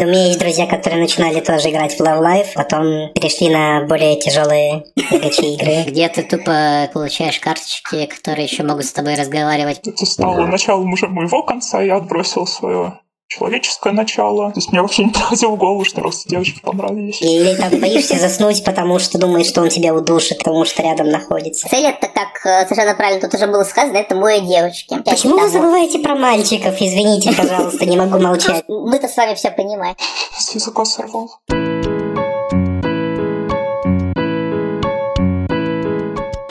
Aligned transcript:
У 0.00 0.04
меня 0.04 0.28
есть 0.28 0.38
друзья, 0.38 0.66
которые 0.66 1.02
начинали 1.02 1.40
тоже 1.40 1.68
играть 1.68 1.94
в 1.94 2.00
Love 2.00 2.22
Life, 2.22 2.48
потом 2.54 3.12
перешли 3.12 3.50
на 3.50 3.84
более 3.84 4.18
тяжелые 4.18 4.84
игры. 4.96 5.84
Где 5.86 6.08
ты 6.08 6.22
тупо 6.22 6.88
получаешь 6.94 7.38
карточки, 7.38 8.06
которые 8.06 8.46
еще 8.46 8.62
могут 8.62 8.86
с 8.86 8.92
тобой 8.94 9.14
разговаривать. 9.14 9.86
Это 9.86 10.06
стало 10.06 10.46
началом 10.46 10.90
уже 10.90 11.06
моего 11.06 11.42
конца, 11.42 11.82
я 11.82 11.96
отбросил 11.96 12.46
свое 12.46 12.98
человеческое 13.30 13.92
начало. 13.92 14.50
То 14.50 14.58
есть 14.58 14.72
мне 14.72 14.82
вообще 14.82 15.04
не 15.04 15.10
приходило 15.10 15.52
в 15.52 15.56
голову, 15.56 15.84
что 15.84 16.00
просто 16.00 16.28
девочки 16.28 16.60
понравились. 16.60 17.22
Или 17.22 17.54
там 17.54 17.80
боишься 17.80 18.16
заснуть, 18.18 18.64
потому 18.64 18.98
что 18.98 19.18
думаешь, 19.18 19.46
что 19.46 19.62
он 19.62 19.68
тебя 19.68 19.94
удушит, 19.94 20.38
потому 20.38 20.64
что 20.64 20.82
рядом 20.82 21.08
находится. 21.08 21.68
Цель 21.68 21.86
это, 21.86 22.08
как 22.08 22.44
э, 22.44 22.66
совершенно 22.66 22.94
правильно 22.94 23.20
тут 23.20 23.34
уже 23.34 23.46
было 23.46 23.62
сказано, 23.62 23.96
это 23.98 24.16
мои 24.16 24.40
девочки. 24.40 24.96
Почему 25.04 25.38
вы 25.38 25.48
забываете 25.48 26.00
про 26.00 26.16
мальчиков? 26.16 26.74
Извините, 26.80 27.32
пожалуйста, 27.32 27.86
не 27.86 27.96
могу 27.96 28.18
молчать. 28.18 28.64
Мы-то 28.66 29.06
с 29.06 29.16
вами 29.16 29.34
все 29.34 29.50
понимаем. 29.50 29.94
С 30.36 30.54
языка 30.54 30.84
сорвал. 30.84 31.30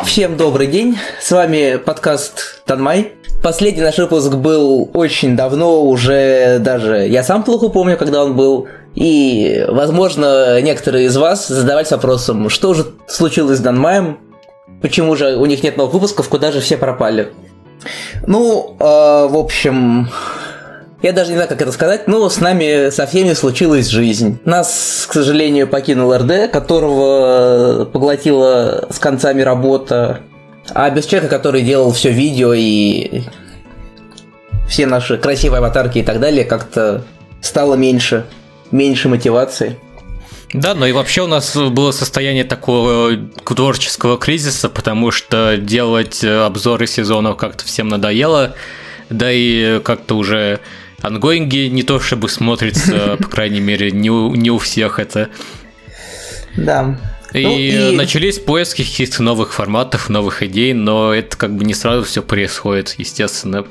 Всем 0.10 0.38
добрый 0.38 0.66
день, 0.66 0.98
с 1.22 1.32
вами 1.32 1.78
подкаст 1.78 2.64
Танмай. 2.66 3.14
Последний 3.44 3.84
наш 3.84 4.00
выпуск 4.00 4.34
был 4.34 4.90
очень 4.96 5.36
давно, 5.36 5.84
уже 5.84 6.58
даже 6.58 7.08
я 7.08 7.22
сам 7.22 7.44
плохо 7.44 7.70
помню, 7.70 7.96
когда 7.96 8.24
он 8.26 8.36
был. 8.36 8.68
И, 8.96 9.64
возможно, 9.70 10.60
некоторые 10.62 11.06
из 11.06 11.16
вас 11.16 11.48
задавались 11.48 11.92
вопросом, 11.92 12.50
что 12.50 12.74
же 12.74 12.88
случилось 13.08 13.60
с 13.60 13.62
Данмаем, 13.62 14.18
почему 14.82 15.16
же 15.16 15.38
у 15.38 15.46
них 15.46 15.62
нет 15.62 15.78
новых 15.78 15.94
выпусков, 15.94 16.28
куда 16.28 16.52
же 16.52 16.60
все 16.60 16.76
пропали. 16.76 17.32
Ну, 18.26 18.78
э, 18.80 18.84
в 18.84 19.38
общем, 19.38 20.10
я 21.02 21.14
даже 21.14 21.30
не 21.30 21.36
знаю, 21.36 21.50
как 21.50 21.62
это 21.62 21.72
сказать, 21.72 22.08
но 22.08 22.30
с 22.30 22.40
нами 22.40 22.90
со 22.90 23.06
всеми 23.08 23.34
случилась 23.34 23.88
жизнь. 23.88 24.40
Нас, 24.46 25.06
к 25.10 25.14
сожалению, 25.14 25.68
покинул 25.68 26.14
РД, 26.16 26.52
которого 26.52 27.86
поглотила 27.86 28.88
с 28.90 29.00
концами 29.00 29.42
работа. 29.42 30.20
А 30.72 30.90
без 30.90 31.06
человека, 31.06 31.36
который 31.36 31.62
делал 31.62 31.92
все 31.94 32.12
видео 32.12 32.54
и 32.54 33.22
все 34.68 34.86
наши 34.86 35.18
красивые 35.18 35.60
аватарки 35.60 36.00
и 36.00 36.04
так 36.04 36.20
далее, 36.20 36.44
как-то 36.44 37.04
стало 37.42 37.76
меньше, 37.76 38.26
меньше 38.72 39.10
мотивации. 39.10 39.80
Да, 40.54 40.74
но 40.74 40.86
и 40.86 40.92
вообще 40.92 41.22
у 41.22 41.28
нас 41.28 41.56
было 41.56 41.92
состояние 41.92 42.44
такого 42.44 43.16
творческого 43.46 44.18
кризиса, 44.18 44.68
потому 44.68 45.12
что 45.12 45.58
делать 45.58 46.24
обзоры 46.24 46.88
сезонов 46.88 47.38
как-то 47.38 47.64
всем 47.66 47.88
надоело, 47.88 48.56
да 49.10 49.32
и 49.32 49.80
как-то 49.80 50.16
уже 50.16 50.60
ангоинги 51.02 51.68
не 51.68 51.84
то 51.84 52.00
чтобы 52.00 52.30
смотрится, 52.30 53.18
по 53.22 53.28
крайней 53.28 53.60
мере, 53.60 53.92
не 53.92 54.10
у, 54.10 54.34
не 54.36 54.52
у 54.52 54.58
всех 54.58 55.00
это. 55.00 55.30
Да. 56.56 56.98
И, 57.34 57.44
ну, 57.44 57.58
и 57.58 57.96
начались 57.96 58.40
поиски 58.40 58.84
каких-то 58.84 59.22
новых 59.22 59.54
форматов, 59.54 60.10
новых 60.10 60.42
идей, 60.42 60.74
но 60.74 61.14
это 61.14 61.38
как 61.38 61.56
бы 61.56 61.64
не 61.64 61.74
сразу 61.74 62.04
все 62.04 62.24
происходит, 62.24 62.96
естественно. 62.98 63.66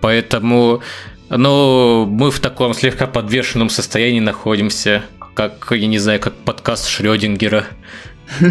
Поэтому, 0.00 0.82
ну, 1.28 2.06
мы 2.06 2.30
в 2.30 2.38
таком 2.38 2.74
слегка 2.74 3.06
подвешенном 3.06 3.70
состоянии 3.70 4.20
находимся, 4.20 5.02
как, 5.34 5.66
я 5.70 5.86
не 5.86 5.98
знаю, 5.98 6.20
как 6.20 6.34
подкаст 6.34 6.88
Шрёдингера. 6.88 7.66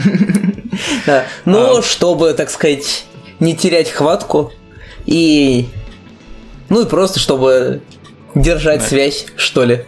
Да. 1.06 1.26
Но 1.44 1.80
а. 1.80 1.82
чтобы, 1.82 2.34
так 2.34 2.50
сказать, 2.50 3.06
не 3.42 3.58
терять 3.58 3.90
хватку 3.90 4.54
и 5.06 5.68
ну 6.70 6.84
и 6.84 6.86
просто 6.86 7.20
чтобы 7.20 7.82
держать 8.36 8.84
связь, 8.84 9.26
что 9.36 9.64
ли. 9.64 9.86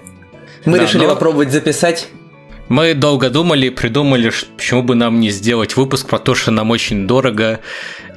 Мы 0.66 0.80
решили 0.80 1.06
попробовать 1.06 1.52
записать 1.52 2.08
мы 2.70 2.94
долго 2.94 3.30
думали, 3.30 3.70
придумали, 3.70 4.32
почему 4.58 4.84
бы 4.84 4.96
нам 4.96 5.20
не 5.20 5.30
сделать 5.30 5.76
выпуск 5.76 6.08
про 6.08 6.18
то, 6.18 6.34
что 6.34 6.50
нам 6.50 6.72
очень 6.72 7.06
дорого, 7.06 7.60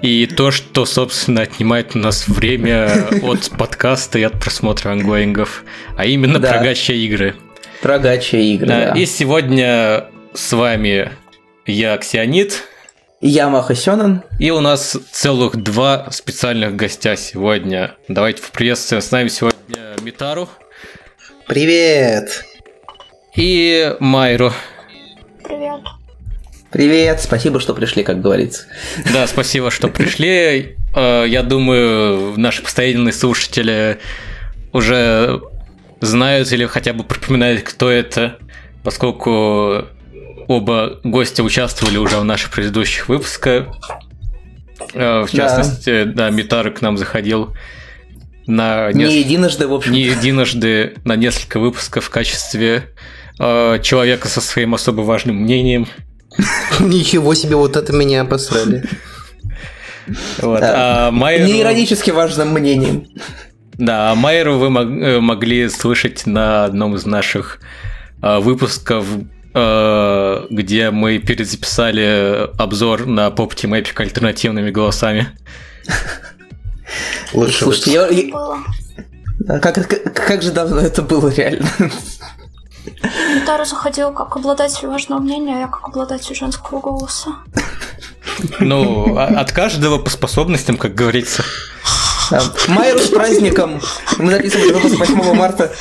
и 0.02 0.26
то, 0.26 0.50
что, 0.50 0.86
собственно, 0.86 1.42
отнимает 1.42 1.94
у 1.94 1.98
нас 1.98 2.28
время 2.28 3.08
от 3.22 3.50
подкаста 3.50 4.18
и 4.18 4.22
от 4.22 4.40
просмотра 4.40 4.92
ангоингов, 4.92 5.64
а 5.96 6.06
именно 6.06 6.38
да. 6.38 6.52
про 6.52 6.62
гача 6.62 6.92
игры. 6.92 7.34
Про 7.82 7.98
гача 7.98 8.38
игры, 8.38 8.66
да. 8.66 8.92
И 8.92 9.04
сегодня 9.04 10.06
с 10.32 10.52
вами 10.52 11.10
я, 11.66 11.98
Ксионит. 11.98 12.62
Я 13.20 13.48
Маха 13.48 13.74
Сёнэн. 13.74 14.22
И 14.38 14.50
у 14.50 14.60
нас 14.60 14.96
целых 15.10 15.56
два 15.56 16.10
специальных 16.10 16.76
гостя 16.76 17.16
сегодня. 17.16 17.94
Давайте 18.08 18.42
поприветствуем 18.42 19.02
с 19.02 19.10
нами 19.10 19.28
сегодня 19.28 19.96
Митару. 20.02 20.48
Привет! 21.46 22.44
и 23.36 23.94
Майру. 24.00 24.52
Привет. 25.44 25.80
Привет, 26.72 27.20
спасибо, 27.20 27.60
что 27.60 27.74
пришли, 27.74 28.02
как 28.02 28.20
говорится. 28.20 28.64
Да, 29.12 29.26
спасибо, 29.26 29.70
что 29.70 29.88
пришли. 29.88 30.76
Э, 30.94 31.24
я 31.26 31.42
думаю, 31.42 32.34
наши 32.38 32.62
постоянные 32.62 33.12
слушатели 33.12 33.98
уже 34.72 35.40
знают 36.00 36.50
или 36.52 36.66
хотя 36.66 36.92
бы 36.92 37.04
припоминают, 37.04 37.62
кто 37.62 37.90
это, 37.90 38.38
поскольку 38.82 39.86
оба 40.46 41.00
гостя 41.04 41.42
участвовали 41.42 41.96
уже 41.98 42.18
в 42.18 42.24
наших 42.24 42.50
предыдущих 42.50 43.08
выпусках. 43.08 43.68
Э, 44.94 45.22
в 45.22 45.30
частности, 45.30 46.04
да, 46.04 46.28
да 46.28 46.30
Митар 46.30 46.70
к 46.70 46.80
нам 46.80 46.96
заходил 46.98 47.54
на 48.46 48.92
неск... 48.92 49.10
не 49.10 49.18
единожды, 49.18 49.66
в 49.66 49.74
общем. 49.74 49.92
Не 49.92 50.02
единожды 50.02 50.94
на 51.04 51.16
несколько 51.16 51.58
выпусков 51.58 52.04
в 52.04 52.10
качестве 52.10 52.94
э, 53.38 53.78
человека 53.82 54.28
со 54.28 54.40
своим 54.40 54.74
особо 54.74 55.02
важным 55.02 55.36
мнением. 55.36 55.88
Ничего 56.80 57.34
себе, 57.34 57.56
вот 57.56 57.76
это 57.76 57.92
меня 57.92 58.22
обосрали. 58.22 58.84
Вот. 60.38 60.60
Да. 60.60 61.08
А 61.08 61.10
Майеру... 61.10 61.46
Не 61.46 61.60
иронически 61.60 62.10
важным 62.10 62.52
мнением. 62.52 63.06
Да, 63.74 64.12
а 64.12 64.14
Майеру 64.14 64.58
вы 64.58 64.70
мог, 64.70 64.84
э, 64.84 65.20
могли 65.20 65.68
слышать 65.68 66.26
на 66.26 66.64
одном 66.64 66.94
из 66.94 67.04
наших 67.04 67.60
э, 68.22 68.38
выпусков, 68.38 69.06
где 69.56 70.90
мы 70.90 71.18
перезаписали 71.18 72.50
обзор 72.58 73.06
на 73.06 73.28
Team 73.28 73.80
Epic 73.80 73.94
альтернативными 73.96 74.70
голосами. 74.70 75.28
Лучше 77.32 77.64
Слушайте, 77.64 77.92
я... 77.92 78.08
я... 78.08 79.60
Как, 79.60 79.74
как, 79.74 80.14
как 80.14 80.42
же 80.42 80.50
давно 80.50 80.80
это 80.80 81.02
было 81.02 81.28
реально? 81.28 81.68
Гитара 83.34 83.64
заходила 83.64 84.12
как 84.12 84.36
обладатель 84.36 84.88
важного 84.88 85.20
мнения, 85.20 85.56
а 85.56 85.60
я 85.60 85.66
как 85.68 85.88
обладатель 85.88 86.34
женского 86.34 86.80
голоса. 86.80 87.36
Ну, 88.60 89.16
а, 89.16 89.28
от 89.28 89.52
каждого 89.52 89.96
по 89.96 90.10
способностям, 90.10 90.76
как 90.76 90.94
говорится. 90.94 91.42
Майру 92.68 92.98
с 92.98 93.08
праздником! 93.08 93.80
Мы 94.18 94.32
записывали 94.32 94.72
выпуск 94.72 94.98
8 94.98 95.34
марта. 95.34 95.72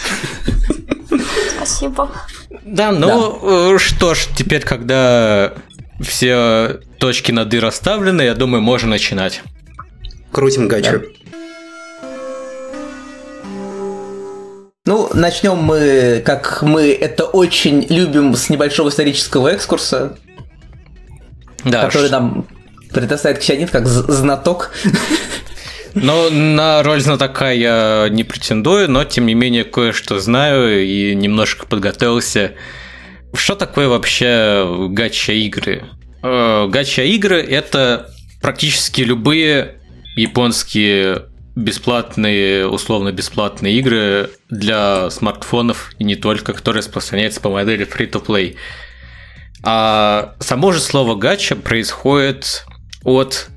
Спасибо. 1.57 2.09
Да, 2.63 2.91
ну 2.91 3.39
да. 3.41 3.75
Э, 3.75 3.77
что 3.77 4.13
ж, 4.13 4.27
теперь, 4.35 4.61
когда 4.61 5.53
все 6.01 6.79
точки 6.99 7.31
над 7.31 7.53
«и» 7.53 7.59
расставлены, 7.59 8.21
я 8.21 8.35
думаю, 8.35 8.61
можно 8.61 8.89
начинать. 8.89 9.41
Крутим 10.31 10.67
гачу. 10.67 10.99
Да. 10.99 11.25
Ну, 14.85 15.09
начнем 15.13 15.57
мы, 15.57 16.21
как 16.23 16.61
мы 16.61 16.91
это 16.91 17.23
очень 17.23 17.87
любим, 17.89 18.35
с 18.35 18.49
небольшого 18.49 18.89
исторического 18.89 19.47
экскурса, 19.47 20.15
да, 21.63 21.85
который 21.85 22.09
ш... 22.09 22.11
нам 22.11 22.47
предоставит 22.91 23.39
Ксянит 23.39 23.71
как 23.71 23.87
знаток. 23.87 24.71
Ну, 25.95 26.29
на 26.29 26.83
роль 26.83 26.99
знатока 26.99 27.51
я 27.51 28.07
не 28.11 28.25
претендую, 28.25 28.91
но 28.91 29.05
тем 29.05 29.25
не 29.25 29.33
менее 29.33 29.63
кое-что 29.63 30.19
знаю 30.19 30.85
и 30.85 31.15
немножко 31.15 31.65
подготовился. 31.65 32.51
Что 33.33 33.55
такое 33.55 33.87
вообще 33.87 34.87
гача 34.89 35.31
игры? 35.31 35.85
Э, 36.21 36.67
гача 36.67 37.03
игры 37.03 37.41
это 37.41 38.11
практически 38.41 39.01
любые 39.01 39.77
японские 40.17 41.27
бесплатные, 41.55 42.67
условно-бесплатные 42.67 43.77
игры 43.79 44.31
для 44.49 45.09
смартфонов 45.09 45.93
и 45.97 46.03
не 46.03 46.17
только, 46.17 46.51
которые 46.51 46.79
распространяются 46.79 47.39
по 47.39 47.49
модели 47.49 47.87
free-to-play. 47.87 48.57
А 49.63 50.35
само 50.39 50.73
же 50.73 50.81
слово 50.81 51.15
гача 51.15 51.55
происходит 51.55 52.65
от 53.05 53.47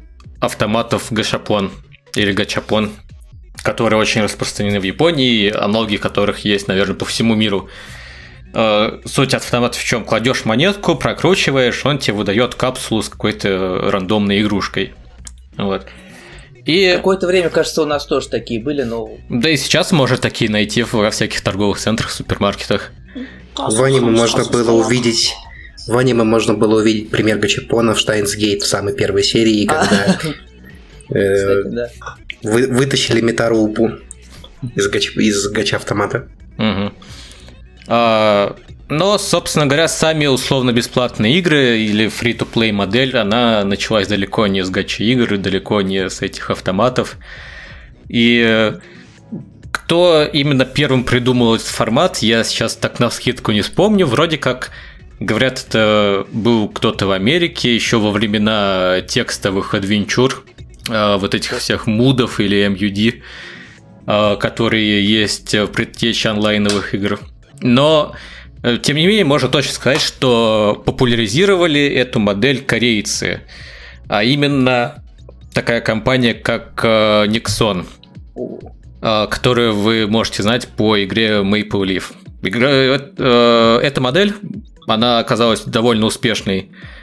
автоматов 0.40 1.08
гашапон 1.10 1.72
или 2.18 2.32
гачапон, 2.32 2.90
которые 3.62 3.98
очень 3.98 4.22
распространены 4.22 4.80
в 4.80 4.82
Японии, 4.82 5.50
аналоги 5.50 5.96
которых 5.96 6.44
есть, 6.44 6.68
наверное, 6.68 6.96
по 6.96 7.04
всему 7.04 7.34
миру. 7.34 7.68
А, 8.52 9.00
суть 9.04 9.34
автомата 9.34 9.78
в 9.78 9.84
чем? 9.84 10.04
Кладешь 10.04 10.44
монетку, 10.44 10.96
прокручиваешь, 10.96 11.84
он 11.84 11.98
тебе 11.98 12.16
выдает 12.16 12.54
капсулу 12.54 13.02
с 13.02 13.08
какой-то 13.08 13.90
рандомной 13.90 14.42
игрушкой. 14.42 14.94
Вот. 15.56 15.86
И... 16.64 16.92
Какое-то 16.96 17.26
время, 17.26 17.48
кажется, 17.48 17.82
у 17.82 17.86
нас 17.86 18.04
тоже 18.04 18.28
такие 18.28 18.60
были, 18.60 18.82
но... 18.82 19.08
Да 19.30 19.48
и 19.48 19.56
сейчас 19.56 19.90
можно 19.92 20.18
такие 20.18 20.50
найти 20.50 20.82
во 20.82 21.10
всяких 21.10 21.40
торговых 21.40 21.78
центрах, 21.78 22.10
супермаркетах. 22.10 22.92
В 23.56 23.82
аниме 23.82 24.10
можно 24.10 24.44
было 24.44 24.72
увидеть... 24.72 25.34
В 25.86 25.96
аниме 25.96 26.24
можно 26.24 26.52
было 26.52 26.80
увидеть 26.80 27.08
пример 27.08 27.38
гачапона 27.38 27.94
в 27.94 27.98
Штайнсгейт 27.98 28.62
в 28.62 28.66
самой 28.66 28.94
первой 28.94 29.22
серии, 29.22 29.64
когда 29.64 30.18
э, 30.22 30.32
Кстати, 31.08 31.68
да. 31.68 31.90
вы- 32.42 32.68
вытащили 32.68 33.20
метарупу 33.20 33.92
из, 34.74 34.88
гач... 34.88 35.16
из 35.16 35.48
гача-автомата. 35.48 36.28
А, 37.86 38.56
но, 38.88 39.18
собственно 39.18 39.66
говоря, 39.66 39.88
сами 39.88 40.26
условно-бесплатные 40.26 41.38
игры 41.38 41.78
или 41.78 42.06
free-to-play 42.06 42.72
модель, 42.72 43.16
она 43.16 43.64
началась 43.64 44.08
далеко 44.08 44.46
не 44.46 44.64
с 44.64 44.70
гачи-игр, 44.70 45.34
и 45.34 45.36
далеко 45.38 45.82
не 45.82 46.08
с 46.08 46.22
этих 46.22 46.50
автоматов. 46.50 47.16
И 48.08 48.42
э, 48.46 48.78
кто 49.72 50.24
именно 50.24 50.64
первым 50.64 51.04
придумал 51.04 51.54
этот 51.54 51.66
формат, 51.66 52.18
я 52.18 52.44
сейчас 52.44 52.76
так 52.76 52.98
на 52.98 53.10
скидку 53.10 53.52
не 53.52 53.60
вспомню. 53.60 54.06
Вроде 54.06 54.38
как, 54.38 54.70
говорят, 55.20 55.64
это 55.68 56.26
был 56.32 56.68
кто-то 56.68 57.06
в 57.06 57.12
Америке 57.12 57.74
еще 57.74 57.98
во 57.98 58.10
времена 58.10 59.02
текстовых 59.06 59.74
адвенчур, 59.74 60.44
э, 60.46 60.47
вот 60.88 61.34
этих 61.34 61.58
всех 61.58 61.86
мудов 61.86 62.40
или 62.40 62.66
MUD, 62.66 63.22
э, 64.06 64.36
которые 64.40 65.04
есть 65.04 65.54
в 65.54 65.66
предтече 65.68 66.30
онлайновых 66.30 66.94
игр. 66.94 67.20
Но, 67.60 68.14
э, 68.62 68.78
тем 68.78 68.96
не 68.96 69.06
менее, 69.06 69.24
можно 69.24 69.48
точно 69.48 69.72
сказать, 69.72 70.00
что 70.00 70.82
популяризировали 70.84 71.86
эту 71.86 72.20
модель 72.20 72.64
корейцы, 72.64 73.42
а 74.08 74.24
именно 74.24 75.04
такая 75.52 75.80
компания, 75.80 76.34
как 76.34 76.80
э, 76.84 77.26
Nixon, 77.26 77.86
э, 79.02 79.26
которую 79.30 79.74
вы 79.74 80.06
можете 80.06 80.42
знать 80.42 80.68
по 80.68 81.02
игре 81.02 81.40
Maple 81.42 81.84
Leaf. 81.84 82.04
Игра, 82.42 82.68
э, 82.70 83.80
эта 83.82 84.00
модель, 84.00 84.34
она 84.86 85.18
оказалась 85.18 85.62
довольно 85.62 86.06
успешной 86.06 86.70
э, 86.70 86.97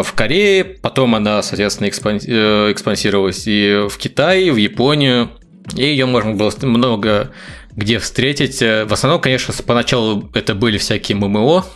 в 0.00 0.12
Корее, 0.14 0.64
потом 0.64 1.14
она, 1.14 1.42
соответственно, 1.42 1.88
э, 1.88 2.72
экспансировалась 2.72 3.46
и 3.46 3.86
в 3.90 3.98
Китай, 3.98 4.44
и 4.44 4.50
в 4.50 4.56
Японию, 4.56 5.30
и 5.76 5.84
ее 5.84 6.06
можно 6.06 6.32
было 6.32 6.50
много 6.62 7.32
где 7.76 7.98
встретить. 7.98 8.62
Э, 8.62 8.84
В 8.86 8.92
основном, 8.92 9.20
конечно, 9.20 9.52
поначалу 9.66 10.30
это 10.34 10.54
были 10.54 10.78
всякие 10.78 11.16
ММО, 11.16 11.66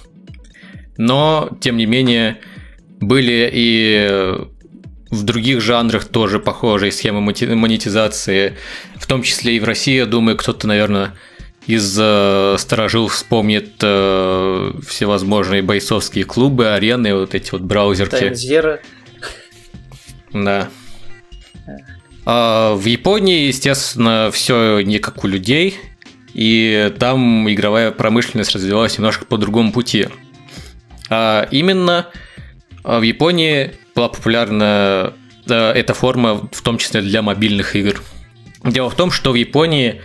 но, 0.96 1.50
тем 1.60 1.76
не 1.76 1.84
менее, 1.84 2.38
были 3.00 3.50
и 3.52 4.06
э, 4.08 4.44
в 5.10 5.22
других 5.22 5.60
жанрах 5.60 6.06
тоже 6.06 6.38
похожие 6.38 6.92
схемы 6.92 7.20
монетизации, 7.20 8.54
в 8.96 9.06
том 9.06 9.22
числе 9.22 9.56
и 9.56 9.60
в 9.60 9.64
России, 9.64 9.96
я 9.96 10.06
думаю, 10.06 10.36
кто-то, 10.36 10.66
наверное, 10.66 11.14
из 11.66 11.96
э, 12.00 12.56
сторожил 12.58 13.08
вспомнит 13.08 13.74
э, 13.82 14.72
всевозможные 14.86 15.62
бойцовские 15.62 16.24
клубы, 16.24 16.68
арены, 16.68 17.14
вот 17.14 17.34
эти 17.34 17.50
вот 17.50 17.62
браузерки. 17.62 18.16
Таймзера. 18.16 18.80
Да. 20.32 20.68
А 22.24 22.74
в 22.74 22.84
Японии, 22.84 23.46
естественно, 23.46 24.30
все 24.32 24.80
не 24.80 24.98
как 24.98 25.24
у 25.24 25.28
людей, 25.28 25.76
и 26.34 26.92
там 26.98 27.50
игровая 27.50 27.90
промышленность 27.90 28.54
развивалась 28.54 28.98
немножко 28.98 29.24
по 29.24 29.38
другому 29.38 29.72
пути. 29.72 30.08
А 31.08 31.48
именно 31.50 32.08
а, 32.84 32.98
в 32.98 33.02
Японии 33.02 33.72
была 33.94 34.08
популярна 34.08 35.14
да, 35.46 35.72
эта 35.72 35.94
форма, 35.94 36.48
в 36.52 36.62
том 36.62 36.78
числе 36.78 37.00
для 37.00 37.22
мобильных 37.22 37.76
игр. 37.76 38.02
Дело 38.64 38.90
в 38.90 38.96
том, 38.96 39.10
что 39.10 39.30
в 39.32 39.36
Японии 39.36 40.02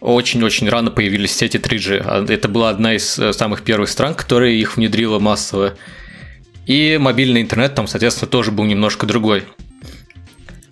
очень-очень 0.00 0.68
рано 0.68 0.90
появились 0.90 1.34
сети 1.34 1.56
3G. 1.56 2.02
А 2.04 2.24
Это 2.30 2.48
была 2.48 2.70
одна 2.70 2.94
из 2.94 3.18
э, 3.18 3.32
самых 3.32 3.62
первых 3.62 3.88
стран, 3.88 4.14
которая 4.14 4.50
их 4.50 4.76
внедрила 4.76 5.18
массово. 5.18 5.74
И 6.66 6.98
мобильный 7.00 7.42
интернет 7.42 7.74
там, 7.74 7.86
соответственно, 7.86 8.30
тоже 8.30 8.50
был 8.50 8.64
немножко 8.64 9.06
другой. 9.06 9.44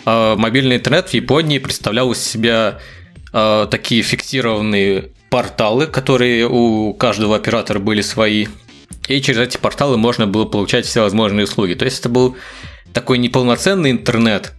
А 0.05 0.37
Мобильный 0.37 0.77
интернет 0.77 1.09
в 1.09 1.15
Японии 1.15 1.59
представлял 1.59 2.13
из 2.13 2.19
себя 2.19 2.81
а, 3.33 3.67
такие 3.67 4.03
фиксированные 4.03 5.11
порталы, 5.31 5.87
которые 5.87 6.47
у 6.49 6.95
каждого 6.95 7.37
оператора 7.37 7.79
были 7.79 8.01
свои. 8.01 8.47
И 9.09 9.21
через 9.21 9.41
эти 9.41 9.57
порталы 9.57 9.97
можно 9.97 10.27
было 10.27 10.45
получать 10.45 10.87
всевозможные 10.87 11.45
услуги. 11.45 11.75
То 11.75 11.85
есть 11.85 12.01
это 12.01 12.09
был 12.09 12.37
такой 12.93 13.19
неполноценный 13.19 13.91
интернет, 13.91 14.53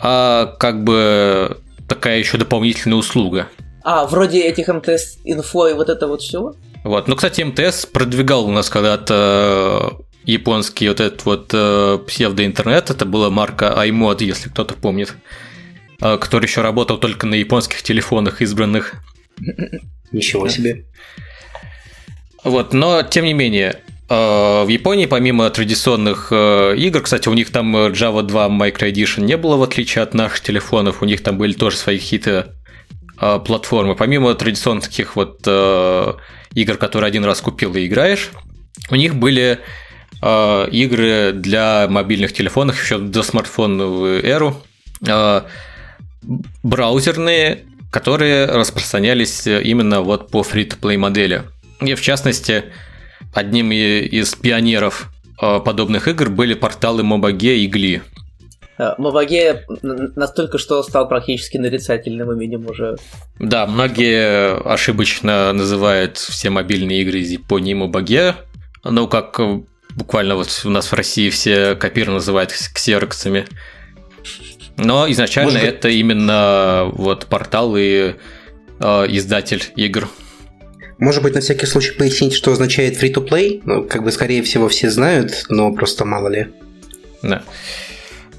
а 0.00 0.54
как 0.58 0.84
бы 0.84 1.60
такая 1.88 2.18
еще 2.18 2.38
дополнительная 2.38 2.98
услуга. 2.98 3.48
А, 3.90 4.06
вроде 4.06 4.42
этих 4.42 4.68
МТС 4.68 5.16
инфо 5.24 5.66
и 5.68 5.72
вот 5.72 5.88
это 5.88 6.08
вот 6.08 6.20
всего? 6.20 6.54
Вот. 6.84 7.08
Ну, 7.08 7.16
кстати, 7.16 7.40
МТС 7.40 7.86
продвигал 7.86 8.44
у 8.44 8.50
нас 8.50 8.68
когда-то 8.68 9.96
э, 9.98 10.02
японский 10.24 10.90
вот 10.90 11.00
этот 11.00 11.24
вот 11.24 11.50
э, 11.54 11.98
псевдоинтернет. 12.06 12.90
Это 12.90 13.06
была 13.06 13.30
марка 13.30 13.74
iMod, 13.78 14.22
если 14.22 14.50
кто-то 14.50 14.74
помнит, 14.74 15.14
э, 16.02 16.18
который 16.18 16.44
еще 16.44 16.60
работал 16.60 16.98
только 16.98 17.26
на 17.26 17.34
японских 17.34 17.82
телефонах 17.82 18.42
избранных. 18.42 18.92
Ничего 20.12 20.50
себе. 20.50 20.84
Вот, 22.44 22.74
но 22.74 23.02
тем 23.02 23.24
не 23.24 23.32
менее, 23.32 23.80
э, 24.10 24.64
в 24.64 24.68
Японии, 24.68 25.06
помимо 25.06 25.48
традиционных 25.48 26.28
э, 26.30 26.74
игр, 26.76 27.00
кстати, 27.00 27.30
у 27.30 27.32
них 27.32 27.50
там 27.50 27.74
Java 27.74 28.22
2 28.22 28.48
Micro 28.48 28.92
Edition 28.92 29.22
не 29.22 29.38
было, 29.38 29.56
в 29.56 29.62
отличие 29.62 30.02
от 30.02 30.12
наших 30.12 30.42
телефонов, 30.42 31.00
у 31.00 31.06
них 31.06 31.22
там 31.22 31.38
были 31.38 31.54
тоже 31.54 31.78
свои 31.78 31.98
какие-то 31.98 32.54
платформы. 33.18 33.94
Помимо 33.94 34.34
традиционных 34.34 34.84
таких 34.84 35.16
вот 35.16 35.40
э, 35.46 36.12
игр, 36.54 36.76
которые 36.76 37.08
один 37.08 37.24
раз 37.24 37.40
купил 37.40 37.74
и 37.74 37.86
играешь, 37.86 38.30
у 38.90 38.94
них 38.94 39.14
были 39.16 39.58
э, 40.22 40.68
игры 40.70 41.32
для 41.34 41.86
мобильных 41.88 42.32
телефонов 42.32 42.82
еще 42.82 42.98
до 42.98 43.22
смартфоновую 43.22 44.24
эру, 44.24 44.62
э, 45.06 45.42
браузерные, 46.62 47.64
которые 47.90 48.46
распространялись 48.46 49.46
именно 49.46 50.02
вот 50.02 50.30
по 50.30 50.42
free-to-play 50.42 50.96
модели. 50.98 51.44
И 51.80 51.94
в 51.94 52.00
частности, 52.00 52.64
одним 53.32 53.72
из 53.72 54.34
пионеров 54.34 55.10
э, 55.40 55.60
подобных 55.64 56.08
игр 56.08 56.28
были 56.28 56.54
порталы 56.54 57.02
Mobage 57.02 57.56
и 57.56 57.70
Glee. 57.70 58.02
Мобаге 58.98 59.64
н- 59.82 60.12
настолько, 60.14 60.58
что 60.58 60.82
стал 60.82 61.08
практически 61.08 61.56
нарицательным 61.56 62.30
именем 62.32 62.66
уже. 62.66 62.96
Да, 63.40 63.66
многие 63.66 64.56
ошибочно 64.72 65.52
называют 65.52 66.16
все 66.18 66.50
мобильные 66.50 67.02
игры 67.02 67.18
из 67.20 67.30
Японии 67.30 67.74
Mobage, 67.74 68.34
ну 68.84 69.08
как 69.08 69.38
э, 69.40 69.60
буквально 69.96 70.36
вот 70.36 70.62
у 70.64 70.70
нас 70.70 70.86
в 70.90 70.94
России 70.94 71.28
все 71.30 71.74
копиры 71.74 72.12
называют 72.12 72.50
кс- 72.50 72.72
ксероксами. 72.72 73.46
Но 74.76 75.10
изначально 75.10 75.50
Может 75.52 75.66
быть- 75.66 75.74
это 75.78 75.88
именно 75.88 76.88
вот 76.92 77.26
портал 77.26 77.74
и 77.76 78.14
э, 78.80 79.06
издатель 79.08 79.64
игр. 79.74 80.08
Может 80.98 81.22
быть, 81.22 81.34
на 81.34 81.40
всякий 81.40 81.66
случай 81.66 81.92
пояснить, 81.92 82.32
что 82.34 82.52
означает 82.52 83.00
free-to-play? 83.00 83.60
Ну, 83.64 83.84
как 83.84 84.02
бы, 84.04 84.10
скорее 84.12 84.42
всего, 84.42 84.68
все 84.68 84.90
знают, 84.90 85.44
но 85.48 85.72
просто 85.72 86.04
мало 86.04 86.28
ли. 86.28 86.48
Да. 87.22 87.42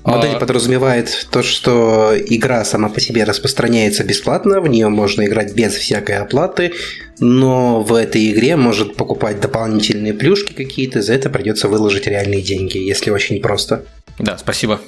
Модель 0.03 0.35
А, 0.35 0.39
подразумевает 0.39 1.27
то, 1.29 1.43
что 1.43 2.13
игра 2.15 2.63
сама 2.63 2.89
по 2.89 3.01
себе 3.01 3.25
распространяется 3.25 4.03
бесплатно, 4.03 4.61
в 4.61 4.67
нее 4.67 4.87
можно 4.87 5.25
играть 5.25 5.53
без 5.53 5.73
всякой 5.73 6.17
оплаты, 6.17 6.73
но 7.19 7.81
в 7.81 7.93
этой 7.93 8.31
игре 8.31 8.55
может 8.55 8.95
покупать 8.95 9.41
дополнительные 9.41 10.13
плюшки 10.13 10.53
какие-то, 10.53 11.01
за 11.01 11.13
это 11.13 11.29
придется 11.29 11.67
выложить 11.67 12.07
реальные 12.07 12.41
деньги, 12.41 12.77
если 12.77 13.11
очень 13.11 13.41
просто. 13.41 13.85
Да, 14.17 14.37
спасибо. 14.37 14.79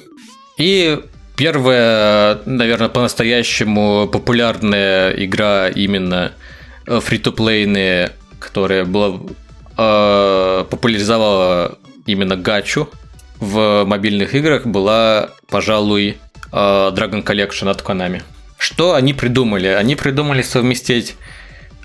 И 0.56 0.98
первая, 1.36 2.40
наверное, 2.46 2.88
по-настоящему 2.88 4.08
популярная 4.08 5.12
игра 5.12 5.68
именно 5.68 6.32
э, 6.86 7.00
фри-то-плейная, 7.00 8.12
которая 8.38 8.84
была 8.84 9.20
э, 9.76 10.64
популяризовала 10.70 11.78
именно 12.06 12.36
гачу 12.36 12.88
в 13.42 13.84
мобильных 13.84 14.36
играх, 14.36 14.66
была, 14.66 15.30
пожалуй, 15.48 16.16
э, 16.52 16.56
Dragon 16.56 17.24
Collection 17.24 17.68
от 17.68 17.82
Konami. 17.82 18.22
Что 18.56 18.94
они 18.94 19.14
придумали? 19.14 19.66
Они 19.66 19.96
придумали 19.96 20.42
совместить 20.42 21.16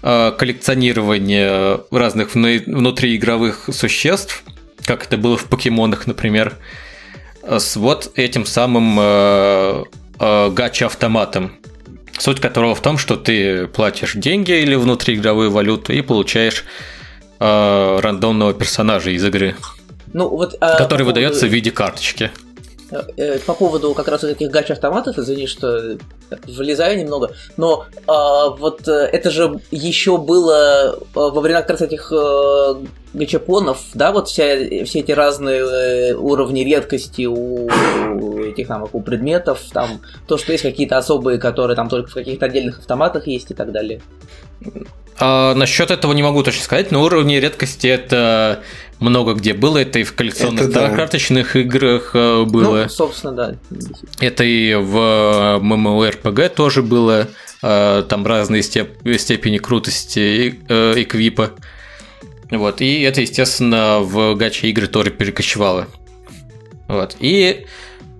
э, 0.03 0.31
коллекционирование 0.37 1.81
разных 1.89 2.35
вну- 2.35 2.61
внутриигровых 2.63 3.69
существ, 3.73 4.43
как 4.85 5.05
это 5.05 5.17
было 5.17 5.35
в 5.35 5.45
покемонах, 5.45 6.05
например, 6.05 6.53
с 7.41 7.75
вот 7.75 8.11
этим 8.15 8.45
самым 8.45 8.97
э, 8.99 9.83
э, 10.19 10.49
гача-автоматом. 10.51 11.53
Суть 12.19 12.39
которого 12.39 12.75
в 12.75 12.81
том, 12.81 12.99
что 12.99 13.15
ты 13.15 13.65
платишь 13.65 14.13
деньги 14.13 14.51
или 14.51 14.75
внутриигровую 14.75 15.49
валюту 15.49 15.91
и 15.93 16.01
получаешь 16.01 16.65
рандомного 17.39 18.55
персонажа 18.55 19.11
из 19.11 19.23
игры, 19.23 19.55
Ну, 20.13 20.29
вот, 20.29 20.55
а, 20.59 20.77
который 20.77 20.79
по 20.79 20.87
поводу- 20.87 21.05
выдается 21.05 21.45
в 21.47 21.49
виде 21.49 21.71
карточки. 21.71 22.31
Э, 23.17 23.37
По 23.39 23.53
поводу 23.53 23.93
как 23.93 24.07
раз 24.07 24.21
вот 24.23 24.31
этих 24.31 24.49
гач-автоматов, 24.49 25.17
извини, 25.19 25.45
что 25.45 25.97
влезаю 26.45 26.97
немного, 26.97 27.31
но 27.57 27.85
а, 28.07 28.49
вот 28.49 28.87
э, 28.87 28.91
это 29.11 29.29
же 29.29 29.59
еще 29.71 30.17
было 30.17 30.91
а, 30.93 30.97
во 31.13 31.41
времена 31.41 31.61
как 31.61 31.71
раз 31.71 31.81
этих 31.81 32.13
э, 32.13 32.75
гачапонов, 33.13 33.79
да, 33.93 34.13
вот 34.13 34.29
вся, 34.29 34.85
все 34.85 34.99
эти 34.99 35.11
разные 35.11 35.59
э, 35.59 36.13
уровни 36.13 36.61
редкости 36.61 37.25
у, 37.25 37.67
у 37.67 38.39
этих 38.43 38.67
самых 38.67 38.95
у 38.95 39.01
предметов, 39.01 39.59
там 39.73 39.99
то, 40.25 40.37
что 40.37 40.53
есть 40.53 40.63
какие-то 40.63 40.97
особые, 40.97 41.39
которые 41.39 41.75
там 41.75 41.89
только 41.89 42.09
в 42.09 42.13
каких-то 42.13 42.45
отдельных 42.45 42.79
автоматах 42.79 43.27
есть 43.27 43.51
и 43.51 43.53
так 43.53 43.73
далее. 43.73 44.01
А, 45.19 45.55
насчет 45.55 45.89
этого 45.91 46.13
не 46.13 46.21
могу 46.23 46.43
точно 46.43 46.63
сказать, 46.63 46.91
но 46.91 47.03
уровни 47.03 47.35
редкости 47.35 47.87
это 47.87 48.63
много 48.99 49.33
где 49.33 49.53
было. 49.53 49.79
Это 49.79 49.99
и 49.99 50.03
в 50.03 50.13
коллекционных 50.13 50.69
Это 50.69 50.73
да. 50.73 50.89
карточных 50.89 51.55
играх 51.55 52.11
э, 52.13 52.43
было. 52.43 52.83
Ну, 52.83 52.89
собственно, 52.89 53.33
да. 53.33 53.55
Это 54.19 54.43
и 54.43 54.73
в 54.75 55.59
MMORPG 55.61 56.49
тоже 56.49 56.83
было. 56.83 57.27
Э, 57.63 58.03
Там 58.07 58.25
разные 58.25 58.61
степ- 58.61 59.17
степени 59.17 59.57
крутости 59.57 60.59
э, 60.67 60.93
эквипа. 60.97 61.51
Вот. 62.51 62.81
И 62.81 63.01
это, 63.01 63.21
естественно, 63.21 63.99
в 63.99 64.35
гаче 64.35 64.67
игры 64.67 64.87
тоже 64.87 65.09
перекочевало. 65.11 65.87
Вот. 66.87 67.15
И 67.19 67.65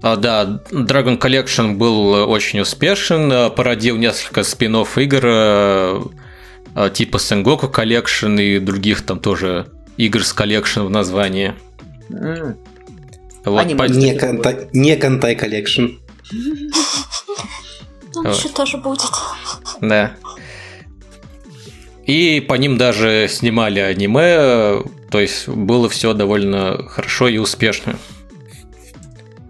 а, 0.02 0.16
да, 0.16 0.62
Dragon 0.72 1.18
Collection 1.20 1.76
был 1.76 2.16
э, 2.16 2.24
очень 2.26 2.60
успешен, 2.60 3.32
э, 3.32 3.50
породил 3.50 3.98
несколько 3.98 4.44
спин 4.44 4.76
игр, 4.76 5.22
э, 5.24 5.30
э, 5.30 6.02
типа 6.94 7.18
Sengoku 7.18 7.72
Collection 7.74 8.42
и 8.42 8.60
других 8.60 9.02
там 9.06 9.20
тоже 9.20 9.68
игр 9.98 10.24
с 10.24 10.34
collection 10.34 10.82
в 10.82 10.90
названии. 10.90 11.54
Вот, 13.46 13.60
Аниме. 13.62 13.78
по- 13.88 13.92
Не, 13.92 14.14
Кантай, 14.16 14.68
не 14.74 14.96
Kantai 14.96 15.36
Collection. 15.36 15.86
Ну, 18.16 18.30
еще 18.30 18.50
тоже 18.50 18.78
будет. 18.78 19.02
Да. 19.82 20.16
И 22.06 22.40
по 22.48 22.54
ним 22.56 22.78
даже 22.78 23.28
снимали 23.30 23.80
аниме, 23.80 24.82
то 25.12 25.20
есть 25.20 25.48
было 25.48 25.90
все 25.90 26.14
довольно 26.14 26.88
хорошо 26.88 27.28
и 27.28 27.38
успешно. 27.38 27.98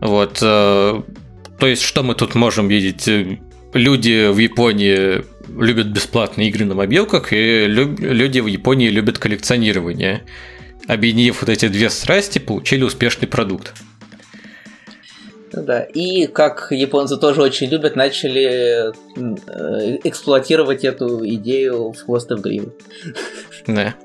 Вот. 0.01 0.39
э, 0.41 1.01
То 1.59 1.65
есть, 1.67 1.81
что 1.81 2.03
мы 2.03 2.15
тут 2.15 2.35
можем 2.35 2.67
видеть? 2.67 3.07
Э, 3.07 3.37
Люди 3.73 4.29
в 4.31 4.37
Японии 4.37 5.23
любят 5.55 5.87
бесплатные 5.87 6.49
игры 6.49 6.65
на 6.65 6.75
мобилках, 6.75 7.33
и 7.33 7.65
люб- 7.65 7.99
люди 7.99 8.39
в 8.39 8.47
Японии 8.47 8.89
любят 8.89 9.17
коллекционирование. 9.17 10.23
Объединив 10.87 11.41
вот 11.41 11.49
эти 11.49 11.67
две 11.67 11.89
страсти, 11.89 12.39
получили 12.39 12.83
успешный 12.83 13.27
продукт. 13.27 13.73
Ну 15.53 15.63
Да, 15.63 15.81
и 15.81 16.27
как 16.27 16.67
японцы 16.71 17.17
тоже 17.17 17.41
очень 17.41 17.69
любят, 17.69 17.95
начали 17.95 18.91
э, 18.91 19.97
эксплуатировать 20.03 20.83
эту 20.83 21.25
идею 21.27 21.91
в 21.91 21.97
хвост 21.97 22.29
и 22.31 22.35
в 22.35 22.41
гриву. 22.41 22.73
Да. 23.65 23.95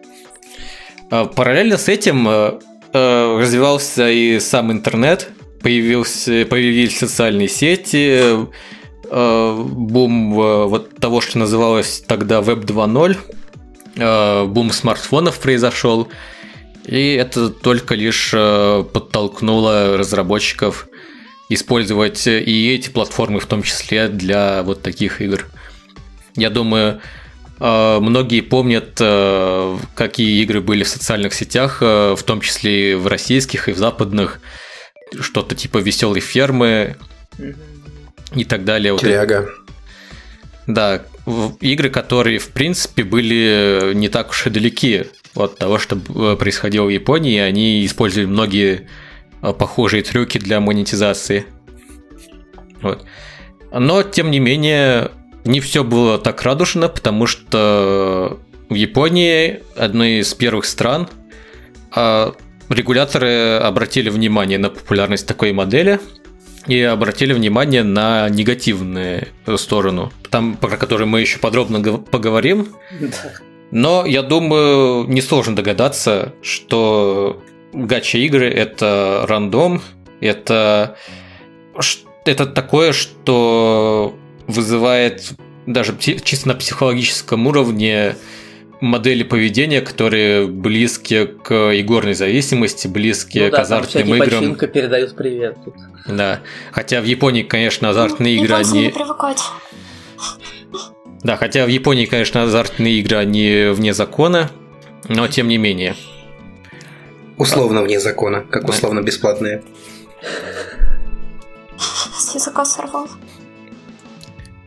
А, 1.10 1.26
Параллельно 1.26 1.76
с 1.76 1.88
этим 1.88 2.26
э, 2.28 2.58
э, 2.92 3.38
развивался 3.38 4.08
и 4.08 4.40
сам 4.40 4.72
интернет, 4.72 5.28
появился, 5.60 6.46
появились 6.48 6.98
социальные 6.98 7.48
сети, 7.48 8.46
бум 9.12 10.40
э, 10.40 10.66
вот 10.66 10.96
того, 10.96 11.20
что 11.20 11.38
называлось 11.38 12.02
тогда 12.06 12.40
Web 12.40 12.64
2.0, 12.64 13.16
э, 13.96 14.44
бум 14.46 14.70
смартфонов 14.72 15.38
произошел, 15.38 16.08
и 16.86 17.14
это 17.14 17.50
только 17.50 17.94
лишь 17.94 18.30
э, 18.32 18.84
подтолкнуло 18.90 19.98
разработчиков 19.98 20.88
использовать 21.50 22.26
и 22.26 22.72
эти 22.72 22.88
платформы 22.88 23.38
в 23.38 23.46
том 23.46 23.62
числе 23.62 24.08
для 24.08 24.62
вот 24.62 24.80
таких 24.80 25.20
игр. 25.20 25.46
Я 26.34 26.48
думаю, 26.48 27.00
э, 27.60 27.98
многие 28.00 28.40
помнят, 28.40 28.96
э, 28.98 29.78
какие 29.94 30.42
игры 30.42 30.62
были 30.62 30.84
в 30.84 30.88
социальных 30.88 31.34
сетях, 31.34 31.78
э, 31.82 32.14
в 32.16 32.22
том 32.22 32.40
числе 32.40 32.92
и 32.92 32.94
в 32.94 33.06
российских, 33.06 33.68
и 33.68 33.72
в 33.72 33.78
западных. 33.78 34.40
Что-то 35.20 35.54
типа 35.54 35.76
веселой 35.76 36.20
фермы 36.20 36.96
и 38.34 38.44
так 38.44 38.64
далее. 38.64 38.96
Тюряга. 38.96 39.48
да, 40.66 41.02
игры, 41.60 41.90
которые, 41.90 42.38
в 42.38 42.48
принципе, 42.48 43.04
были 43.04 43.92
не 43.94 44.08
так 44.08 44.30
уж 44.30 44.46
и 44.46 44.50
далеки 44.50 45.04
от 45.34 45.58
того, 45.58 45.78
что 45.78 45.96
э, 45.96 46.36
происходило 46.36 46.86
в 46.86 46.90
Японии, 46.90 47.38
они 47.38 47.84
использовали 47.86 48.26
многие 48.26 48.88
э, 49.42 49.52
похожие 49.52 50.02
трюки 50.02 50.38
для 50.38 50.60
монетизации. 50.60 51.46
Вот. 52.82 53.04
Но, 53.72 54.02
тем 54.02 54.30
не 54.30 54.40
менее, 54.40 55.10
не 55.44 55.60
все 55.60 55.84
было 55.84 56.18
так 56.18 56.42
радужно, 56.42 56.88
потому 56.88 57.26
что 57.26 58.38
в 58.68 58.74
Японии, 58.74 59.62
одной 59.76 60.20
из 60.20 60.34
первых 60.34 60.66
стран, 60.66 61.08
регуляторы 62.68 63.56
обратили 63.56 64.10
внимание 64.10 64.58
на 64.58 64.70
популярность 64.70 65.26
такой 65.26 65.52
модели 65.52 66.00
и 66.66 66.80
обратили 66.80 67.32
внимание 67.32 67.82
на 67.82 68.28
негативную 68.28 69.28
сторону, 69.56 70.12
там, 70.30 70.56
про 70.56 70.76
которую 70.76 71.08
мы 71.08 71.20
еще 71.20 71.38
подробно 71.38 71.80
гов- 71.80 72.04
поговорим. 72.10 72.68
Но 73.70 74.04
я 74.04 74.22
думаю, 74.22 75.08
несложно 75.08 75.56
догадаться, 75.56 76.34
что 76.42 77.42
гача 77.72 78.18
игры 78.18 78.48
это 78.48 79.24
рандом, 79.28 79.82
это, 80.20 80.96
это 82.24 82.46
такое, 82.46 82.92
что 82.92 84.14
вызывает 84.46 85.32
даже 85.66 85.96
чисто 85.98 86.48
на 86.48 86.54
психологическом 86.54 87.46
уровне 87.46 88.16
модели 88.82 89.22
поведения, 89.22 89.80
которые 89.80 90.46
близки 90.48 91.24
к 91.24 91.52
игорной 91.80 92.14
зависимости, 92.14 92.88
близки 92.88 93.40
Ну 93.40 93.48
к 93.48 93.50
да, 93.52 93.56
там 93.58 93.62
азартным 93.62 94.02
всякие 94.02 94.16
играм. 94.16 94.40
починка 94.40 94.66
передают 94.66 95.16
привет. 95.16 95.56
Тут. 95.64 95.74
Да. 96.08 96.40
Хотя 96.72 97.00
в 97.00 97.04
Японии, 97.04 97.44
конечно, 97.44 97.90
азартные 97.90 98.34
игры, 98.34 98.48
Японцы 98.48 98.72
не 98.74 98.80
они... 98.80 98.90
привыкать. 98.90 99.40
Да, 101.22 101.36
хотя 101.36 101.64
в 101.64 101.68
Японии, 101.68 102.06
конечно, 102.06 102.42
азартные 102.42 102.98
игры, 102.98 103.16
они 103.18 103.68
вне 103.72 103.94
закона, 103.94 104.50
но 105.08 105.28
тем 105.28 105.46
не 105.46 105.58
менее. 105.58 105.94
Условно 107.38 107.82
вне 107.82 108.00
закона, 108.00 108.44
как 108.50 108.68
условно 108.68 109.00
бесплатные. 109.00 109.62
С 112.18 112.34
языка 112.34 112.64
сорвал. 112.64 113.08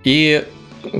И 0.05 0.45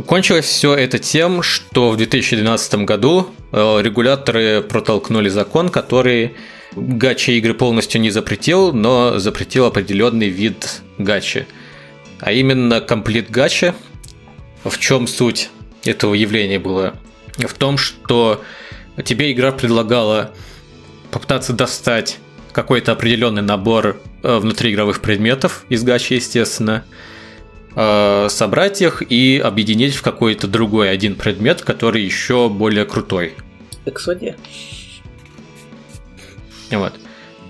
кончилось 0.05 0.45
все 0.45 0.75
это 0.75 0.99
тем, 0.99 1.41
что 1.41 1.91
в 1.91 1.97
2012 1.97 2.75
году 2.85 3.29
э, 3.51 3.81
регуляторы 3.81 4.61
протолкнули 4.61 5.29
закон, 5.29 5.69
который 5.69 6.35
гача 6.75 7.31
игры 7.33 7.53
полностью 7.53 8.01
не 8.01 8.09
запретил, 8.09 8.73
но 8.73 9.19
запретил 9.19 9.65
определенный 9.65 10.29
вид 10.29 10.81
гачи. 10.97 11.47
А 12.19 12.31
именно 12.31 12.81
комплит 12.81 13.29
гача. 13.29 13.75
В 14.63 14.79
чем 14.79 15.07
суть 15.07 15.49
этого 15.83 16.13
явления 16.13 16.59
была? 16.59 16.95
В 17.37 17.53
том, 17.53 17.77
что 17.77 18.43
тебе 19.03 19.31
игра 19.31 19.51
предлагала 19.51 20.31
попытаться 21.11 21.53
достать 21.53 22.17
какой-то 22.51 22.93
определенный 22.93 23.41
набор 23.41 24.01
э, 24.23 24.37
внутриигровых 24.37 25.01
предметов 25.01 25.65
из 25.69 25.83
гачи, 25.83 26.13
естественно, 26.13 26.83
э, 27.75 28.27
собрать 28.29 28.81
их 28.81 29.03
и 29.09 29.41
объединить 29.43 29.95
в 29.95 30.01
какой-то 30.01 30.47
другой 30.47 30.89
один 30.89 31.15
предмет, 31.15 31.61
который 31.61 32.03
еще 32.03 32.49
более 32.49 32.85
крутой. 32.85 33.33
Эксодия. 33.85 34.35
Вот. 36.71 36.93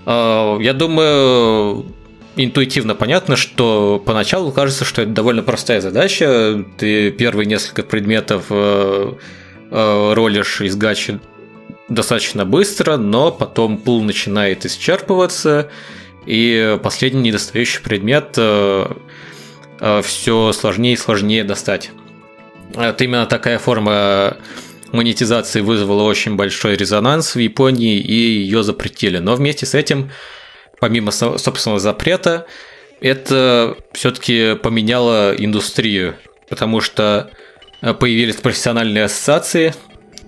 Э, 0.05 0.57
Я 0.61 0.73
думаю, 0.73 1.85
интуитивно 2.35 2.95
понятно, 2.95 3.35
что 3.35 4.01
поначалу 4.05 4.51
кажется, 4.51 4.85
что 4.85 5.01
это 5.01 5.11
довольно 5.11 5.43
простая 5.43 5.81
задача. 5.81 6.65
Ты 6.77 7.11
первые 7.11 7.45
несколько 7.45 7.83
предметов 7.83 8.45
э, 8.49 9.13
э, 9.71 10.13
ролишь 10.13 10.61
из 10.61 10.75
гачи 10.75 11.19
достаточно 11.87 12.45
быстро, 12.45 12.97
но 12.97 13.31
потом 13.31 13.77
пул 13.77 14.01
начинает 14.01 14.65
исчерпываться, 14.65 15.69
и 16.25 16.79
последний 16.81 17.29
недостающий 17.29 17.79
предмет 17.81 18.35
все 20.03 20.51
сложнее 20.53 20.93
и 20.93 20.97
сложнее 20.97 21.43
достать. 21.43 21.91
Это 22.75 23.03
именно 23.03 23.25
такая 23.25 23.59
форма 23.59 24.37
монетизации 24.91 25.61
вызвала 25.61 26.03
очень 26.03 26.35
большой 26.35 26.75
резонанс 26.75 27.35
в 27.35 27.39
Японии, 27.39 27.99
и 27.99 28.13
ее 28.13 28.63
запретили. 28.63 29.17
Но 29.17 29.35
вместе 29.35 29.65
с 29.65 29.73
этим, 29.73 30.11
помимо 30.79 31.11
со- 31.11 31.37
собственного 31.37 31.79
запрета, 31.79 32.45
это 33.01 33.77
все-таки 33.93 34.55
поменяло 34.55 35.35
индустрию, 35.37 36.15
потому 36.49 36.81
что 36.81 37.29
э, 37.81 37.93
появились 37.93 38.35
профессиональные 38.35 39.05
ассоциации, 39.05 39.73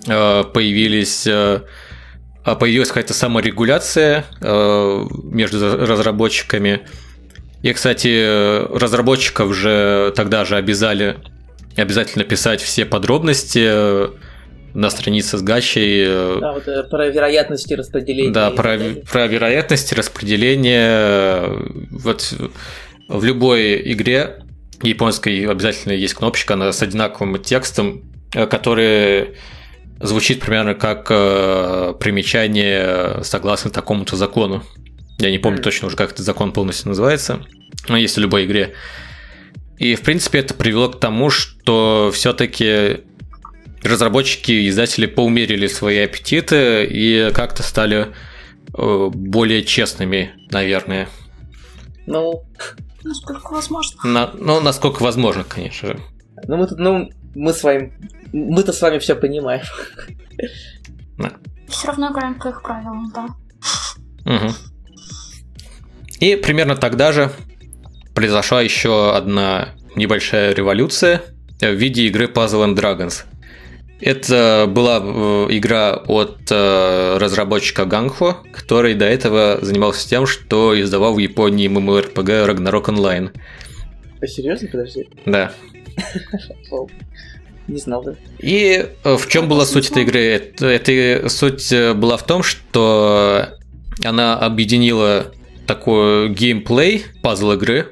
э, 0.08 0.44
появились 0.54 1.26
э, 1.26 1.62
а 2.44 2.56
появилась 2.56 2.88
какая-то 2.90 3.14
саморегуляция 3.14 4.26
э, 4.40 5.06
между 5.24 5.86
разработчиками, 5.86 6.88
И, 7.62 7.74
кстати, 7.74 8.66
разработчиков 8.78 9.54
же 9.54 10.14
тогда 10.16 10.46
же 10.46 10.56
обязали 10.56 11.18
обязательно 11.76 12.24
писать 12.24 12.62
все 12.62 12.86
подробности 12.86 13.64
э, 13.64 14.10
на 14.74 14.90
странице 14.90 15.38
с 15.38 15.42
гачей. 15.42 16.06
э, 16.08 16.38
Да, 16.40 16.54
вот 16.54 16.68
э, 16.68 16.84
про 16.84 17.08
вероятности 17.08 17.74
распределения. 17.74 18.32
Да, 18.32 18.52
про, 18.52 18.78
про 19.10 19.28
вероятности 19.28 19.94
распределения. 19.94 21.50
Вот 21.92 22.34
в 23.08 23.24
любой 23.24 23.92
игре 23.92 24.44
японской 24.84 25.46
обязательно 25.48 25.94
есть 25.94 26.14
кнопочка 26.14 26.54
она 26.54 26.72
с 26.72 26.82
одинаковым 26.82 27.42
текстом, 27.42 28.04
э, 28.34 28.46
который 28.46 29.36
звучит 30.00 30.42
примерно 30.42 30.76
как 30.76 31.08
э, 31.10 31.94
примечание 32.00 33.24
согласно 33.24 33.72
такому-то 33.72 34.16
закону. 34.16 34.64
Я 35.18 35.32
не 35.32 35.40
помню 35.40 35.62
точно 35.62 35.88
уже, 35.88 35.96
как 35.98 36.12
этот 36.12 36.26
закон 36.26 36.54
полностью 36.54 36.90
называется. 36.90 37.46
Но 37.88 37.98
есть 37.98 38.16
в 38.18 38.20
любой 38.20 38.46
игре. 38.46 38.74
И, 39.78 39.96
в 39.96 40.02
принципе, 40.02 40.40
это 40.40 40.54
привело 40.54 40.90
к 40.90 41.00
тому, 41.00 41.30
что 41.30 42.12
все-таки 42.14 43.02
разработчики 43.84 44.52
и 44.52 44.70
издатели 44.70 45.06
поумерили 45.06 45.68
свои 45.68 46.00
аппетиты 46.00 46.86
и 46.86 47.32
как-то 47.34 47.64
стали 47.64 48.08
э, 48.78 49.10
более 49.14 49.64
честными, 49.64 50.34
наверное. 50.52 51.08
Ну, 52.06 52.44
Насколько 53.04 53.54
возможно. 53.54 54.00
На- 54.04 54.32
ну, 54.34 54.60
насколько 54.60 55.02
возможно, 55.04 55.44
конечно 55.44 55.90
же. 55.90 56.00
ну 56.48 56.58
мы 56.58 56.68
тут, 56.68 56.80
ну, 56.80 57.10
мы 57.36 57.54
с 57.54 57.64
вами, 57.64 57.94
мы-то 58.34 58.74
с 58.74 58.82
вами 58.82 59.00
все 59.00 59.16
понимаем. 59.16 59.64
Все 61.68 61.88
равно 61.88 62.12
играем 62.12 62.36
по 62.36 62.48
их 62.50 62.62
правилам, 62.62 63.12
да. 63.14 63.28
Мгм. 64.26 64.54
И 66.20 66.36
примерно 66.36 66.76
тогда 66.76 67.12
же 67.12 67.32
произошла 68.14 68.62
еще 68.62 69.16
одна 69.16 69.70
небольшая 69.96 70.54
революция 70.54 71.22
в 71.60 71.74
виде 71.74 72.08
игры 72.08 72.26
Puzzle 72.26 72.66
and 72.66 72.76
Dragons. 72.76 73.24
Это 74.00 74.66
была 74.68 75.02
э, 75.02 75.48
игра 75.50 75.94
от 75.96 76.40
э, 76.52 77.18
разработчика 77.18 77.86
Ганхо, 77.86 78.38
который 78.52 78.94
до 78.94 79.06
этого 79.06 79.58
занимался 79.62 80.08
тем, 80.08 80.28
что 80.28 80.80
издавал 80.80 81.16
в 81.16 81.18
Японии 81.18 81.68
MMORPG 81.68 82.48
Ragnarok 82.48 82.86
Online. 82.86 83.32
А 84.22 84.28
серьезно, 84.28 84.68
подожди? 84.68 85.08
Да. 85.26 85.52
Не 87.68 87.80
знал, 87.80 88.04
да? 88.04 88.16
И 88.40 88.88
э, 89.04 89.16
в 89.18 89.28
чем 89.28 89.50
была 89.50 89.66
суть 89.66 89.90
этой 89.90 90.04
игры? 90.04 90.22
Эта 90.60 91.28
суть 91.30 91.74
была 91.96 92.18
в 92.18 92.26
том, 92.26 92.44
что 92.44 93.48
она 94.04 94.38
объединила 94.38 95.32
такой 95.68 96.30
геймплей, 96.30 97.06
пазл 97.22 97.52
игры 97.52 97.92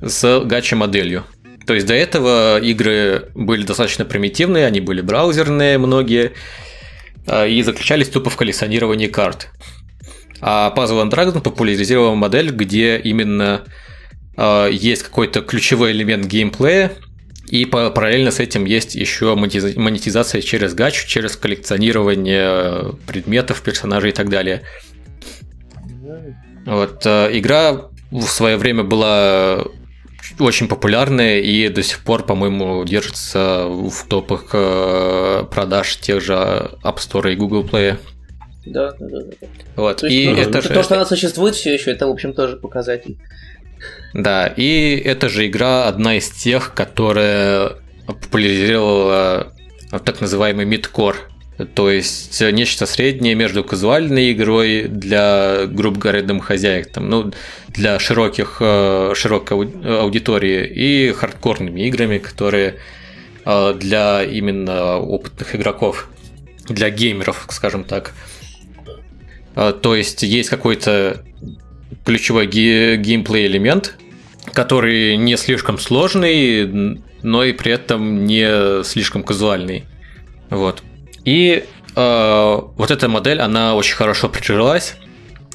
с 0.00 0.40
гача-моделью. 0.40 1.24
То 1.66 1.74
есть 1.74 1.86
до 1.86 1.94
этого 1.94 2.60
игры 2.60 3.30
были 3.34 3.64
достаточно 3.64 4.04
примитивные, 4.04 4.66
они 4.66 4.80
были 4.80 5.00
браузерные 5.00 5.78
многие, 5.78 6.32
э, 7.26 7.48
и 7.48 7.62
заключались 7.62 8.08
тупо 8.08 8.30
в 8.30 8.36
коллекционировании 8.36 9.06
карт. 9.06 9.48
А 10.40 10.72
Puzzle 10.74 11.04
and 11.04 11.10
Dragons 11.10 11.40
популяризировала 11.40 12.14
модель, 12.14 12.50
где 12.50 12.98
именно 12.98 13.64
э, 14.36 14.68
есть 14.72 15.02
какой-то 15.02 15.42
ключевой 15.42 15.92
элемент 15.92 16.26
геймплея, 16.26 16.92
и 17.46 17.66
па- 17.66 17.90
параллельно 17.90 18.30
с 18.30 18.40
этим 18.40 18.64
есть 18.64 18.94
еще 18.94 19.34
монетиза- 19.34 19.78
монетизация 19.78 20.40
через 20.40 20.72
гачу, 20.74 21.06
через 21.06 21.36
коллекционирование 21.36 22.94
предметов, 23.06 23.60
персонажей 23.60 24.10
и 24.10 24.14
так 24.14 24.28
далее. 24.28 24.62
Вот, 26.70 27.04
э, 27.04 27.30
игра 27.32 27.88
в 28.12 28.22
свое 28.22 28.56
время 28.56 28.84
была 28.84 29.64
очень 30.38 30.68
популярная 30.68 31.40
и 31.40 31.68
до 31.68 31.82
сих 31.82 31.98
пор, 32.04 32.24
по-моему, 32.24 32.84
держится 32.84 33.66
в 33.66 34.06
топах 34.08 34.50
э, 34.52 35.44
продаж 35.50 35.96
тех 35.96 36.22
же 36.22 36.34
App 36.84 36.98
Store 36.98 37.32
и 37.32 37.34
Google 37.34 37.64
Play. 37.64 37.98
Да, 38.66 38.92
да, 39.00 39.06
да. 39.08 39.18
да. 39.40 39.46
Вот. 39.74 39.96
То, 39.96 40.06
и 40.06 40.28
ну, 40.28 40.36
это 40.36 40.62
то, 40.62 40.74
же... 40.74 40.82
что 40.84 40.94
она 40.94 41.06
существует 41.06 41.56
все 41.56 41.74
еще, 41.74 41.90
это, 41.90 42.06
в 42.06 42.10
общем, 42.10 42.32
тоже 42.34 42.56
показатель. 42.56 43.18
Да, 44.14 44.46
и 44.46 44.96
эта 44.96 45.28
же 45.28 45.48
игра 45.48 45.88
одна 45.88 46.18
из 46.18 46.30
тех, 46.30 46.72
которая 46.72 47.72
популяризировала 48.06 49.52
так 50.04 50.20
называемый 50.20 50.66
мидкор. 50.66 51.16
То 51.74 51.90
есть 51.90 52.40
нечто 52.40 52.86
среднее 52.86 53.34
между 53.34 53.64
казуальной 53.64 54.32
игрой 54.32 54.82
для, 54.88 55.66
грубо 55.66 55.98
говоря, 55.98 56.22
домохозяек, 56.22 56.90
там, 56.90 57.08
ну, 57.08 57.32
для 57.68 57.98
широких, 57.98 58.58
э, 58.60 59.12
широкой 59.14 59.56
ау- 59.56 60.00
аудитории 60.02 60.66
и 60.66 61.12
хардкорными 61.12 61.86
играми, 61.88 62.18
которые 62.18 62.76
э, 63.44 63.74
для 63.74 64.22
именно 64.22 64.98
опытных 64.98 65.56
игроков, 65.56 66.08
для 66.68 66.90
геймеров, 66.90 67.46
скажем 67.50 67.84
так. 67.84 68.14
Э, 69.56 69.72
То 69.80 69.96
есть 69.96 70.22
есть 70.22 70.50
какой-то 70.50 71.24
ключевой 72.04 72.46
ге- 72.46 72.96
геймплей 72.96 73.46
элемент, 73.46 73.96
который 74.52 75.16
не 75.16 75.36
слишком 75.36 75.78
сложный, 75.78 77.00
но 77.22 77.44
и 77.44 77.52
при 77.52 77.72
этом 77.72 78.24
не 78.24 78.82
слишком 78.84 79.22
казуальный. 79.22 79.84
Вот. 80.48 80.82
И 81.24 81.64
э, 81.96 82.58
вот 82.76 82.90
эта 82.90 83.08
модель, 83.08 83.40
она 83.40 83.74
очень 83.74 83.96
хорошо 83.96 84.28
прижилась. 84.28 84.96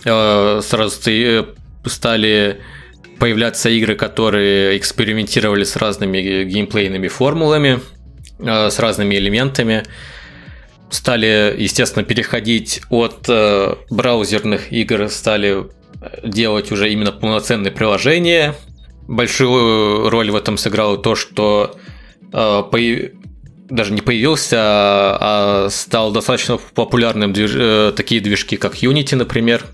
Э, 0.06 0.62
сразу 0.64 0.96
ста- 0.96 1.46
стали 1.86 2.62
появляться 3.20 3.70
игры, 3.70 3.96
которые 3.96 4.78
экспериментировали 4.78 5.64
с 5.64 5.76
разными 5.76 6.44
геймплейными 6.44 7.08
формулами, 7.08 7.80
э, 8.40 8.70
с 8.70 8.80
разными 8.80 9.16
элементами. 9.16 9.84
Стали, 10.90 11.56
естественно, 11.58 12.06
переходить 12.06 12.82
от 12.90 13.26
э, 13.28 13.76
браузерных 13.90 14.72
игр, 14.72 15.10
стали 15.10 15.66
делать 16.24 16.72
уже 16.72 16.92
именно 16.92 17.12
полноценные 17.12 17.72
приложения. 17.72 18.56
Большую 19.08 20.10
роль 20.10 20.32
в 20.32 20.36
этом 20.36 20.58
сыграло 20.58 20.98
то, 20.98 21.16
что 21.16 21.76
э, 22.32 22.64
даже 23.70 23.94
не 23.94 24.02
появился, 24.02 24.58
а, 24.60 25.66
а 25.66 25.70
стал 25.70 26.12
достаточно 26.12 26.58
популярным 26.58 27.32
движ- 27.32 27.90
э, 27.90 27.94
такие 27.94 28.22
движки, 28.22 28.58
как 28.58 28.76
Unity, 28.76 29.16
например. 29.16 29.66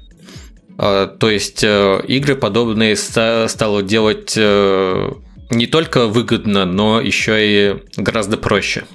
Э, 0.78 1.10
то 1.20 1.30
есть 1.30 1.64
э, 1.64 2.02
игры 2.08 2.36
подобные 2.36 2.96
ста- 2.96 3.48
стало 3.48 3.84
делать 3.84 4.34
э, 4.38 5.12
не 5.50 5.68
только 5.68 6.08
выгодно, 6.08 6.66
но 6.66 7.02
еще 7.02 7.36
и 7.40 7.76
гораздо 7.98 8.38
проще. 8.38 8.86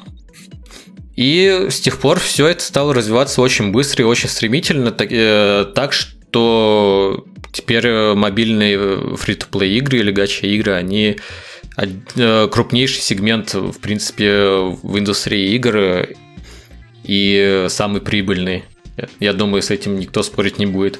И 1.15 1.69
с 1.71 1.81
тех 1.81 1.99
пор 1.99 2.19
все 2.19 2.47
это 2.49 2.63
стало 2.63 2.93
развиваться 2.93 3.41
очень 3.41 3.73
быстро 3.73 4.03
и 4.03 4.07
очень 4.07 4.29
стремительно, 4.29 4.91
так, 4.91 5.09
так 5.75 5.95
что 5.95 7.25
теперь 7.53 8.15
мобильные 8.15 9.17
фри-то-плей 9.17 9.79
игры 9.79 10.01
или 10.01 10.11
гача 10.11 10.47
игры, 10.47 10.73
они 10.73 11.17
крупнейший 11.77 13.03
сегмент, 13.03 13.55
в 13.55 13.79
принципе, 13.81 14.33
в 14.83 14.99
индустрии 14.99 15.55
игр 15.55 15.77
э, 15.77 16.15
и 17.05 17.67
самый 17.69 18.01
прибыльный. 18.01 18.65
Я 19.21 19.33
думаю, 19.35 19.62
с 19.62 19.71
этим 19.71 19.99
никто 19.99 20.23
спорить 20.23 20.59
не 20.59 20.67
будет. 20.67 20.99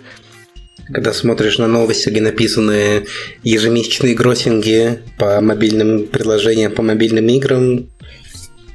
Когда 0.87 1.13
смотришь 1.13 1.59
на 1.59 1.67
новости, 1.67 2.11
где 2.11 2.21
написаны 2.21 3.07
ежемесячные 3.43 4.15
гроссинги 4.15 5.01
по 5.19 5.41
мобильным 5.41 6.07
приложениям, 6.07 6.73
по 6.73 6.83
мобильным 6.83 7.27
играм, 7.29 7.89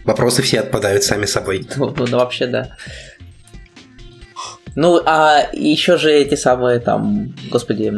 вопросы 0.03 0.41
все 0.41 0.59
отпадают 0.59 1.03
сами 1.03 1.25
собой. 1.25 1.65
Ну, 1.77 1.93
ну, 1.95 2.17
вообще, 2.17 2.47
да. 2.47 2.75
Ну, 4.75 5.01
а 5.05 5.47
еще 5.53 5.97
же 5.97 6.11
эти 6.11 6.35
самые 6.35 6.79
там, 6.79 7.33
господи, 7.49 7.93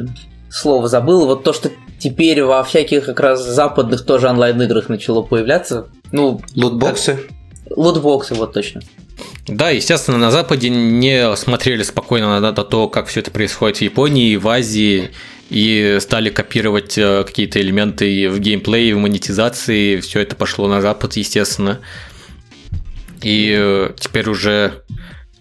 слово 0.49 0.87
забыл, 0.87 1.25
вот 1.25 1.43
то, 1.43 1.53
что 1.53 1.71
теперь 2.03 2.43
во 2.43 2.63
всяких 2.63 3.05
как 3.05 3.19
раз 3.21 3.43
западных 3.43 4.05
тоже 4.05 4.27
онлайн-играх 4.27 4.89
начало 4.89 5.21
появляться, 5.21 5.87
ну, 6.11 6.41
Лутбоксы? 6.53 7.19
лутбоксы, 7.69 8.33
вот 8.33 8.53
точно. 8.53 8.81
Да, 9.47 9.69
естественно, 9.69 10.17
на 10.17 10.31
Западе 10.31 10.69
не 10.69 11.33
смотрели 11.37 11.83
спокойно 11.83 12.39
на, 12.39 12.51
то, 12.53 12.89
как 12.89 13.07
все 13.07 13.21
это 13.21 13.31
происходит 13.31 13.77
в 13.77 13.81
Японии, 13.81 14.35
в 14.35 14.47
Азии, 14.49 15.11
и 15.49 15.97
стали 16.01 16.29
копировать 16.29 16.97
э, 16.97 17.23
какие-то 17.23 17.61
элементы 17.61 18.29
в 18.29 18.39
геймплее, 18.39 18.95
в 18.95 18.97
монетизации. 18.97 19.99
Все 19.99 20.21
это 20.21 20.35
пошло 20.35 20.67
на 20.67 20.81
Запад, 20.81 21.13
естественно. 21.13 21.79
И 23.21 23.55
э, 23.57 23.91
теперь 23.97 24.29
уже, 24.29 24.83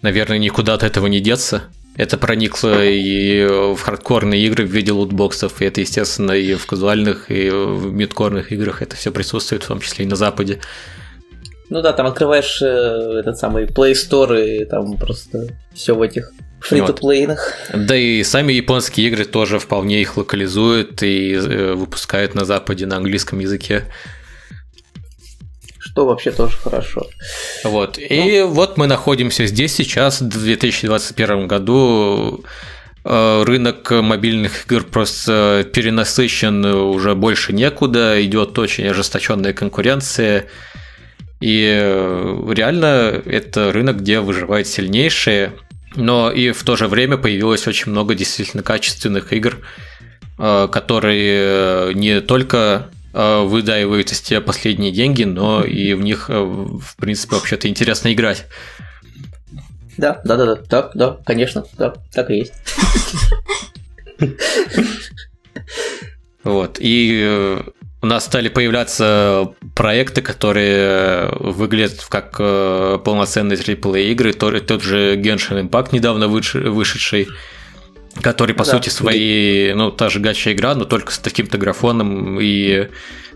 наверное, 0.03 0.39
никуда 0.39 0.75
от 0.75 0.83
этого 0.83 1.07
не 1.07 1.21
деться. 1.21 1.63
Это 1.97 2.17
проникло 2.17 2.85
и 2.85 3.47
в 3.47 3.79
хардкорные 3.81 4.47
игры 4.47 4.65
в 4.65 4.71
виде 4.71 4.93
лутбоксов, 4.93 5.61
и 5.61 5.67
это, 5.67 5.81
естественно, 5.81 6.33
и 6.33 6.55
в 6.55 6.67
казуальных, 6.67 7.31
и 7.31 7.51
в 7.51 7.93
мидкорных 7.93 8.51
играх 8.51 8.81
это 8.81 8.97
все 8.97 9.13
присутствует, 9.13 9.63
в 9.63 9.69
том 9.69 9.81
числе 9.81 10.07
и 10.07 10.09
на 10.09 10.17
Западе. 10.17 10.61
Ну 11.69 11.81
да, 11.83 11.93
там 11.93 12.07
открываешь 12.07 12.61
э, 12.63 12.67
этот 13.21 13.39
самый 13.39 13.65
Play 13.65 13.93
Store, 13.93 14.63
и 14.63 14.65
там 14.65 14.97
просто 14.97 15.49
все 15.75 15.95
в 15.95 16.03
этих 16.03 16.33
фри-то-плейных. 16.61 17.55
Да 17.75 17.97
и 17.97 18.23
сами 18.25 18.53
японские 18.53 19.09
игры 19.09 19.25
тоже 19.25 19.59
вполне 19.59 20.01
их 20.01 20.17
локализуют 20.17 21.03
и 21.03 21.33
э, 21.35 21.73
выпускают 21.75 22.35
на 22.35 22.45
Западе 22.45 22.87
на 22.87 22.97
английском 22.97 23.39
языке. 23.39 23.85
Что 25.93 26.07
вообще 26.07 26.31
тоже 26.31 26.57
хорошо. 26.57 27.07
Вот. 27.65 27.99
И 27.99 28.41
Ну. 28.41 28.49
вот 28.49 28.79
мы 28.79 28.87
находимся 28.87 29.47
здесь 29.47 29.75
сейчас, 29.75 30.23
в 30.23 30.29
2021 30.29 31.47
году. 31.47 32.45
Э, 33.05 33.43
Рынок 33.45 33.91
мобильных 33.91 34.65
игр 34.67 34.85
просто 34.85 35.67
перенасыщен 35.73 36.65
уже 36.65 37.15
больше 37.15 37.53
некуда, 37.53 38.25
идет 38.25 38.59
очень 38.59 38.87
ожесточенная 38.87 39.53
конкуренция. 39.53 40.47
И 41.41 41.69
э, 41.71 42.53
реально 42.55 43.21
это 43.27 43.73
рынок, 43.73 43.99
где 43.99 44.21
выживают 44.21 44.69
сильнейшие, 44.69 45.53
но 45.97 46.31
и 46.31 46.53
в 46.53 46.63
то 46.63 46.77
же 46.77 46.87
время 46.89 47.19
появилось 47.19 47.67
очень 47.67 47.91
много 47.91 48.15
действительно 48.15 48.63
качественных 48.63 49.33
игр, 49.33 49.59
э, 50.39 50.69
которые 50.73 51.93
не 51.95 52.21
только 52.21 52.87
выдаивают 53.13 54.11
из 54.13 54.21
тебя 54.21 54.41
последние 54.41 54.93
деньги, 54.93 55.25
но 55.25 55.63
и 55.65 55.95
в 55.95 56.03
них, 56.03 56.27
э, 56.29 56.41
в 56.43 56.97
принципе, 56.97 57.37
вообще-то 57.37 57.69
интересно 57.69 58.13
играть. 58.13 58.47
Да, 59.99 60.21
да, 60.25 60.37
да, 60.37 60.47
да, 60.47 60.57
так, 60.57 60.91
да, 60.95 61.19
конечно, 61.25 61.65
да, 61.77 61.95
так 62.13 62.31
и 62.31 62.37
есть. 62.39 62.55
Вот. 66.45 66.79
И 66.81 67.21
э, 67.25 67.63
у 68.01 68.07
нас 68.07 68.25
стали 68.25 68.49
появляться 68.49 69.55
проекты, 69.75 70.23
которые 70.23 71.29
выглядят 71.39 72.05
как 72.09 72.37
э, 72.39 72.99
полноценные 73.05 73.57
AAA 73.57 74.11
игры. 74.11 74.33
Тот, 74.33 74.67
тот 74.67 74.83
же 74.83 75.17
Genshin 75.17 75.69
Impact, 75.69 75.91
недавно 75.93 76.25
выш- 76.25 76.69
вышедший, 76.69 77.29
который, 78.21 78.55
по 78.55 78.65
Да. 78.65 78.73
сути, 78.73 78.89
своей, 78.89 79.75
ну, 79.75 79.91
та 79.91 80.09
же 80.11 80.21
гача 80.21 80.53
игра, 80.53 80.75
но 80.75 80.85
только 80.85 81.13
с 81.13 81.19
таким-то 81.19 81.59
графоном 81.59 82.39
и 82.41 82.89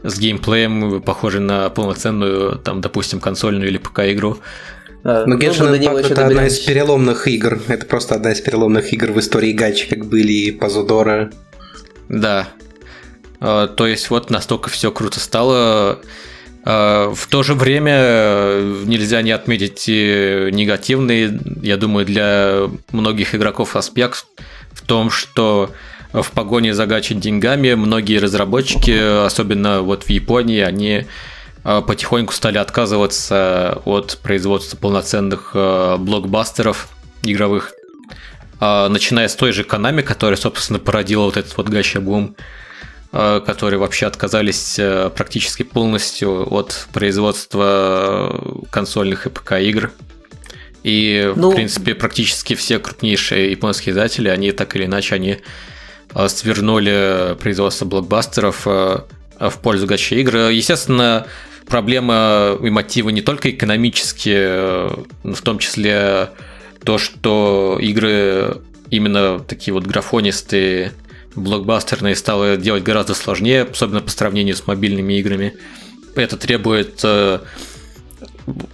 с 0.02 0.18
геймплеем, 0.18 1.02
похожий 1.02 1.40
на 1.40 1.70
полноценную, 1.70 2.58
там, 2.58 2.80
допустим, 2.80 3.20
консольную 3.20 3.68
или 3.68 3.78
ПК-игру. 3.78 4.38
А, 5.04 5.24
Но 5.24 5.36
ну, 5.36 5.40
Genshin 5.40 5.78
Impact 5.78 6.10
это 6.12 6.26
одна 6.26 6.46
из 6.46 6.58
переломных 6.58 7.28
игр. 7.28 7.60
Это 7.68 7.86
просто 7.86 8.16
одна 8.16 8.32
из 8.32 8.40
переломных 8.40 8.92
игр 8.92 9.12
в 9.12 9.20
истории 9.20 9.52
гачи, 9.52 9.88
как 9.88 10.04
были 10.06 10.32
и 10.32 10.50
Пазудора. 10.50 11.30
Да. 12.08 12.48
А, 13.40 13.68
То 13.68 13.86
есть 13.86 14.10
вот 14.10 14.30
настолько 14.30 14.68
все 14.68 14.90
круто 14.90 15.20
стало. 15.20 16.00
А, 16.64 17.12
В 17.14 17.26
то 17.28 17.42
же 17.42 17.54
время 17.54 17.94
э, 17.96 18.82
нельзя 18.84 19.22
не 19.22 19.30
отметить 19.30 19.84
и 19.86 20.48
негативный, 20.52 21.38
я 21.62 21.76
думаю, 21.76 22.04
для 22.04 22.68
многих 22.90 23.34
игроков 23.34 23.76
аспект 23.76 24.26
в 24.76 24.82
том, 24.82 25.10
что 25.10 25.72
в 26.12 26.30
погоне 26.30 26.74
за 26.74 26.86
гачи 26.86 27.14
деньгами 27.14 27.74
многие 27.74 28.18
разработчики, 28.18 29.24
особенно 29.26 29.82
вот 29.82 30.04
в 30.04 30.10
Японии, 30.10 30.60
они 30.60 31.06
а, 31.64 31.82
потихоньку 31.82 32.32
стали 32.32 32.58
отказываться 32.58 33.82
от 33.84 34.18
производства 34.22 34.76
полноценных 34.76 35.50
э, 35.54 35.96
блокбастеров 35.98 36.88
игровых. 37.24 37.72
А, 38.60 38.88
Начиная 38.88 39.26
с 39.26 39.34
той 39.34 39.50
же 39.50 39.62
Konami, 39.64 40.02
которая, 40.02 40.36
собственно, 40.36 40.78
породила 40.78 41.24
вот 41.24 41.36
этот 41.36 41.56
вот 41.56 41.68
гача-бум, 41.68 42.36
э, 43.12 43.40
которые 43.44 43.80
вообще 43.80 44.06
отказались 44.06 44.78
э, 44.78 45.10
практически 45.10 45.64
полностью 45.64 46.46
от 46.54 46.86
производства 46.92 48.62
консольных 48.70 49.26
и 49.26 49.30
ПК-игр. 49.30 49.90
И, 50.86 51.32
Ну- 51.34 51.50
в 51.50 51.54
принципе, 51.56 51.96
практически 51.96 52.54
все 52.54 52.78
крупнейшие 52.78 53.50
японские 53.50 53.90
издатели, 53.90 54.28
они 54.28 54.52
так 54.52 54.76
или 54.76 54.84
иначе, 54.84 55.16
они 55.16 55.38
э, 56.14 56.28
свернули 56.28 57.34
производство 57.40 57.86
блокбастеров 57.86 58.62
э, 58.66 58.98
в 59.40 59.58
пользу 59.60 59.88
гача-игр. 59.88 60.50
Естественно, 60.50 61.26
проблема 61.66 62.56
и 62.62 62.70
мотивы 62.70 63.10
не 63.10 63.20
только 63.20 63.50
экономические, 63.50 64.92
но 65.24 65.34
в 65.34 65.42
том 65.42 65.58
числе 65.58 66.30
то, 66.84 66.98
что 66.98 67.78
игры 67.80 68.58
именно 68.88 69.40
такие 69.40 69.74
вот 69.74 69.86
графонистые, 69.86 70.92
блокбастерные 71.34 72.14
стало 72.14 72.56
делать 72.56 72.84
гораздо 72.84 73.14
сложнее, 73.14 73.62
особенно 73.62 74.02
по 74.02 74.10
сравнению 74.10 74.54
с 74.54 74.68
мобильными 74.68 75.14
играми. 75.14 75.56
Это 76.14 76.36
требует 76.36 77.04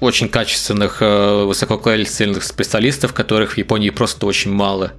очень 0.00 0.28
качественных, 0.28 1.00
э, 1.00 1.44
высококвалифицированных 1.44 2.44
специалистов, 2.44 3.12
которых 3.12 3.52
в 3.52 3.58
Японии 3.58 3.90
просто 3.90 4.26
очень 4.26 4.52
мало. 4.52 4.92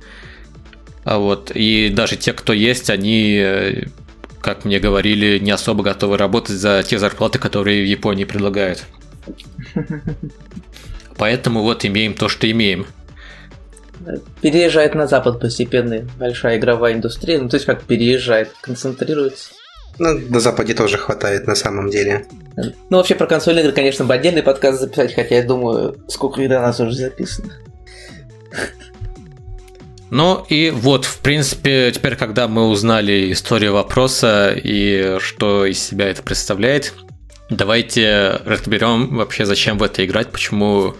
А 1.03 1.17
вот, 1.17 1.51
и 1.53 1.89
даже 1.89 2.15
те, 2.15 2.33
кто 2.33 2.53
есть, 2.53 2.89
они, 2.89 3.37
э, 3.37 3.87
как 4.41 4.65
мне 4.65 4.79
говорили, 4.79 5.37
не 5.39 5.51
особо 5.51 5.83
готовы 5.83 6.17
работать 6.17 6.55
за 6.55 6.83
те 6.83 6.97
зарплаты, 6.97 7.39
которые 7.39 7.83
в 7.83 7.87
Японии 7.87 8.23
предлагают. 8.23 8.85
Поэтому 11.17 11.61
вот 11.61 11.85
имеем 11.85 12.13
то, 12.13 12.29
что 12.29 12.49
имеем. 12.49 12.87
Переезжает 14.41 14.95
на 14.95 15.07
запад 15.07 15.39
постепенно 15.39 16.05
большая 16.17 16.57
игровая 16.57 16.93
индустрия, 16.93 17.39
ну 17.39 17.47
то 17.47 17.55
есть 17.55 17.65
как 17.65 17.83
переезжает, 17.83 18.51
концентрируется. 18.61 19.53
Ну, 19.99 20.19
на 20.29 20.39
Западе 20.39 20.73
тоже 20.73 20.97
хватает 20.97 21.47
на 21.47 21.55
самом 21.55 21.89
деле. 21.89 22.25
Ну 22.55 22.97
вообще 22.97 23.15
про 23.15 23.27
консольные 23.27 23.63
игры, 23.63 23.73
конечно, 23.73 24.05
бы 24.05 24.13
отдельный 24.13 24.43
подкаст 24.43 24.79
записать, 24.79 25.13
хотя 25.13 25.35
я 25.35 25.43
думаю, 25.43 25.97
сколько 26.07 26.41
их 26.41 26.49
до 26.49 26.59
нас 26.59 26.79
уже 26.79 26.93
записано. 26.93 27.53
Ну 30.09 30.45
и 30.47 30.69
вот, 30.69 31.05
в 31.05 31.19
принципе, 31.19 31.91
теперь, 31.91 32.15
когда 32.15 32.47
мы 32.47 32.67
узнали 32.67 33.31
историю 33.31 33.73
вопроса 33.73 34.53
и 34.55 35.17
что 35.19 35.65
из 35.65 35.79
себя 35.79 36.07
это 36.07 36.21
представляет, 36.21 36.93
давайте 37.49 38.39
разберем 38.45 39.15
вообще, 39.15 39.45
зачем 39.45 39.79
в 39.79 39.83
это 39.83 40.05
играть, 40.05 40.31
почему 40.31 40.95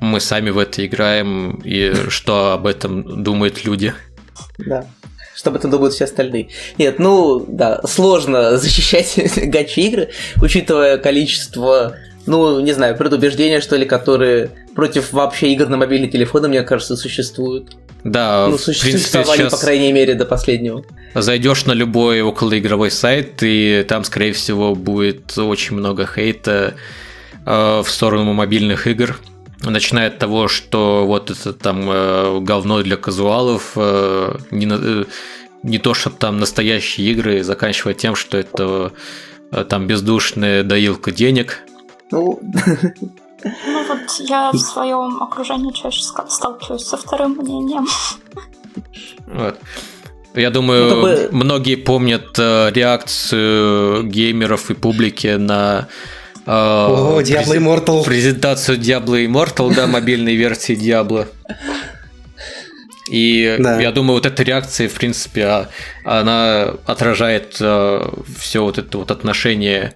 мы 0.00 0.20
сами 0.20 0.50
в 0.50 0.58
это 0.58 0.86
играем 0.86 1.60
и 1.64 1.92
что 2.08 2.52
об 2.52 2.66
этом 2.66 3.24
думают 3.24 3.64
люди. 3.64 3.92
Да. 4.58 4.86
Что 5.42 5.50
об 5.50 5.56
этом 5.56 5.72
думают 5.72 5.92
все 5.92 6.04
остальные. 6.04 6.50
Нет, 6.78 7.00
ну, 7.00 7.44
да, 7.48 7.80
сложно 7.84 8.56
защищать 8.58 9.18
гачи-игры, 9.36 10.10
учитывая 10.40 10.98
количество, 10.98 11.96
ну, 12.26 12.60
не 12.60 12.70
знаю, 12.70 12.96
предубеждения, 12.96 13.60
что 13.60 13.74
ли, 13.74 13.84
которые 13.84 14.50
против 14.76 15.12
вообще 15.12 15.52
игр 15.52 15.66
на 15.66 15.76
мобильный 15.76 16.08
телефон, 16.08 16.46
мне 16.46 16.62
кажется, 16.62 16.96
существуют. 16.96 17.72
Да, 18.04 18.46
ну, 18.50 18.56
в 18.56 18.64
принципе, 18.64 18.98
существовали, 18.98 19.48
по 19.48 19.56
крайней 19.56 19.92
мере, 19.92 20.14
до 20.14 20.26
последнего. 20.26 20.84
зайдешь 21.16 21.66
на 21.66 21.72
любой 21.72 22.22
околоигровой 22.22 22.92
сайт, 22.92 23.42
и 23.42 23.84
там, 23.88 24.04
скорее 24.04 24.32
всего, 24.34 24.76
будет 24.76 25.36
очень 25.36 25.74
много 25.74 26.06
хейта 26.06 26.74
э, 27.44 27.82
в 27.84 27.90
сторону 27.90 28.32
мобильных 28.32 28.86
игр. 28.86 29.18
Начиная 29.62 30.08
от 30.08 30.18
того, 30.18 30.48
что 30.48 31.04
вот 31.06 31.30
это 31.30 31.52
там 31.52 31.88
э, 31.88 32.40
говно 32.40 32.82
для 32.82 32.96
казуалов, 32.96 33.72
э, 33.76 34.34
не, 34.50 34.66
э, 34.68 35.04
не 35.62 35.78
то, 35.78 35.94
что 35.94 36.10
там 36.10 36.38
настоящие 36.38 37.12
игры, 37.12 37.42
заканчивая 37.44 37.94
тем, 37.94 38.16
что 38.16 38.38
это 38.38 38.92
э, 39.52 39.64
там 39.64 39.86
бездушная 39.86 40.64
доилка 40.64 41.12
денег. 41.12 41.60
Ну, 42.10 42.40
Ну 43.44 43.86
вот 43.88 44.00
я 44.20 44.50
в 44.52 44.58
своем 44.58 45.22
окружении 45.22 45.72
чаще 45.72 46.02
сталкиваюсь 46.28 46.84
со 46.84 46.96
вторым 46.96 47.32
мнением. 47.32 47.86
Вот. 49.26 49.58
Я 50.34 50.50
думаю, 50.50 50.88
Ну, 50.96 51.02
бы- 51.02 51.28
многие 51.32 51.76
помнят 51.76 52.38
э, 52.38 52.70
реакцию 52.72 54.04
геймеров 54.04 54.70
и 54.70 54.74
публики 54.74 55.36
на 55.36 55.88
О, 56.46 57.20
Diablo 57.20 57.56
Immortal. 57.56 58.04
презентацию 58.04 58.78
Diablo 58.78 59.24
Immortal, 59.24 59.74
да, 59.74 59.86
мобильной 59.86 60.34
версии 60.36 60.76
Diablo. 60.76 61.26
И 63.10 63.56
Да. 63.58 63.80
я 63.80 63.92
думаю, 63.92 64.14
вот 64.14 64.26
эта 64.26 64.42
реакция, 64.42 64.88
в 64.88 64.94
принципе, 64.94 65.44
а- 65.44 65.68
она 66.04 66.74
отражает 66.86 67.54
все 67.54 68.62
вот 68.62 68.78
это 68.78 68.98
вот 68.98 69.10
отношение 69.10 69.94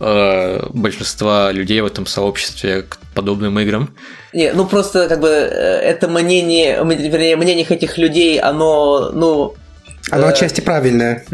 э, 0.00 0.66
большинства 0.70 1.52
людей 1.52 1.80
в 1.80 1.86
этом 1.86 2.04
сообществе 2.06 2.82
к 2.82 2.98
подобным 3.14 3.58
играм. 3.60 3.94
не, 4.32 4.52
ну 4.52 4.66
просто 4.66 5.08
как 5.08 5.20
бы 5.20 5.28
э, 5.28 5.52
это 5.82 6.08
мнение, 6.08 6.82
вернее, 6.84 7.36
мнение 7.36 7.64
этих 7.64 7.96
людей, 7.96 8.40
оно, 8.40 9.10
ну, 9.12 9.54
Оно 10.10 10.26
Э, 10.26 10.30
отчасти 10.30 10.60
правильное. 10.60 11.24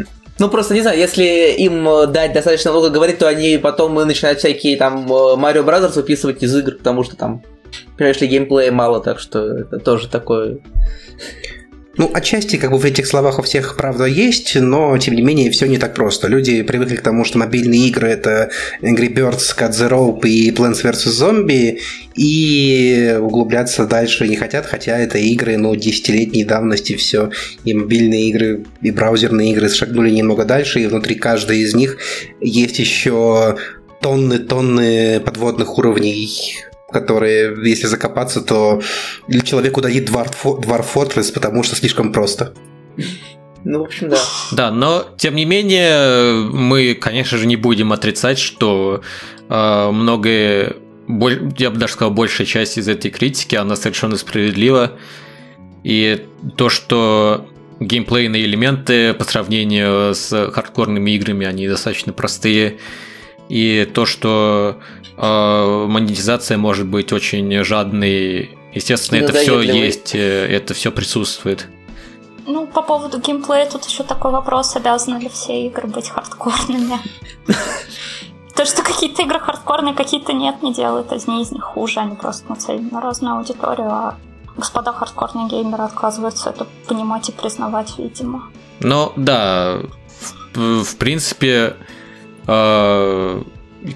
Ну, 0.41 0.49
просто, 0.49 0.73
не 0.73 0.81
знаю, 0.81 0.97
если 0.97 1.53
им 1.55 1.87
э, 1.87 2.07
дать 2.07 2.33
достаточно 2.33 2.71
много 2.71 2.89
говорить, 2.89 3.19
то 3.19 3.27
они 3.27 3.59
потом 3.59 3.93
начинают 3.93 4.39
всякие 4.39 4.75
там 4.75 5.05
э, 5.05 5.35
Mario 5.35 5.63
Brothers 5.63 5.93
выписывать 5.93 6.41
из 6.41 6.55
игр, 6.55 6.77
потому 6.77 7.03
что 7.03 7.15
там, 7.15 7.43
понимаешь 7.95 8.19
ли, 8.21 8.27
геймплея 8.27 8.71
мало, 8.71 9.01
так 9.01 9.19
что 9.19 9.39
это 9.59 9.77
тоже 9.77 10.09
такое... 10.09 10.57
Ну, 11.97 12.09
отчасти 12.13 12.55
как 12.55 12.71
бы 12.71 12.77
в 12.77 12.85
этих 12.85 13.05
словах 13.05 13.37
у 13.39 13.41
всех 13.41 13.75
правда 13.75 14.05
есть, 14.05 14.55
но 14.55 14.97
тем 14.97 15.13
не 15.13 15.21
менее 15.21 15.51
все 15.51 15.67
не 15.67 15.77
так 15.77 15.93
просто. 15.93 16.29
Люди 16.29 16.61
привыкли 16.61 16.95
к 16.95 17.01
тому, 17.01 17.25
что 17.25 17.37
мобильные 17.37 17.87
игры 17.89 18.07
это 18.07 18.49
Angry 18.81 19.13
Birds, 19.13 19.53
Cut 19.57 19.71
the 19.71 19.89
Rope 19.89 20.27
и 20.27 20.51
Plants 20.51 20.83
vs. 20.83 21.09
Zombie, 21.09 21.79
и 22.15 23.17
углубляться 23.19 23.85
дальше 23.85 24.27
не 24.29 24.37
хотят, 24.37 24.65
хотя 24.65 24.97
это 24.97 25.17
игры, 25.17 25.57
ну, 25.57 25.75
десятилетней 25.75 26.45
давности 26.45 26.95
все. 26.95 27.29
И 27.65 27.73
мобильные 27.73 28.29
игры, 28.29 28.65
и 28.81 28.91
браузерные 28.91 29.51
игры 29.51 29.67
шагнули 29.67 30.11
немного 30.11 30.45
дальше, 30.45 30.79
и 30.79 30.87
внутри 30.87 31.15
каждой 31.15 31.59
из 31.59 31.75
них 31.75 31.97
есть 32.39 32.79
еще 32.79 33.57
тонны-тонны 34.01 35.19
подводных 35.19 35.77
уровней 35.77 36.13
которые, 36.91 37.55
если 37.67 37.87
закопаться, 37.87 38.41
то 38.41 38.81
человеку 39.43 39.81
дадит 39.81 40.09
Dwarf 40.09 40.85
Fortress, 40.93 41.33
потому 41.33 41.63
что 41.63 41.75
слишком 41.75 42.11
просто. 42.11 42.53
Ну, 43.63 43.79
в 43.79 43.83
общем, 43.83 44.09
да. 44.09 44.19
Да, 44.51 44.71
но 44.71 45.05
тем 45.17 45.35
не 45.35 45.45
менее, 45.45 46.49
мы, 46.51 46.95
конечно 46.95 47.37
же, 47.37 47.45
не 47.45 47.55
будем 47.55 47.93
отрицать, 47.93 48.39
что 48.39 49.01
э, 49.49 49.91
многое, 49.91 50.75
я 51.57 51.69
бы 51.69 51.77
даже 51.77 51.93
сказал, 51.93 52.11
большая 52.11 52.47
часть 52.47 52.77
из 52.77 52.87
этой 52.87 53.11
критики, 53.11 53.55
она 53.55 53.75
совершенно 53.75 54.17
справедлива. 54.17 54.93
И 55.83 56.25
то, 56.57 56.69
что 56.69 57.47
геймплейные 57.79 58.45
элементы 58.45 59.13
по 59.13 59.23
сравнению 59.23 60.15
с 60.15 60.51
хардкорными 60.51 61.11
играми, 61.11 61.45
они 61.45 61.67
достаточно 61.67 62.13
простые. 62.13 62.77
И 63.49 63.87
то, 63.93 64.05
что 64.05 64.79
монетизация 65.21 66.57
может 66.57 66.87
быть 66.87 67.13
очень 67.13 67.63
жадной, 67.63 68.57
естественно, 68.73 69.19
это 69.19 69.33
все 69.33 69.61
есть, 69.61 70.15
э, 70.15 70.47
это 70.47 70.73
все 70.73 70.91
присутствует. 70.91 71.67
Ну, 72.47 72.65
по 72.65 72.81
поводу 72.81 73.19
геймплея 73.19 73.69
тут 73.69 73.85
еще 73.85 74.03
такой 74.03 74.31
вопрос, 74.31 74.75
обязаны 74.75 75.19
ли 75.19 75.29
все 75.29 75.67
игры 75.67 75.87
быть 75.87 76.09
хардкорными. 76.09 76.99
То, 78.55 78.65
что 78.65 78.81
какие-то 78.81 79.21
игры 79.21 79.39
хардкорные, 79.39 79.93
какие-то 79.93 80.33
нет, 80.33 80.63
не 80.63 80.73
делают 80.73 81.11
из 81.11 81.27
них, 81.27 81.47
из 81.47 81.51
них 81.51 81.63
хуже, 81.63 81.99
они 81.99 82.15
просто 82.15 82.49
нацелены 82.49 82.89
на 82.91 82.99
разную 82.99 83.37
аудиторию, 83.37 83.89
а 83.89 84.17
господа 84.57 84.91
хардкорные 84.91 85.47
геймеры 85.47 85.83
отказываются 85.83 86.49
это 86.49 86.65
понимать 86.87 87.29
и 87.29 87.31
признавать, 87.31 87.97
видимо. 87.97 88.49
Ну, 88.79 89.13
да, 89.15 89.77
в, 90.53 90.83
в 90.83 90.97
принципе, 90.97 91.75
э, 92.47 93.43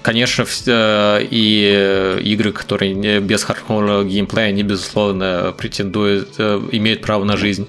Конечно, 0.02 0.44
э, 0.66 1.26
и 1.30 2.20
игры, 2.24 2.52
которые 2.52 3.20
без 3.20 3.44
хардкорного 3.44 4.04
геймплея, 4.04 4.48
они, 4.48 4.62
безусловно, 4.62 5.54
претендуют, 5.56 6.34
э, 6.38 6.60
имеют 6.72 7.02
право 7.02 7.24
на 7.24 7.36
жизнь. 7.36 7.68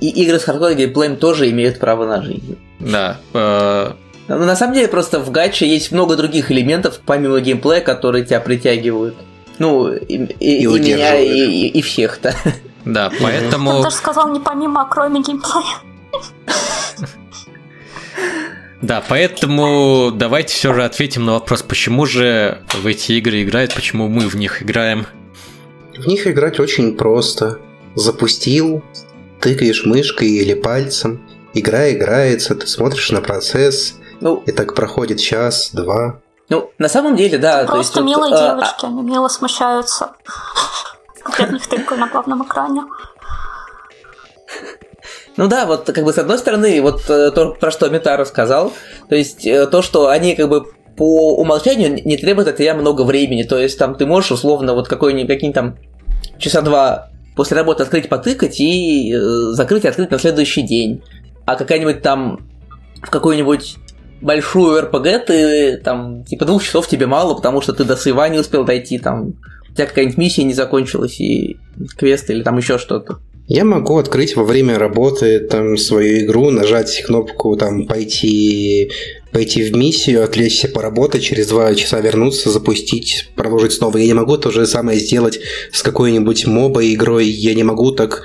И 0.00 0.08
игры 0.22 0.38
с 0.38 0.44
хардкорным 0.44 0.78
геймплеем 0.78 1.16
тоже 1.16 1.50
имеют 1.50 1.80
право 1.80 2.06
на 2.06 2.22
жизнь. 2.22 2.56
Да. 2.78 3.18
Э, 3.34 3.92
Но 4.28 4.38
на 4.38 4.56
самом 4.56 4.74
деле 4.74 4.88
просто 4.88 5.18
в 5.18 5.30
гаче 5.30 5.66
есть 5.66 5.90
много 5.90 6.16
других 6.16 6.52
элементов, 6.52 7.00
помимо 7.04 7.40
геймплея, 7.40 7.80
которые 7.80 8.24
тебя 8.24 8.40
притягивают. 8.40 9.16
Ну, 9.58 9.92
и, 9.92 10.14
и, 10.14 10.18
и, 10.18 10.62
и 10.62 10.66
меня, 10.66 11.16
и, 11.16 11.26
и, 11.26 11.68
и 11.68 11.82
всех-то. 11.82 12.34
Да, 12.84 13.10
поэтому... 13.20 13.78
Я 13.78 13.82
даже 13.82 13.96
сказал 13.96 14.32
не 14.32 14.40
помимо, 14.40 14.82
а 14.82 14.84
кроме 14.84 15.20
геймплея. 15.20 15.78
Да, 18.82 19.02
поэтому 19.06 20.10
давайте 20.12 20.54
все 20.54 20.74
же 20.74 20.84
ответим 20.84 21.24
на 21.24 21.34
вопрос, 21.34 21.62
почему 21.62 22.04
же 22.04 22.62
в 22.74 22.86
эти 22.86 23.12
игры 23.12 23.42
играют, 23.42 23.74
почему 23.74 24.08
мы 24.08 24.28
в 24.28 24.36
них 24.36 24.62
играем. 24.62 25.06
В 25.96 26.06
них 26.06 26.26
играть 26.26 26.60
очень 26.60 26.96
просто. 26.96 27.58
Запустил, 27.94 28.82
тыкаешь 29.40 29.86
мышкой 29.86 30.28
или 30.28 30.52
пальцем, 30.52 31.26
игра 31.54 31.90
играется, 31.90 32.54
ты 32.54 32.66
смотришь 32.66 33.10
на 33.10 33.22
процесс, 33.22 33.94
ну, 34.20 34.42
и 34.46 34.52
так 34.52 34.74
проходит 34.74 35.20
час, 35.20 35.70
два. 35.72 36.20
Ну, 36.48 36.70
на 36.78 36.88
самом 36.88 37.16
деле, 37.16 37.38
да. 37.38 37.64
Просто 37.64 38.00
есть, 38.00 38.10
милые 38.10 38.30
вот, 38.30 38.40
девочки, 38.40 38.84
а... 38.84 38.88
они 38.88 39.02
мило 39.02 39.28
смущаются. 39.28 40.12
Как 41.24 41.40
я 41.40 41.46
них 41.48 41.66
тыкаю 41.66 42.00
на 42.00 42.08
главном 42.08 42.44
экране. 42.44 42.82
Ну 45.36 45.48
да, 45.48 45.66
вот 45.66 45.86
как 45.86 46.04
бы 46.04 46.12
с 46.12 46.18
одной 46.18 46.38
стороны, 46.38 46.80
вот 46.80 47.10
э, 47.10 47.30
то, 47.30 47.52
про 47.52 47.70
что 47.70 47.88
Мета 47.90 48.16
рассказал, 48.16 48.72
то 49.08 49.14
есть 49.14 49.46
э, 49.46 49.66
то, 49.66 49.82
что 49.82 50.08
они 50.08 50.34
как 50.34 50.48
бы 50.48 50.64
по 50.96 51.36
умолчанию 51.36 52.02
не 52.04 52.16
требуют 52.16 52.48
от 52.48 52.56
тебя 52.56 52.74
много 52.74 53.02
времени, 53.02 53.42
то 53.42 53.58
есть 53.58 53.78
там 53.78 53.94
ты 53.96 54.06
можешь 54.06 54.32
условно 54.32 54.72
вот 54.72 54.88
какой-нибудь 54.88 55.28
какие 55.28 55.52
там 55.52 55.76
часа 56.38 56.62
два 56.62 57.10
после 57.34 57.58
работы 57.58 57.82
открыть, 57.82 58.08
потыкать 58.08 58.58
и 58.60 59.12
э, 59.14 59.18
закрыть 59.52 59.84
и 59.84 59.88
открыть 59.88 60.10
на 60.10 60.18
следующий 60.18 60.62
день. 60.62 61.02
А 61.44 61.56
какая-нибудь 61.56 62.00
там 62.00 62.48
в 63.02 63.10
какую-нибудь 63.10 63.76
большую 64.22 64.80
РПГ 64.80 65.26
ты 65.26 65.76
там 65.76 66.24
типа 66.24 66.46
двух 66.46 66.64
часов 66.64 66.88
тебе 66.88 67.06
мало, 67.06 67.34
потому 67.34 67.60
что 67.60 67.74
ты 67.74 67.84
до 67.84 67.94
сейва 67.94 68.26
не 68.30 68.38
успел 68.38 68.64
дойти, 68.64 68.98
там 68.98 69.34
у 69.70 69.74
тебя 69.74 69.86
какая-нибудь 69.86 70.16
миссия 70.16 70.44
не 70.44 70.54
закончилась 70.54 71.20
и 71.20 71.58
квест 71.98 72.30
или 72.30 72.42
там 72.42 72.56
еще 72.56 72.78
что-то. 72.78 73.18
Я 73.48 73.64
могу 73.64 73.96
открыть 73.98 74.34
во 74.34 74.42
время 74.42 74.78
работы 74.78 75.38
там 75.38 75.76
свою 75.76 76.24
игру, 76.24 76.50
нажать 76.50 77.04
кнопку 77.06 77.56
там 77.56 77.86
пойти 77.86 78.90
пойти 79.36 79.70
в 79.70 79.76
миссию, 79.76 80.24
отвлечься 80.24 80.66
поработать, 80.66 81.22
через 81.22 81.48
два 81.48 81.74
часа 81.74 82.00
вернуться, 82.00 82.50
запустить, 82.50 83.28
продолжить 83.36 83.74
снова. 83.74 83.98
Я 83.98 84.06
не 84.06 84.14
могу 84.14 84.38
то 84.38 84.50
же 84.50 84.66
самое 84.66 84.98
сделать 84.98 85.40
с 85.72 85.82
какой-нибудь 85.82 86.46
моба 86.46 86.82
игрой. 86.90 87.26
Я 87.26 87.54
не 87.54 87.62
могу 87.62 87.90
так 87.90 88.22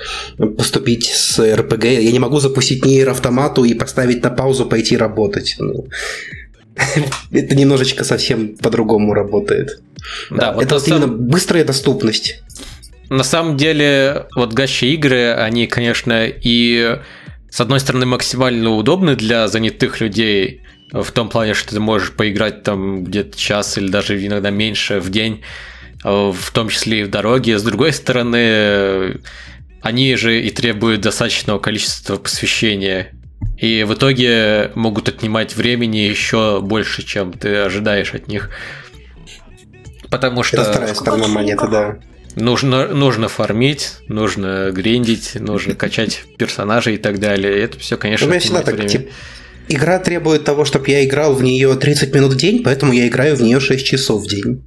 поступить 0.56 1.04
с 1.04 1.38
РПГ. 1.54 1.84
Я 1.84 2.10
не 2.10 2.18
могу 2.18 2.40
запустить 2.40 2.86
нейр 2.86 3.10
автомату 3.10 3.64
и 3.64 3.74
поставить 3.74 4.22
на 4.22 4.30
паузу, 4.30 4.64
пойти 4.64 4.96
работать. 4.96 5.56
Ну, 5.58 5.86
это 7.30 7.54
немножечко 7.54 8.04
совсем 8.04 8.56
по-другому 8.56 9.12
работает. 9.12 9.82
Да, 10.30 10.56
это 10.58 10.76
вот 10.76 10.88
именно 10.88 11.08
быстрая 11.08 11.64
доступность. 11.64 12.42
На 13.12 13.24
самом 13.24 13.58
деле, 13.58 14.24
вот 14.34 14.54
гача 14.54 14.86
игры, 14.86 15.34
они, 15.34 15.66
конечно, 15.66 16.24
и 16.26 16.98
с 17.50 17.60
одной 17.60 17.78
стороны 17.78 18.06
максимально 18.06 18.70
удобны 18.70 19.16
для 19.16 19.48
занятых 19.48 20.00
людей, 20.00 20.62
в 20.92 21.12
том 21.12 21.28
плане, 21.28 21.52
что 21.52 21.74
ты 21.74 21.80
можешь 21.80 22.12
поиграть 22.12 22.62
там 22.62 23.04
где-то 23.04 23.38
час 23.38 23.76
или 23.76 23.88
даже 23.88 24.18
иногда 24.26 24.48
меньше 24.48 24.98
в 24.98 25.10
день, 25.10 25.42
в 26.02 26.50
том 26.54 26.70
числе 26.70 27.00
и 27.00 27.04
в 27.04 27.10
дороге. 27.10 27.58
С 27.58 27.62
другой 27.62 27.92
стороны, 27.92 29.20
они 29.82 30.16
же 30.16 30.40
и 30.40 30.48
требуют 30.48 31.02
достаточного 31.02 31.58
количества 31.58 32.16
посвящения. 32.16 33.12
И 33.58 33.84
в 33.84 33.92
итоге 33.92 34.70
могут 34.74 35.10
отнимать 35.10 35.54
времени 35.54 35.98
еще 35.98 36.62
больше, 36.62 37.02
чем 37.02 37.34
ты 37.34 37.56
ожидаешь 37.56 38.14
от 38.14 38.26
них. 38.28 38.48
Потому 40.08 40.42
что... 40.42 40.62
Это 40.62 40.70
вторая 40.70 40.94
сторона 40.94 41.28
монеты, 41.28 41.68
да. 41.68 41.98
Нужно, 42.34 42.88
нужно 42.88 43.28
фармить, 43.28 43.96
нужно 44.08 44.70
гриндить, 44.70 45.34
нужно 45.34 45.74
качать 45.76 46.24
персонажей 46.38 46.94
и 46.94 46.98
так 46.98 47.18
далее. 47.20 47.60
Это 47.62 47.78
все, 47.78 47.96
конечно, 47.96 48.28
ну, 48.28 48.38
всегда 48.38 48.62
так, 48.62 48.86
типа, 48.86 49.10
игра 49.68 49.98
требует 49.98 50.44
того, 50.44 50.64
чтобы 50.64 50.88
я 50.90 51.04
играл 51.04 51.34
в 51.34 51.42
нее 51.42 51.74
30 51.74 52.14
минут 52.14 52.32
в 52.32 52.36
день, 52.36 52.62
поэтому 52.62 52.92
я 52.92 53.06
играю 53.06 53.36
в 53.36 53.42
нее 53.42 53.60
6 53.60 53.84
часов 53.84 54.22
в 54.22 54.28
день. 54.28 54.64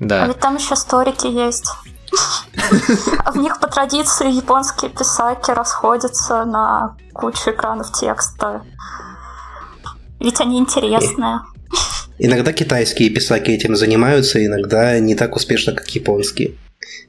Да. 0.00 0.24
А 0.24 0.26
ведь 0.28 0.38
там 0.38 0.56
еще 0.56 0.76
сторики 0.76 1.26
есть. 1.26 1.66
В 3.32 3.36
них 3.36 3.58
по 3.60 3.66
традиции 3.66 4.30
японские 4.30 4.90
писаки 4.90 5.50
расходятся 5.50 6.44
на 6.44 6.96
кучу 7.12 7.50
экранов 7.50 7.92
текста. 7.92 8.62
Ведь 10.20 10.40
они 10.40 10.58
интересные. 10.58 11.40
Иногда 12.18 12.52
китайские 12.52 13.10
писаки 13.10 13.50
этим 13.50 13.76
занимаются, 13.76 14.44
иногда 14.44 14.98
не 14.98 15.14
так 15.14 15.34
успешно, 15.36 15.72
как 15.72 15.88
японские 15.90 16.54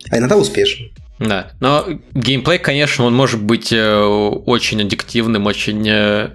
а 0.10 0.18
иногда 0.18 0.38
успешен. 0.38 0.92
Да, 1.20 1.52
но 1.60 1.88
геймплей, 2.14 2.60
конечно, 2.60 3.06
он 3.06 3.16
может 3.16 3.42
быть 3.42 3.74
э, 3.74 4.00
очень 4.02 4.82
аддиктивным, 4.82 5.48
очень 5.48 5.88
э, 5.90 6.30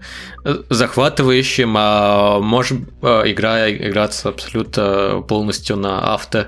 захватывающим, 0.70 1.74
а 1.78 2.40
может 2.40 2.81
э, 3.00 3.22
игра 3.26 3.70
играться 3.70 4.31
абсолютно 4.31 5.22
полностью 5.28 5.76
на 5.76 6.14
авто. 6.14 6.46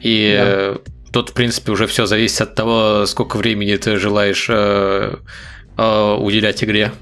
И 0.00 0.36
да. 0.36 0.78
тут, 1.12 1.30
в 1.30 1.32
принципе, 1.34 1.70
уже 1.70 1.86
все 1.86 2.06
зависит 2.06 2.40
от 2.40 2.54
того, 2.56 3.06
сколько 3.06 3.36
времени 3.36 3.76
ты 3.76 3.98
желаешь 3.98 4.48
уделять 5.76 6.64
игре. 6.64 6.92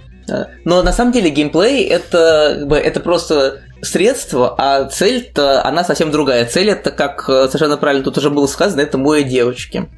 Но 0.64 0.82
на 0.82 0.92
самом 0.92 1.12
деле 1.12 1.30
геймплей 1.30 1.84
это, 1.84 2.66
это 2.70 3.00
просто 3.00 3.60
средство, 3.82 4.54
а 4.56 4.84
цель-то, 4.84 5.64
она 5.64 5.84
совсем 5.84 6.10
другая. 6.10 6.46
Цель 6.46 6.70
это, 6.70 6.90
как 6.90 7.28
э, 7.28 7.46
совершенно 7.46 7.76
правильно 7.76 8.04
тут 8.04 8.18
уже 8.18 8.30
было 8.30 8.46
сказано, 8.46 8.80
это 8.80 8.98
море 8.98 9.22
девочки. 9.22 9.88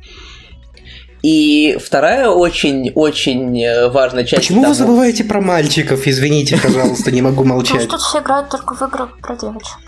И 1.23 1.79
вторая 1.83 2.29
очень-очень 2.29 3.63
э, 3.63 3.89
важная 3.89 4.25
часть... 4.25 4.43
Почему 4.43 4.63
того... 4.63 4.73
вы 4.73 4.79
забываете 4.79 5.25
про 5.25 5.41
мальчиков? 5.41 6.07
Извините, 6.07 6.59
пожалуйста, 6.63 7.11
не 7.11 7.23
могу 7.23 7.45
молчать. 7.45 7.83
Потому 7.83 7.99
что 7.99 8.09
все 8.09 8.21
играют 8.21 8.49
только 8.51 8.75
в 8.75 8.83
игры 8.83 9.09
про 9.21 9.37
девочек. 9.37 9.79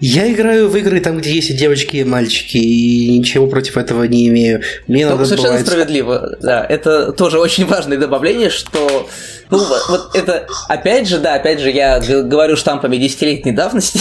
Я 0.00 0.30
играю 0.30 0.68
в 0.68 0.76
игры 0.76 1.00
там, 1.00 1.18
где 1.18 1.30
есть 1.32 1.50
и 1.50 1.54
девочки, 1.54 1.96
и 1.96 2.04
мальчики, 2.04 2.58
и 2.58 3.18
ничего 3.18 3.46
против 3.46 3.78
этого 3.78 4.04
не 4.04 4.28
имею. 4.28 4.60
Мне 4.86 5.06
Ну, 5.06 5.12
надо 5.12 5.24
совершенно 5.24 5.52
бывает- 5.54 5.66
справедливо, 5.66 6.36
да. 6.42 6.64
Это 6.68 7.12
тоже 7.12 7.38
очень 7.38 7.64
важное 7.66 7.96
добавление, 7.96 8.50
что... 8.50 9.08
Ну, 9.50 9.58
вот, 9.58 9.82
вот 9.88 10.14
это, 10.14 10.46
опять 10.68 11.08
же, 11.08 11.18
да, 11.18 11.34
опять 11.34 11.60
же, 11.60 11.70
я 11.70 11.98
говорю 12.00 12.56
штампами 12.56 12.96
десятилетней 12.98 13.52
давности. 13.52 14.00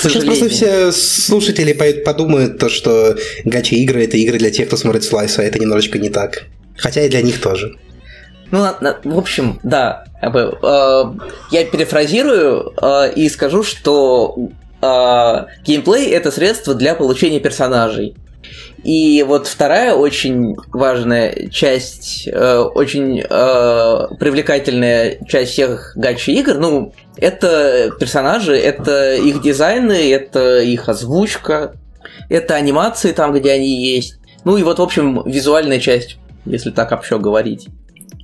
Сейчас 0.00 0.24
просто 0.24 0.48
все 0.48 0.90
слушатели 0.90 1.72
по- 1.72 2.02
подумают 2.04 2.58
то, 2.58 2.68
что 2.68 3.16
гача 3.44 3.76
игры 3.76 4.02
это 4.04 4.16
игры 4.16 4.38
для 4.38 4.50
тех, 4.50 4.66
кто 4.66 4.76
смотрит 4.76 5.04
слайс, 5.04 5.38
а 5.38 5.42
это 5.44 5.58
немножечко 5.58 5.98
не 5.98 6.08
так. 6.10 6.44
Хотя 6.76 7.02
и 7.02 7.08
для 7.08 7.22
них 7.22 7.40
тоже. 7.40 7.76
Ну, 8.50 8.64
в 9.04 9.18
общем, 9.18 9.60
да. 9.62 10.04
бы, 10.32 10.58
э, 10.62 11.04
я 11.50 11.64
перефразирую 11.64 12.72
э, 12.80 13.12
и 13.14 13.28
скажу, 13.28 13.62
что 13.62 14.36
э, 14.80 15.44
геймплей 15.64 16.10
это 16.10 16.30
средство 16.30 16.74
для 16.74 16.94
получения 16.94 17.40
персонажей. 17.40 18.14
И 18.84 19.24
вот 19.26 19.48
вторая 19.48 19.94
очень 19.94 20.54
важная 20.72 21.48
часть, 21.48 22.28
э, 22.28 22.58
очень 22.58 23.20
э, 23.20 24.06
привлекательная 24.20 25.18
часть 25.26 25.52
всех 25.52 25.92
гачи 25.96 26.30
игр, 26.30 26.54
ну, 26.54 26.92
это 27.16 27.90
персонажи, 27.98 28.56
это 28.56 29.16
их 29.16 29.42
дизайны, 29.42 30.12
это 30.12 30.60
их 30.60 30.88
озвучка, 30.88 31.72
это 32.28 32.54
анимации 32.54 33.12
там, 33.12 33.32
где 33.32 33.52
они 33.52 33.84
есть. 33.84 34.18
Ну 34.44 34.56
и 34.56 34.62
вот, 34.62 34.78
в 34.78 34.82
общем, 34.82 35.22
визуальная 35.26 35.80
часть, 35.80 36.18
если 36.44 36.70
так 36.70 36.92
общо 36.92 37.18
говорить. 37.18 37.66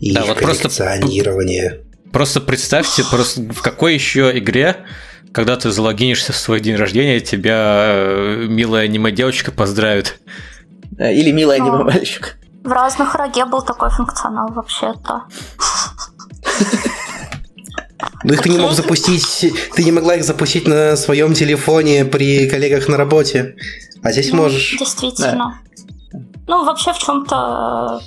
И 0.02 0.12
Да, 0.12 0.24
вот 0.24 0.38
просто- 0.38 0.64
коллекционирование. 0.68 1.80
Просто 2.12 2.40
представьте, 2.40 3.04
просто 3.08 3.40
в 3.52 3.62
какой 3.62 3.94
еще 3.94 4.36
игре, 4.36 4.84
когда 5.32 5.56
ты 5.56 5.70
залогинишься 5.70 6.32
в 6.32 6.36
свой 6.36 6.60
день 6.60 6.74
рождения, 6.74 7.20
тебя 7.20 7.84
э, 7.86 8.46
милая 8.48 8.84
аниме-девочка 8.86 9.52
поздравит. 9.52 10.18
Э, 10.98 11.14
Или 11.14 11.30
милый 11.30 11.58
Ну. 11.60 11.66
аниме-мальчик. 11.66 12.36
В 12.64 12.68
разных 12.72 13.14
роге 13.14 13.44
был 13.46 13.62
такой 13.62 13.90
функционал 13.90 14.48
вообще-то. 14.52 15.22
Ну 18.24 18.32
их 18.34 18.42
ты 18.42 18.48
не 18.50 18.58
мог 18.58 18.72
запустить, 18.72 19.52
ты 19.74 19.84
не 19.84 19.92
могла 19.92 20.16
их 20.16 20.24
запустить 20.24 20.66
на 20.66 20.96
своем 20.96 21.34
телефоне 21.34 22.04
при 22.04 22.48
коллегах 22.48 22.88
на 22.88 22.96
работе. 22.96 23.54
А 24.02 24.10
здесь 24.12 24.30
Ну, 24.32 24.38
можешь. 24.38 24.76
Действительно. 24.78 25.60
Ну, 26.48 26.64
вообще, 26.64 26.92
в 26.92 26.98
чем-то 26.98 28.00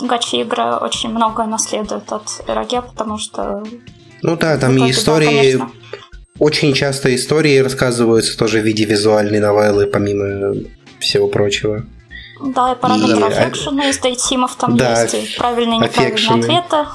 гачи 0.00 0.36
игры 0.36 0.76
очень 0.76 1.10
многое 1.10 1.46
наследуют 1.46 2.12
от 2.12 2.42
РГ, 2.48 2.86
потому 2.90 3.18
что... 3.18 3.62
Ну 4.22 4.36
да, 4.36 4.58
там 4.58 4.76
и 4.76 4.80
да, 4.80 4.90
истории, 4.90 5.26
конечно. 5.26 5.70
очень 6.38 6.74
часто 6.74 7.14
истории 7.14 7.58
рассказываются 7.58 8.36
тоже 8.38 8.60
в 8.60 8.64
виде 8.64 8.84
визуальной 8.84 9.40
новеллы, 9.40 9.86
помимо 9.86 10.54
всего 10.98 11.28
прочего. 11.28 11.84
Да, 12.42 12.72
и 12.72 12.76
параметры 12.76 13.18
И, 13.18 13.22
а- 13.22 13.26
аффекшена 13.26 13.90
из 13.90 13.98
дейтимов 13.98 14.56
там 14.56 14.76
Да, 14.76 15.02
есть, 15.02 15.14
и 15.14 15.38
правильные 15.38 15.78
и 15.78 15.82
неправильные 15.82 16.60
ответы. 16.60 16.86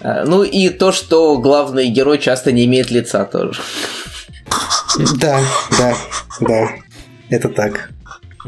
Э, 0.00 0.24
Ну 0.24 0.42
и 0.42 0.68
то, 0.68 0.92
что 0.92 1.38
главный 1.38 1.88
герой 1.88 2.18
часто 2.18 2.52
не 2.52 2.64
имеет 2.66 2.90
лица 2.90 3.24
тоже. 3.24 3.60
Да, 5.20 5.40
да, 5.78 5.94
да. 6.40 6.68
Это 7.30 7.48
так. 7.48 7.90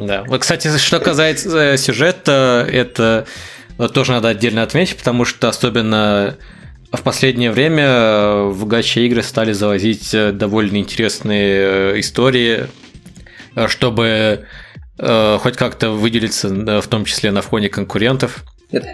Да. 0.06 0.24
Вот, 0.26 0.40
кстати, 0.40 0.76
что 0.78 0.98
касается 1.00 1.48
э, 1.58 1.76
сюжета, 1.76 2.66
это 2.70 3.26
тоже 3.94 4.12
надо 4.12 4.28
отдельно 4.28 4.62
отметить, 4.62 4.96
потому 4.96 5.24
что 5.24 5.48
особенно 5.48 6.36
в 6.92 7.02
последнее 7.02 7.50
время 7.50 7.84
э, 7.86 8.42
в 8.48 8.66
гача 8.66 9.00
игры 9.00 9.22
стали 9.22 9.52
завозить 9.52 10.12
э, 10.14 10.32
довольно 10.32 10.76
интересные 10.78 12.00
истории, 12.00 12.66
чтобы 13.68 14.46
хоть 14.98 15.56
как-то 15.56 15.90
выделиться, 15.92 16.50
да, 16.50 16.82
в 16.82 16.86
том 16.86 17.06
числе 17.06 17.30
на 17.30 17.40
фоне 17.40 17.70
конкурентов. 17.70 18.44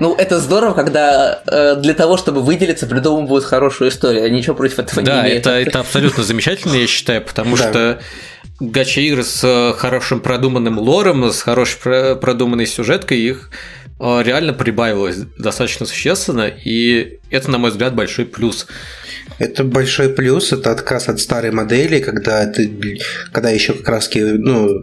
Ну, 0.00 0.14
это 0.14 0.38
здорово, 0.40 0.72
когда 0.72 1.42
э, 1.46 1.76
для 1.76 1.92
того, 1.94 2.16
чтобы 2.16 2.40
выделиться, 2.42 2.86
придумывают 2.86 3.44
хорошую 3.44 3.90
историю. 3.90 4.22
Я 4.22 4.30
ничего 4.30 4.54
против 4.54 4.78
этого 4.78 5.00
не 5.00 5.06
Да, 5.06 5.22
имею. 5.22 5.36
это, 5.36 5.50
это 5.50 5.80
абсолютно 5.80 6.22
замечательно, 6.22 6.74
я 6.74 6.86
считаю, 6.86 7.20
потому 7.22 7.56
Да. 7.56 7.68
что 7.68 7.98
гача 8.60 9.00
игры 9.00 9.22
с 9.22 9.42
э, 9.44 9.74
хорошим 9.76 10.20
продуманным 10.20 10.78
лором, 10.78 11.30
с 11.30 11.42
хорошей 11.42 11.78
про- 11.80 12.14
продуманной 12.16 12.66
сюжеткой, 12.66 13.20
их 13.20 13.50
э, 14.00 14.22
реально 14.22 14.52
прибавилось 14.52 15.18
достаточно 15.38 15.86
существенно, 15.86 16.48
и 16.48 17.18
это, 17.30 17.50
на 17.50 17.58
мой 17.58 17.70
взгляд, 17.70 17.94
большой 17.94 18.26
плюс. 18.26 18.66
Это 19.38 19.64
большой 19.64 20.08
плюс, 20.08 20.52
это 20.52 20.70
отказ 20.70 21.08
от 21.08 21.20
старой 21.20 21.50
модели, 21.50 22.00
когда 22.00 22.46
ты, 22.46 22.98
когда 23.32 23.50
еще 23.50 23.74
как 23.74 23.88
раз 23.88 24.10
ну, 24.14 24.80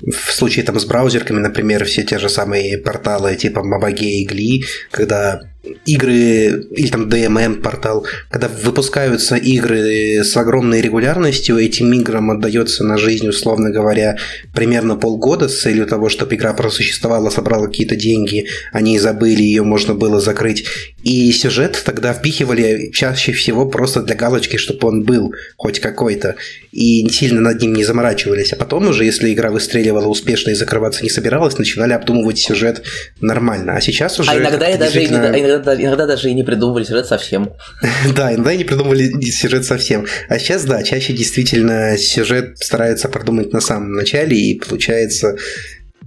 в 0.00 0.32
случае 0.32 0.64
там 0.64 0.80
с 0.80 0.84
браузерками, 0.84 1.38
например, 1.38 1.84
все 1.84 2.02
те 2.02 2.18
же 2.18 2.28
самые 2.28 2.78
порталы 2.78 3.36
типа 3.36 3.60
Mabage 3.60 4.02
и 4.02 4.26
Glee, 4.26 4.64
когда 4.90 5.42
игры, 5.86 6.66
или 6.70 6.88
там 6.88 7.08
DMM 7.08 7.56
портал, 7.62 8.06
когда 8.30 8.48
выпускаются 8.48 9.36
игры 9.36 10.22
с 10.24 10.36
огромной 10.36 10.80
регулярностью, 10.80 11.58
этим 11.58 11.92
играм 11.92 12.30
отдается 12.30 12.84
на 12.84 12.98
жизнь, 12.98 13.28
условно 13.28 13.70
говоря, 13.70 14.16
примерно 14.54 14.96
полгода 14.96 15.48
с 15.48 15.60
целью 15.60 15.86
того, 15.86 16.08
чтобы 16.08 16.34
игра 16.34 16.52
просуществовала, 16.52 17.30
собрала 17.30 17.66
какие-то 17.66 17.96
деньги, 17.96 18.46
они 18.72 18.98
забыли, 18.98 19.42
ее 19.42 19.62
можно 19.62 19.94
было 19.94 20.20
закрыть. 20.20 20.64
И 21.02 21.30
сюжет 21.32 21.82
тогда 21.84 22.12
впихивали 22.12 22.90
чаще 22.92 23.32
всего 23.32 23.66
просто 23.66 24.02
для 24.02 24.14
галочки, 24.14 24.56
чтобы 24.56 24.88
он 24.88 25.04
был 25.04 25.32
хоть 25.56 25.80
какой-то. 25.80 26.36
И 26.72 27.08
сильно 27.08 27.40
над 27.40 27.60
ним 27.62 27.74
не 27.74 27.84
заморачивались. 27.84 28.52
А 28.52 28.56
потом 28.56 28.88
уже, 28.88 29.04
если 29.04 29.32
игра 29.32 29.50
выстреливала 29.50 30.06
успешно 30.06 30.50
и 30.50 30.54
закрываться 30.54 31.02
не 31.02 31.10
собиралась, 31.10 31.58
начинали 31.58 31.92
обдумывать 31.92 32.38
сюжет 32.38 32.82
нормально. 33.20 33.74
А 33.76 33.80
сейчас 33.80 34.18
уже... 34.20 34.30
А 34.30 34.36
иногда, 34.38 34.66
как-то 34.66 34.78
даже, 34.78 34.92
действительно- 35.00 35.28
а 35.28 35.57
иногда, 35.58 35.82
иногда 35.82 36.06
даже 36.06 36.30
и 36.30 36.34
не 36.34 36.42
придумывали 36.42 36.84
сюжет 36.84 37.06
совсем. 37.06 37.52
Да, 38.14 38.34
иногда 38.34 38.54
не 38.54 38.64
придумывали 38.64 39.08
сюжет 39.30 39.64
совсем. 39.64 40.06
А 40.28 40.38
сейчас, 40.38 40.64
да, 40.64 40.82
чаще 40.82 41.12
действительно 41.12 41.96
сюжет 41.98 42.58
стараются 42.58 43.08
продумать 43.08 43.52
на 43.52 43.60
самом 43.60 43.94
начале, 43.94 44.36
и 44.36 44.58
получается 44.58 45.36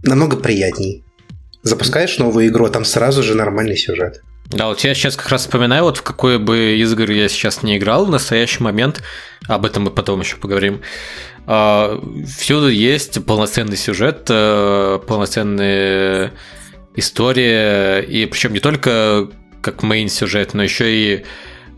намного 0.04 0.38
приятней. 0.38 1.04
Запускаешь 1.64 2.18
новую 2.18 2.48
игру, 2.48 2.66
а 2.66 2.70
там 2.70 2.86
сразу 2.86 3.22
же 3.22 3.36
нормальный 3.36 3.78
сюжет. 3.78 4.22
Да, 4.48 4.68
вот 4.68 4.82
я 4.82 4.94
сейчас 4.94 5.16
как 5.16 5.30
раз 5.30 5.42
вспоминаю, 5.42 5.84
вот 5.84 5.98
в 5.98 6.02
какой 6.02 6.38
бы 6.38 6.76
из 6.78 6.92
игр 6.92 7.10
я 7.12 7.30
сейчас 7.30 7.64
не 7.64 7.78
играл 7.78 8.06
в 8.06 8.10
настоящий 8.10 8.62
момент, 8.62 9.02
об 9.48 9.66
этом 9.66 9.84
мы 9.84 9.92
потом 9.92 10.20
еще 10.20 10.36
поговорим, 10.36 10.82
а, 11.46 12.02
всюду 12.38 12.68
есть 12.68 13.24
полноценный 13.26 13.78
сюжет, 13.78 14.28
э, 14.30 15.00
полноценная 15.08 16.34
история, 16.96 18.02
и 18.02 18.26
причем 18.26 18.54
не 18.54 18.60
только 18.60 19.30
как 19.62 19.84
мейн 19.84 20.10
сюжет, 20.10 20.54
но 20.54 20.64
еще 20.64 20.92
и 20.94 21.26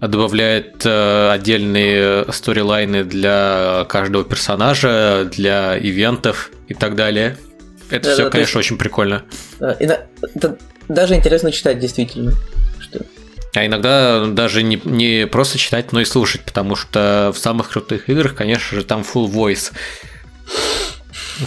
добавляет 0.01 0.85
э, 0.85 1.29
отдельные 1.31 2.25
сторилайны 2.31 3.03
для 3.03 3.85
каждого 3.87 4.23
персонажа, 4.25 5.29
для 5.31 5.77
ивентов 5.77 6.51
и 6.67 6.73
так 6.73 6.95
далее. 6.95 7.37
Это 7.89 8.07
Да, 8.09 8.13
все, 8.13 8.23
да, 8.25 8.29
конечно, 8.29 8.59
есть- 8.59 8.67
очень 8.71 8.77
прикольно. 8.77 9.23
Э, 9.59 9.75
и 9.79 9.83
это 9.85 10.57
даже 10.89 11.15
интересно 11.15 11.51
читать, 11.51 11.79
действительно. 11.79 12.33
Что- 12.81 13.05
А 13.55 13.65
иногда 13.65 14.25
даже 14.25 14.63
не, 14.63 14.81
не 14.83 15.27
просто 15.27 15.57
читать, 15.57 15.91
но 15.93 16.01
и 16.01 16.05
слушать, 16.05 16.41
потому 16.41 16.75
что 16.75 17.31
в 17.33 17.37
самых 17.37 17.69
крутых 17.69 18.09
играх, 18.09 18.35
конечно 18.35 18.77
же, 18.79 18.83
там 18.83 19.01
full 19.01 19.31
voice. 19.31 19.71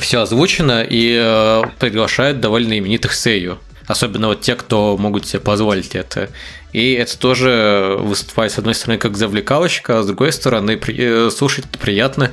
Все 0.01 0.21
озвучено 0.21 0.83
и 0.89 1.19
э, 1.21 1.63
приглашают 1.79 2.41
довольно 2.41 2.79
именитых 2.79 3.13
сею. 3.15 3.59
Особенно 3.89 4.29
вот 4.29 4.41
те, 4.41 4.55
кто 4.57 4.97
могут 4.97 5.27
себе 5.27 5.41
позволить 5.41 5.95
это. 5.95 6.29
И 6.73 6.93
это 6.95 7.17
тоже 7.19 7.97
выступает, 8.01 8.53
с 8.53 8.59
одной 8.59 8.75
стороны, 8.75 8.99
как 8.99 9.17
завлекалочка, 9.17 9.99
а 9.99 10.03
с 10.03 10.07
другой 10.07 10.33
стороны, 10.33 10.77
при- 10.77 11.27
э, 11.29 11.31
слушать 11.31 11.65
это 11.71 11.79
приятно 11.79 12.33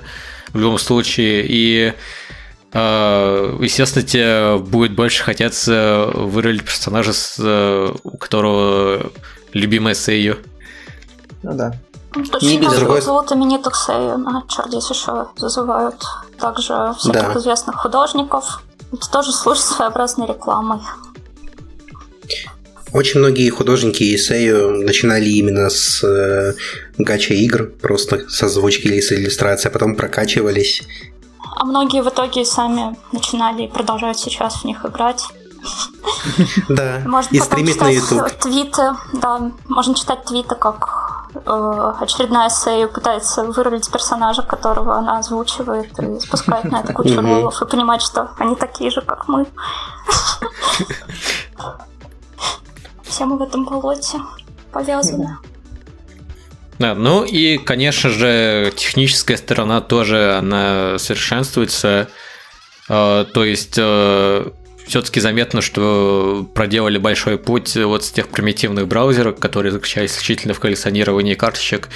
в 0.51 0.57
любом 0.59 0.79
случае. 0.79 1.45
И 1.47 1.93
э, 2.73 3.57
естественно, 3.61 4.03
тебе 4.05 4.57
будет 4.57 4.95
больше 4.95 5.23
хотеться 5.23 6.09
вырулить 6.13 6.63
персонажа, 6.63 7.13
с, 7.13 7.35
э, 7.39 7.93
у 8.03 8.17
которого 8.17 9.11
любимая 9.53 9.93
Сейю. 9.93 10.37
Ну 11.43 11.53
да. 11.53 11.73
Ну, 12.15 12.23
то 12.25 12.39
Не 12.39 12.47
есть 12.49 12.61
без 12.61 12.67
нас 12.69 12.79
другой- 12.79 13.01
зовут 13.01 13.31
именитых 13.31 13.75
Сею, 13.75 14.17
на 14.17 14.43
Чардис 14.47 14.89
еще 14.89 15.27
зазывают. 15.35 16.03
Также 16.39 16.93
всяких 16.97 17.33
Да. 17.33 17.39
известных 17.39 17.75
художников. 17.75 18.61
Это 18.91 19.09
тоже 19.11 19.31
служит 19.31 19.63
своеобразной 19.63 20.27
рекламой. 20.27 20.79
Очень 22.93 23.21
многие 23.21 23.49
художники 23.49 24.03
и 24.03 24.17
сею 24.17 24.83
начинали 24.83 25.27
именно 25.27 25.69
с 25.71 26.03
э, 26.03 26.53
гача 26.99 27.33
игр, 27.33 27.71
просто 27.81 28.29
с 28.29 28.43
озвучки 28.43 28.85
или 28.85 29.01
с 29.01 29.11
иллюстрацией, 29.11 29.71
а 29.71 29.73
потом 29.73 29.95
прокачивались. 29.95 30.83
А 31.55 31.65
многие 31.65 32.03
в 32.03 32.09
итоге 32.09 32.45
сами 32.45 32.95
начинали 33.11 33.63
и 33.63 33.67
продолжают 33.67 34.19
сейчас 34.19 34.61
в 34.61 34.65
них 34.65 34.85
играть. 34.85 35.23
Да, 36.69 37.01
Можно 37.05 37.35
и 37.35 37.39
стримить 37.39 37.79
на 37.81 37.89
YouTube. 37.89 38.29
твиты, 38.39 38.91
да, 39.13 39.51
можно 39.67 39.95
читать 39.95 40.25
твиты, 40.25 40.55
как 40.55 41.29
э, 41.35 41.93
очередная 41.99 42.49
Сэй 42.49 42.87
пытается 42.87 43.43
вырулить 43.43 43.89
персонажа, 43.91 44.41
которого 44.41 44.97
она 44.97 45.19
озвучивает, 45.19 45.97
и 45.99 46.19
спускает 46.19 46.65
на 46.65 46.79
это 46.83 46.93
кучу 46.93 47.19
роллов, 47.19 47.61
и 47.61 47.65
понимать, 47.65 48.01
что 48.01 48.31
они 48.37 48.55
такие 48.55 48.91
же, 48.91 49.01
как 49.01 49.27
мы. 49.27 49.47
Все 53.13 53.25
мы 53.25 53.37
в 53.37 53.43
этом 53.43 53.63
болоте 53.63 54.17
повязаны. 54.71 55.37
Да, 56.79 56.95
ну 56.95 57.23
и, 57.23 57.59
конечно 57.59 58.09
же, 58.09 58.73
техническая 58.75 59.37
сторона 59.37 59.81
тоже, 59.81 60.35
она 60.35 60.97
совершенствуется. 60.97 62.09
Э, 62.89 63.25
то 63.31 63.45
есть 63.45 63.75
э, 63.77 64.49
все-таки 64.87 65.19
заметно, 65.19 65.61
что 65.61 66.49
проделали 66.55 66.97
большой 66.97 67.37
путь 67.37 67.75
вот 67.75 68.03
с 68.03 68.09
тех 68.09 68.29
примитивных 68.29 68.87
браузеров, 68.87 69.37
которые 69.37 69.71
заключались 69.71 70.13
исключительно 70.13 70.55
в 70.55 70.59
коллекционировании 70.59 71.35
карточек. 71.35 71.89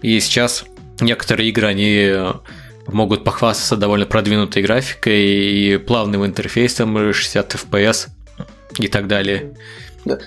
И 0.00 0.20
сейчас 0.20 0.64
некоторые 1.00 1.48
игры, 1.48 1.66
они 1.66 2.12
могут 2.86 3.24
похвастаться 3.24 3.76
довольно 3.76 4.06
продвинутой 4.06 4.62
графикой 4.62 5.24
и 5.24 5.76
плавным 5.76 6.24
интерфейсом 6.24 7.12
60 7.12 7.52
FPS 7.56 8.10
и 8.78 8.86
так 8.86 9.08
далее. 9.08 9.56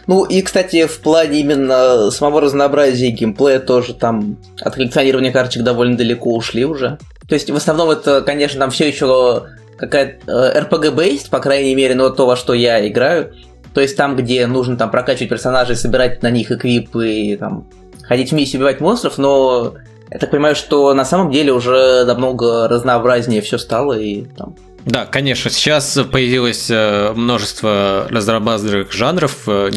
Ну 0.08 0.26
и, 0.26 0.42
кстати, 0.42 0.86
в 0.86 1.00
плане 1.00 1.40
именно 1.40 2.12
самого 2.12 2.42
разнообразия 2.42 3.10
геймплея 3.10 3.60
тоже 3.60 3.94
там 3.94 4.38
от 4.62 4.76
коллекционирования 4.76 5.32
карточек 5.32 5.64
довольно 5.64 5.98
далеко 5.98 6.36
ушли 6.36 6.66
уже. 6.66 6.98
То 7.28 7.36
есть 7.36 7.50
в 7.50 7.56
основном 7.56 7.92
это, 7.92 8.22
конечно, 8.22 8.60
там 8.60 8.72
все 8.72 8.88
еще 8.88 9.44
какая-то 9.78 10.54
RPG-based, 10.58 11.28
э, 11.28 11.30
по 11.30 11.40
крайней 11.40 11.76
мере, 11.76 11.96
но 11.96 12.10
то, 12.10 12.26
во 12.26 12.36
что 12.36 12.54
я 12.54 12.86
играю. 12.88 13.34
То 13.74 13.82
есть 13.82 13.96
там, 13.96 14.16
где 14.16 14.46
нужно 14.48 14.78
там 14.78 14.92
прокачивать 14.92 15.30
персонажей, 15.30 15.76
собирать 15.76 16.24
на 16.24 16.32
них 16.32 16.52
эквипы, 16.52 17.10
и, 17.10 17.38
там, 17.38 17.68
ходить 18.04 18.32
в 18.32 18.36
миссии, 18.36 18.58
убивать 18.58 18.82
монстров, 18.82 19.18
но 19.18 19.76
я 20.12 20.18
так 20.18 20.32
понимаю, 20.32 20.56
что 20.56 20.94
на 20.94 21.06
самом 21.06 21.32
деле 21.32 21.54
уже 21.54 22.04
намного 22.06 22.68
разнообразнее 22.68 23.42
все 23.42 23.60
стало, 23.60 23.94
и 23.94 24.24
там 24.36 24.56
да, 24.86 25.06
конечно, 25.06 25.50
сейчас 25.52 26.00
появилось 26.12 26.70
э, 26.70 27.14
множество 27.14 28.08
разнообразных 28.10 28.92
жанров, 28.92 29.48
э, 29.48 29.72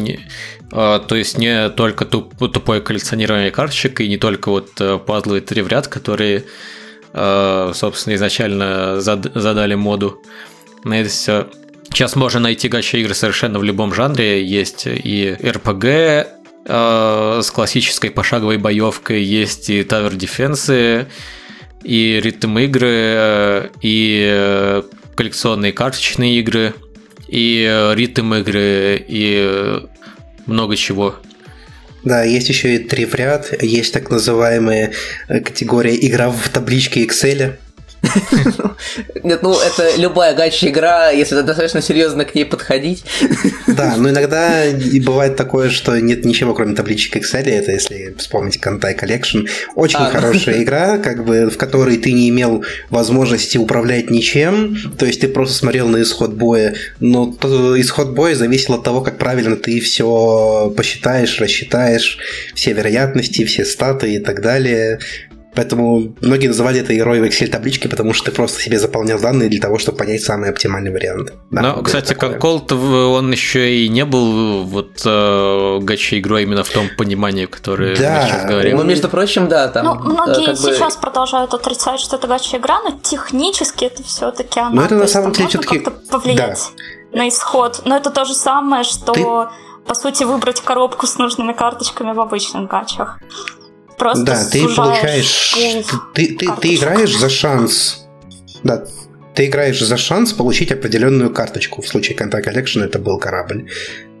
то 0.71 1.15
есть 1.15 1.37
не 1.37 1.69
только 1.69 2.05
туп, 2.05 2.33
тупое 2.51 2.81
коллекционирование 2.81 3.51
карточек 3.51 4.01
и 4.01 4.07
не 4.07 4.17
только 4.17 4.49
вот 4.49 4.81
пазлы 5.05 5.41
три 5.41 5.61
в 5.61 5.67
ряд, 5.67 5.87
которые 5.87 6.45
Э, 7.13 7.71
собственно, 7.75 8.15
изначально 8.15 8.99
задали 8.99 9.75
моду 9.75 10.21
на 10.83 10.99
это 10.99 11.09
все. 11.09 11.47
Сейчас 11.85 12.15
можно 12.15 12.39
найти 12.39 12.69
гача 12.69 12.97
игры 12.97 13.13
совершенно 13.13 13.59
в 13.59 13.63
любом 13.63 13.93
жанре. 13.93 14.43
Есть 14.43 14.87
и 14.87 15.37
RPG 15.39 16.27
э, 16.65 17.39
с 17.43 17.51
классической 17.51 18.09
пошаговой 18.09 18.57
боевкой, 18.57 19.21
есть 19.21 19.69
и 19.69 19.81
Tower 19.81 20.11
Defense, 20.11 21.07
и 21.83 22.19
ритм 22.23 22.57
игры, 22.59 22.89
э, 22.91 23.69
и 23.81 24.81
коллекционные 25.15 25.73
карточные 25.73 26.39
игры, 26.39 26.73
и 27.27 27.91
ритм 27.95 28.33
игры, 28.33 29.03
и 29.07 29.81
много 30.45 30.75
чего. 30.75 31.15
Да, 32.03 32.23
есть 32.23 32.49
еще 32.49 32.75
и 32.75 32.79
три 32.79 33.05
в 33.05 33.15
ряд, 33.15 33.63
есть 33.63 33.93
так 33.93 34.09
называемая 34.09 34.91
э, 35.29 35.39
категория 35.39 35.95
игра 35.95 36.29
в 36.29 36.49
табличке 36.49 37.05
Excel. 37.05 37.55
Нет, 39.23 39.41
ну 39.41 39.57
это 39.57 39.95
любая 39.97 40.35
гача 40.35 40.67
игра, 40.67 41.09
если 41.09 41.41
достаточно 41.41 41.81
серьезно 41.81 42.25
к 42.25 42.35
ней 42.35 42.45
подходить. 42.45 43.05
Да, 43.67 43.95
но 43.97 44.09
иногда 44.09 44.65
и 44.65 44.99
бывает 44.99 45.35
такое, 45.35 45.69
что 45.69 45.99
нет 45.99 46.25
ничего, 46.25 46.53
кроме 46.53 46.75
табличек 46.75 47.15
Excel. 47.15 47.49
Это 47.49 47.71
если 47.71 48.13
вспомнить 48.17 48.59
Кантай 48.59 48.95
Collection. 48.95 49.47
Очень 49.75 49.99
а, 49.99 50.09
хорошая 50.09 50.63
игра, 50.63 50.97
как 50.97 51.25
бы, 51.25 51.49
в 51.49 51.57
которой 51.57 51.97
ты 51.97 52.11
не 52.11 52.29
имел 52.29 52.63
возможности 52.89 53.57
управлять 53.57 54.09
ничем. 54.09 54.77
То 54.97 55.05
есть 55.05 55.21
ты 55.21 55.27
просто 55.27 55.55
смотрел 55.55 55.87
на 55.87 56.01
исход 56.01 56.33
боя. 56.33 56.75
Но 56.99 57.29
исход 57.77 58.13
боя 58.13 58.35
зависел 58.35 58.75
от 58.75 58.83
того, 58.83 59.01
как 59.01 59.17
правильно 59.17 59.55
ты 59.55 59.79
все 59.79 60.73
посчитаешь, 60.75 61.39
рассчитаешь, 61.39 62.17
все 62.53 62.73
вероятности, 62.73 63.45
все 63.45 63.63
статы 63.65 64.15
и 64.15 64.19
так 64.19 64.41
далее. 64.41 64.99
Поэтому 65.55 66.13
многие 66.21 66.47
называли 66.47 66.81
это 66.81 66.97
игрой 66.97 67.19
в 67.19 67.23
Excel-табличке, 67.23 67.87
потому 67.89 68.13
что 68.13 68.25
ты 68.25 68.31
просто 68.31 68.61
себе 68.61 68.79
заполнял 68.79 69.19
данные 69.19 69.49
для 69.49 69.61
того, 69.61 69.77
чтобы 69.77 69.97
понять 69.97 70.21
самый 70.21 70.49
оптимальный 70.49 70.91
вариант. 70.91 71.33
Да, 71.51 71.61
Но, 71.61 71.81
кстати, 71.83 72.13
как 72.13 72.43
Colt, 72.43 72.73
он 72.73 73.31
еще 73.31 73.75
и 73.75 73.89
не 73.89 74.05
был 74.05 74.63
вот 74.63 75.01
э, 75.05 75.79
гачей 75.81 76.19
игрой 76.19 76.43
именно 76.43 76.63
в 76.63 76.69
том 76.69 76.89
понимании, 76.97 77.45
которое 77.45 77.95
да. 77.95 78.21
мы 78.21 78.27
сейчас 78.27 78.45
говорим. 78.45 78.77
Ну, 78.77 78.83
между 78.83 79.09
прочим, 79.09 79.47
да, 79.47 79.67
там... 79.67 79.85
Ну, 79.85 79.95
многие 79.95 80.51
э, 80.51 80.55
сейчас 80.55 80.95
бы... 80.95 81.01
продолжают 81.01 81.53
отрицать, 81.53 81.99
что 81.99 82.15
это 82.15 82.27
гача 82.27 82.57
игра, 82.57 82.81
но 82.81 82.97
технически 83.01 83.85
это 83.85 84.03
все-таки 84.03 84.59
она. 84.59 84.71
Но 84.71 84.85
это 84.85 84.95
на 84.95 85.07
самом 85.07 85.31
деле 85.31 85.49
все-таки... 85.49 85.79
повлиять 86.09 86.71
да. 87.11 87.19
на 87.19 87.29
исход. 87.29 87.81
Но 87.85 87.97
это 87.97 88.09
то 88.09 88.25
же 88.25 88.33
самое, 88.33 88.83
что... 88.83 89.13
Ты 89.13 89.23
по 89.85 89.95
сути, 89.95 90.23
выбрать 90.23 90.61
коробку 90.61 91.07
с 91.07 91.17
нужными 91.17 91.51
карточками 91.53 92.13
в 92.13 92.19
обычных 92.21 92.69
гачах. 92.69 93.19
Просто 93.97 94.25
да, 94.25 94.45
ты 94.51 94.67
получаешь... 94.67 95.55
Ты, 96.13 96.35
ты, 96.35 96.47
ты 96.61 96.75
играешь 96.75 97.17
за 97.17 97.29
шанс. 97.29 98.05
Да, 98.63 98.85
ты 99.35 99.47
играешь 99.47 99.81
за 99.81 99.97
шанс 99.97 100.33
получить 100.33 100.71
определенную 100.71 101.31
карточку. 101.31 101.81
В 101.81 101.87
случае 101.87 102.17
Contact 102.17 102.45
Collection 102.45 102.83
это 102.83 102.99
был 102.99 103.17
корабль. 103.17 103.67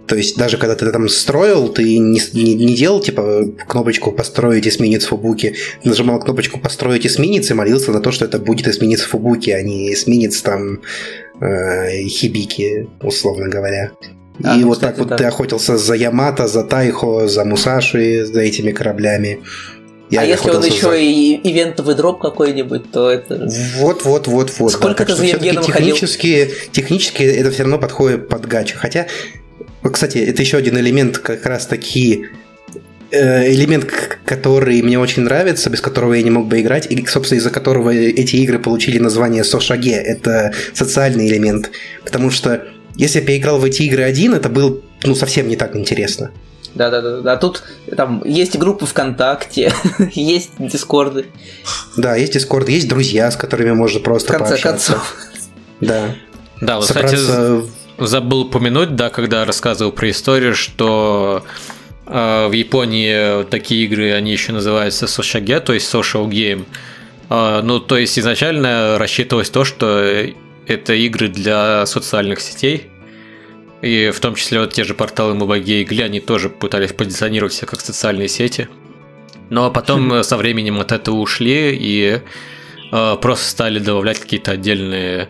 То 0.07 0.17
есть 0.17 0.37
даже 0.37 0.57
когда 0.57 0.75
ты 0.75 0.91
там 0.91 1.07
строил, 1.07 1.69
ты 1.69 1.97
не, 1.97 2.21
не, 2.33 2.55
не 2.55 2.75
делал 2.75 2.99
типа 2.99 3.45
кнопочку 3.67 4.11
«Построить 4.11 4.67
эсминец 4.67 5.05
Фубуки», 5.05 5.55
ты 5.81 5.89
нажимал 5.89 6.19
кнопочку 6.19 6.59
«Построить 6.59 7.05
эсминец» 7.05 7.49
и 7.49 7.53
молился 7.53 7.91
на 7.91 8.01
то, 8.01 8.11
что 8.11 8.25
это 8.25 8.37
будет 8.37 8.67
эсминец 8.67 9.01
Фубуки, 9.01 9.51
а 9.51 9.61
не 9.61 9.93
эсминец 9.93 10.41
там 10.41 10.81
э, 11.39 12.03
Хибики, 12.07 12.89
условно 13.01 13.47
говоря. 13.47 13.91
А, 14.43 14.55
и 14.55 14.61
ну, 14.61 14.67
вот 14.67 14.77
кстати, 14.77 14.91
так 14.91 14.99
вот 14.99 15.07
да. 15.09 15.17
ты 15.17 15.25
охотился 15.25 15.77
за 15.77 15.93
Ямато, 15.93 16.47
за 16.47 16.63
Тайхо, 16.63 17.27
за 17.27 17.45
Мусаши, 17.45 18.25
за 18.25 18.41
этими 18.41 18.71
кораблями. 18.71 19.41
Я 20.09 20.21
а 20.21 20.25
если 20.25 20.49
он 20.49 20.63
еще 20.63 20.81
за... 20.81 20.95
и 20.95 21.39
ивентовый 21.43 21.95
дроп 21.95 22.21
какой-нибудь, 22.21 22.91
то 22.91 23.09
это... 23.09 23.47
Вот, 23.77 24.05
вот, 24.05 24.27
вот, 24.27 24.53
вот. 24.59 24.71
Сколько 24.71 25.05
да. 25.05 25.13
ты 25.13 25.15
за 25.15 25.25
Евгеном 25.25 25.63
технически, 25.63 26.45
ходил? 26.45 26.55
технически 26.71 27.23
это 27.23 27.51
все 27.51 27.63
равно 27.63 27.79
подходит 27.79 28.27
под 28.27 28.45
гачу. 28.45 28.77
Хотя, 28.77 29.07
кстати, 29.81 30.17
это 30.17 30.41
еще 30.41 30.57
один 30.57 30.77
элемент 30.77 31.17
как 31.19 31.45
раз 31.45 31.65
таки 31.65 32.27
э, 33.11 33.51
элемент, 33.51 33.85
который 34.25 34.81
мне 34.81 34.99
очень 34.99 35.23
нравится, 35.23 35.69
без 35.69 35.81
которого 35.81 36.13
я 36.13 36.21
не 36.21 36.31
мог 36.31 36.47
бы 36.47 36.59
играть, 36.59 36.85
и, 36.91 37.05
собственно, 37.05 37.39
из-за 37.39 37.49
которого 37.49 37.91
эти 37.91 38.35
игры 38.35 38.59
получили 38.59 38.99
название 38.99 39.43
Сошаге. 39.43 39.93
Это 39.93 40.53
социальный 40.73 41.27
элемент. 41.27 41.71
Потому 42.03 42.29
что 42.29 42.63
если 42.95 43.19
бы 43.19 43.31
я 43.31 43.37
играл 43.37 43.59
в 43.59 43.63
эти 43.63 43.83
игры 43.83 44.03
один, 44.03 44.33
это 44.33 44.49
было 44.49 44.77
ну, 45.03 45.15
совсем 45.15 45.47
не 45.47 45.55
так 45.55 45.75
интересно. 45.75 46.31
Да, 46.75 46.89
да, 46.89 47.01
да, 47.01 47.21
да. 47.21 47.37
Тут 47.37 47.63
там 47.95 48.23
есть 48.25 48.57
группы 48.57 48.85
ВКонтакте, 48.85 49.71
есть 50.13 50.51
Дискорды. 50.57 51.27
Да, 51.97 52.15
есть 52.15 52.33
Дискорды, 52.33 52.71
есть 52.71 52.87
друзья, 52.87 53.29
с 53.29 53.35
которыми 53.35 53.71
можно 53.71 53.99
просто 53.99 54.33
В 54.33 54.37
конце 54.37 54.51
пообщаться. 54.53 54.93
концов. 54.93 55.15
Да. 55.81 56.15
Да, 56.61 56.77
вот, 56.77 56.85
Собраться... 56.85 57.17
кстати, 57.17 57.83
забыл 57.99 58.41
упомянуть, 58.41 58.95
да, 58.95 59.09
когда 59.09 59.45
рассказывал 59.45 59.91
про 59.91 60.09
историю, 60.09 60.55
что 60.55 61.43
э, 62.07 62.47
в 62.47 62.51
Японии 62.51 63.43
такие 63.43 63.85
игры, 63.85 64.13
они 64.13 64.31
еще 64.31 64.51
называются 64.51 65.07
сошаге, 65.07 65.59
то 65.59 65.73
есть 65.73 65.93
social 65.93 66.27
game. 66.27 66.65
Э, 67.29 67.61
ну, 67.63 67.79
то 67.79 67.97
есть 67.97 68.17
изначально 68.17 68.97
рассчитывалось 68.97 69.49
то, 69.49 69.63
что 69.63 70.25
это 70.67 70.93
игры 70.93 71.27
для 71.27 71.85
социальных 71.85 72.41
сетей. 72.41 72.89
И 73.81 74.11
в 74.11 74.19
том 74.19 74.35
числе 74.35 74.59
вот 74.59 74.73
те 74.73 74.83
же 74.83 74.93
порталы 74.93 75.35
MobiGay 75.35 75.81
и 75.81 75.85
Gli, 75.85 76.03
они 76.03 76.19
тоже 76.21 76.49
пытались 76.49 76.93
позиционировать 76.93 77.53
себя 77.53 77.67
как 77.67 77.81
социальные 77.81 78.29
сети. 78.29 78.69
Но 79.49 79.69
потом 79.71 80.13
mm-hmm. 80.13 80.23
со 80.23 80.37
временем 80.37 80.79
от 80.79 80.93
этого 80.93 81.15
ушли 81.15 81.75
и 81.75 82.21
э, 82.91 83.15
просто 83.21 83.49
стали 83.49 83.79
добавлять 83.79 84.19
какие-то 84.19 84.51
отдельные 84.51 85.27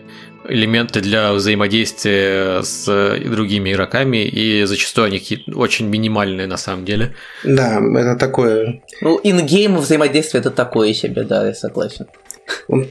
элементы 0.48 1.00
для 1.00 1.32
взаимодействия 1.32 2.62
с 2.62 3.18
другими 3.24 3.72
игроками, 3.72 4.24
и 4.24 4.64
зачастую 4.64 5.06
они 5.06 5.22
очень 5.54 5.88
минимальные 5.88 6.46
на 6.46 6.56
самом 6.56 6.84
деле. 6.84 7.14
Да, 7.44 7.80
это 7.96 8.16
такое... 8.16 8.82
Ну, 9.00 9.18
ингейм 9.22 9.76
взаимодействие 9.78 10.40
это 10.40 10.50
такое 10.50 10.92
себе, 10.92 11.22
да, 11.24 11.46
я 11.46 11.54
согласен. 11.54 12.06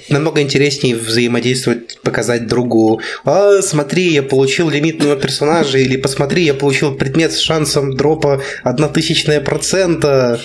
Намного 0.09 0.41
интереснее 0.41 0.95
взаимодействовать, 0.95 1.99
показать 2.01 2.47
другу, 2.47 3.01
а, 3.25 3.61
смотри, 3.61 4.11
я 4.13 4.23
получил 4.23 4.69
лимитного 4.69 5.15
персонажа, 5.15 5.77
или 5.77 5.97
посмотри, 5.97 6.43
я 6.43 6.53
получил 6.53 6.95
предмет 6.95 7.33
с 7.33 7.39
шансом 7.39 7.95
дропа 7.95 8.41
одна 8.63 8.87
тысячная 8.87 9.41
процента. 9.41 10.39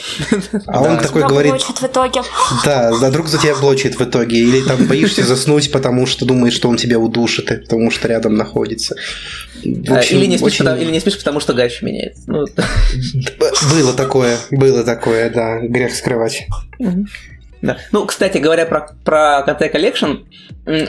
А 0.66 0.82
он 0.82 0.98
такой 0.98 1.22
говорит, 1.26 1.52
блочит 1.52 1.80
в 1.80 1.84
итоге. 1.84 2.20
да, 2.64 2.98
да, 2.98 3.10
друг 3.10 3.28
за 3.28 3.38
тебя 3.38 3.54
блочит 3.56 3.98
в 3.98 4.04
итоге, 4.04 4.38
или 4.38 4.60
там 4.60 4.86
боишься 4.86 5.22
заснуть, 5.24 5.70
потому 5.72 6.06
что 6.06 6.24
думаешь, 6.24 6.54
что 6.54 6.68
он 6.68 6.76
тебя 6.76 6.98
удушит, 6.98 7.50
и 7.50 7.56
потому 7.56 7.90
что 7.90 8.08
рядом 8.08 8.34
находится. 8.36 8.94
Общем, 9.58 10.18
Или 10.18 10.26
не 10.26 10.38
спишь, 10.38 10.46
очень- 10.54 10.64
потому, 10.64 10.82
или 10.82 10.90
не 10.90 11.00
спишь, 11.00 11.18
потому 11.18 11.40
что 11.40 11.52
гача 11.54 11.84
меняется. 11.84 12.22
Ну, 12.26 12.46
Было 13.72 13.92
такое, 13.94 14.38
было 14.50 14.84
такое, 14.84 15.30
да, 15.30 15.58
грех 15.60 15.94
скрывать. 15.94 16.46
Да. 17.62 17.76
Ну, 17.92 18.06
кстати, 18.06 18.38
говоря 18.38 18.66
про, 18.66 18.88
про 19.04 19.44
KT 19.46 19.72
Collection, 19.72 20.24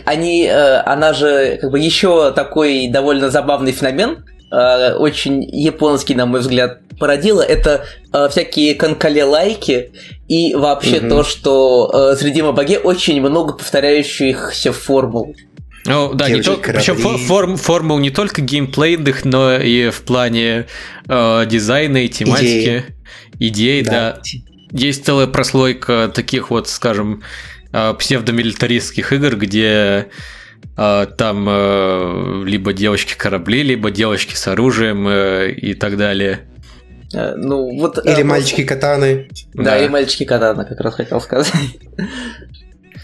они, 0.05 0.45
э, 0.45 0.77
она 0.85 1.13
же 1.13 1.57
как 1.61 1.71
бы 1.71 1.79
еще 1.79 2.31
такой 2.31 2.87
довольно 2.89 3.29
забавный 3.29 3.71
феномен, 3.71 4.25
э, 4.51 4.93
очень 4.93 5.43
японский, 5.43 6.15
на 6.15 6.25
мой 6.25 6.41
взгляд, 6.41 6.79
породила. 6.99 7.41
Это 7.41 7.85
э, 8.13 8.27
всякие 8.29 8.75
конкале-лайки 8.75 9.91
и 10.27 10.53
вообще 10.53 10.99
Мгм. 10.99 11.09
то, 11.09 11.23
что 11.23 12.11
э, 12.13 12.15
среди 12.17 12.41
Мабаге 12.41 12.77
очень 12.77 13.19
много 13.21 13.53
повторяющихся 13.53 14.71
формул. 14.73 15.35
Ну, 15.85 16.13
да, 16.13 16.27
не 16.29 16.35
Те 16.35 16.41
же 16.43 16.51
только, 16.51 16.73
причем 16.73 16.97
корабли. 17.01 17.25
форм, 17.25 17.55
формул 17.55 17.99
не 17.99 18.09
только 18.11 18.41
геймплейных, 18.41 19.23
но 19.25 19.55
и 19.55 19.89
в 19.89 20.01
плане 20.03 20.67
э, 21.07 21.45
дизайна 21.47 22.03
и 22.03 22.09
тематики, 22.09 22.83
идей, 23.39 23.81
да. 23.83 24.19
Есть 24.71 25.05
целая 25.05 25.27
прослойка 25.27 26.11
таких 26.13 26.49
вот, 26.49 26.67
скажем, 26.67 27.23
э, 27.71 27.93
псевдомилитаристских 27.93 29.13
игр, 29.13 29.35
где 29.35 30.07
э, 30.77 31.05
там 31.17 31.45
э, 31.49 32.43
либо 32.45 32.73
девочки 32.73 33.15
корабли, 33.17 33.63
либо 33.63 33.91
девочки 33.91 34.35
с 34.35 34.47
оружием 34.47 35.07
э, 35.07 35.51
и 35.51 35.73
так 35.73 35.97
далее. 35.97 36.41
Э, 37.13 37.33
ну, 37.35 37.77
вот, 37.79 37.97
э, 37.97 38.13
Или 38.13 38.23
мальчики 38.23 38.63
катаны. 38.63 39.29
Да, 39.53 39.63
Да. 39.63 39.77
или 39.79 39.87
мальчики 39.89 40.25
катана, 40.25 40.65
как 40.65 40.79
раз 40.79 40.95
хотел 40.95 41.19
сказать. 41.21 41.51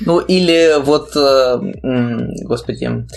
Ну, 0.02 0.20
или 0.20 0.82
вот, 0.84 1.16
э, 1.16 1.58
господи, 2.44 3.08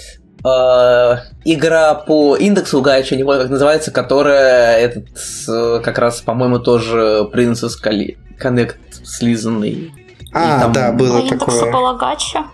э, 0.45 1.17
игра 1.45 1.95
по 1.95 2.37
индексу 2.37 2.81
гача, 2.81 3.17
не 3.17 3.25
помню, 3.25 3.43
как 3.43 3.51
называется, 3.51 3.91
которая 3.91 4.79
этот, 4.79 5.07
э, 5.49 5.81
как 5.85 5.99
раз, 5.99 6.21
по-моему, 6.21 6.59
тоже 6.59 7.29
Princess 7.33 7.73
Cali- 7.83 8.17
Connect 8.43 8.77
слизанный. 9.05 9.93
А, 10.33 10.61
там- 10.61 10.73
да, 10.73 10.89
А 10.89 10.93
было 10.93 11.19
индекса 11.19 11.39
такое. 11.47 11.73
была 11.73 11.95
гача. 11.95 12.45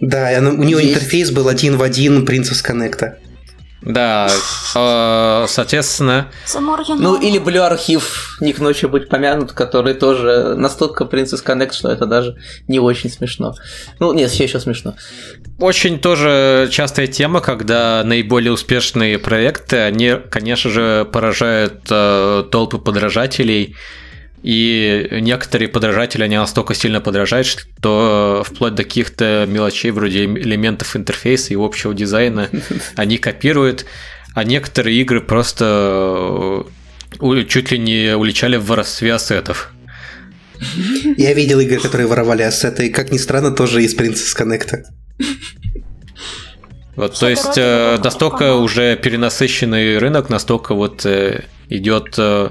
Да, 0.00 0.30
и 0.30 0.34
она- 0.36 0.50
у 0.50 0.54
нее 0.62 0.78
Есть. 0.78 0.90
интерфейс 0.96 1.30
был 1.30 1.48
один 1.48 1.76
в 1.76 1.82
один 1.82 2.24
Princess 2.24 2.64
Connect. 2.64 3.14
Да, 3.80 4.28
э, 4.74 5.46
соответственно, 5.48 6.28
Ну, 7.02 7.20
или 7.20 7.38
Blue 7.38 7.60
архив 7.60 8.36
Ник 8.40 8.58
ночи 8.58 8.86
быть 8.86 9.08
помянут, 9.08 9.52
который 9.52 9.94
тоже 9.94 10.54
настолько 10.56 11.04
Princess 11.04 11.44
Connect, 11.44 11.72
что 11.72 11.88
это 11.88 12.06
даже 12.06 12.36
не 12.66 12.80
очень 12.80 13.08
смешно. 13.08 13.54
Ну, 14.00 14.12
нет, 14.12 14.30
все 14.30 14.44
еще 14.44 14.58
смешно. 14.58 14.94
Очень 15.60 16.00
тоже 16.00 16.68
частая 16.72 17.06
тема, 17.06 17.40
когда 17.40 18.02
наиболее 18.04 18.52
успешные 18.52 19.18
проекты, 19.18 19.78
они, 19.78 20.16
конечно 20.28 20.70
же, 20.70 21.06
поражают 21.12 21.82
э, 21.88 22.44
толпы 22.50 22.78
подражателей, 22.78 23.76
и 24.42 25.08
некоторые 25.20 25.68
подражатели, 25.68 26.22
они 26.22 26.36
настолько 26.36 26.74
сильно 26.74 27.00
подражают, 27.00 27.46
что 27.46 28.44
вплоть 28.46 28.74
до 28.74 28.84
каких-то 28.84 29.46
мелочей, 29.48 29.90
вроде 29.90 30.24
элементов 30.24 30.94
интерфейса 30.96 31.52
и 31.52 31.56
общего 31.56 31.94
дизайна, 31.94 32.48
они 32.96 33.18
копируют, 33.18 33.86
а 34.34 34.44
некоторые 34.44 35.00
игры 35.00 35.20
просто 35.20 36.64
э, 37.20 37.44
чуть 37.48 37.72
ли 37.72 37.78
не 37.78 38.16
уличали 38.16 38.56
в 38.56 38.66
воровстве 38.66 39.14
ассетов. 39.14 39.72
Я 41.16 41.34
видел 41.34 41.60
игры, 41.60 41.80
которые 41.80 42.06
воровали 42.06 42.42
ассеты, 42.42 42.86
и, 42.86 42.90
как 42.90 43.12
ни 43.12 43.18
странно, 43.18 43.52
тоже 43.52 43.82
из 43.82 43.96
Princess 43.96 44.36
Connect. 44.36 44.84
Вот, 46.96 47.18
то 47.18 47.28
есть 47.28 47.56
э, 47.56 47.96
настолько 48.02 48.54
уже 48.56 48.96
перенасыщенный 48.96 49.98
рынок, 49.98 50.30
настолько 50.30 50.74
вот 50.74 51.06
э, 51.06 51.44
идет 51.68 52.14
э, 52.18 52.50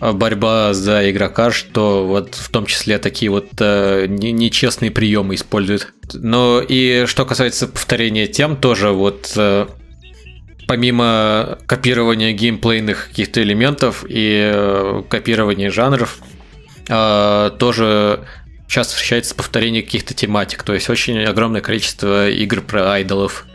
борьба 0.00 0.74
за 0.74 1.10
игрока, 1.10 1.50
что 1.50 2.06
вот 2.06 2.34
в 2.34 2.48
том 2.50 2.66
числе 2.66 2.98
такие 2.98 3.30
вот 3.30 3.48
э, 3.60 4.06
не- 4.08 4.32
нечестные 4.32 4.90
приемы 4.90 5.34
используют. 5.34 5.92
Ну 6.12 6.60
и 6.60 7.04
что 7.06 7.24
касается 7.24 7.66
повторения 7.66 8.26
тем, 8.26 8.56
тоже 8.56 8.90
вот 8.90 9.32
э, 9.36 9.66
помимо 10.66 11.58
копирования 11.66 12.32
геймплейных 12.32 13.08
каких-то 13.08 13.42
элементов 13.42 14.04
и 14.08 14.50
э, 14.52 15.02
копирования 15.08 15.70
жанров, 15.70 16.18
э, 16.88 17.50
тоже 17.58 18.26
часто 18.68 18.94
встречается 18.94 19.34
повторение 19.34 19.82
каких-то 19.82 20.12
тематик. 20.14 20.62
То 20.62 20.74
есть 20.74 20.90
очень 20.90 21.22
огромное 21.24 21.60
количество 21.60 22.28
игр 22.28 22.60
про 22.60 22.92
айдолов, 22.92 23.46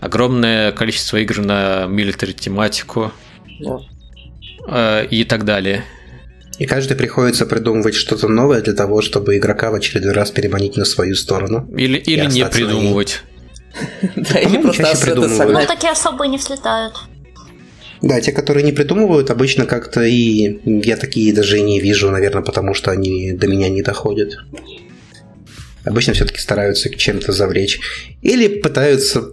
огромное 0.00 0.72
количество 0.72 1.18
игр 1.18 1.38
на 1.38 1.86
милитари 1.86 2.32
тематику 2.32 3.12
э, 4.68 5.06
и 5.06 5.24
так 5.24 5.44
далее. 5.44 5.84
И 6.58 6.66
каждый 6.66 6.96
приходится 6.96 7.46
придумывать 7.46 7.94
что-то 7.94 8.28
новое 8.28 8.60
для 8.60 8.74
того, 8.74 9.00
чтобы 9.00 9.38
игрока 9.38 9.70
в 9.70 9.74
очередной 9.74 10.12
раз 10.12 10.30
переманить 10.30 10.76
на 10.76 10.84
свою 10.84 11.14
сторону. 11.14 11.66
Или, 11.74 11.96
или 11.98 12.26
не 12.26 12.44
придумывать. 12.46 13.22
Да, 14.16 14.40
или 14.40 14.60
просто 14.60 14.96
придумывают. 15.00 15.60
Ну, 15.60 15.66
такие 15.66 15.92
особо 15.92 16.26
не 16.26 16.38
взлетают. 16.38 16.92
Да, 18.02 18.20
те, 18.20 18.32
которые 18.32 18.64
не 18.64 18.72
придумывают, 18.72 19.30
обычно 19.30 19.64
как-то 19.64 20.02
и 20.02 20.58
я 20.64 20.96
такие 20.96 21.32
даже 21.32 21.58
и 21.58 21.62
не 21.62 21.80
вижу, 21.80 22.10
наверное, 22.10 22.42
потому 22.42 22.74
что 22.74 22.90
они 22.90 23.32
до 23.32 23.46
меня 23.46 23.68
не 23.68 23.82
доходят. 23.82 24.38
Обычно 25.84 26.14
все-таки 26.14 26.40
стараются 26.40 26.90
чем-то 26.90 27.32
завлечь. 27.32 27.78
Или 28.22 28.48
пытаются 28.48 29.32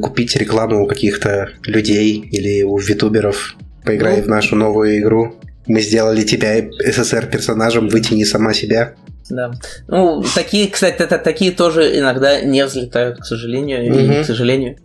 купить 0.00 0.36
рекламу 0.36 0.82
у 0.82 0.86
каких-то 0.86 1.50
людей 1.64 2.18
или 2.18 2.62
у 2.62 2.78
витуберов. 2.78 3.56
Поиграй 3.88 4.18
Ну. 4.18 4.22
в 4.24 4.28
нашу 4.28 4.54
новую 4.56 4.98
игру. 5.00 5.34
Мы 5.66 5.80
сделали 5.80 6.22
тебя 6.22 6.62
СССР 6.92 7.26
персонажем, 7.26 7.88
вытяни 7.88 8.24
сама 8.24 8.52
себя. 8.54 8.94
Да. 9.30 9.50
Ну, 9.88 10.22
такие, 10.34 10.68
кстати, 10.68 11.02
это, 11.02 11.18
такие 11.18 11.52
тоже 11.52 11.98
иногда 11.98 12.40
не 12.40 12.64
взлетают, 12.64 13.18
к 13.18 13.24
сожалению. 13.24 13.84
И, 13.84 13.90
Мгм. 13.90 14.22
к 14.22 14.26
сожалению. 14.26 14.78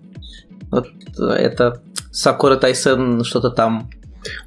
Вот 0.71 0.87
это 1.17 1.81
Сакура 2.11 2.55
Тайсен 2.57 3.23
что-то 3.23 3.49
там, 3.51 3.89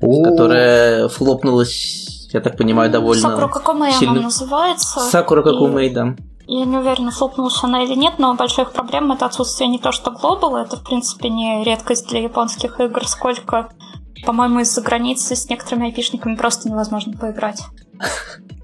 О, 0.00 0.24
которая 0.24 1.09
флопнулась, 1.09 2.28
я 2.32 2.40
так 2.40 2.57
понимаю, 2.57 2.90
довольно... 2.90 3.22
Сакура 3.22 3.48
Какомэй 3.48 3.90
она 3.90 3.98
сильно. 3.98 4.20
называется. 4.22 5.00
Сакура 5.00 5.40
И 5.42 5.44
Какумей, 5.44 5.90
да. 5.90 6.14
Я 6.48 6.64
не 6.64 6.76
уверена, 6.76 7.11
флопнулась 7.11 7.59
она 7.64 7.82
или 7.82 7.94
нет, 7.94 8.14
но 8.18 8.34
больших 8.34 8.72
проблем 8.72 9.11
это 9.12 9.26
отсутствие 9.26 9.68
не 9.68 9.78
то 9.78 9.90
что 9.92 10.11
глобала, 10.12 10.59
это 10.64 10.76
в 10.76 10.84
принципе 10.84 11.28
не 11.28 11.64
редкость 11.64 12.09
для 12.09 12.20
японских 12.20 12.78
игр, 12.80 13.07
сколько, 13.09 13.68
по-моему, 14.24 14.60
из-за 14.60 14.80
границы 14.80 15.36
с 15.36 15.48
некоторыми 15.48 15.86
айпишниками 15.86 16.36
просто 16.36 16.68
невозможно 16.68 17.16
поиграть. 17.16 17.62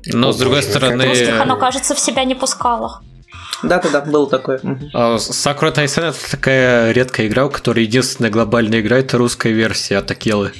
Но 0.06 0.32
с 0.32 0.38
другой 0.38 0.62
стороны, 0.62 1.06
Русских 1.06 1.40
оно, 1.40 1.56
кажется, 1.56 1.94
в 1.94 2.00
себя 2.00 2.24
не 2.24 2.34
пускало. 2.34 3.02
Да-да-да, 3.62 4.00
было 4.00 4.28
такое. 4.28 4.60
А, 4.92 5.16
Sakura 5.16 5.72
Taisen 5.72 6.08
это 6.08 6.30
такая 6.30 6.90
редкая 6.90 7.28
игра, 7.28 7.46
у 7.46 7.50
которой 7.50 7.84
единственная 7.84 8.30
глобальная 8.30 8.80
игра 8.80 8.98
это 8.98 9.18
русская 9.18 9.52
версия 9.52 9.98
Атакелы. 9.98 10.52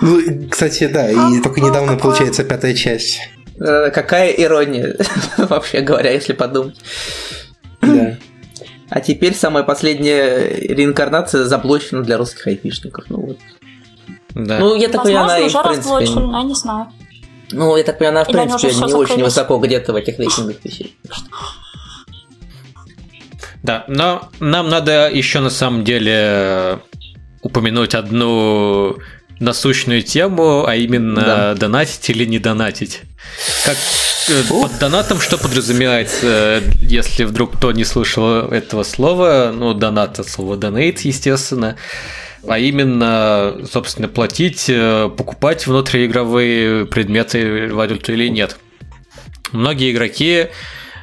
Ну, 0.00 0.48
кстати, 0.50 0.86
да, 0.86 1.10
и 1.10 1.40
только 1.40 1.60
недавно 1.60 1.96
получается 1.96 2.44
пятая 2.44 2.74
часть. 2.74 3.20
Э, 3.60 3.90
Какая 3.90 4.30
ирония, 4.30 4.96
вообще 5.38 5.80
говоря, 5.80 6.12
если 6.12 6.34
подумать. 6.34 6.76
Да. 7.80 8.16
А 8.90 9.00
теперь 9.00 9.34
самая 9.34 9.64
последняя 9.64 10.48
реинкарнация 10.48 11.44
заблочена 11.44 12.02
для 12.02 12.16
русских 12.16 12.46
айпишников. 12.46 13.04
Ну, 13.08 13.18
вот. 13.18 13.38
Да. 14.34 14.58
ну 14.58 14.76
я 14.76 14.88
так 14.88 15.02
понимаю, 15.02 15.24
она 15.24 15.46
уже 15.46 15.58
в 15.58 15.62
принципе... 15.62 15.94
разблочили, 15.94 16.32
я 16.32 16.42
не 16.42 16.54
знаю. 16.54 16.86
Ну, 17.50 17.76
я 17.76 17.84
так 17.84 17.98
понимаю, 17.98 18.16
она 18.16 18.24
в 18.24 18.28
Или 18.28 18.36
принципе 18.36 18.86
не 18.86 18.94
очень 18.94 19.22
высоко 19.22 19.58
где-то 19.58 19.92
в 19.92 19.96
этих 19.96 20.18
рейтингах 20.18 20.56
висит. 20.64 20.92
Да, 23.62 23.84
но 23.88 24.28
нам 24.38 24.68
надо 24.68 25.10
еще 25.10 25.40
на 25.40 25.50
самом 25.50 25.84
деле 25.84 26.78
упомянуть 27.42 27.94
одну 27.94 28.96
насущную 29.40 30.02
тему, 30.02 30.66
а 30.66 30.74
именно 30.76 31.20
Да. 31.20 31.54
донатить 31.54 32.08
или 32.10 32.24
не 32.24 32.38
донатить. 32.38 33.02
Как 33.64 33.76
под 34.48 34.78
донатом 34.78 35.20
что 35.20 35.38
подразумевается, 35.38 36.26
э, 36.26 36.62
если 36.80 37.24
вдруг 37.24 37.56
кто 37.56 37.72
не 37.72 37.84
слышал 37.84 38.48
этого 38.50 38.82
слова, 38.82 39.52
ну, 39.54 39.74
донат 39.74 40.18
от 40.18 40.28
слова 40.28 40.56
donate, 40.56 41.00
естественно, 41.04 41.76
а 42.46 42.58
именно, 42.58 43.56
собственно, 43.70 44.08
платить, 44.08 44.66
э, 44.68 45.10
покупать 45.16 45.66
внутриигровые 45.66 46.86
предметы, 46.86 47.72
валюту 47.72 48.12
или 48.12 48.28
нет. 48.28 48.56
многие 49.52 49.92
игроки 49.92 50.48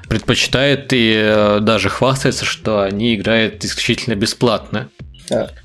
предпочитают 0.07 0.93
и 0.93 1.13
э, 1.15 1.59
даже 1.61 1.89
хвастаются, 1.89 2.45
что 2.45 2.82
они 2.82 3.15
играют 3.15 3.65
исключительно 3.65 4.15
бесплатно. 4.15 4.89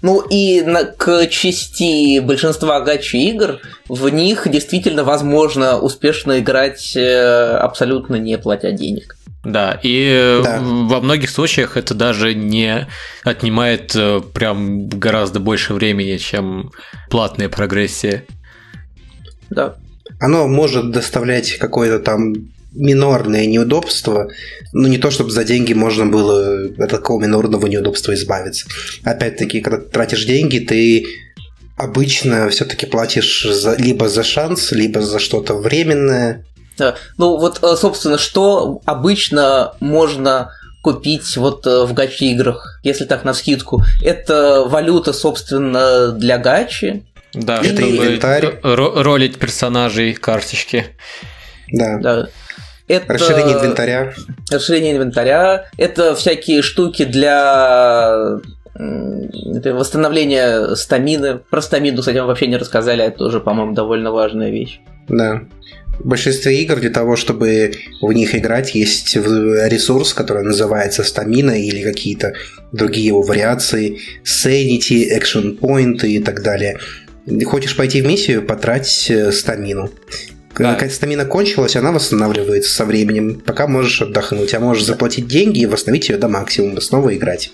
Ну 0.02 0.20
и 0.20 0.62
на, 0.62 0.84
к 0.84 1.26
части 1.28 2.18
большинства 2.20 2.80
гачи 2.80 3.16
игр 3.30 3.58
в 3.88 4.08
них 4.08 4.48
действительно 4.50 5.04
возможно 5.04 5.78
успешно 5.78 6.38
играть 6.40 6.96
э, 6.96 7.56
абсолютно 7.56 8.16
не 8.16 8.38
платя 8.38 8.72
денег. 8.72 9.16
Да, 9.44 9.78
и 9.82 10.40
Да. 10.44 10.58
во 10.60 11.00
многих 11.00 11.30
случаях 11.30 11.76
это 11.76 11.94
даже 11.94 12.34
не 12.34 12.86
отнимает 13.24 13.94
э, 13.96 14.20
прям 14.34 14.88
гораздо 14.88 15.40
больше 15.40 15.72
времени, 15.72 16.18
чем 16.18 16.72
платная 17.08 17.48
прогрессия. 17.48 18.24
Да. 19.48 19.76
Оно 20.20 20.46
может 20.46 20.90
доставлять 20.90 21.56
какое-то 21.56 21.98
там 22.00 22.34
минорное 22.72 23.46
неудобство, 23.46 24.30
но 24.72 24.88
не 24.88 24.98
то, 24.98 25.10
чтобы 25.10 25.30
за 25.30 25.44
деньги 25.44 25.72
можно 25.72 26.06
было 26.06 26.68
от 26.78 26.90
такого 26.90 27.20
минорного 27.20 27.66
неудобства 27.66 28.14
избавиться. 28.14 28.66
Опять-таки, 29.04 29.60
когда 29.60 29.78
ты 29.78 29.88
тратишь 29.90 30.24
деньги, 30.24 30.58
ты 30.58 31.06
обычно 31.76 32.48
все-таки 32.50 32.86
платишь 32.86 33.42
за, 33.42 33.74
либо 33.76 34.08
за 34.08 34.22
шанс, 34.22 34.72
либо 34.72 35.00
за 35.00 35.18
что-то 35.18 35.54
временное. 35.54 36.44
Да. 36.78 36.94
Ну 37.18 37.36
вот, 37.38 37.62
э, 37.62 37.76
собственно, 37.76 38.18
что 38.18 38.80
обычно 38.84 39.74
можно 39.80 40.52
купить 40.82 41.36
вот 41.36 41.66
э, 41.66 41.84
в 41.84 41.92
гачи 41.92 42.32
играх, 42.32 42.80
если 42.82 43.04
так 43.04 43.24
на 43.24 43.34
скидку. 43.34 43.82
Это 44.02 44.64
валюта, 44.66 45.12
собственно, 45.12 46.12
для 46.12 46.38
гачи. 46.38 47.04
Да, 47.34 47.58
Это 47.58 47.64
чтобы 47.76 47.82
инвентарь. 47.96 48.44
ро- 48.62 49.02
ролить 49.02 49.38
персонажей, 49.38 50.14
карточки. 50.14 50.86
Да. 51.72 51.98
Да. 51.98 52.28
Это... 52.90 53.14
Расширение 53.14 53.56
инвентаря. 53.56 54.12
расширение 54.50 54.96
инвентаря, 54.96 55.66
это 55.76 56.16
всякие 56.16 56.60
штуки 56.60 57.04
для 57.04 58.40
это 58.74 59.74
восстановления 59.74 60.74
стамины. 60.74 61.38
Про 61.38 61.60
стамину, 61.60 61.98
кстати, 61.98 62.18
мы 62.18 62.26
вообще 62.26 62.46
не 62.48 62.56
рассказали, 62.56 63.04
это 63.04 63.18
тоже, 63.18 63.40
по-моему, 63.40 63.74
довольно 63.74 64.10
важная 64.10 64.50
вещь. 64.50 64.80
Да. 65.08 65.42
В 66.00 66.08
большинстве 66.08 66.62
игр 66.62 66.76
для 66.76 66.90
того, 66.90 67.14
чтобы 67.14 67.72
в 68.00 68.12
них 68.12 68.34
играть, 68.34 68.74
есть 68.74 69.14
ресурс, 69.14 70.14
который 70.14 70.42
называется 70.42 71.04
стамина 71.04 71.50
или 71.50 71.82
какие-то 71.82 72.32
другие 72.72 73.08
его 73.08 73.22
вариации, 73.22 73.98
sanity, 74.24 75.06
action 75.16 75.58
point 75.58 76.06
и 76.06 76.20
так 76.20 76.42
далее. 76.42 76.78
Хочешь 77.44 77.76
пойти 77.76 78.00
в 78.00 78.06
миссию, 78.06 78.42
потрать 78.42 79.10
э, 79.10 79.30
стамину. 79.30 79.90
Когда 80.52 80.70
Да. 80.70 80.74
какая-то 80.74 80.94
стамина 80.96 81.24
кончилась, 81.24 81.76
она 81.76 81.92
восстанавливается 81.92 82.72
со 82.74 82.84
временем, 82.84 83.40
пока 83.40 83.66
можешь 83.66 84.02
отдохнуть, 84.02 84.52
а 84.54 84.60
можешь 84.60 84.84
заплатить 84.84 85.26
деньги 85.28 85.60
и 85.60 85.66
восстановить 85.66 86.08
ее 86.08 86.16
до 86.18 86.28
максимума, 86.28 86.80
снова 86.80 87.14
играть. 87.16 87.52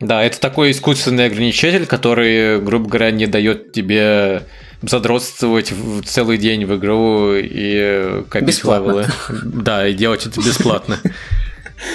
Да, 0.00 0.22
это 0.22 0.38
такой 0.38 0.70
искусственный 0.70 1.26
ограничитель, 1.26 1.84
который, 1.86 2.60
грубо 2.60 2.88
говоря, 2.88 3.10
не 3.10 3.26
дает 3.26 3.72
тебе 3.72 4.42
задротствовать 4.82 5.72
в 5.72 6.04
целый 6.04 6.38
день 6.38 6.64
в 6.64 6.76
игру 6.76 7.34
и 7.34 8.22
копить 8.28 8.48
Бесплатно. 8.50 8.90
левелы. 8.90 9.06
Да, 9.44 9.88
и 9.88 9.92
делать 9.94 10.24
это 10.26 10.40
бесплатно. 10.40 11.00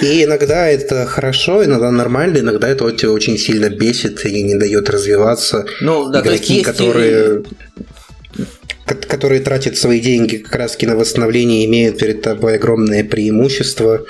И 0.02 0.24
иногда 0.24 0.66
это 0.68 1.06
хорошо, 1.06 1.64
иногда 1.64 1.90
нормально, 1.90 2.38
иногда 2.38 2.68
это 2.68 2.90
тебя 2.92 3.10
очень 3.12 3.38
сильно 3.38 3.68
бесит 3.70 4.24
и 4.26 4.42
не 4.42 4.54
дает 4.54 4.88
развиваться. 4.90 5.64
Ну, 5.80 6.10
да, 6.10 6.20
то 6.22 6.30
есть 6.30 6.44
Игроки, 6.44 6.54
есть 6.54 6.66
которые, 6.66 7.42
ко- 7.42 7.50
которые 8.86 9.40
тратят 9.40 9.76
свои 9.76 10.00
деньги 10.00 10.36
как 10.38 10.54
раз 10.56 10.76
на 10.80 10.96
восстановление, 10.96 11.64
имеют 11.66 11.98
перед 11.98 12.22
тобой 12.22 12.56
огромное 12.56 13.04
преимущество. 13.04 14.04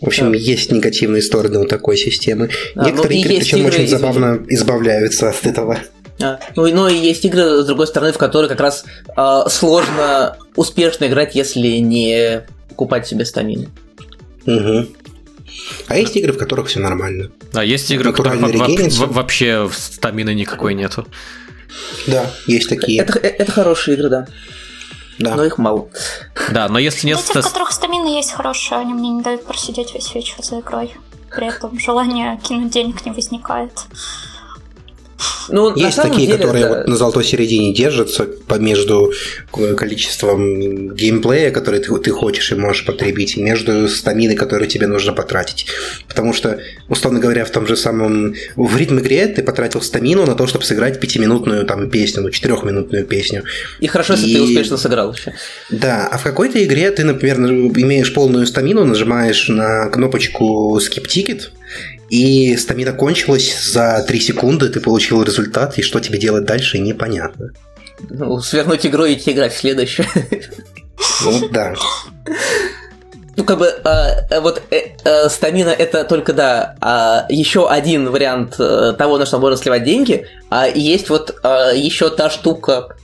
В 0.00 0.06
общем, 0.06 0.32
Да. 0.32 0.36
есть 0.38 0.70
негативные 0.72 1.22
стороны 1.22 1.58
у 1.58 1.64
такой 1.66 1.96
системы. 1.96 2.50
Да, 2.74 2.84
Некоторые 2.86 3.20
ну 3.20 3.26
игры, 3.26 3.38
причем 3.40 3.58
игры, 3.58 3.68
очень 3.72 3.88
забавно 3.88 4.44
избавляются 4.48 5.30
от 5.30 5.46
этого. 5.46 5.78
А, 6.20 6.38
Ну, 6.54 6.66
и- 6.66 6.72
но 6.72 6.88
и 6.88 6.96
есть 6.96 7.24
игры, 7.26 7.62
с 7.62 7.66
другой 7.66 7.86
стороны, 7.86 8.12
в 8.12 8.18
которые 8.18 8.48
как 8.48 8.60
раз 8.60 8.84
а, 9.16 9.48
сложно 9.48 10.36
успешно 10.54 11.06
играть, 11.06 11.34
если 11.34 11.66
не 11.78 12.42
покупать 12.70 13.06
себе 13.06 13.24
стамины. 13.26 13.68
Мгм. 14.46 14.88
А 15.88 15.98
есть 15.98 16.16
игры, 16.16 16.32
в 16.32 16.38
которых 16.38 16.68
все 16.68 16.80
нормально. 16.80 17.30
Да, 17.52 17.62
есть 17.62 17.90
игры, 17.90 18.12
в 18.12 18.16
которых 18.16 18.34
регенится. 18.52 19.00
во- 19.00 19.06
вообще 19.12 19.68
стамины 19.72 20.34
никакой 20.34 20.74
нету. 20.74 21.06
Да, 22.06 22.30
есть 22.46 22.68
такие. 22.68 23.02
Это, 23.02 23.18
э, 23.18 23.28
это 23.28 23.52
хорошие 23.52 23.96
игры, 23.96 24.08
да, 24.08 24.26
Да. 25.18 25.34
но 25.34 25.44
их 25.44 25.58
мало. 25.58 25.88
Да, 26.50 26.68
но 26.68 26.78
если 26.78 27.06
нет... 27.06 27.18
Эти, 27.18 27.38
в 27.38 27.42
которых 27.42 27.72
стамина 27.72 28.06
есть 28.06 28.32
хорошая, 28.32 28.80
они 28.80 28.94
мне 28.94 29.10
не 29.10 29.22
дают 29.22 29.44
просидеть 29.44 29.94
весь 29.94 30.14
вечер 30.14 30.42
за 30.42 30.60
игрой. 30.60 30.94
При 31.34 31.48
этом 31.48 31.78
желание 31.78 32.38
кинуть 32.42 32.70
денег 32.72 33.04
не 33.04 33.12
возникает. 33.12 33.72
Ну, 35.48 35.74
Есть 35.76 35.96
такие, 35.96 36.26
деле, 36.26 36.38
которые 36.38 36.64
да. 36.64 36.68
вот 36.68 36.88
на 36.88 36.96
золотой 36.96 37.24
середине 37.24 37.72
держатся 37.72 38.24
по 38.24 38.54
между 38.56 39.12
количеством 39.76 40.94
геймплея, 40.94 41.50
который 41.50 41.80
ты, 41.80 41.96
ты 41.98 42.10
хочешь 42.10 42.52
и 42.52 42.54
можешь 42.54 42.84
потребить, 42.84 43.36
и 43.36 43.42
между 43.42 43.88
стаминой, 43.88 44.34
которую 44.34 44.68
тебе 44.68 44.86
нужно 44.86 45.12
потратить. 45.12 45.66
Потому 46.08 46.32
что, 46.32 46.58
условно 46.88 47.20
говоря, 47.20 47.44
в 47.44 47.50
том 47.50 47.66
же 47.66 47.76
самом... 47.76 48.34
В 48.56 48.76
ритм-игре 48.76 49.26
ты 49.28 49.42
потратил 49.42 49.80
стамину 49.80 50.26
на 50.26 50.34
то, 50.34 50.46
чтобы 50.46 50.64
сыграть 50.64 51.00
пятиминутную 51.00 51.64
там 51.64 51.88
песню, 51.90 52.22
ну, 52.22 52.30
четырехминутную 52.30 53.04
песню. 53.04 53.44
И 53.80 53.86
хорошо, 53.86 54.14
если 54.14 54.28
И- 54.28 54.34
ты 54.34 54.42
успешно 54.42 54.76
сыграл 54.76 55.12
еще. 55.12 55.32
Да, 55.70 56.08
а 56.10 56.18
в 56.18 56.22
какой-то 56.24 56.62
игре 56.64 56.90
ты, 56.90 57.04
например, 57.04 57.38
имеешь 57.38 58.12
полную 58.12 58.46
стамину, 58.46 58.84
нажимаешь 58.84 59.48
на 59.48 59.88
кнопочку 59.88 60.78
Skip 60.78 61.06
Ticket, 61.06 61.50
и 62.08 62.56
стамина 62.56 62.92
кончилась 62.92 63.56
за 63.62 64.04
3 64.06 64.20
секунды, 64.20 64.68
ты 64.68 64.80
получил 64.80 65.22
результат, 65.22 65.78
и 65.78 65.82
что 65.82 66.00
тебе 66.00 66.18
делать 66.18 66.44
дальше, 66.44 66.78
непонятно. 66.78 67.50
Ну, 68.10 68.40
свернуть 68.40 68.86
игру 68.86 69.04
и 69.04 69.14
идти 69.14 69.32
играть 69.32 69.54
в 69.54 69.58
следующую. 69.58 70.06
Ну 71.24 71.48
да. 71.48 71.74
Ну, 73.36 73.44
как 73.44 73.58
бы, 73.58 73.68
а, 73.84 74.40
вот 74.40 74.62
э, 74.70 74.92
э, 75.04 75.28
стамина 75.28 75.68
это 75.68 76.04
только, 76.04 76.32
да, 76.32 76.74
а, 76.80 77.26
еще 77.28 77.68
один 77.68 78.08
вариант 78.10 78.56
э, 78.58 78.94
того, 78.96 79.18
на 79.18 79.26
что 79.26 79.38
можно 79.38 79.58
сливать 79.58 79.84
деньги, 79.84 80.26
а 80.48 80.66
есть 80.66 81.10
вот 81.10 81.38
а, 81.42 81.72
еще 81.72 82.08
та 82.08 82.30
штука, 82.30 82.96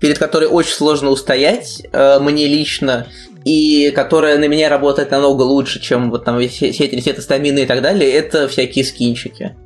перед 0.00 0.18
которой 0.18 0.46
очень 0.46 0.72
сложно 0.72 1.10
устоять, 1.10 1.82
э, 1.92 2.18
мне 2.18 2.46
лично, 2.46 3.06
и 3.48 3.90
которая 3.92 4.36
на 4.38 4.46
меня 4.46 4.68
работает 4.68 5.10
намного 5.10 5.42
лучше, 5.42 5.80
чем 5.80 6.10
вот 6.10 6.24
там 6.24 6.38
все, 6.48 6.70
все 6.70 6.84
эти 6.84 6.96
рецепты 6.96 7.22
стамины 7.22 7.60
и 7.60 7.66
так 7.66 7.80
далее, 7.80 8.10
это 8.12 8.46
всякие 8.46 8.84
скинчики. 8.84 9.56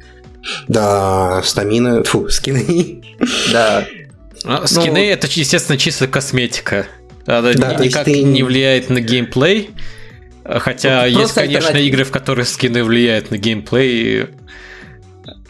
Да, 0.68 1.42
стамина, 1.44 2.04
фу, 2.04 2.28
скины. 2.28 3.02
Да. 3.52 3.84
А, 4.44 4.66
Скины 4.66 5.10
это, 5.10 5.26
естественно, 5.30 5.78
чисто 5.78 6.06
косметика. 6.06 6.86
Она 7.26 7.52
Да, 7.54 7.74
никак 7.74 8.04
ты- 8.04 8.22
не 8.22 8.42
влияет 8.42 8.88
на 8.90 9.00
геймплей. 9.00 9.70
Хотя 10.44 11.02
Ну, 11.08 11.20
есть, 11.20 11.34
конечно, 11.34 11.76
игры, 11.76 12.04
в 12.04 12.10
которых 12.10 12.48
скины 12.48 12.82
влияют 12.82 13.30
на 13.30 13.36
геймплей. 13.38 14.26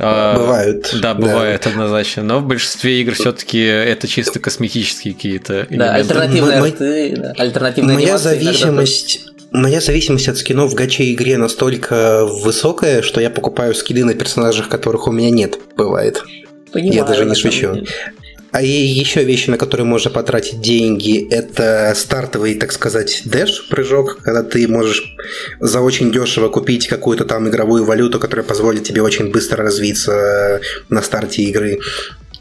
А, 0.04 0.36
Бывают. 0.36 0.90
Да, 1.00 1.14
бывает 1.14 1.66
однозначно. 1.66 2.22
Но 2.24 2.40
в 2.40 2.44
большинстве 2.46 3.00
игр 3.00 3.14
все-таки 3.14 3.60
это 3.62 4.08
чисто 4.08 4.40
косметические 4.40 5.14
какие-то 5.14 5.66
Да, 5.70 5.74
элементы. 5.74 5.94
альтернативные 5.94 6.52
М- 6.56 6.58
м- 6.58 6.64
арты, 6.64 7.14
да, 7.16 7.32
альтернативные 7.38 7.94
Моя 7.94 8.06
анимации 8.08 8.28
иногда 8.30 8.44
зависимость... 8.44 9.20
Моя 9.52 9.80
зависимость 9.82 10.28
от 10.28 10.38
скинов 10.38 10.72
в 10.72 10.74
гаче 10.74 11.12
игре 11.12 11.36
настолько 11.36 12.24
высокая, 12.26 13.02
что 13.02 13.20
я 13.20 13.28
покупаю 13.30 13.74
скины 13.74 14.02
на 14.04 14.14
персонажах, 14.14 14.68
которых 14.70 15.06
у 15.08 15.12
меня 15.12 15.30
нет, 15.30 15.58
бывает. 15.76 16.22
понимаю, 16.72 16.94
Я 16.94 17.04
даже 17.04 17.24
не 17.26 17.34
шучу. 17.34 17.84
А 18.52 18.60
и 18.60 18.68
еще 18.68 19.24
вещи, 19.24 19.48
на 19.48 19.56
которые 19.56 19.86
можно 19.86 20.10
потратить 20.10 20.60
деньги, 20.60 21.26
это 21.30 21.94
стартовый, 21.96 22.54
так 22.54 22.70
сказать, 22.72 23.22
дэш 23.24 23.68
прыжок, 23.68 24.18
когда 24.22 24.42
ты 24.42 24.68
можешь 24.68 25.16
за 25.58 25.80
очень 25.80 26.12
дешево 26.12 26.50
купить 26.50 26.86
какую-то 26.86 27.24
там 27.24 27.48
игровую 27.48 27.86
валюту, 27.86 28.20
которая 28.20 28.44
позволит 28.44 28.84
тебе 28.84 29.00
очень 29.00 29.30
быстро 29.30 29.64
развиться 29.64 30.60
на 30.90 31.00
старте 31.00 31.44
игры. 31.44 31.78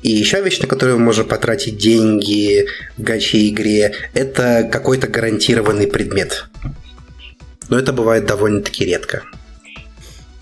И 0.04 0.12
еще 0.12 0.42
вещь, 0.42 0.60
на 0.60 0.68
которую 0.68 1.00
можно 1.00 1.24
потратить 1.24 1.78
деньги 1.78 2.68
в 2.98 3.04
гаче 3.04 3.48
игре, 3.48 3.94
это 4.14 4.68
какой-то 4.70 5.08
гарантированный 5.08 5.88
предмет. 5.88 6.46
Но 7.70 7.80
это 7.80 7.94
бывает 7.94 8.26
довольно-таки 8.26 8.84
редко. 8.84 9.24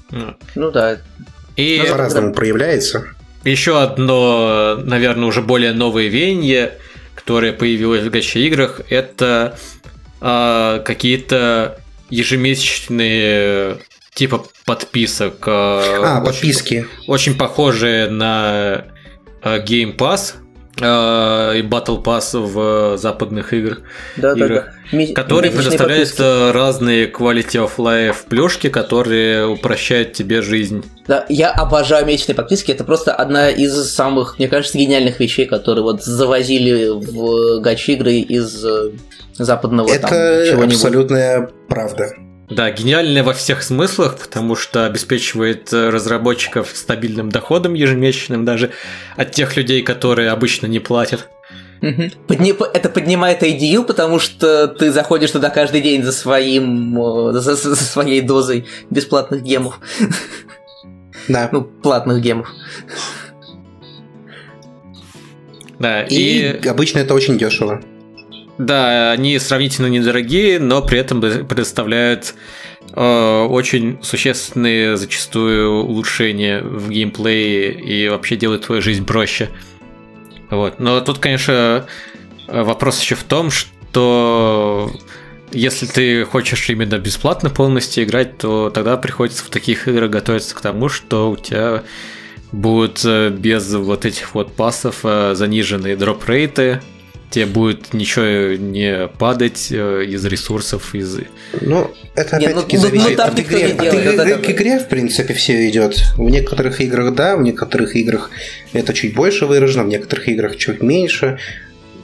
Ну 0.10 0.72
да. 0.72 0.98
И 1.56 1.86
По-разному 1.92 2.34
проявляется. 2.34 3.06
Еще 3.44 3.82
одно, 3.82 4.78
наверное, 4.84 5.28
уже 5.28 5.42
более 5.42 5.74
новое 5.74 6.08
веяние, 6.08 6.78
которое 7.16 7.54
появилось 7.54 8.04
в 8.04 8.10
гача-играх, 8.10 8.82
это 8.90 9.58
а, 10.22 10.80
какие-то 10.80 11.80
ежемесячные 12.10 13.78
типа 14.14 14.46
подписок. 14.66 15.44
А, 15.48 16.20
очень- 16.20 16.26
подписки. 16.26 16.88
Очень 17.08 17.36
похожие 17.36 18.10
на 18.10 18.86
а, 19.42 19.60
Game 19.60 19.96
Pass, 19.96 20.34
э, 20.34 20.49
и 20.82 21.62
Battle 21.62 22.04
Pass 22.04 22.38
в 22.40 22.98
западных 22.98 23.54
играх, 23.54 23.80
Да, 24.18 24.34
да, 24.36 24.46
играх 24.46 24.66
да. 24.92 24.98
Ми- 24.98 25.14
который 25.14 25.52
предоставляет 25.52 26.10
подписки. 26.10 26.22
э, 26.22 26.52
разные 26.52 27.12
quality 27.12 27.64
of 27.68 27.72
life 27.78 28.16
плюшки, 28.28 28.70
которые 28.70 29.46
упрощают 29.48 30.14
тебе 30.14 30.42
жизнь. 30.42 30.84
Да, 31.08 31.26
я 31.30 31.52
обожаю 31.52 32.06
месячные 32.06 32.36
подписки. 32.36 32.72
Это 32.72 32.84
просто 32.84 33.14
одна 33.14 33.50
из 33.50 33.74
самых, 33.94 34.40
мне 34.40 34.48
кажется, 34.48 34.78
гениальных 34.78 35.20
вещей, 35.20 35.46
которые 35.46 35.84
вот 35.84 36.04
завозили 36.04 36.90
в 36.90 37.62
гачи-игры 37.62 38.14
из 38.16 38.64
э, 38.66 38.92
западного 39.38 39.90
там 39.98 40.12
Это 40.12 40.46
чего-нибудь. 40.50 40.76
абсолютная 40.76 41.50
правда. 41.68 42.10
Да, 42.50 42.72
гениальная 42.72 43.24
во 43.24 43.34
всех 43.34 43.62
смыслах, 43.62 44.18
потому 44.18 44.56
что 44.56 44.86
обеспечивает 44.88 45.72
э, 45.72 45.90
разработчиков 45.90 46.70
стабильным 46.74 47.30
доходом 47.30 47.76
ежемесячным 47.76 48.44
даже 48.44 48.72
от 49.16 49.32
тех 49.32 49.56
людей, 49.56 49.84
которые 49.84 50.32
обычно 50.32 50.66
не 50.66 50.80
платят. 50.80 51.28
Подни- 51.82 52.56
Это 52.74 52.90
поднимает 52.90 53.44
IDU, 53.44 53.86
потому 53.86 54.20
что 54.20 54.68
ты 54.68 54.92
заходишь 54.92 55.32
туда 55.32 55.50
каждый 55.50 55.82
день 55.82 56.04
за 56.04 56.12
своим, 56.12 57.32
за, 57.34 57.40
за- 57.42 57.56
за 57.56 57.76
своей 57.76 58.22
дозой 58.22 58.66
бесплатных 58.90 59.44
гемов. 59.44 59.80
Да. 61.28 61.50
Ну, 61.52 61.62
платных 61.62 62.20
гемов. 62.22 62.50
Да, 65.78 66.04
И, 66.04 66.60
и, 66.62 66.68
обычно 66.68 67.00
это 67.00 67.14
очень 67.14 67.38
дешево. 67.38 67.82
Да, 68.60 69.12
они 69.12 69.40
сравнительно 69.40 69.88
недорогие, 69.88 70.60
но 70.60 70.82
при 70.82 71.00
этом 71.00 71.22
предоставляют 71.22 72.36
э, 72.94 73.46
очень 73.50 73.98
существенные 74.04 74.98
зачастую 74.98 75.86
улучшения 75.86 76.62
в 76.62 76.90
геймплее 76.90 77.72
и 77.72 78.10
вообще 78.10 78.36
делают 78.36 78.66
твою 78.66 78.82
жизнь 78.82 79.06
проще. 79.06 79.50
Вот. 80.50 80.82
Но 80.82 81.00
тут, 81.00 81.20
конечно, 81.20 81.86
э, 82.50 82.62
вопрос 82.62 83.02
еще 83.02 83.16
в 83.16 83.24
том, 83.24 83.50
что 83.50 84.92
если 85.54 85.86
ты 85.86 86.26
хочешь 86.26 86.70
именно 86.70 87.00
бесплатно 87.00 87.50
полностью 87.50 88.04
играть, 88.04 88.40
то 88.40 88.70
тогда 88.72 88.98
приходится 88.98 89.46
в 89.46 89.50
таких 89.50 89.88
играх 89.88 90.10
готовиться 90.10 90.54
к 90.54 90.60
тому, 90.60 90.90
что 90.90 91.32
у 91.32 91.38
тебя 91.38 91.84
будут 92.52 93.06
э, 93.06 93.30
без 93.30 93.74
вот 93.74 94.04
этих 94.04 94.36
вот 94.36 94.54
пассов 94.54 95.00
э, 95.04 95.34
заниженные 95.34 95.96
дроп-рейты, 95.96 96.82
тебе 97.30 97.46
будет 97.46 97.94
ничего 97.94 98.56
не 98.58 99.08
падать 99.08 99.68
э, 99.72 100.06
из 100.06 100.26
ресурсов, 100.26 100.96
из... 100.96 101.20
Ну, 101.62 101.92
это 102.16 102.38
ну- 102.38 102.46
опять-таки 102.46 102.78
ну- 102.78 102.82
зависит 102.82 103.10
ну, 103.12 103.16
там 103.16 103.30
от 103.32 103.40
игры. 103.40 103.62
От 103.62 103.80
делает, 103.80 103.94
игры 103.94 104.18
да-да-да. 104.18 104.38
к 104.44 104.50
игре, 104.50 104.80
в 104.80 104.88
принципе, 104.88 105.34
все 105.34 105.70
идет. 105.70 105.96
В 106.16 106.30
некоторых 106.30 106.82
играх 106.82 107.14
да, 107.14 107.36
в 107.36 107.42
некоторых 107.42 107.96
играх 107.96 108.32
это 108.74 108.94
чуть 108.94 109.14
больше 109.14 109.46
выражено, 109.46 109.84
в 109.84 109.88
некоторых 109.88 110.28
играх 110.28 110.58
чуть 110.58 110.82
меньше. 110.82 111.40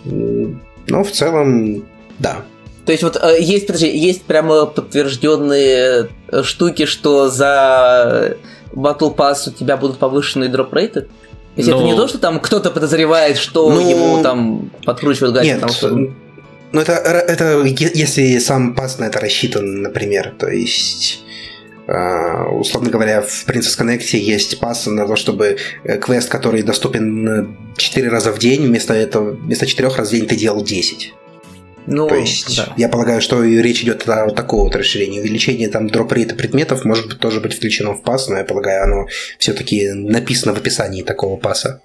Но 0.03 1.03
в 1.03 1.11
целом, 1.11 1.86
да. 2.19 2.43
То 2.86 2.91
есть 2.91 3.03
вот 3.03 3.17
э, 3.19 3.38
есть, 3.41 3.65
подожди, 3.65 3.97
есть 3.97 4.23
прямо 4.23 4.67
подтвержденные 4.67 6.09
э, 6.28 6.43
штуки, 6.43 6.86
что 6.86 7.30
за 7.30 8.38
Battle 8.73 9.15
Pass 9.15 9.47
у 9.49 9.51
тебя 9.51 9.76
будут 9.76 9.97
повышенные 9.97 10.49
дроп-рейты? 10.49 11.07
То 11.56 11.62
есть 11.62 11.70
это 11.70 11.80
Ну- 11.80 11.86
не 11.86 11.95
то, 11.95 12.08
что 12.08 12.18
там 12.18 12.39
кто-то 12.41 12.70
подозревает, 12.70 13.38
что 13.38 13.70
Ну, 13.70 13.80
ему 13.80 14.22
там 14.22 14.72
подкручивают 14.86 15.36
гайки, 15.36 15.47
Нет, 15.47 15.62
потому 15.62 15.74
что... 15.74 15.89
ну 16.72 16.82
это, 16.82 16.93
это 16.93 17.64
если 17.64 18.38
сам 18.39 18.76
пас 18.76 18.99
на 18.99 19.06
это 19.06 19.22
рассчитан, 19.22 19.82
например, 19.82 20.34
то 20.38 20.49
есть 20.49 21.24
а, 21.88 22.49
условно 22.49 22.89
говоря, 22.89 23.22
в 23.22 23.47
Princess 23.47 23.80
Connect 23.80 24.18
есть 24.18 24.60
пас 24.60 24.86
на 24.88 25.08
то, 25.08 25.16
чтобы 25.16 25.58
э, 25.84 25.97
квест, 25.97 26.30
который 26.30 26.64
доступен 26.64 27.56
4 27.78 28.10
раза 28.10 28.32
в 28.32 28.39
день, 28.39 28.66
вместо 28.66 28.93
этого, 28.93 29.32
вместо 29.32 29.68
4 29.68 29.89
раз 29.89 30.10
в 30.10 30.12
день 30.12 30.26
ты 30.26 30.36
делал 30.36 30.64
10. 30.64 31.14
Ну, 31.88 32.08
То 32.08 32.16
есть, 32.16 32.58
да. 32.58 32.74
я 32.78 32.90
полагаю, 32.90 33.22
что 33.22 33.44
и 33.44 33.62
речь 33.62 33.82
идет 33.84 34.08
о 34.10 34.26
вот 34.26 34.36
такого 34.36 34.64
вот 34.66 34.76
расширении. 34.76 35.20
Увеличение 35.20 35.70
там 35.70 35.88
дроп-рейта 35.88 36.36
предметов 36.36 36.84
может 36.84 37.08
быть, 37.08 37.20
тоже 37.20 37.40
быть 37.42 37.54
включено 37.56 37.94
в 37.94 38.02
пас, 38.02 38.28
но 38.28 38.38
я 38.38 38.44
полагаю, 38.44 38.84
оно 38.84 39.06
все-таки 39.38 39.92
написано 39.92 40.54
в 40.54 40.58
описании 40.58 41.04
такого 41.04 41.38
паса. 41.38 41.82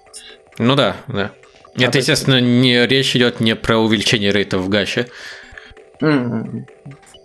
Ну 0.57 0.75
да, 0.75 0.95
да. 1.07 1.31
Это, 1.77 1.99
естественно, 1.99 2.41
не 2.41 2.85
речь 2.87 3.15
идет 3.15 3.39
не 3.39 3.55
про 3.55 3.77
увеличение 3.77 4.31
рейтов 4.31 4.61
в 4.61 4.69
гаче. 4.69 5.07
М. 6.01 6.65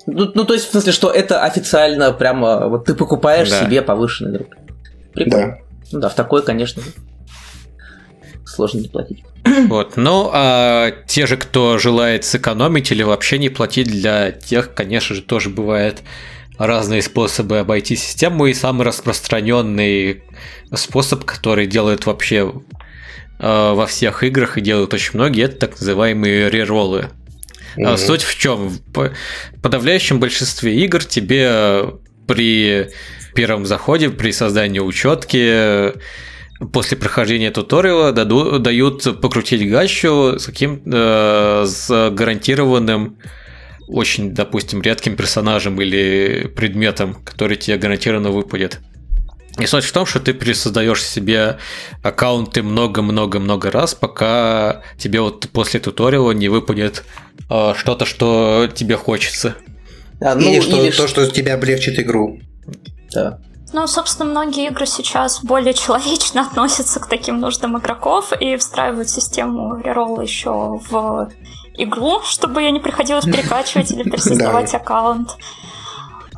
Ну, 0.06 0.30
ну, 0.34 0.44
то 0.44 0.54
есть, 0.54 0.68
в 0.68 0.70
смысле, 0.70 0.92
что 0.92 1.10
это 1.10 1.42
официально 1.42 2.12
прямо, 2.12 2.68
вот 2.68 2.84
ты 2.84 2.94
покупаешь 2.94 3.50
Да. 3.50 3.64
себе 3.64 3.82
повышенный 3.82 4.32
дроп. 4.32 4.54
Прикольно. 5.14 5.46
Да. 5.48 5.58
Ну 5.92 6.00
да, 6.00 6.08
в 6.08 6.14
такое, 6.14 6.42
конечно, 6.42 6.82
сложно 8.46 8.80
не 8.80 8.88
платить. 8.88 9.24
Вот. 9.68 9.96
Ну, 9.96 10.30
а 10.32 10.92
те 11.06 11.26
же, 11.26 11.36
кто 11.36 11.78
желает 11.78 12.24
сэкономить 12.24 12.90
или 12.90 13.02
вообще 13.02 13.38
не 13.38 13.48
платить, 13.48 13.86
для 13.86 14.32
тех, 14.32 14.74
конечно 14.74 15.14
же, 15.14 15.22
тоже 15.22 15.50
бывает 15.50 16.02
разные 16.58 17.02
способы 17.02 17.58
обойти 17.58 17.96
систему, 17.96 18.46
и 18.46 18.54
самый 18.54 18.84
распространенный 18.84 20.22
способ, 20.74 21.24
который 21.24 21.66
делают 21.66 22.06
вообще 22.06 22.52
э, 23.38 23.72
во 23.72 23.86
всех 23.86 24.24
играх 24.24 24.58
и 24.58 24.62
делают 24.62 24.94
очень 24.94 25.12
многие, 25.14 25.44
это 25.44 25.56
так 25.58 25.72
называемые 25.72 26.50
рероллы. 26.50 27.10
А 27.76 27.90
Мгм. 27.90 27.98
Суть 27.98 28.22
в 28.22 28.38
чем? 28.38 28.68
В 28.68 29.12
подавляющем 29.62 30.18
большинстве 30.18 30.76
игр 30.84 31.04
тебе 31.04 31.90
при 32.26 32.88
первом 33.34 33.66
заходе, 33.66 34.08
при 34.08 34.32
создании 34.32 34.80
учетки, 34.80 35.92
после 36.72 36.96
прохождения 36.96 37.50
туториала 37.50 38.12
даду- 38.12 38.58
дают 38.58 39.20
покрутить 39.20 39.68
гачу 39.68 40.38
с 40.38 40.46
каким 40.46 40.82
э, 40.86 41.64
с 41.66 42.10
гарантированным 42.10 43.18
очень, 43.88 44.34
допустим, 44.34 44.82
редким 44.82 45.16
персонажем 45.16 45.80
или 45.80 46.50
предметом, 46.56 47.14
который 47.14 47.56
тебе 47.56 47.76
гарантированно 47.76 48.30
выпадет. 48.30 48.80
И 49.58 49.66
суть 49.66 49.84
в 49.84 49.92
том, 49.92 50.04
что 50.04 50.20
ты 50.20 50.34
пересоздаешь 50.34 51.02
себе 51.02 51.58
аккаунты 52.02 52.62
много-много-много 52.62 53.70
раз, 53.70 53.94
пока 53.94 54.82
тебе 54.98 55.20
вот 55.20 55.48
после 55.50 55.80
туториала 55.80 56.32
не 56.32 56.48
выпадет 56.48 57.04
э, 57.48 57.74
что-то, 57.76 58.04
что 58.04 58.68
тебе 58.74 58.96
хочется. 58.96 59.54
А, 60.20 60.34
ну, 60.34 60.52
или, 60.52 60.60
что, 60.60 60.84
или 60.84 60.90
то, 60.90 61.08
что 61.08 61.30
тебя 61.30 61.54
облегчит 61.54 61.98
игру. 61.98 62.40
да. 63.12 63.38
Ну, 63.72 63.86
собственно, 63.86 64.30
многие 64.30 64.68
игры 64.68 64.86
сейчас 64.86 65.42
более 65.42 65.74
человечно 65.74 66.40
относятся 66.50 67.00
к 67.00 67.06
таким 67.06 67.40
нуждам 67.40 67.78
игроков 67.78 68.32
и 68.32 68.56
встраивают 68.56 69.08
систему 69.08 69.76
реролла 69.80 70.20
еще 70.22 70.80
в 70.88 71.30
игру, 71.74 72.22
чтобы 72.22 72.62
ее 72.62 72.70
не 72.70 72.80
приходилось 72.80 73.24
перекачивать 73.26 73.90
или 73.90 74.02
пересоздавать 74.02 74.74
аккаунт. 74.74 75.36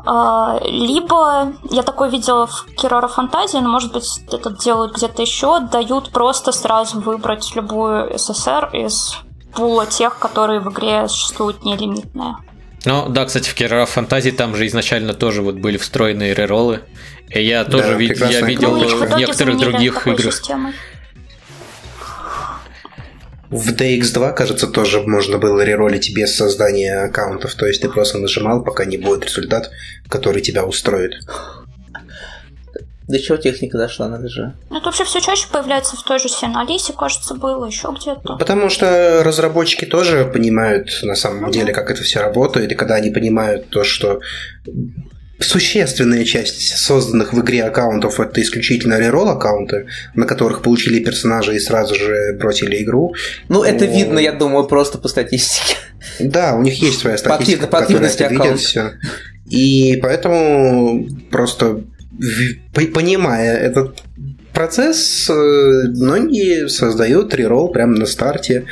А, 0.07 0.59
Либо 0.65 1.53
я 1.71 1.83
такое 1.83 2.09
видела 2.09 2.47
в 2.47 2.67
Кирора 2.77 3.09
Фантазии, 3.09 3.59
но 3.59 3.69
может 3.69 3.93
быть 3.93 4.21
это 4.33 4.51
делают 4.51 4.97
где-то 4.97 5.23
еще, 5.23 5.61
дают 5.61 6.11
просто 6.11 6.53
сразу 6.53 7.01
выбрать 7.01 7.55
любую 7.55 8.17
СССР 8.19 8.71
из 8.73 9.19
пула 9.55 9.87
тех, 9.87 10.19
которые 10.19 10.61
в 10.61 10.71
игре 10.71 11.09
существуют 11.09 11.65
нелимитные. 11.65 12.37
Ну, 12.85 13.09
да, 13.09 13.25
кстати, 13.25 13.49
в 13.49 13.55
Кирра 13.55 13.85
Фантазии 13.87 14.31
там 14.31 14.55
же 14.55 14.67
изначально 14.67 15.13
тоже 15.15 15.43
вот 15.43 15.57
были 15.57 15.77
встроенные 15.77 16.35
рероллы. 16.35 16.81
И 17.31 17.43
я 17.43 17.65
тоже 17.65 17.95
вид- 17.97 18.11
прекрасная 18.11 18.41
я 18.41 18.47
видел 18.47 18.77
Ну, 18.77 18.85
их 18.85 19.11
в 19.11 19.17
некоторых 19.19 19.59
других 19.59 20.07
играх. 20.07 20.35
системой. 20.35 20.73
В 23.51 23.73
DX2, 23.73 24.35
кажется, 24.35 24.67
тоже 24.67 25.01
можно 25.01 25.39
было 25.39 25.63
реролить 25.63 26.15
без 26.15 26.37
создания 26.37 26.99
аккаунтов. 27.05 27.55
То 27.55 27.67
есть 27.67 27.81
ты 27.81 27.89
просто 27.89 28.19
нажимал, 28.19 28.63
пока 28.63 28.85
не 28.85 28.99
будет 28.99 29.25
результат, 29.25 29.71
который 30.09 30.43
тебя 30.43 30.65
устроит. 30.65 31.15
До 33.09 33.19
чего 33.19 33.39
техника 33.39 33.79
дошла, 33.79 34.07
надо 34.09 34.29
же. 34.29 34.55
Ну, 34.69 34.77
Это 34.77 34.85
вообще 34.87 35.05
все 35.05 35.21
чаще 35.21 35.47
появляется 35.51 35.97
в 35.97 36.03
той 36.03 36.19
же 36.19 36.29
Синалисе, 36.29 36.93
кажется, 36.93 37.35
было, 37.35 37.65
еще 37.65 37.89
где-то. 37.99 38.37
Потому 38.37 38.69
что 38.69 39.23
разработчики 39.25 39.87
тоже 39.87 40.25
понимают 40.31 40.91
на 41.03 41.15
самом 41.15 41.51
деле, 41.51 41.73
как 41.73 41.91
это 41.91 42.03
все 42.03 42.21
работает, 42.21 42.71
и 42.71 42.75
когда 42.75 42.97
они 42.97 43.11
понимают 43.11 43.71
то, 43.71 43.83
что 43.83 44.21
существенная 45.41 46.25
часть 46.25 46.77
созданных 46.77 47.33
в 47.33 47.41
игре 47.41 47.65
аккаунтов 47.65 48.19
это 48.21 48.43
исключительно 48.43 48.99
реролл 48.99 49.29
аккаунты, 49.31 49.87
на 50.15 50.27
которых 50.27 50.63
получили 50.63 50.99
персонажи 51.03 51.55
и 51.55 51.61
сразу 51.61 51.95
же 51.95 52.37
бросили 52.39 52.83
игру. 52.83 53.15
Ну, 53.49 53.63
это 53.63 53.87
Ну. 53.87 53.93
видно, 53.97 54.19
я 54.19 54.33
думаю, 54.33 54.67
просто 54.67 54.99
по 54.99 55.09
статистике. 55.09 55.77
Да, 56.19 56.55
у 56.57 56.63
них 56.63 56.83
есть 56.83 56.99
своя 57.01 57.17
статистика, 57.17 57.67
По 57.69 57.79
актив- 57.79 57.89
по 57.89 57.95
которая 57.95 58.11
активности 58.11 58.23
это 58.23 58.35
видит 58.35 58.61
все. 58.61 58.93
И 59.49 59.99
поэтому 60.03 61.09
просто 61.31 61.83
понимая 62.93 63.57
этот 63.57 64.03
процесс, 64.53 65.29
э, 65.31 65.33
многие 65.33 66.69
создают 66.69 67.35
реролл 67.35 67.71
прямо 67.71 67.97
на 67.97 68.07
старте. 68.07 68.67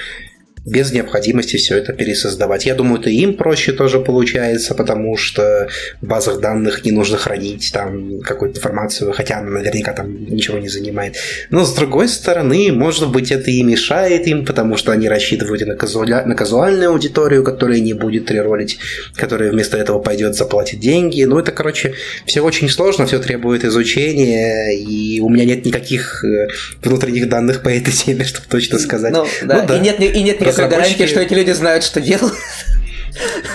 Без 0.66 0.92
необходимости 0.92 1.56
все 1.56 1.78
это 1.78 1.92
пересоздавать. 1.92 2.66
Я 2.66 2.74
думаю, 2.74 3.00
это 3.00 3.08
им 3.08 3.34
проще 3.34 3.72
тоже 3.72 4.00
получается, 4.00 4.74
потому 4.74 5.16
что 5.16 5.68
в 6.02 6.06
базах 6.06 6.40
данных 6.40 6.84
не 6.84 6.90
нужно 6.90 7.16
хранить 7.16 7.70
там 7.72 8.20
какую-то 8.20 8.58
информацию, 8.58 9.12
хотя 9.12 9.38
она 9.38 9.50
наверняка 9.50 9.92
там 9.92 10.24
ничего 10.24 10.58
не 10.58 10.68
занимает. 10.68 11.16
Но 11.50 11.64
с 11.64 11.72
другой 11.72 12.08
стороны, 12.08 12.72
может 12.72 13.10
быть, 13.12 13.30
это 13.30 13.50
и 13.50 13.62
мешает 13.62 14.26
им, 14.26 14.44
потому 14.44 14.76
что 14.76 14.90
они 14.90 15.08
рассчитывают 15.08 15.64
на, 15.64 15.76
казуаля... 15.76 16.26
на 16.26 16.34
казуальную 16.34 16.90
аудиторию, 16.90 17.44
которая 17.44 17.78
не 17.78 17.92
будет 17.92 18.28
реролить, 18.32 18.78
которая 19.14 19.52
вместо 19.52 19.76
этого 19.76 20.00
пойдет 20.00 20.34
заплатить 20.34 20.80
деньги. 20.80 21.22
Ну, 21.22 21.38
это, 21.38 21.52
короче, 21.52 21.94
все 22.26 22.40
очень 22.40 22.68
сложно, 22.68 23.06
все 23.06 23.20
требует 23.20 23.64
изучения, 23.64 24.76
и 24.76 25.20
у 25.20 25.28
меня 25.28 25.44
нет 25.44 25.64
никаких 25.64 26.24
э, 26.24 26.48
внутренних 26.82 27.28
данных 27.28 27.62
по 27.62 27.68
этой 27.68 27.92
теме, 27.92 28.24
чтобы 28.26 28.46
точно 28.48 28.80
сказать. 28.80 29.12
Ну, 29.12 29.26
да. 29.44 29.62
Ну, 29.62 29.68
да. 29.68 29.76
И 29.76 29.80
нет, 29.80 30.00
и 30.00 30.22
нет 30.24 30.38
Разработчики- 30.62 30.70
гарантии, 30.98 31.06
что 31.06 31.20
эти 31.20 31.34
люди 31.34 31.50
знают, 31.52 31.84
что 31.84 32.00
делают. 32.00 32.34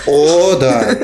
О, 0.06 0.56
да. 0.56 0.96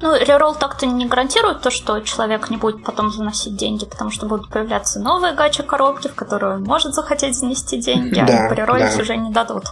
Ну, 0.00 0.14
реролл 0.18 0.54
так-то 0.54 0.86
не 0.86 1.06
гарантирует 1.06 1.62
то, 1.62 1.70
что 1.70 2.00
человек 2.00 2.50
не 2.50 2.56
будет 2.58 2.84
потом 2.84 3.10
заносить 3.10 3.56
деньги, 3.56 3.86
потому 3.86 4.10
что 4.10 4.26
будут 4.26 4.50
появляться 4.50 5.00
новые 5.00 5.34
гача-коробки, 5.34 6.08
в 6.08 6.14
которые 6.14 6.56
он 6.56 6.64
может 6.64 6.94
захотеть 6.94 7.36
занести 7.36 7.78
деньги, 7.80 8.22
Да, 8.26 8.44
а 8.44 8.48
пореролить 8.48 8.96
да. 8.96 9.02
уже 9.02 9.16
не 9.16 9.30
дадут. 9.32 9.64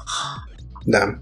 Да. 0.87 1.17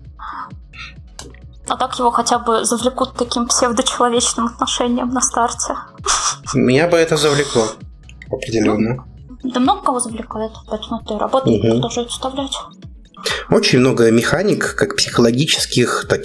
А 1.68 1.76
так 1.76 1.98
его 1.98 2.10
хотя 2.10 2.38
бы 2.38 2.64
завлекут 2.64 3.14
таким 3.16 3.46
псевдочеловечным 3.48 4.46
отношением 4.46 5.08
на 5.08 5.20
старте. 5.20 5.74
Меня 6.54 6.86
бы 6.86 6.96
это 6.96 7.16
завлекло. 7.16 7.66
Определенно. 8.30 9.04
Да 9.42 9.60
много 9.60 9.82
кого 9.82 10.00
завлекает, 10.00 10.52
поэтому 10.68 11.00
это 11.00 11.14
и 11.14 11.18
работает, 11.18 11.62
Мгм. 11.62 11.72
продолжает 11.72 12.10
вставлять. 12.10 12.52
Очень 13.50 13.80
много 13.80 14.10
механик, 14.10 14.74
как 14.76 14.96
психологических, 14.96 16.06
так 16.08 16.22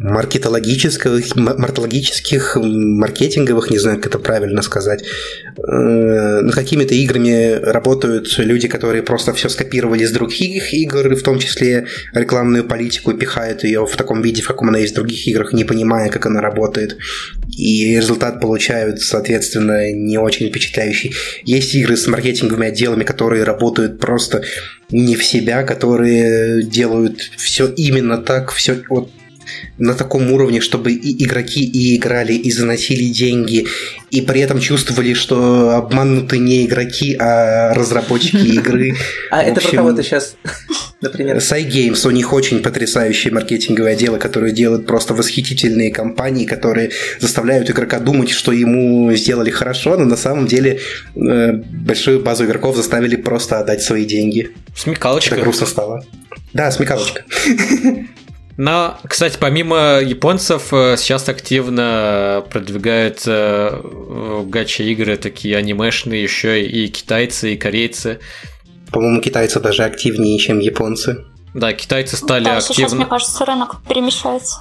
маркетологических, 0.00 1.36
м- 1.36 1.60
мартологических, 1.60 2.56
м, 2.56 2.98
маркетинговых, 2.98 3.70
не 3.70 3.78
знаю, 3.78 3.98
как 3.98 4.06
это 4.06 4.18
правильно 4.18 4.62
сказать. 4.62 5.04
Э, 5.58 6.40
Над 6.40 6.54
какими-то 6.54 6.94
играми 6.94 7.60
работают 7.62 8.38
люди, 8.38 8.66
которые 8.66 9.02
просто 9.02 9.34
все 9.34 9.50
скопировали 9.50 10.04
из 10.04 10.12
других 10.12 10.72
игр, 10.72 11.14
в 11.14 11.22
том 11.22 11.38
числе 11.38 11.86
рекламную 12.14 12.64
политику, 12.64 13.12
пихают 13.12 13.62
ее 13.62 13.84
в 13.84 13.94
таком 13.96 14.22
виде, 14.22 14.40
в 14.40 14.46
каком 14.46 14.70
она 14.70 14.78
есть 14.78 14.92
в 14.92 14.96
других 14.96 15.26
играх, 15.28 15.52
не 15.52 15.64
понимая, 15.64 16.08
как 16.08 16.24
она 16.24 16.40
работает. 16.40 16.96
И 17.54 17.94
результат 17.94 18.40
получают, 18.40 19.02
соответственно, 19.02 19.92
не 19.92 20.16
очень 20.16 20.48
впечатляющий. 20.48 21.14
Есть 21.44 21.74
игры 21.74 21.98
с 21.98 22.06
маркетинговыми 22.06 22.68
отделами, 22.68 23.04
которые 23.04 23.44
работают 23.44 24.00
просто 24.00 24.42
не 24.90 25.14
в 25.14 25.24
себя, 25.24 25.62
которые 25.62 26.62
делают 26.62 27.20
все 27.36 27.66
именно 27.66 28.16
так, 28.16 28.50
все 28.50 28.82
вот 28.88 29.10
на 29.78 29.94
таком 29.94 30.30
уровне, 30.32 30.60
чтобы 30.60 30.92
и 30.92 31.24
игроки 31.24 31.64
и 31.64 31.96
играли, 31.96 32.32
и 32.32 32.50
заносили 32.50 33.04
деньги, 33.04 33.66
и 34.10 34.20
при 34.20 34.40
этом 34.40 34.60
чувствовали, 34.60 35.14
что 35.14 35.70
обмануты 35.70 36.38
не 36.38 36.66
игроки, 36.66 37.16
а 37.18 37.72
разработчики 37.74 38.36
игры. 38.58 38.94
А 39.30 39.42
это 39.42 39.60
про 39.60 39.64
общем, 39.64 39.78
кого 39.78 39.92
ты 39.92 40.02
сейчас, 40.02 40.36
например? 41.00 41.36
SciGames, 41.36 42.06
у 42.06 42.10
них 42.10 42.32
очень 42.32 42.60
потрясающие 42.60 43.32
маркетинговые 43.32 43.94
отделы, 43.94 44.18
которые 44.18 44.52
делают 44.52 44.86
просто 44.86 45.14
восхитительные 45.14 45.90
компании, 45.90 46.44
которые 46.44 46.90
заставляют 47.18 47.70
игрока 47.70 47.98
думать, 48.00 48.30
что 48.30 48.52
ему 48.52 49.12
сделали 49.14 49.50
хорошо, 49.50 49.96
но 49.96 50.04
на 50.04 50.16
самом 50.16 50.46
деле 50.46 50.80
э, 51.14 51.52
большую 51.52 52.20
базу 52.20 52.44
игроков 52.44 52.76
заставили 52.76 53.16
просто 53.16 53.60
отдать 53.60 53.82
свои 53.82 54.04
деньги. 54.04 54.50
Смекалочка. 54.76 55.36
Так 55.36 55.44
грустно 55.44 55.66
стало. 55.66 56.04
Да, 56.52 56.70
смекалочка. 56.70 57.24
Но, 58.62 58.98
кстати, 59.08 59.38
помимо 59.40 60.00
японцев, 60.02 60.74
э, 60.74 60.96
сейчас 60.98 61.30
активно 61.30 62.44
продвигаются 62.50 63.80
э, 63.82 64.42
гача-игры 64.44 65.16
такие 65.16 65.56
анимешные, 65.56 66.22
еще 66.22 66.62
и 66.62 66.88
китайцы, 66.88 67.54
и 67.54 67.56
корейцы. 67.56 68.18
По-моему, 68.92 69.22
китайцы 69.22 69.60
даже 69.60 69.84
активнее, 69.84 70.38
чем 70.38 70.58
японцы. 70.58 71.24
Да, 71.54 71.72
китайцы 71.72 72.18
стали 72.18 72.44
да, 72.44 72.60
сейчас, 72.60 72.70
активно... 72.70 72.96
мне 72.96 73.06
кажется, 73.06 73.46
рынок 73.46 73.76
перемещается. 73.88 74.58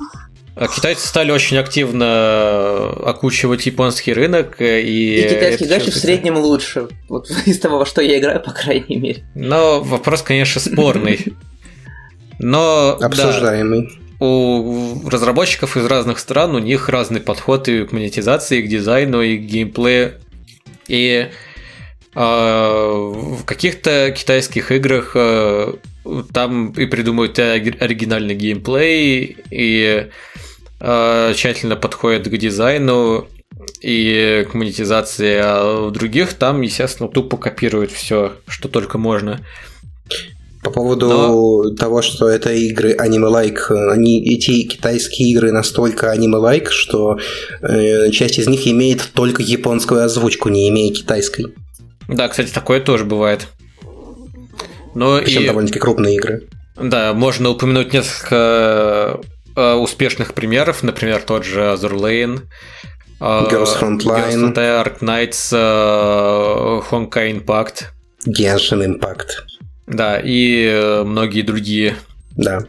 А 0.55 0.69
Китайцы 0.69 1.05
стали 1.05 1.31
очень 1.31 1.57
активно 1.57 2.91
окучивать 3.05 3.65
японский 3.65 4.13
рынок, 4.13 4.61
э, 4.61 4.79
и... 4.79 5.25
И 5.25 5.29
китайский 5.29 5.65
гачи 5.65 5.91
в 5.91 5.95
среднем 5.95 6.37
лучше. 6.37 6.87
Вот 7.09 7.29
из 7.45 7.59
того, 7.59 7.79
во 7.79 7.85
что 7.85 8.01
я 8.01 8.17
играю, 8.17 8.39
по 8.39 8.51
крайней 8.51 8.95
мере. 8.95 9.25
Но 9.35 9.81
вопрос, 9.81 10.21
конечно, 10.21 10.61
спорный. 10.61 11.33
Но 12.39 12.97
да, 12.99 13.07
Обсуждаемый. 13.07 13.99
у 14.19 15.07
разработчиков 15.07 15.75
из 15.75 15.85
разных 15.85 16.19
стран 16.19 16.55
у 16.55 16.59
них 16.59 16.89
разный 16.89 17.19
подход 17.19 17.67
и 17.67 17.85
к 17.85 17.91
монетизации, 17.91 18.59
и 18.59 18.61
к 18.63 18.69
дизайну, 18.69 19.21
и 19.21 19.37
к 19.37 19.41
геймплею. 19.41 20.13
И 20.87 21.27
э, 22.15 22.19
в 22.19 23.43
каких-то 23.45 24.11
китайских 24.15 24.71
играх 24.71 25.11
э, 25.15 25.73
там 26.33 26.71
и 26.71 26.85
придумывают 26.85 27.37
оригинальный 27.37 28.35
геймплей, 28.35 29.37
и 29.51 30.07
э, 30.79 31.33
тщательно 31.35 31.75
подходят 31.75 32.27
к 32.27 32.37
дизайну 32.37 33.27
и 33.81 34.47
к 34.49 34.53
монетизации, 34.53 35.39
а 35.41 35.87
в 35.87 35.91
других 35.91 36.33
там, 36.33 36.61
естественно, 36.61 37.09
тупо 37.09 37.37
копируют 37.37 37.91
все, 37.91 38.33
что 38.47 38.69
только 38.69 38.97
можно. 38.97 39.41
По 40.64 40.72
поводу 40.72 41.07
Но- 41.07 41.76
того, 41.76 42.01
что 42.01 42.28
это 42.28 42.51
игры 42.51 42.93
аниме-лайк, 42.93 43.72
они, 43.72 44.22
эти 44.36 44.64
китайские 44.64 45.30
игры 45.32 45.51
настолько 45.53 46.12
аниме-лайк, 46.12 46.70
что 46.72 47.18
э, 47.62 48.10
часть 48.12 48.39
из 48.39 48.47
них 48.47 48.68
имеет 48.68 49.10
только 49.14 49.41
японскую 49.41 50.03
озвучку, 50.03 50.49
не 50.49 50.68
имея 50.70 50.93
китайской. 50.93 51.47
Да, 52.10 52.28
кстати, 52.28 52.51
такое 52.51 52.82
тоже 52.82 53.05
бывает. 53.05 53.47
Ну 54.95 55.20
Причем 55.20 55.43
и 55.43 55.47
довольно-таки 55.47 55.80
крупные 55.80 56.16
игры. 56.16 56.47
да, 56.76 57.14
можно 57.14 57.49
упомянуть 57.51 57.93
несколько 57.93 59.22
э, 59.55 59.74
успешных 59.76 60.34
примеров, 60.34 60.84
например, 60.84 61.22
тот 61.22 61.45
же 61.45 61.62
Azur 61.62 61.93
Lane, 61.93 62.41
э, 63.22 63.24
Girls 63.24 63.80
Frontline. 63.80 63.99
Girls 63.99 64.53
Frontline, 64.53 64.84
Ark 64.84 64.99
Knights, 64.99 65.53
э, 65.53 66.82
Honkai 66.91 67.32
Impact, 67.32 67.84
Genshin 68.28 68.84
Impact. 68.84 69.28
Да, 69.89 70.19
и 70.19 70.65
э, 70.65 71.03
многие 71.03 71.41
другие. 71.41 71.95
Да. 72.37 72.59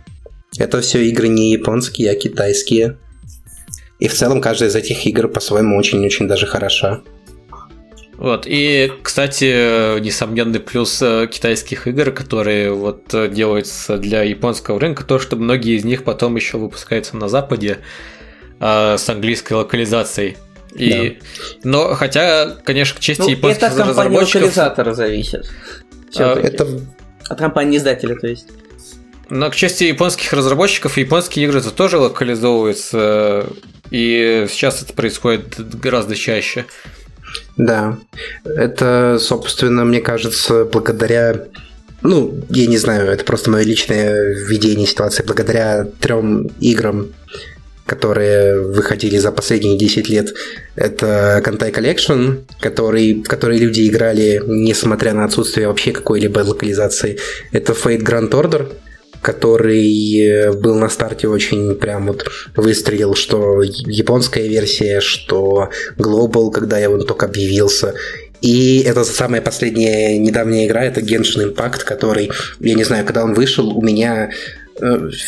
Это 0.58 0.80
все 0.80 1.04
игры 1.06 1.28
не 1.28 1.52
японские, 1.52 2.10
а 2.10 2.14
китайские. 2.14 2.98
И 3.98 4.08
в 4.08 4.14
целом 4.14 4.40
каждая 4.40 4.70
из 4.70 4.76
этих 4.76 5.06
игр 5.06 5.28
по-своему 5.28 5.76
очень-очень 5.76 6.26
даже 6.26 6.46
хороша. 6.46 7.02
Вот, 8.16 8.44
и, 8.46 8.92
кстати, 9.02 9.98
несомненный 10.00 10.60
плюс 10.60 11.00
э, 11.00 11.26
китайских 11.30 11.86
игр, 11.86 12.10
которые 12.10 12.70
вот 12.70 13.14
э, 13.14 13.28
делаются 13.28 13.96
для 13.96 14.22
японского 14.22 14.78
рынка, 14.78 15.04
то, 15.04 15.18
что 15.18 15.36
многие 15.36 15.76
из 15.76 15.84
них 15.84 16.04
потом 16.04 16.36
еще 16.36 16.58
выпускаются 16.58 17.16
на 17.16 17.30
Западе 17.30 17.78
э, 18.60 18.96
с 18.98 19.08
английской 19.08 19.54
локализацией. 19.54 20.36
И, 20.74 21.18
Но 21.64 21.94
хотя, 21.94 22.56
конечно, 22.62 22.98
к 22.98 23.00
чести 23.00 23.22
Ну, 23.22 23.28
японских 23.28 23.72
это 23.72 23.84
разработчиков, 23.84 24.42
локализатора 24.42 24.92
зависит. 24.94 25.46
А, 25.48 26.10
Всё-таки. 26.10 26.46
Это 26.46 26.80
От 27.30 27.38
компании 27.38 27.78
издателя, 27.78 28.16
то 28.16 28.26
есть. 28.26 28.48
но 29.30 29.48
к 29.50 29.54
чести 29.54 29.84
японских 29.84 30.32
разработчиков, 30.32 30.98
японские 30.98 31.46
игры 31.46 31.60
-то 31.60 31.70
тоже 31.70 31.96
локализовываются, 31.98 33.46
и 33.90 34.46
сейчас 34.50 34.82
это 34.82 34.92
происходит 34.92 35.54
гораздо 35.80 36.16
чаще. 36.16 36.66
Да, 37.56 37.98
это, 38.44 39.18
собственно, 39.20 39.84
мне 39.84 40.00
кажется, 40.00 40.64
благодаря... 40.64 41.44
Ну, 42.02 42.34
я 42.48 42.66
не 42.66 42.78
знаю, 42.78 43.08
это 43.08 43.24
просто 43.24 43.50
мое 43.50 43.62
личное 43.62 44.34
видение 44.48 44.86
ситуации. 44.86 45.22
Благодаря 45.22 45.84
трем 46.00 46.48
играм, 46.58 47.08
которые 47.91 48.61
выходили 48.61 49.18
за 49.18 49.32
последние 49.32 49.76
10 49.76 50.09
лет, 50.09 50.32
это 50.76 51.43
Кантай 51.45 51.72
Collection, 51.72 52.45
который, 52.61 53.14
в 53.14 53.24
который 53.24 53.59
люди 53.59 53.88
играли, 53.88 54.41
несмотря 54.47 55.12
на 55.12 55.24
отсутствие 55.24 55.66
вообще 55.66 55.91
какой-либо 55.91 56.38
локализации. 56.38 57.18
Это 57.51 57.72
Fate 57.72 58.05
Grand 58.05 58.30
Order, 58.30 58.72
который 59.22 60.20
э, 60.20 60.53
был 60.53 60.76
на 60.78 60.88
старте 60.88 61.26
очень 61.26 61.74
прям 61.74 62.07
вот 62.07 62.30
выстрелил, 62.55 63.16
что 63.16 63.61
японская 63.62 64.47
версия, 64.47 65.01
что 65.01 65.68
Global, 65.99 66.53
когда 66.53 66.78
я 66.78 66.91
он 66.91 67.05
только 67.05 67.26
объявился. 67.26 67.95
И 68.41 68.84
это 68.86 69.03
самая 69.03 69.43
последняя 69.43 70.16
недавняя 70.16 70.66
игра, 70.66 70.84
это 70.84 71.01
Genshin 71.01 71.53
Impact, 71.53 71.84
который, 71.84 72.30
я 72.61 72.74
не 72.74 72.84
знаю, 72.84 73.05
когда 73.05 73.24
он 73.24 73.34
вышел, 73.34 73.68
у 73.76 73.82
меня 73.82 74.30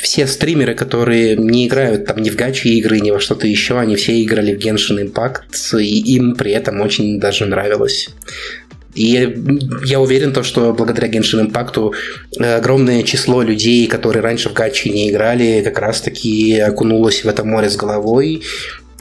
все 0.03 0.27
стримеры, 0.27 0.75
которые 0.75 1.37
не 1.37 1.67
играют 1.67 2.07
там 2.07 2.19
ни 2.19 2.31
в 2.31 2.37
гачи 2.37 2.69
игры, 2.79 3.01
ни 3.01 3.11
во 3.11 3.21
что-то 3.21 3.47
еще, 3.47 3.79
они 3.79 3.97
все 3.97 4.23
играли 4.23 4.55
в 4.55 4.59
Genshin 4.59 5.03
Impact, 5.03 5.79
и 5.81 6.15
им 6.15 6.35
при 6.35 6.53
этом 6.53 6.81
очень 6.81 7.21
даже 7.21 7.47
нравилось. 7.47 8.11
И 8.95 9.35
я 9.85 10.01
уверен, 10.01 10.33
то, 10.33 10.43
что 10.43 10.73
благодаря 10.75 11.09
Genshin 11.09 11.51
Impact 11.51 11.95
э, 12.39 12.57
огромное 12.57 13.03
число 13.03 13.43
людей, 13.43 13.87
которые 13.87 14.23
раньше 14.23 14.51
в 14.51 14.53
гачи 14.53 14.91
не 14.91 15.11
играли, 15.11 15.63
как 15.65 15.79
раз-таки 15.79 16.59
окунулось 16.59 17.25
в 17.25 17.29
это 17.29 17.45
море 17.45 17.71
с 17.71 17.77
головой. 17.77 18.43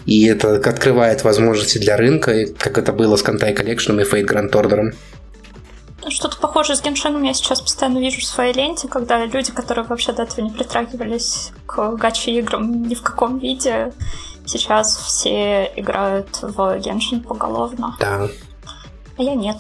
И 0.06 0.26
это 0.26 0.56
открывает 0.56 1.24
возможности 1.24 1.78
для 1.78 1.98
рынка, 1.98 2.46
как 2.58 2.78
это 2.78 2.92
было 2.92 3.18
с 3.18 3.22
Кантай 3.22 3.54
Collection 3.54 4.02
и 4.02 4.06
Fate 4.06 4.26
Grand 4.26 4.52
Order. 4.52 4.94
Что-то 6.10 6.38
похожее 6.38 6.76
с 6.76 6.82
геншином 6.82 7.24
я 7.24 7.34
сейчас 7.34 7.62
постоянно 7.62 8.00
вижу 8.00 8.22
в 8.22 8.26
своей 8.26 8.54
ленте, 8.54 8.88
когда 8.88 9.24
люди, 9.26 9.52
которые 9.52 9.86
вообще 9.86 10.14
до 10.14 10.24
этого 10.24 10.42
не 10.44 10.50
притрагивались 10.50 11.52
к 11.66 11.96
гачи 11.96 12.32
играм 12.32 12.84
ни 12.88 12.96
в 12.96 13.02
каком 13.02 13.38
виде, 13.38 13.94
сейчас 14.46 14.98
все 14.98 15.72
играют 15.76 16.40
в 16.42 16.80
геншин 16.80 17.22
поголовно. 17.22 17.96
Да. 18.00 18.28
А 19.18 19.22
я 19.22 19.36
нет. 19.36 19.58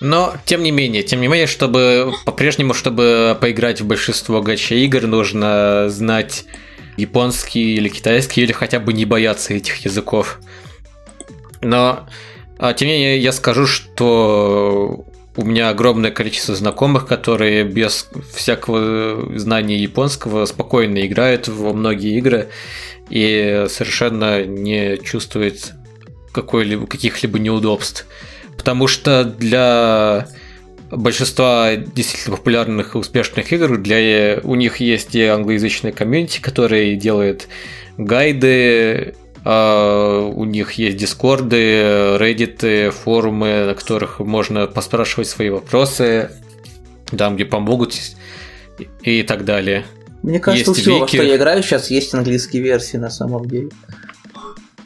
Но, 0.00 0.34
тем 0.44 0.62
не 0.64 0.72
менее, 0.72 1.04
тем 1.04 1.20
не 1.20 1.28
менее, 1.28 1.46
чтобы 1.46 2.12
по-прежнему, 2.24 2.74
чтобы 2.74 3.38
поиграть 3.40 3.80
в 3.80 3.86
большинство 3.86 4.42
гача 4.42 4.74
игр, 4.74 5.06
нужно 5.06 5.88
знать 5.88 6.44
японский 6.96 7.76
или 7.76 7.88
китайский, 7.88 8.42
или 8.42 8.52
хотя 8.52 8.80
бы 8.80 8.92
не 8.92 9.04
бояться 9.04 9.54
этих 9.54 9.84
языков. 9.84 10.40
Но 11.60 12.08
тем 12.74 12.88
не 12.88 12.94
менее, 12.94 13.18
я 13.18 13.32
скажу, 13.32 13.66
что 13.66 15.04
у 15.36 15.44
меня 15.44 15.70
огромное 15.70 16.10
количество 16.10 16.54
знакомых, 16.54 17.06
которые 17.06 17.64
без 17.64 18.08
всякого 18.34 19.38
знания 19.38 19.78
японского 19.78 20.44
спокойно 20.46 21.06
играют 21.06 21.48
во 21.48 21.72
многие 21.72 22.16
игры 22.18 22.48
и 23.10 23.66
совершенно 23.68 24.44
не 24.44 24.98
чувствуют 24.98 25.72
какой-либо, 26.32 26.86
каких-либо 26.86 27.38
неудобств. 27.38 28.06
Потому 28.56 28.86
что 28.86 29.24
для 29.24 30.28
большинства 30.90 31.74
действительно 31.74 32.36
популярных 32.36 32.94
и 32.94 32.98
успешных 32.98 33.52
игр, 33.52 33.78
для, 33.78 34.38
у 34.42 34.54
них 34.54 34.76
есть 34.76 35.14
и 35.14 35.24
англоязычные 35.24 35.92
комьюнити, 35.92 36.40
которые 36.40 36.96
делают 36.96 37.48
гайды, 37.96 38.46
а, 38.46 39.21
у 39.44 40.44
них 40.44 40.72
есть 40.74 40.96
дискорды, 40.96 42.16
реддиты, 42.18 42.90
форумы, 42.90 43.64
на 43.66 43.74
которых 43.74 44.20
можно 44.20 44.66
поспрашивать 44.66 45.28
свои 45.28 45.50
вопросы, 45.50 46.30
там, 47.16 47.34
где 47.34 47.44
помогут 47.44 47.94
и 49.02 49.22
так 49.22 49.44
далее. 49.44 49.84
Мне 50.22 50.38
кажется, 50.38 50.70
Есть 50.70 50.78
у 50.78 50.80
всего, 50.80 50.98
во 51.00 51.06
вики. 51.06 51.16
что 51.16 51.24
я 51.24 51.36
играю, 51.36 51.62
сейчас 51.62 51.90
есть 51.90 52.14
английские 52.14 52.62
версии 52.62 52.96
на 52.96 53.10
самом 53.10 53.46
деле. 53.46 53.70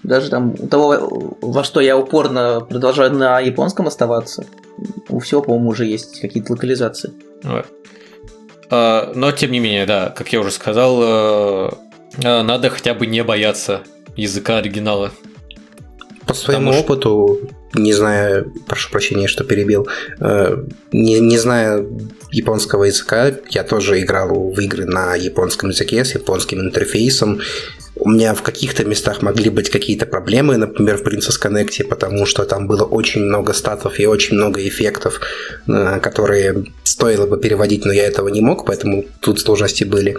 Даже 0.02 0.30
там 0.30 0.54
у 0.58 0.66
того, 0.68 1.36
во 1.42 1.64
что 1.64 1.80
я 1.80 1.98
упорно 1.98 2.60
продолжаю 2.60 3.12
на 3.12 3.40
японском 3.40 3.86
оставаться, 3.86 4.46
у 5.08 5.18
всего, 5.18 5.42
по-моему, 5.42 5.70
уже 5.70 5.84
есть 5.84 6.20
какие-то 6.20 6.52
локализации. 6.52 7.12
А, 8.70 9.12
Но, 9.14 9.32
тем 9.32 9.52
не 9.52 9.60
менее, 9.60 9.86
да, 9.86 10.10
как 10.10 10.32
я 10.32 10.40
уже 10.40 10.50
сказал, 10.50 10.98
э, 11.02 11.70
э, 12.22 12.42
надо 12.42 12.70
хотя 12.70 12.94
бы 12.94 13.06
не 13.06 13.22
бояться 13.22 13.82
языка 14.16 14.58
оригинала. 14.58 15.12
По 16.26 16.34
своему 16.34 16.72
Потому 16.72 16.80
опыту, 16.80 17.40
не 17.74 17.92
зная, 17.92 18.44
прошу 18.66 18.90
прощения, 18.90 19.28
что 19.28 19.44
перебил, 19.44 19.86
э, 20.18 20.64
не, 20.90 21.20
не 21.20 21.38
зная 21.38 21.86
японского 22.32 22.84
языка, 22.84 23.32
я 23.50 23.62
тоже 23.62 24.00
играл 24.00 24.50
в 24.50 24.58
игры 24.60 24.86
на 24.86 25.14
японском 25.14 25.70
языке 25.70 26.04
с 26.04 26.14
японским 26.14 26.60
интерфейсом. 26.60 27.40
У 27.98 28.10
меня 28.10 28.34
в 28.34 28.42
каких-то 28.42 28.84
местах 28.84 29.22
могли 29.22 29.48
быть 29.50 29.70
какие-то 29.70 30.06
проблемы, 30.06 30.58
например, 30.58 30.98
в 30.98 31.02
Princess 31.02 31.40
Connect, 31.42 31.84
потому 31.88 32.26
что 32.26 32.44
там 32.44 32.66
было 32.66 32.84
очень 32.84 33.22
много 33.22 33.54
статов 33.54 33.98
и 33.98 34.06
очень 34.06 34.36
много 34.36 34.60
эффектов, 34.66 35.20
э, 35.66 35.98
которые 36.00 36.66
стоило 36.84 37.26
бы 37.26 37.38
переводить, 37.38 37.84
но 37.84 37.92
я 37.92 38.06
этого 38.06 38.28
не 38.28 38.40
мог, 38.40 38.66
поэтому 38.66 39.04
тут 39.20 39.40
сложности 39.40 39.84
были. 39.84 40.16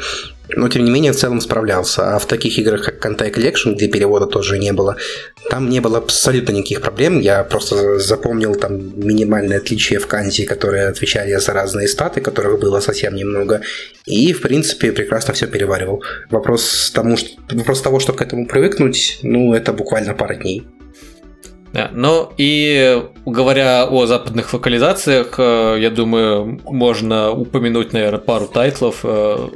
Но, 0.55 0.69
тем 0.69 0.85
не 0.85 0.91
менее, 0.91 1.11
в 1.11 1.15
целом 1.15 1.41
справлялся. 1.41 2.15
А 2.15 2.19
в 2.19 2.25
таких 2.25 2.57
играх, 2.57 2.83
как 2.83 3.05
Contact 3.05 3.33
Collection, 3.33 3.75
где 3.75 3.87
перевода 3.87 4.25
тоже 4.25 4.57
не 4.59 4.71
было, 4.71 4.95
там 5.49 5.69
не 5.69 5.81
было 5.81 5.97
абсолютно 5.97 6.53
никаких 6.53 6.81
проблем. 6.81 7.19
Я 7.19 7.43
просто 7.43 7.99
запомнил 7.99 8.55
там 8.55 8.97
минимальные 8.97 9.57
отличия 9.57 9.99
в 9.99 10.07
канзи, 10.07 10.45
которые 10.45 10.87
отвечали 10.87 11.35
за 11.35 11.53
разные 11.53 11.87
статы, 11.87 12.21
которых 12.21 12.59
было 12.59 12.79
совсем 12.79 13.15
немного. 13.15 13.61
И, 14.05 14.31
в 14.33 14.41
принципе, 14.41 14.91
прекрасно 14.91 15.33
все 15.33 15.47
переваривал. 15.47 16.01
Вопрос, 16.29 16.91
тому, 16.93 17.17
что, 17.17 17.29
вопрос 17.67 17.81
того, 17.81 17.99
чтобы 17.99 18.19
к 18.19 18.21
этому 18.21 18.45
привыкнуть, 18.45 19.19
ну, 19.23 19.53
это 19.53 19.73
буквально 19.73 20.13
пара 20.13 20.35
дней. 20.35 20.65
Да, 21.73 21.91
ну 21.93 22.31
и 22.37 23.03
говоря 23.25 23.85
о 23.85 24.05
западных 24.05 24.53
локализациях, 24.53 25.35
э, 25.37 25.77
я 25.81 25.89
думаю, 25.89 26.61
можно 26.63 27.31
упомянуть, 27.31 27.91
наверное, 27.91 28.21
пару 28.21 28.47
тайтлов, 28.47 29.01
э, 29.03 29.49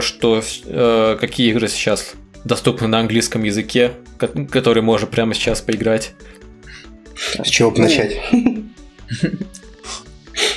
что 0.00 0.42
э, 0.66 1.16
какие 1.18 1.50
игры 1.52 1.68
сейчас 1.68 2.12
доступны 2.44 2.86
на 2.86 3.00
английском 3.00 3.44
языке, 3.44 3.92
ко- 4.18 4.28
которые 4.28 4.82
можно 4.82 5.06
прямо 5.06 5.32
сейчас 5.32 5.62
поиграть. 5.62 6.12
С 7.42 7.48
чего 7.48 7.70
бы 7.70 7.78
начать? 7.80 8.20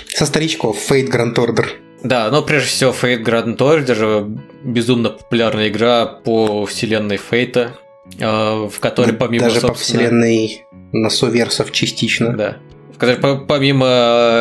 Со 0.09 0.25
старичков 0.25 0.77
Fate 0.91 1.09
Grand 1.09 1.35
Order. 1.35 1.67
Да, 2.03 2.29
но 2.29 2.41
прежде 2.41 2.69
всего 2.69 2.91
Fate 2.91 3.23
Grand 3.23 3.57
Order 3.57 4.39
безумно 4.63 5.09
популярная 5.09 5.69
игра 5.69 6.05
по 6.05 6.65
вселенной 6.65 7.17
Фейта, 7.17 7.73
э, 8.19 8.25
в 8.25 8.79
которой 8.79 9.13
помимо 9.13 9.45
Даже 9.45 9.61
по 9.61 9.67
собственно, 9.67 10.03
вселенной 10.03 10.65
Носоверсов 10.91 11.71
частично. 11.71 12.33
Да. 12.35 12.57
В 12.93 12.97
которой 12.99 13.17
по- 13.17 13.37
помимо 13.37 13.85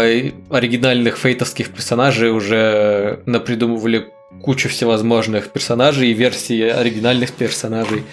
э, 0.04 0.32
оригинальных 0.50 1.16
фейтовских 1.16 1.70
персонажей 1.70 2.30
уже 2.30 3.20
напридумывали 3.26 4.08
кучу 4.42 4.68
всевозможных 4.68 5.50
персонажей 5.50 6.10
и 6.10 6.14
версий 6.14 6.62
оригинальных 6.68 7.32
персонажей. 7.32 8.04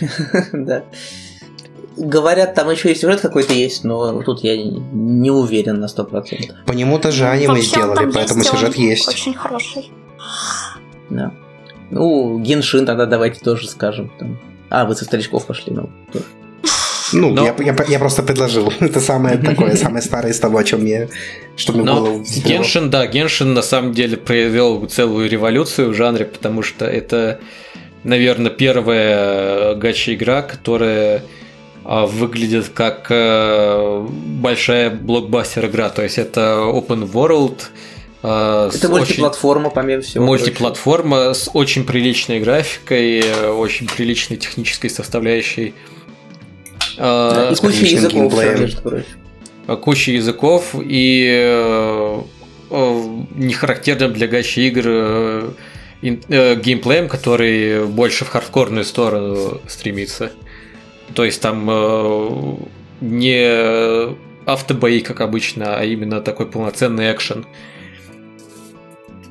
Да. 0.52 0.84
Говорят, 1.96 2.54
там 2.54 2.70
еще 2.70 2.92
и 2.92 2.94
сюжет 2.94 3.20
какой-то 3.20 3.52
есть, 3.52 3.84
но 3.84 4.22
тут 4.22 4.42
я 4.42 4.56
не 4.56 5.30
уверен 5.30 5.80
на 5.80 5.86
100%. 5.86 6.64
По 6.66 6.72
нему 6.72 6.98
даже 6.98 7.26
аниме 7.26 7.48
Вообще, 7.48 7.64
сделали, 7.66 8.10
поэтому 8.12 8.40
есть, 8.40 8.50
сюжет 8.50 8.76
есть. 8.76 9.08
Очень 9.08 9.34
хороший. 9.34 9.90
Да. 11.10 11.32
Ну, 11.90 12.38
Геншин 12.38 12.86
тогда 12.86 13.06
давайте 13.06 13.40
тоже 13.40 13.68
скажем. 13.68 14.10
Там. 14.18 14.38
А, 14.70 14.86
вы 14.86 14.94
со 14.94 15.04
старичков 15.04 15.46
пошли, 15.46 15.72
ну. 15.74 15.90
тоже. 16.12 16.24
Ну, 17.12 17.30
Но- 17.34 17.44
я, 17.44 17.54
я- 17.58 17.84
я 17.88 17.98
просто 17.98 18.22
предложил. 18.22 18.72
Это 18.80 19.00
самое 19.00 19.36
такое, 19.50 19.76
самое 19.76 20.02
старое 20.02 20.32
из 20.32 20.40
того, 20.40 20.58
о 20.58 20.64
чем 20.64 20.86
я... 20.86 21.08
Что 21.56 21.72
мне 21.72 21.82
Но 21.84 22.18
взбрело. 22.18 22.48
Геншин, 22.58 22.90
да, 22.90 23.06
Геншин 23.06 23.52
на 23.52 23.62
самом 23.62 23.92
деле 23.92 24.16
провел 24.16 24.86
целую 24.86 25.28
революцию 25.28 25.90
в 25.90 25.94
жанре, 25.94 26.24
потому 26.24 26.62
что 26.62 26.86
это, 26.86 27.40
наверное, 28.04 28.50
первая 28.50 29.74
гача-игра, 29.74 30.40
которая 30.40 31.22
выглядит 31.84 32.68
как 32.68 33.06
э, 33.10 34.06
большая 34.08 34.90
блокбастер-игра. 34.90 35.88
То 35.90 36.02
есть 36.02 36.18
это 36.18 36.40
open 36.62 37.10
world, 37.10 37.60
э, 38.22 38.70
Это 38.72 38.86
очень- 38.88 38.90
мультиплатформа, 38.90 39.70
помимо 39.70 40.02
всего. 40.02 40.24
Мультиплатформа 40.24 41.34
с 41.34 41.50
очень 41.52 41.84
приличной 41.84 42.40
графикой, 42.40 43.24
очень 43.50 43.88
приличной 43.88 44.36
технической 44.36 44.90
составляющей. 44.90 45.74
Э, 46.98 47.30
Да, 47.34 47.50
И 47.52 47.56
куча 47.56 47.84
языков, 47.84 48.12
геймплеем. 48.32 48.60
между 48.60 48.82
прочим. 48.82 49.06
куча 49.82 50.10
языков 50.12 50.74
и 50.74 52.18
не 52.70 53.52
характерным 53.52 54.12
для 54.12 54.26
гачи 54.28 54.66
игр 54.68 55.54
геймплеем, 56.02 57.08
который 57.08 57.86
больше 57.86 58.24
в 58.24 58.28
хардкорную 58.28 58.84
сторону 58.84 59.60
стремится. 59.68 60.32
То 61.14 61.24
есть 61.24 61.40
там 61.40 61.68
э, 61.70 62.56
не 63.00 64.16
автобои, 64.44 65.00
как 65.00 65.20
обычно, 65.20 65.76
а 65.76 65.84
именно 65.84 66.20
такой 66.20 66.46
полноценный 66.46 67.12
экшен. 67.12 67.46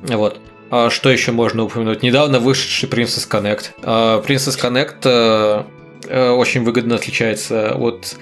Вот. 0.02 0.40
А 0.70 0.88
что 0.90 1.10
еще 1.10 1.32
можно 1.32 1.64
упомянуть? 1.64 2.02
Недавно 2.02 2.40
вышедший 2.40 2.88
Princess 2.88 3.28
Connect. 3.28 3.70
А, 3.82 4.22
Princess 4.22 4.58
Connect 4.58 5.66
э, 6.08 6.30
очень 6.30 6.64
выгодно 6.64 6.94
отличается 6.94 7.74
от 7.74 8.16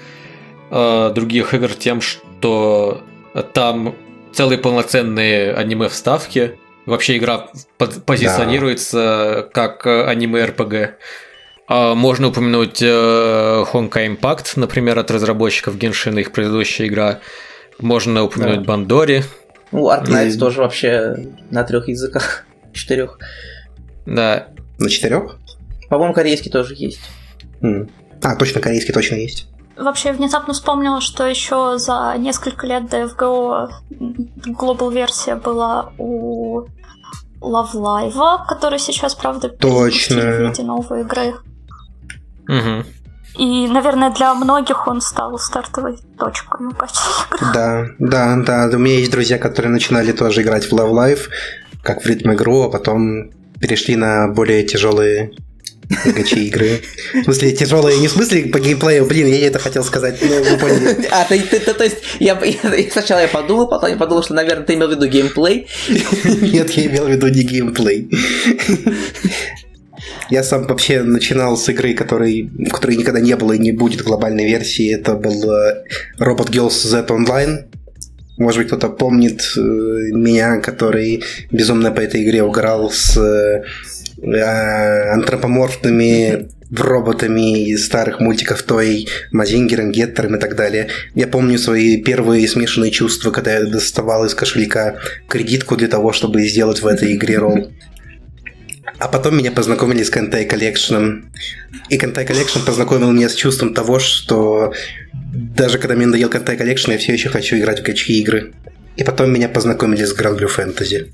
э, 0.69 1.11
других 1.15 1.53
игр 1.53 1.69
тем, 1.69 2.01
что 2.01 3.01
там 3.53 3.95
целые 4.33 4.57
полноценные 4.57 5.53
аниме-вставки. 5.53 6.57
Вообще 6.85 7.17
игра 7.17 7.47
поз- 7.77 8.01
позиционируется 8.05 9.49
как 9.53 9.85
э, 9.85 10.05
аниме-РПГ. 10.07 10.95
А 11.73 11.95
Можно 11.95 12.27
упомянуть 12.27 12.81
э, 12.81 12.85
Honkai 13.71 14.17
Impact, 14.17 14.53
например, 14.57 14.99
от 14.99 15.09
разработчиков 15.09 15.77
Genshin, 15.77 16.19
их 16.19 16.33
предыдущая 16.33 16.87
игра. 16.87 17.19
Можно 17.79 18.23
упомянуть 18.23 18.65
Бандори. 18.65 19.23
Ну, 19.71 19.89
Arknights 19.89 20.31
И- 20.35 20.37
тоже 20.37 20.59
вообще 20.59 21.15
на 21.49 21.63
трех 21.63 21.87
языках. 21.87 22.43
Четырех. 22.73 23.17
Да, 24.05 24.47
На 24.79 24.89
четырех? 24.89 25.37
По-моему, 25.89 26.13
корейский 26.13 26.51
тоже 26.51 26.73
есть. 26.75 26.99
А, 28.21 28.35
точно, 28.35 28.59
корейский 28.59 28.93
точно 28.93 29.15
есть. 29.15 29.47
Вообще, 29.77 30.09
я 30.09 30.13
внезапно 30.15 30.53
вспомнила, 30.53 30.99
что 30.99 31.25
еще 31.25 31.77
за 31.77 32.15
несколько 32.17 32.67
лет 32.67 32.89
до 32.89 33.03
FGO 33.03 33.69
глобал 34.45 34.91
версия 34.91 35.35
была 35.35 35.93
у 35.97 36.63
Love 37.39 37.73
Live, 37.75 38.45
который 38.49 38.77
сейчас, 38.77 39.15
правда, 39.15 39.47
Точно. 39.47 40.15
в 40.21 40.39
виде 40.49 40.63
новой 40.63 41.01
игры. 41.01 41.35
Угу. 42.47 42.85
И, 43.39 43.67
наверное, 43.67 44.09
для 44.11 44.33
многих 44.33 44.87
он 44.87 44.99
стал 45.01 45.37
стартовой 45.39 45.97
точкой 46.19 46.65
у 46.65 46.71
гачи 46.71 46.93
игр. 47.31 47.53
Да, 47.53 47.85
да, 47.97 48.35
да. 48.37 48.69
У 48.75 48.79
меня 48.79 48.97
есть 48.99 49.11
друзья, 49.11 49.37
которые 49.37 49.71
начинали 49.71 50.11
тоже 50.11 50.41
играть 50.41 50.65
в 50.65 50.73
Love 50.73 50.91
Life, 50.91 51.29
как 51.81 52.03
в 52.03 52.05
ритм 52.05 52.33
игру, 52.33 52.63
а 52.63 52.69
потом 52.69 53.31
перешли 53.59 53.95
на 53.95 54.27
более 54.27 54.63
тяжелые 54.63 55.31
гачи 56.05 56.45
игры. 56.47 56.81
В 57.13 57.23
смысле, 57.23 57.51
тяжелые 57.53 57.99
не 57.99 58.09
в 58.09 58.11
смысле 58.11 58.47
по 58.47 58.59
геймплею, 58.59 59.05
блин, 59.05 59.27
я 59.27 59.47
это 59.47 59.59
хотел 59.59 59.83
сказать, 59.85 60.19
ну, 60.21 60.43
вы 60.43 60.57
поняли. 60.57 61.07
А, 61.11 61.23
ты, 61.23 61.39
ты, 61.39 61.59
ты- 61.59 61.73
то 61.73 61.83
есть, 61.85 61.97
я, 62.19 62.37
я- 62.43 62.91
сначала 62.91 63.19
я 63.19 63.27
подумал, 63.29 63.67
потом 63.69 63.89
я 63.91 63.95
подумал, 63.97 64.23
что, 64.23 64.33
наверное, 64.33 64.65
ты 64.65 64.73
имел 64.73 64.87
в 64.89 64.91
виду 64.91 65.07
геймплей. 65.07 65.67
Нет, 66.25 66.69
я 66.71 66.85
имел 66.87 67.05
в 67.05 67.09
виду 67.09 67.27
не 67.29 67.43
геймплей. 67.43 68.09
Я 70.29 70.43
сам 70.43 70.67
вообще 70.67 71.03
начинал 71.03 71.57
с 71.57 71.67
игры, 71.69 71.93
которой, 71.93 72.49
которой 72.71 72.95
никогда 72.95 73.19
не 73.19 73.35
было 73.35 73.53
и 73.53 73.59
не 73.59 73.71
будет 73.71 74.01
глобальной 74.01 74.45
версии. 74.45 74.93
Это 74.93 75.15
был 75.15 75.51
э, 75.51 75.83
Robot 76.19 76.51
Girls 76.51 76.87
Z 76.87 77.05
Online. 77.09 77.65
Может 78.37 78.59
быть, 78.59 78.67
кто-то 78.67 78.89
помнит 78.89 79.41
э, 79.55 79.59
меня, 79.59 80.59
который 80.59 81.23
безумно 81.51 81.91
по 81.91 81.99
этой 81.99 82.23
игре 82.23 82.43
угорал 82.43 82.91
с 82.91 83.17
э, 83.17 83.63
антропоморфными 85.13 86.47
роботами 86.71 87.65
из 87.65 87.85
старых 87.85 88.19
мультиков 88.19 88.63
Той, 88.63 89.07
Мазингером, 89.31 89.91
Геттером 89.91 90.35
и 90.35 90.39
так 90.39 90.55
далее. 90.55 90.87
Я 91.13 91.27
помню 91.27 91.59
свои 91.59 92.01
первые 92.01 92.47
смешанные 92.47 92.91
чувства, 92.91 93.31
когда 93.31 93.57
я 93.57 93.65
доставал 93.65 94.25
из 94.25 94.33
кошелька 94.33 94.95
кредитку 95.27 95.75
для 95.75 95.87
того, 95.87 96.13
чтобы 96.13 96.47
сделать 96.47 96.81
в 96.81 96.87
этой 96.87 97.15
игре 97.15 97.37
ролл. 97.37 97.71
А 99.01 99.07
потом 99.07 99.35
меня 99.35 99.51
познакомили 99.51 100.03
с 100.03 100.11
Kentai 100.11 100.47
Collection. 100.47 101.23
И 101.89 101.97
Kentai 101.97 102.27
Collection 102.27 102.63
познакомил 102.63 103.11
меня 103.11 103.29
с 103.29 103.33
чувством 103.33 103.73
того, 103.73 103.97
что 103.97 104.73
даже 105.33 105.79
когда 105.79 105.95
мне 105.95 106.05
надоел 106.05 106.29
Kentai 106.29 106.55
Collection, 106.55 106.91
я 106.91 106.99
все 106.99 107.13
еще 107.13 107.29
хочу 107.29 107.57
играть 107.57 107.79
в 107.79 107.83
гачи 107.83 108.19
игры. 108.19 108.53
И 108.97 109.03
потом 109.03 109.33
меня 109.33 109.49
познакомили 109.49 110.05
с 110.05 110.15
Blue 110.15 110.47
Fantasy. 110.47 111.07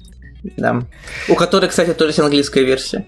Да. 0.56 0.84
У 1.30 1.36
которой, 1.36 1.70
кстати, 1.70 1.94
тоже 1.94 2.10
есть 2.10 2.20
английская 2.20 2.64
версия. 2.64 3.06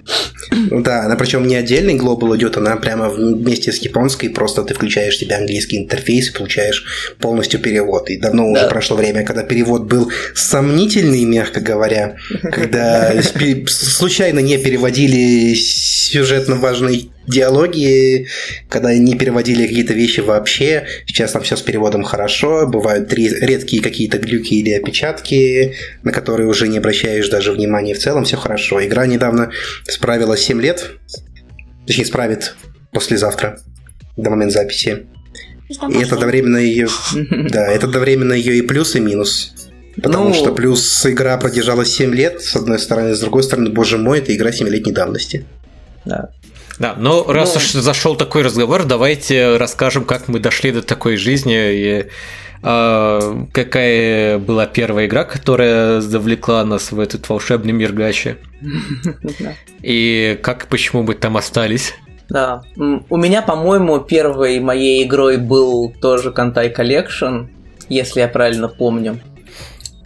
Да, 0.71 1.05
она 1.05 1.15
причем 1.15 1.47
не 1.47 1.55
отдельный 1.55 1.95
глобал 1.95 2.35
идет, 2.35 2.57
она 2.57 2.75
прямо 2.75 3.09
вместе 3.09 3.71
с 3.71 3.77
японской, 3.79 4.29
просто 4.29 4.63
ты 4.63 4.73
включаешь 4.73 5.17
себе 5.17 5.35
английский 5.35 5.77
интерфейс 5.77 6.29
и 6.29 6.33
получаешь 6.33 6.85
полностью 7.19 7.59
перевод. 7.59 8.09
И 8.09 8.17
давно 8.17 8.49
уже 8.49 8.63
Да. 8.63 8.67
прошло 8.67 8.97
время, 8.97 9.23
когда 9.23 9.43
перевод 9.43 9.83
был 9.83 10.11
сомнительный, 10.35 11.23
мягко 11.25 11.61
говоря, 11.61 12.17
когда 12.51 13.13
случайно 13.67 14.39
не 14.39 14.57
переводили 14.57 15.53
сюжетно 15.55 16.55
важные 16.55 17.05
диалоги, 17.29 18.27
когда 18.69 18.93
не 18.93 19.15
переводили 19.15 19.67
какие-то 19.67 19.93
вещи 19.93 20.19
вообще. 20.21 20.85
Сейчас 21.05 21.31
там 21.31 21.43
все 21.43 21.55
с 21.55 21.61
переводом 21.61 22.03
хорошо, 22.03 22.67
бывают 22.67 23.11
ре- 23.13 23.39
редкие 23.45 23.81
какие-то 23.81 24.17
глюки 24.17 24.55
или 24.55 24.71
опечатки, 24.73 25.75
на 26.03 26.11
которые 26.11 26.47
уже 26.47 26.67
не 26.67 26.77
обращаешь 26.79 27.29
даже 27.29 27.51
внимания. 27.51 27.93
В 27.93 27.99
целом 27.99 28.23
все 28.25 28.37
хорошо. 28.37 28.83
Игра 28.85 29.05
недавно 29.05 29.51
справила 29.87 30.35
7 30.37 30.59
лет, 30.61 30.91
точнее 31.87 32.05
справит 32.05 32.55
послезавтра, 32.91 33.59
до 34.17 34.29
момента 34.29 34.53
записи. 34.55 35.05
И 35.69 36.01
это 36.01 36.15
одновременно 36.15 36.57
ее, 36.57 36.87
да, 37.49 37.67
это 37.71 37.85
одновременно 37.85 38.33
ее 38.33 38.57
и 38.57 38.61
плюс, 38.63 38.95
и 38.95 38.99
минус. 38.99 39.53
Потому 40.01 40.29
Ну- 40.29 40.33
что 40.33 40.53
плюс 40.53 41.05
игра 41.05 41.37
продержалась 41.37 41.89
7 41.89 42.13
лет, 42.15 42.41
с 42.41 42.55
одной 42.55 42.79
стороны, 42.79 43.13
с 43.13 43.19
другой 43.19 43.43
стороны, 43.43 43.69
боже 43.69 43.97
мой, 43.97 44.19
это 44.19 44.35
игра 44.35 44.49
7-летней 44.49 44.93
давности. 44.93 45.45
Да. 46.05 46.29
Да, 46.79 46.95
но 46.97 47.25
раз 47.31 47.55
Ну. 47.55 47.57
уж 47.59 47.71
зашел 47.71 48.15
такой 48.15 48.41
разговор, 48.41 48.85
давайте 48.85 49.57
расскажем, 49.57 50.05
как 50.05 50.29
мы 50.29 50.39
дошли 50.39 50.71
до 50.71 50.81
такой 50.81 51.17
жизни 51.17 51.57
и 51.57 52.05
а, 52.61 53.45
какая 53.51 54.37
была 54.39 54.65
первая 54.65 55.05
игра, 55.05 55.25
которая 55.25 56.01
завлекла 56.01 56.63
нас 56.63 56.91
в 56.91 56.99
этот 56.99 57.27
волшебный 57.27 57.73
мир 57.73 57.91
гачи, 57.91 58.37
и 59.81 60.39
как 60.41 60.67
почему 60.67 61.03
мы 61.03 61.15
там 61.15 61.37
остались. 61.37 61.93
Да. 62.29 62.61
У 62.75 63.17
меня, 63.17 63.41
по-моему, 63.41 63.99
первой 63.99 64.59
моей 64.59 65.03
игрой 65.03 65.37
был 65.37 65.91
тоже 66.01 66.31
Кантай 66.31 66.71
Collection, 66.71 67.47
если 67.89 68.19
я 68.19 68.27
правильно 68.27 68.67
помню. 68.67 69.19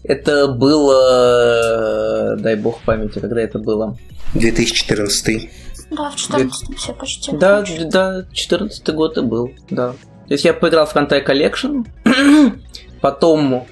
Это 0.04 0.48
было... 0.48 2.36
Дай 2.38 2.56
бог 2.56 2.80
памяти, 2.82 3.20
когда 3.20 3.42
это 3.42 3.60
было. 3.60 3.98
2014. 4.36 5.50
Да, 5.96 6.10
в 6.10 6.16
14 6.16 6.78
все 6.78 6.94
почти. 6.94 7.32
Да, 7.32 7.60
закончили. 7.60 7.84
да, 7.86 8.26
14 8.32 8.89
год 8.94 9.18
и 9.18 9.22
был, 9.22 9.52
да. 9.70 9.91
То 10.28 10.34
есть 10.34 10.46
я 10.46 10.54
поиграл 10.54 10.86
в 10.86 10.94
Кантай 10.94 11.24
Collection, 11.24 11.86
потом 13.02 13.66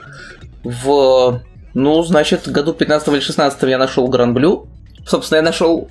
в, 0.63 1.41
ну, 1.73 2.03
значит, 2.03 2.47
году 2.47 2.73
15 2.73 3.07
или 3.07 3.19
16 3.19 3.63
я 3.63 3.77
нашел 3.77 4.07
Гран 4.07 4.33
Блю. 4.33 4.67
Собственно, 5.05 5.37
я 5.37 5.43
нашел 5.43 5.87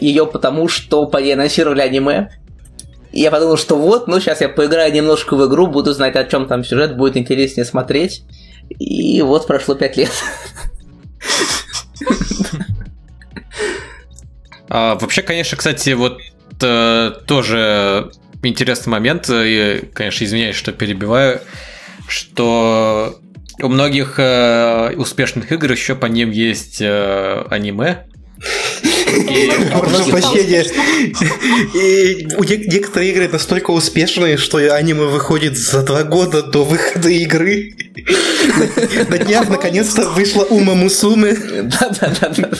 ее 0.00 0.26
потому, 0.26 0.68
что 0.68 1.06
по 1.06 1.18
ней 1.18 1.34
анонсировали 1.34 1.80
аниме. 1.80 2.30
И 3.12 3.20
я 3.20 3.30
подумал, 3.30 3.56
что 3.56 3.76
вот, 3.76 4.08
ну, 4.08 4.20
сейчас 4.20 4.40
я 4.40 4.48
поиграю 4.48 4.92
немножко 4.92 5.36
в 5.36 5.48
игру, 5.48 5.66
буду 5.68 5.94
знать, 5.94 6.16
о 6.16 6.24
чем 6.24 6.46
там 6.46 6.64
сюжет, 6.64 6.96
будет 6.96 7.16
интереснее 7.16 7.64
смотреть. 7.64 8.22
И 8.68 9.22
вот 9.22 9.46
прошло 9.46 9.74
5 9.74 9.96
лет. 9.96 10.10
А, 14.78 14.94
вообще, 14.96 15.22
конечно, 15.22 15.56
кстати, 15.56 15.88
вот 15.94 16.20
э, 16.60 17.12
тоже 17.26 18.10
интересный 18.42 18.90
момент, 18.90 19.30
э, 19.30 19.44
и, 19.46 19.86
конечно, 19.86 20.22
извиняюсь, 20.22 20.54
что 20.54 20.70
перебиваю, 20.72 21.40
что 22.06 23.18
у 23.62 23.68
многих 23.68 24.16
э, 24.18 24.92
успешных 24.96 25.50
игр 25.50 25.72
еще 25.72 25.94
по 25.94 26.04
ним 26.04 26.30
есть 26.30 26.82
э, 26.82 27.46
аниме. 27.48 28.04
Прощения. 30.10 30.64
И 31.74 32.26
некоторые 32.72 33.12
игры 33.12 33.28
настолько 33.28 33.70
успешные, 33.70 34.36
что 34.36 34.58
аниме 34.74 35.04
выходит 35.04 35.56
за 35.56 35.82
два 35.82 36.02
года 36.04 36.42
до 36.42 36.64
выхода 36.64 37.08
игры. 37.08 37.74
На 39.08 39.18
днях 39.18 39.48
наконец-то 39.48 40.08
вышла 40.10 40.44
Ума 40.44 40.74
Мусуме. 40.74 41.34
Да-да-да. 41.34 42.50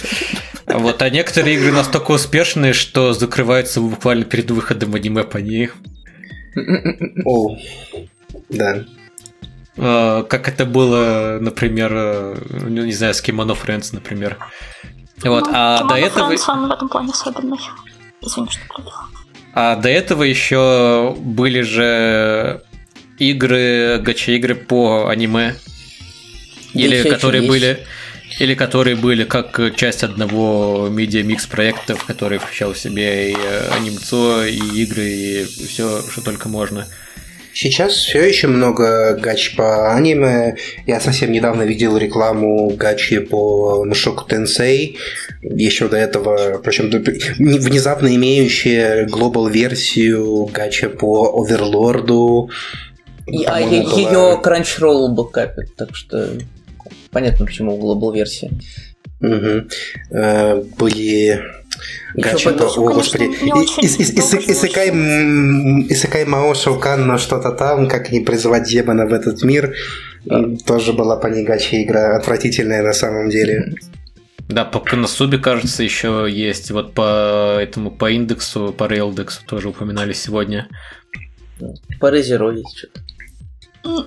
вот, 0.78 1.02
а 1.02 1.10
некоторые 1.10 1.56
игры 1.56 1.72
настолько 1.72 2.12
успешные, 2.12 2.72
что 2.72 3.12
закрываются 3.12 3.80
буквально 3.80 4.24
перед 4.24 4.50
выходом 4.50 4.94
аниме 4.94 5.24
по 5.24 5.38
ней. 5.38 5.70
О, 7.24 7.56
да. 8.48 8.84
Э, 9.76 10.24
как 10.28 10.48
это 10.48 10.64
было, 10.64 11.38
например, 11.40 11.92
э, 11.94 12.34
ну, 12.68 12.84
не 12.84 12.92
знаю, 12.92 13.14
с 13.14 13.22
Kimono 13.22 13.56
Friends, 13.56 13.90
например. 13.92 14.38
Вот, 15.22 15.46
Ну, 15.46 15.52
а 15.52 15.84
до 15.84 15.94
этого... 15.94 16.34
Он 16.48 16.68
в 16.68 16.72
этом 16.72 16.88
плане 16.88 17.10
особенный. 17.10 17.58
Извини, 18.20 18.48
что 18.50 18.60
перебила. 18.68 19.04
А 19.54 19.76
до 19.76 19.88
этого 19.88 20.22
еще 20.22 21.14
были 21.18 21.62
же 21.62 22.62
игры, 23.18 23.98
гача-игры 24.00 24.54
по 24.54 25.08
аниме. 25.08 25.56
Или 26.74 26.96
еще 26.96 27.10
которые 27.10 27.42
есть. 27.42 27.50
были 27.50 27.86
или 28.38 28.54
которые 28.54 28.96
были 28.96 29.24
как 29.24 29.74
часть 29.76 30.02
одного 30.04 30.88
медиа-микс 30.90 31.46
проектов, 31.46 32.04
который 32.04 32.38
включал 32.38 32.74
в 32.74 32.78
себе 32.78 33.32
и 33.32 33.34
э, 33.34 33.68
анимацию, 33.70 34.48
и 34.48 34.82
игры, 34.82 35.04
и 35.04 35.44
все, 35.44 36.02
что 36.10 36.20
только 36.20 36.48
можно. 36.48 36.86
Сейчас 37.58 37.94
все 37.94 38.22
еще 38.22 38.48
много 38.48 39.14
гач 39.14 39.56
по 39.56 39.94
аниме. 39.94 40.56
Я 40.86 41.00
совсем 41.00 41.32
недавно 41.32 41.62
видел 41.62 41.96
рекламу 41.96 42.68
гачи 42.76 43.18
по 43.20 43.82
Мушоку 43.82 44.24
Тенсей. 44.28 44.98
Еще 45.40 45.88
до 45.88 45.96
этого, 45.96 46.58
причем 46.62 46.90
внезапно 47.38 48.14
имеющие 48.14 49.06
глобал 49.06 49.48
версию 49.48 50.44
гача 50.52 50.90
по 50.90 51.32
Оверлорду. 51.42 52.50
И- 53.26 53.44
А 53.44 53.58
была- 53.62 53.70
ее 53.70 54.40
Crunchyroll 54.44 55.08
бэкапит, 55.14 55.74
так 55.76 55.96
что 55.96 56.28
понятно, 57.10 57.46
почему 57.46 57.78
глобал 57.78 58.12
версия. 58.12 58.50
Мгм. 59.20 59.66
Э, 60.10 60.62
Были 60.78 61.40
гачи 62.14 62.44
по- 62.44 62.52
по... 62.52 62.64
Еще, 62.64 62.80
О, 62.80 62.88
конечно, 62.88 62.94
господи. 62.94 63.22
не 63.24 63.48
И- 63.48 63.52
очень 63.52 63.82
ис- 63.82 63.98
ис- 63.98 64.14
ис- 64.14 64.30
долго 64.32 64.52
Исекай 64.52 64.88
м, 64.90 65.82
Исекай 65.88 66.24
Мао 66.24 66.54
Шоукан, 66.54 67.06
но 67.06 67.18
что-то 67.18 67.52
там, 67.52 67.88
как 67.88 68.10
не 68.12 68.20
призывать 68.20 68.64
демона 68.64 69.06
в 69.06 69.12
этот 69.12 69.42
мир. 69.42 69.74
Тоже 70.66 70.92
была 70.92 71.16
по 71.16 71.26
ней 71.28 71.44
гача 71.44 71.82
игра, 71.82 72.16
отвратительная 72.16 72.82
на 72.82 72.92
самом 72.92 73.30
деле. 73.30 73.74
Да, 74.48 74.64
по 74.64 74.78
Коносубе, 74.80 75.38
кажется, 75.38 75.82
еще 75.82 76.26
есть. 76.30 76.70
Вот 76.70 76.94
по 76.94 77.58
этому, 77.60 77.90
по 77.90 78.10
индексу, 78.10 78.72
по 78.76 78.84
рейлдексу 78.86 79.44
тоже 79.46 79.68
упоминали 79.70 80.12
сегодня. 80.12 80.68
По 82.00 82.10
Резеру 82.10 82.52
есть 82.52 82.76
что-то. 82.78 83.00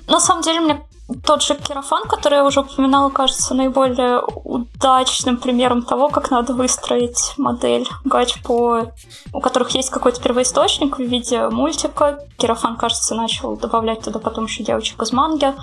На 0.07 0.19
самом 0.19 0.43
деле, 0.43 0.59
мне 0.61 0.77
тот 1.25 1.41
же 1.41 1.55
Керафан, 1.55 2.03
который 2.03 2.35
я 2.35 2.45
уже 2.45 2.61
упоминала, 2.61 3.09
кажется 3.09 3.55
наиболее 3.55 4.21
удачным 4.21 5.37
примером 5.37 5.83
того, 5.83 6.09
как 6.09 6.29
надо 6.29 6.53
выстроить 6.53 7.33
модель 7.37 7.87
гач 8.03 8.41
по 8.43 8.91
у 9.33 9.41
которых 9.41 9.71
есть 9.71 9.89
какой-то 9.89 10.21
первоисточник 10.21 10.97
в 10.97 11.01
виде 11.01 11.47
мультика. 11.49 12.19
Керафан, 12.37 12.77
кажется, 12.77 13.15
начал 13.15 13.57
добавлять 13.57 14.01
туда 14.01 14.19
потом 14.19 14.45
еще 14.45 14.63
девочек 14.63 15.01
из 15.01 15.11
манги, 15.11 15.53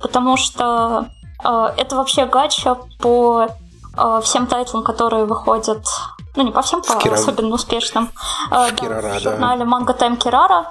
потому 0.00 0.36
что 0.36 1.06
э, 1.44 1.66
это 1.76 1.96
вообще 1.96 2.26
гача 2.26 2.76
по 3.00 3.48
э, 3.96 4.20
всем 4.22 4.46
тайтлам, 4.46 4.82
которые 4.82 5.24
выходят 5.24 5.84
ну, 6.36 6.42
не 6.42 6.50
по 6.50 6.62
всем, 6.62 6.82
по 6.82 6.94
Кира- 6.98 7.14
особенно 7.14 7.54
успешным. 7.54 8.10
Э, 8.50 8.70
да, 8.70 8.70
Кирара, 8.72 9.00
в 9.00 9.02
да. 9.02 9.18
журнале 9.20 9.64
Манга 9.64 9.92
Тайм 9.92 10.16
Кирара. 10.16 10.66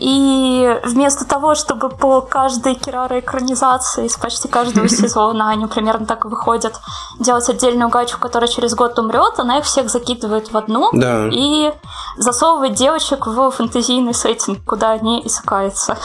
И 0.00 0.80
вместо 0.84 1.24
того, 1.24 1.54
чтобы 1.54 1.88
по 1.88 2.20
каждой 2.20 2.74
Кирара 2.74 3.20
экранизации 3.20 4.06
из 4.06 4.16
почти 4.16 4.48
каждого 4.48 4.88
сезона, 5.00 5.50
они 5.50 5.66
примерно 5.66 6.06
так 6.06 6.24
выходят, 6.24 6.80
делать 7.20 7.48
отдельную 7.48 7.88
гачу, 7.88 8.18
которая 8.18 8.48
через 8.48 8.74
год 8.74 8.98
умрет, 8.98 9.34
она 9.38 9.58
их 9.58 9.64
всех 9.64 9.90
закидывает 9.90 10.52
в 10.52 10.56
одну 10.56 10.90
Да. 10.92 11.28
и 11.30 11.72
засовывает 12.16 12.74
девочек 12.74 13.26
в 13.26 13.50
фэнтезийный 13.50 14.14
сеттинг, 14.14 14.64
куда 14.64 14.90
они 14.90 15.22
исыкаются. 15.24 15.96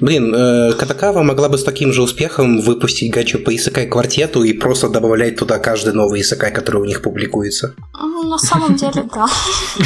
Блин, 0.00 0.34
э, 0.34 0.72
Катакава 0.72 1.22
могла 1.22 1.48
бы 1.48 1.58
с 1.58 1.64
таким 1.64 1.92
же 1.92 2.02
успехом 2.02 2.60
выпустить 2.60 3.12
гачу 3.12 3.38
по 3.38 3.54
Исакай 3.54 3.86
квартету 3.86 4.42
и 4.42 4.52
просто 4.52 4.88
добавлять 4.88 5.36
туда 5.36 5.58
каждый 5.58 5.92
новый 5.92 6.20
Исакай, 6.22 6.52
который 6.52 6.80
у 6.80 6.84
них 6.84 7.02
публикуется. 7.02 7.74
М, 8.00 8.28
На 8.30 8.38
самом 8.38 8.76
деле, 8.76 9.04
да. 9.14 9.26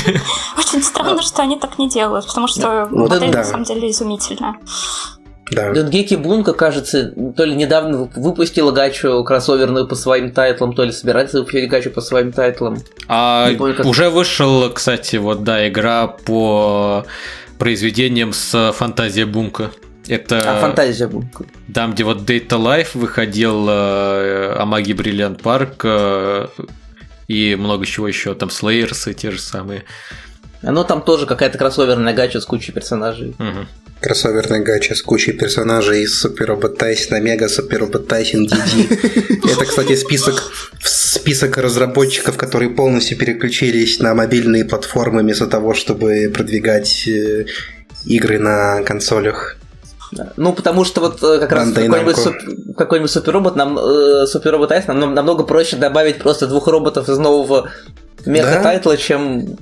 Очень 0.59 0.83
странно, 0.83 1.23
что 1.23 1.43
они 1.43 1.59
так 1.59 1.79
не 1.79 1.89
делают, 1.89 2.27
потому 2.27 2.47
что 2.49 2.89
модель 2.91 3.31
на 3.31 3.45
самом 3.45 3.65
деле 3.65 3.91
изумительная. 3.91 4.57
Да. 5.51 5.73
Dengeki 5.73 6.15
Bunko, 6.15 6.55
кажется, 6.55 7.13
то 7.37 7.45
ли 7.45 7.55
недавно 7.55 8.09
выпустила 8.17 8.71
гачу 8.73 9.23
кроссоверную 9.25 9.87
по 9.87 9.95
своим 9.95 10.31
тайтлам, 10.33 10.73
то 10.73 10.85
ли 10.85 10.91
собирается 10.91 11.39
выпустить 11.41 11.69
гачу 11.69 11.91
по 11.91 12.01
своим 12.01 12.33
тайтлам. 12.33 12.79
А 13.09 13.51
помню, 13.59 13.75
как- 13.77 13.85
уже 13.87 14.09
вышел, 14.09 14.71
кстати, 14.71 15.17
вот 15.17 15.45
да, 15.45 15.69
игра 15.69 16.07
по 16.07 17.05
произведениям 17.59 18.33
с 18.33 18.73
Fantasia 18.73 19.27
Bunko. 19.27 19.71
Это 20.07 20.57
А 20.57 20.61
Fantasia 20.61 21.07
Bunko. 21.07 21.45
там, 21.73 21.95
где 21.95 22.05
вот 22.05 22.29
Date 22.29 22.59
A 22.59 22.65
Live 22.65 22.91
выходил, 22.95 23.67
э, 23.69 24.57
Amagi 24.59 24.93
Brilliant 24.93 25.41
Park 25.43 25.81
э, 25.85 26.47
и 27.29 27.57
много 27.57 27.87
чего 27.87 28.07
еще, 28.09 28.35
там 28.35 28.51
Слейерсы 28.51 29.15
те 29.15 29.31
же 29.31 29.41
самые. 29.41 29.85
Оно 30.63 30.85
там 30.85 31.03
тоже 31.03 31.27
какая-то 31.27 31.59
кроссоверная 31.59 32.15
гача 32.15 32.41
с 32.41 32.45
кучей 32.45 32.73
персонажей. 32.73 33.35
Мгм. 33.39 33.67
Кроссоверная 34.01 34.61
гача 34.61 34.95
с 34.95 35.03
кучей 35.03 35.33
персонажей 35.33 36.03
из 36.03 36.19
Супер 36.19 36.49
Робот 36.49 36.77
Тайсона 36.79 37.21
Мега, 37.21 37.49
Супер 37.49 37.81
Робот 37.81 38.09
Тайсон 38.09 38.47
DD. 38.47 39.43
Это, 39.53 39.65
кстати, 39.65 39.95
список, 39.97 40.43
список 40.83 41.57
разработчиков, 41.59 42.37
которые 42.37 42.71
полностью 42.71 43.17
переключились 43.17 44.01
на 44.01 44.15
мобильные 44.15 44.65
платформы 44.65 45.23
вместо 45.23 45.47
того, 45.47 45.73
чтобы 45.75 46.31
продвигать 46.35 47.07
э, 47.09 47.47
игры 48.05 48.39
на 48.39 48.83
консолях. 48.83 49.57
Ну, 50.37 50.53
потому 50.53 50.85
что 50.85 51.01
вот 51.01 51.23
э, 51.23 51.39
как 51.39 51.53
раз 51.53 51.73
какой-нибудь, 51.73 52.17
суп- 52.17 52.77
какой-нибудь 52.77 53.11
суперробот, 53.11 53.57
нам 53.57 53.79
э, 53.79 54.27
суперробот 54.27 54.73
Айс 54.73 54.87
нам 54.87 55.01
нам 55.01 55.15
намного 55.15 55.45
проще 55.45 55.77
добавить 55.77 56.19
просто 56.19 56.47
двух 56.47 56.67
роботов 56.69 57.09
из 57.09 57.19
нового 57.19 57.71
меха 58.27 58.55
Да? 58.55 58.63
тайтла, 58.63 58.97
чем 58.97 59.57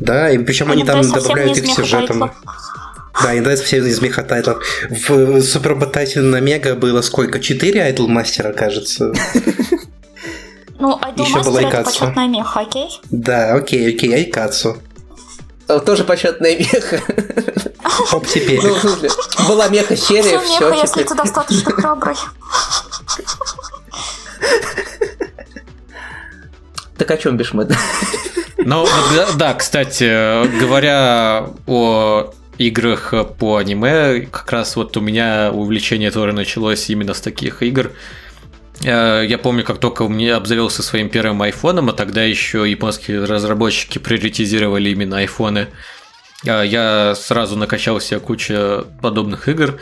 Да, 0.00 0.30
и 0.30 0.38
причем 0.38 0.70
они 0.70 0.82
Иногда 0.82 1.02
там 1.02 1.12
добавляют 1.12 1.56
их 1.58 1.66
сюжетом. 1.66 2.18
меха-тайтла. 2.18 2.52
Да, 3.22 3.34
иногда 3.34 3.56
совсем 3.56 3.86
из 3.86 4.00
меха 4.02 4.22
тайтлов. 4.22 4.62
В 4.90 5.40
Супер 5.40 5.70
Робот 5.70 5.92
Тайсон 5.92 6.30
на 6.30 6.38
Мега 6.40 6.74
было 6.74 7.00
сколько? 7.00 7.40
Четыре 7.40 7.82
айтл 7.82 8.06
мастера, 8.08 8.52
кажется. 8.52 9.12
Ну, 10.78 10.98
была 10.98 11.12
Мастер 11.16 11.66
это 11.68 11.82
почетная 11.84 12.28
меха, 12.28 12.60
окей? 12.60 12.88
Да, 13.10 13.54
окей, 13.54 13.88
окей, 13.94 14.14
Айкацу. 14.14 14.76
Э, 15.68 15.80
тоже 15.80 16.04
почетная 16.04 16.58
меха. 16.58 17.00
Хоп, 17.82 18.26
теперь. 18.26 18.60
Ну, 18.62 18.74
в 18.74 18.80
смысле, 18.80 19.10
была 19.48 19.68
меха, 19.68 19.94
все, 19.94 20.16
если 20.16 21.02
ты 21.02 21.14
достаточно 21.14 21.72
храбрый. 21.72 22.16
Так 26.98 27.10
о 27.10 27.16
чем 27.18 27.36
Бишмет? 27.36 27.72
Ну, 28.58 28.80
вот 28.80 28.90
да, 29.14 29.28
да, 29.36 29.54
кстати, 29.54 30.58
говоря 30.58 31.50
о 31.66 32.32
играх 32.58 33.14
по 33.38 33.56
аниме, 33.58 34.22
как 34.30 34.50
раз 34.50 34.76
вот 34.76 34.96
у 34.96 35.00
меня 35.00 35.50
увлечение 35.52 36.10
тоже 36.10 36.32
началось 36.32 36.88
именно 36.88 37.14
с 37.14 37.20
таких 37.20 37.62
игр. 37.62 37.92
Э, 38.84 39.24
Я 39.26 39.38
помню, 39.38 39.64
как 39.64 39.78
только 39.78 40.02
у 40.02 40.08
меня 40.08 40.36
обзавелся 40.36 40.82
своим 40.82 41.08
первым 41.08 41.42
айфоном, 41.42 41.88
а 41.88 41.92
тогда 41.92 42.22
еще 42.22 42.68
японские 42.70 43.24
разработчики 43.24 43.98
приоритизировали 43.98 44.90
именно 44.90 45.18
айфоны. 45.18 45.68
э, 46.44 46.62
Я 46.66 47.14
сразу 47.14 47.56
накачал 47.56 48.00
себе 48.00 48.20
кучу 48.20 48.86
подобных 49.00 49.48
игр. 49.48 49.78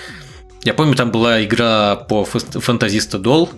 Я 0.64 0.74
помню, 0.74 0.94
там 0.94 1.10
была 1.10 1.44
игра 1.44 1.96
по 1.96 2.24
Фантазиста 2.24 3.18
Дол, 3.18 3.50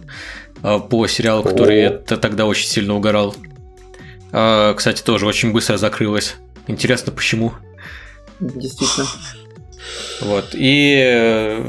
э, 0.63 0.79
по 0.91 1.07
сериалу, 1.07 1.43
который 1.45 1.87
О. 1.87 1.91
я 1.91 2.17
тогда 2.17 2.47
очень 2.47 2.67
сильно 2.69 2.95
угорал. 2.95 3.35
Кстати, 4.33 5.03
тоже 5.03 5.25
очень 5.25 5.53
быстро 5.53 5.77
закрылась. 5.79 6.35
Интересно, 6.67 7.13
почему? 7.13 7.53
Действительно. 8.41 9.07
Вот. 10.21 10.49
И 10.53 11.63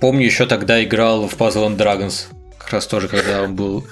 помню, 0.00 0.26
еще 0.26 0.46
тогда 0.46 0.82
играл 0.82 1.26
в 1.28 1.34
Puzzle 1.36 1.68
and 1.68 1.76
Dragons. 1.78 2.26
Как 2.66 2.72
раз 2.72 2.86
тоже, 2.88 3.06
когда 3.06 3.42
он 3.42 3.54
был... 3.54 3.86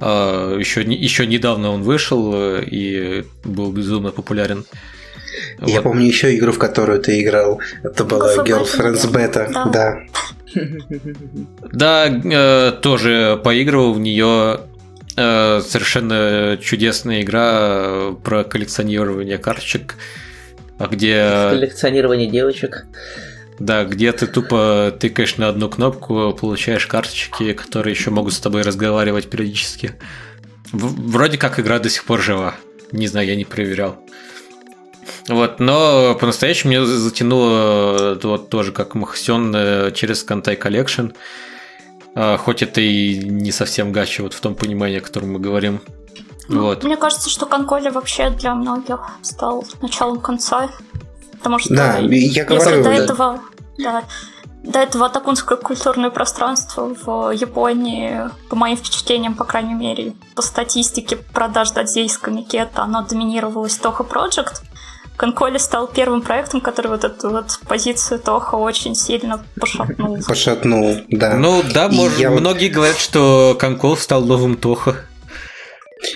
э, 0.00 0.56
еще, 0.60 0.84
не- 0.84 0.96
еще 0.96 1.26
недавно 1.26 1.70
он 1.72 1.82
вышел 1.82 2.32
э, 2.34 2.62
и 2.64 3.24
был 3.44 3.72
безумно 3.72 4.12
популярен. 4.12 4.64
Я 5.60 5.76
Вот. 5.80 5.82
помню 5.84 6.06
еще 6.06 6.36
игру, 6.36 6.52
в 6.52 6.58
которую 6.58 7.00
ты 7.00 7.20
играл. 7.20 7.60
Это 7.82 8.04
была 8.04 8.32
Girlfriend's 8.36 8.44
Girlfriend's 8.46 9.12
Beta. 9.12 9.50
Да. 9.52 9.64
Да. 9.72 10.02
Да, 11.72 12.06
э, 12.08 12.72
тоже 12.80 13.40
поигрывал 13.42 13.94
в 13.94 13.98
нее. 13.98 14.60
Э, 15.16 15.60
совершенно 15.66 16.56
чудесная 16.62 17.22
игра 17.22 18.12
про 18.22 18.44
коллекционирование 18.44 19.38
карточек, 19.38 19.96
а 20.78 20.86
где 20.86 21.48
Коллекционирование 21.50 22.28
девочек. 22.30 22.86
Да, 23.58 23.84
где 23.84 24.12
ты 24.12 24.26
тупо 24.26 24.92
тыкаешь 24.98 25.36
на 25.36 25.48
одну 25.48 25.68
кнопку, 25.68 26.32
получаешь 26.32 26.86
карточки, 26.86 27.52
которые 27.52 27.94
еще 27.94 28.10
могут 28.10 28.34
с 28.34 28.40
тобой 28.40 28.62
разговаривать 28.62 29.30
периодически. 29.30 29.94
В- 30.72 31.10
вроде 31.12 31.38
как 31.38 31.60
игра 31.60 31.78
до 31.78 31.88
сих 31.90 32.04
пор 32.04 32.20
жива. 32.20 32.54
Не 32.90 33.06
знаю, 33.06 33.26
я 33.28 33.36
не 33.36 33.44
проверял. 33.44 33.96
Вот, 35.28 35.60
но 35.60 36.16
по-настоящему 36.18 36.72
меня 36.72 36.84
затянуло 36.86 38.14
э, 38.14 38.20
вот 38.22 38.48
тоже 38.48 38.72
как 38.72 38.94
Махсен 38.94 39.52
э, 39.54 39.92
через 39.92 40.22
Kantai 40.24 40.56
Collection. 40.56 41.08
Хоть 42.14 42.62
это 42.62 42.82
и 42.82 43.16
не 43.24 43.52
совсем 43.52 43.90
гача, 43.90 44.22
вот 44.22 44.34
в 44.34 44.40
том 44.42 44.54
понимании, 44.54 44.98
о 44.98 45.00
котором 45.00 45.32
мы 45.32 45.38
говорим. 45.38 45.80
Вот. 46.46 46.84
Мне 46.84 46.98
кажется, 46.98 47.30
что 47.30 47.46
Конколи 47.46 47.88
вообще 47.88 48.28
для 48.28 48.54
многих 48.54 49.00
стал 49.22 49.64
началом 49.80 50.20
конца. 50.20 50.70
Потому 51.42 51.58
что 51.58 51.74
Да, 51.74 51.98
я 51.98 52.08
если 52.08 52.42
говорю, 52.42 52.82
до 52.84 52.90
да. 52.90 52.94
этого, 52.94 53.40
да, 53.78 54.04
до 54.62 54.78
этого 54.78 55.06
атакунское 55.06 55.58
культурное 55.58 56.10
пространство 56.10 56.94
в 57.04 57.30
Японии, 57.32 58.30
по 58.48 58.54
моим 58.54 58.76
впечатлениям, 58.76 59.34
по 59.34 59.42
крайней 59.44 59.74
мере, 59.74 60.12
по 60.36 60.42
статистике 60.42 61.16
продаж 61.16 61.72
дадзейской 61.72 62.32
Микета, 62.32 62.82
оно 62.82 63.02
доминировалось 63.02 63.74
Тоха 63.74 64.04
Project. 64.04 64.62
Конколи 65.16 65.58
стал 65.58 65.88
первым 65.88 66.22
проектом, 66.22 66.60
который 66.60 66.88
вот 66.88 67.02
эту 67.04 67.30
вот 67.30 67.58
позицию 67.66 68.20
Тоха 68.20 68.54
очень 68.54 68.94
сильно 68.94 69.44
пошатнул. 69.60 70.18
Пошатнул, 70.26 70.96
да. 71.08 71.34
Ну 71.34 71.62
да, 71.74 71.88
может, 71.88 72.18
я 72.18 72.30
вот- 72.30 72.40
многие 72.40 72.68
говорят, 72.68 72.98
что 72.98 73.56
Конкол 73.58 73.96
стал 73.96 74.22
новым 74.22 74.56
Тоха. 74.56 74.96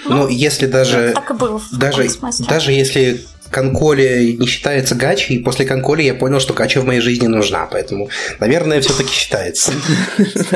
Ну, 0.05 0.29
если 0.29 0.67
даже... 0.67 1.13
так 1.15 1.31
и 1.31 1.35
было 1.35 1.59
в 1.59 1.71
Даже, 1.73 2.09
даже 2.49 2.73
если 2.73 3.25
Конколи 3.51 4.37
не 4.39 4.47
считается 4.47 4.95
гачи, 4.95 5.33
и 5.35 5.39
после 5.43 5.65
Конколи 5.67 6.03
я 6.03 6.15
понял, 6.15 6.41
что 6.41 6.55
гача 6.55 6.81
в 6.81 6.85
моей 6.85 7.01
жизни 7.01 7.27
нужна, 7.27 7.67
поэтому, 7.71 8.09
наверное, 8.41 8.81
все-таки 8.81 9.11
считается. 9.13 9.73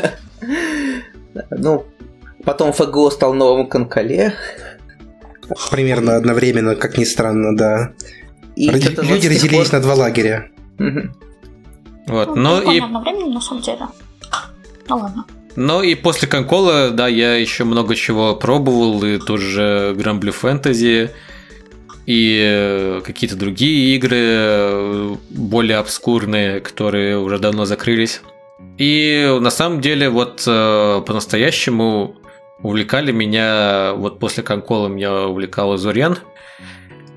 Ну, 1.50 1.86
потом 2.44 2.72
ФГО 2.72 3.10
стал 3.10 3.34
новым 3.34 3.68
Конкале. 3.68 4.34
Примерно 5.70 6.16
одновременно, 6.16 6.74
как 6.74 6.98
ни 6.98 7.04
странно, 7.04 7.56
да. 7.56 7.92
И 8.56 8.68
Ради- 8.70 8.82
что-то 8.86 9.02
вот 9.02 9.10
Люди 9.10 9.28
разделились 9.28 9.68
пор- 9.68 9.78
на 9.78 9.80
два 9.82 9.94
лагеря. 9.94 10.48
Вот. 12.06 12.34
Ну, 12.36 12.60
Ну 12.62 12.72
и 12.72 12.80
одновременно, 12.80 13.34
на 13.34 13.40
самом 13.40 13.62
деле. 13.62 13.86
Ну 14.88 14.96
ладно. 14.96 15.24
Ну 15.56 15.82
и 15.82 15.94
после 15.94 16.28
Конкола, 16.28 16.90
да, 16.90 17.08
я 17.08 17.34
еще 17.34 17.64
много 17.64 17.94
чего 17.94 18.34
пробовал, 18.36 19.02
и 19.04 19.18
тоже 19.18 19.94
Грамблю 19.96 20.32
Фэнтези, 20.32 21.10
и 22.10 22.42
э, 22.44 23.00
какие-то 23.04 23.36
другие 23.36 23.94
игры 23.94 24.16
э, 24.18 25.14
более 25.30 25.76
обскурные, 25.78 26.58
которые 26.60 27.18
уже 27.18 27.38
давно 27.38 27.66
закрылись. 27.66 28.20
И 28.78 29.38
на 29.40 29.50
самом 29.50 29.80
деле 29.80 30.08
вот 30.10 30.42
э, 30.44 31.02
по-настоящему 31.06 32.16
увлекали 32.62 33.12
меня, 33.12 33.92
вот 33.94 34.18
после 34.18 34.42
Конкола 34.42 34.88
меня 34.88 35.28
увлекал 35.28 35.72
Азурен, 35.72 36.16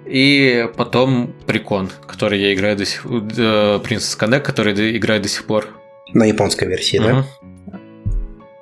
и 0.06 0.70
потом 0.78 1.34
Прикон, 1.48 1.90
который 2.06 2.40
я 2.40 2.54
играю 2.54 2.78
до 2.78 2.86
сих 2.86 3.02
пор, 3.02 3.22
Princess 3.24 4.16
Connect, 4.20 4.42
который 4.42 4.96
играю 4.96 5.22
до 5.24 5.28
сих 5.28 5.46
пор. 5.46 5.70
На 6.14 6.26
японской 6.26 6.68
версии, 6.68 7.00
Мгм. 7.00 7.26
да? 7.72 7.80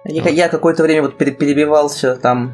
Я, 0.06 0.30
я 0.30 0.48
какое-то 0.48 0.84
время 0.84 1.02
вот 1.02 1.18
пере- 1.18 1.32
перебивался 1.34 2.16
там 2.16 2.54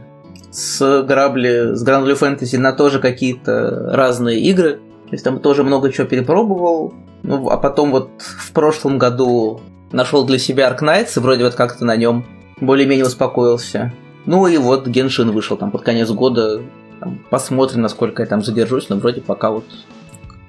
с 0.52 1.04
грабли, 1.04 1.76
с 1.76 1.86
Blue 1.86 2.20
Fantasy 2.20 2.58
на 2.58 2.74
тоже 2.74 3.00
какие-то 3.00 3.92
разные 3.94 4.40
игры. 4.42 4.80
То 5.06 5.14
есть 5.14 5.24
там 5.24 5.40
тоже 5.40 5.64
много 5.64 5.92
чего 5.92 6.08
перепробовал. 6.08 6.94
Ну, 7.24 7.50
а 7.50 7.58
потом 7.58 7.92
вот 7.92 8.10
в 8.20 8.52
прошлом 8.52 8.98
году 8.98 9.62
нашел 9.92 10.26
для 10.26 10.38
себя 10.38 10.70
Ark 10.70 11.08
и 11.16 11.20
вроде 11.20 11.44
вот 11.44 11.56
как-то 11.56 11.86
на 11.86 11.96
нем 11.96 12.26
более-менее 12.60 13.06
успокоился. 13.06 13.94
Ну 14.26 14.48
и 14.48 14.58
вот 14.58 14.88
Геншин 14.88 15.32
вышел 15.32 15.58
там 15.58 15.72
под 15.72 15.84
конец 15.84 16.10
года. 16.10 16.62
Там 17.00 17.20
посмотрим, 17.30 17.82
насколько 17.82 18.24
я 18.24 18.28
там 18.28 18.44
задержусь, 18.44 18.90
но 18.90 18.98
вроде 18.98 19.22
пока 19.22 19.52
вот 19.52 19.66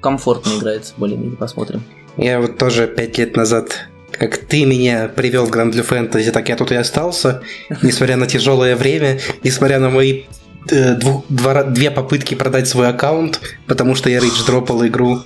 комфортно 0.01 0.51
играется, 0.59 0.95
более-менее 0.97 1.37
посмотрим. 1.37 1.83
Я 2.17 2.41
вот 2.41 2.59
тоже 2.59 2.89
пять 2.89 3.19
лет 3.19 3.37
назад, 3.37 3.88
как 4.19 4.39
ты 4.39 4.65
меня 4.65 5.09
привел 5.09 5.47
в 5.47 5.51
Grand 5.51 5.73
Blue 5.73 5.87
Fantasy, 5.87 6.31
так 6.31 6.49
я 6.49 6.57
тут 6.57 6.73
и 6.73 6.75
остался, 6.75 7.43
несмотря 7.83 8.17
на 8.17 8.27
тяжелое 8.27 8.77
время, 8.77 9.21
несмотря 9.45 9.79
на 9.79 9.91
мои 9.91 10.25
э, 10.71 10.95
двух- 10.95 11.25
два 11.29 11.63
две 11.65 11.91
попытки 11.91 12.35
продать 12.35 12.69
свой 12.69 12.89
аккаунт, 12.89 13.41
потому 13.67 13.95
что 13.95 14.11
я 14.11 14.21
рейдж 14.21 14.45
дропал 14.45 14.85
игру. 14.87 15.23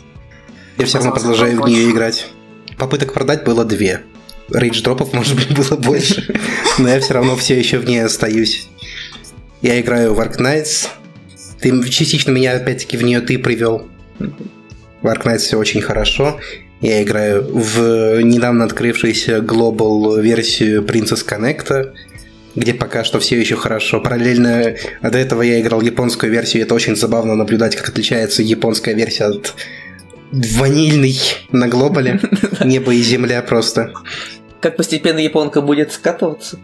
Я 0.79 0.87
все 0.87 0.99
равно 0.99 1.13
продолжаю 1.13 1.61
в 1.63 1.69
нее 1.69 1.91
играть. 1.91 2.27
Попыток 2.79 3.13
продать 3.13 3.45
было 3.45 3.65
две. 3.65 4.03
Рейдж 4.51 4.83
дропов, 4.83 5.13
может 5.13 5.37
быть, 5.37 5.55
было 5.55 5.77
больше. 5.77 6.35
Но 6.79 6.89
я 6.89 7.01
все 7.01 7.15
равно 7.15 7.37
все 7.37 7.59
еще 7.59 7.79
в 7.79 7.85
ней 7.85 8.03
остаюсь. 8.05 8.69
Я 9.61 9.81
играю 9.81 10.15
в 10.15 10.21
Ark 10.21 10.39
Knights. 10.39 10.89
Ты 11.61 11.89
частично 11.89 12.31
меня 12.33 12.57
опять-таки 12.57 12.97
в 12.97 13.03
нее 13.05 13.21
ты 13.21 13.39
привел. 13.39 13.89
В 14.19 15.07
Ark 15.07 15.25
Knights 15.25 15.39
все 15.39 15.59
очень 15.59 15.81
хорошо. 15.81 16.41
Я 16.83 17.01
играю 17.03 17.47
в 17.49 18.21
недавно 18.23 18.65
открывшуюся 18.65 19.41
глобал 19.41 20.17
версию 20.17 20.83
Princess 20.83 21.25
Connect, 21.25 21.93
где 22.57 22.75
пока 22.75 23.05
что 23.05 23.21
все 23.21 23.39
еще 23.39 23.55
хорошо. 23.55 24.01
Параллельно 24.01 24.75
до 25.01 25.17
этого 25.17 25.43
я 25.43 25.61
играл 25.61 25.81
японскую 25.81 26.33
версию, 26.33 26.63
и 26.63 26.65
это 26.65 26.75
очень 26.75 26.97
забавно 26.97 27.37
наблюдать, 27.37 27.77
как 27.77 27.89
отличается 27.89 28.43
японская 28.43 28.95
версия 28.95 29.27
от 29.27 29.55
ванильной 30.33 31.17
на 31.53 31.69
глобале. 31.69 32.21
Небо 32.65 32.93
и 32.93 33.01
земля 33.01 33.43
просто. 33.43 33.93
Как 34.61 34.77
постепенно 34.77 35.21
японка 35.21 35.61
будет 35.61 35.93
скатываться? 35.93 36.59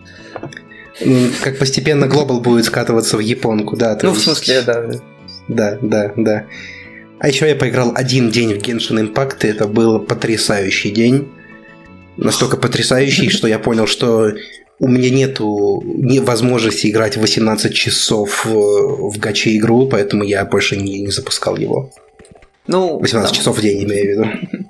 Как 1.44 1.58
постепенно 1.58 2.08
глобал 2.08 2.40
будет 2.40 2.64
скатываться 2.64 3.16
в 3.16 3.20
японку, 3.20 3.76
да. 3.76 3.96
Ну, 4.02 4.10
в 4.10 4.18
смысле, 4.18 4.62
да. 4.62 4.84
Да, 5.46 5.78
да, 5.80 6.12
да. 6.16 6.46
А 7.20 7.28
еще 7.28 7.48
я 7.48 7.56
поиграл 7.56 7.92
один 7.94 8.30
день 8.30 8.54
в 8.54 8.62
Genshin 8.62 9.12
Impact, 9.12 9.44
и 9.44 9.48
это 9.48 9.66
был 9.66 10.00
потрясающий 10.00 10.90
день. 10.90 11.28
Настолько 12.16 12.56
потрясающий, 12.56 13.28
что 13.28 13.48
я 13.48 13.58
понял, 13.58 13.86
что 13.86 14.32
у 14.78 14.88
меня 14.88 15.10
нету 15.10 15.82
не- 15.84 16.20
возможности 16.20 16.88
играть 16.88 17.16
18 17.16 17.74
часов 17.74 18.44
в, 18.44 19.10
в 19.10 19.18
гаче 19.18 19.56
игру, 19.56 19.88
поэтому 19.88 20.22
я 20.22 20.44
больше 20.44 20.76
не, 20.76 21.00
не 21.00 21.10
запускал 21.10 21.56
его. 21.56 21.90
Ну, 22.68 22.98
18 22.98 23.30
да. 23.32 23.36
часов 23.36 23.58
в 23.58 23.62
день, 23.62 23.84
имею 23.84 24.04
в 24.04 24.10
виду. 24.10 24.68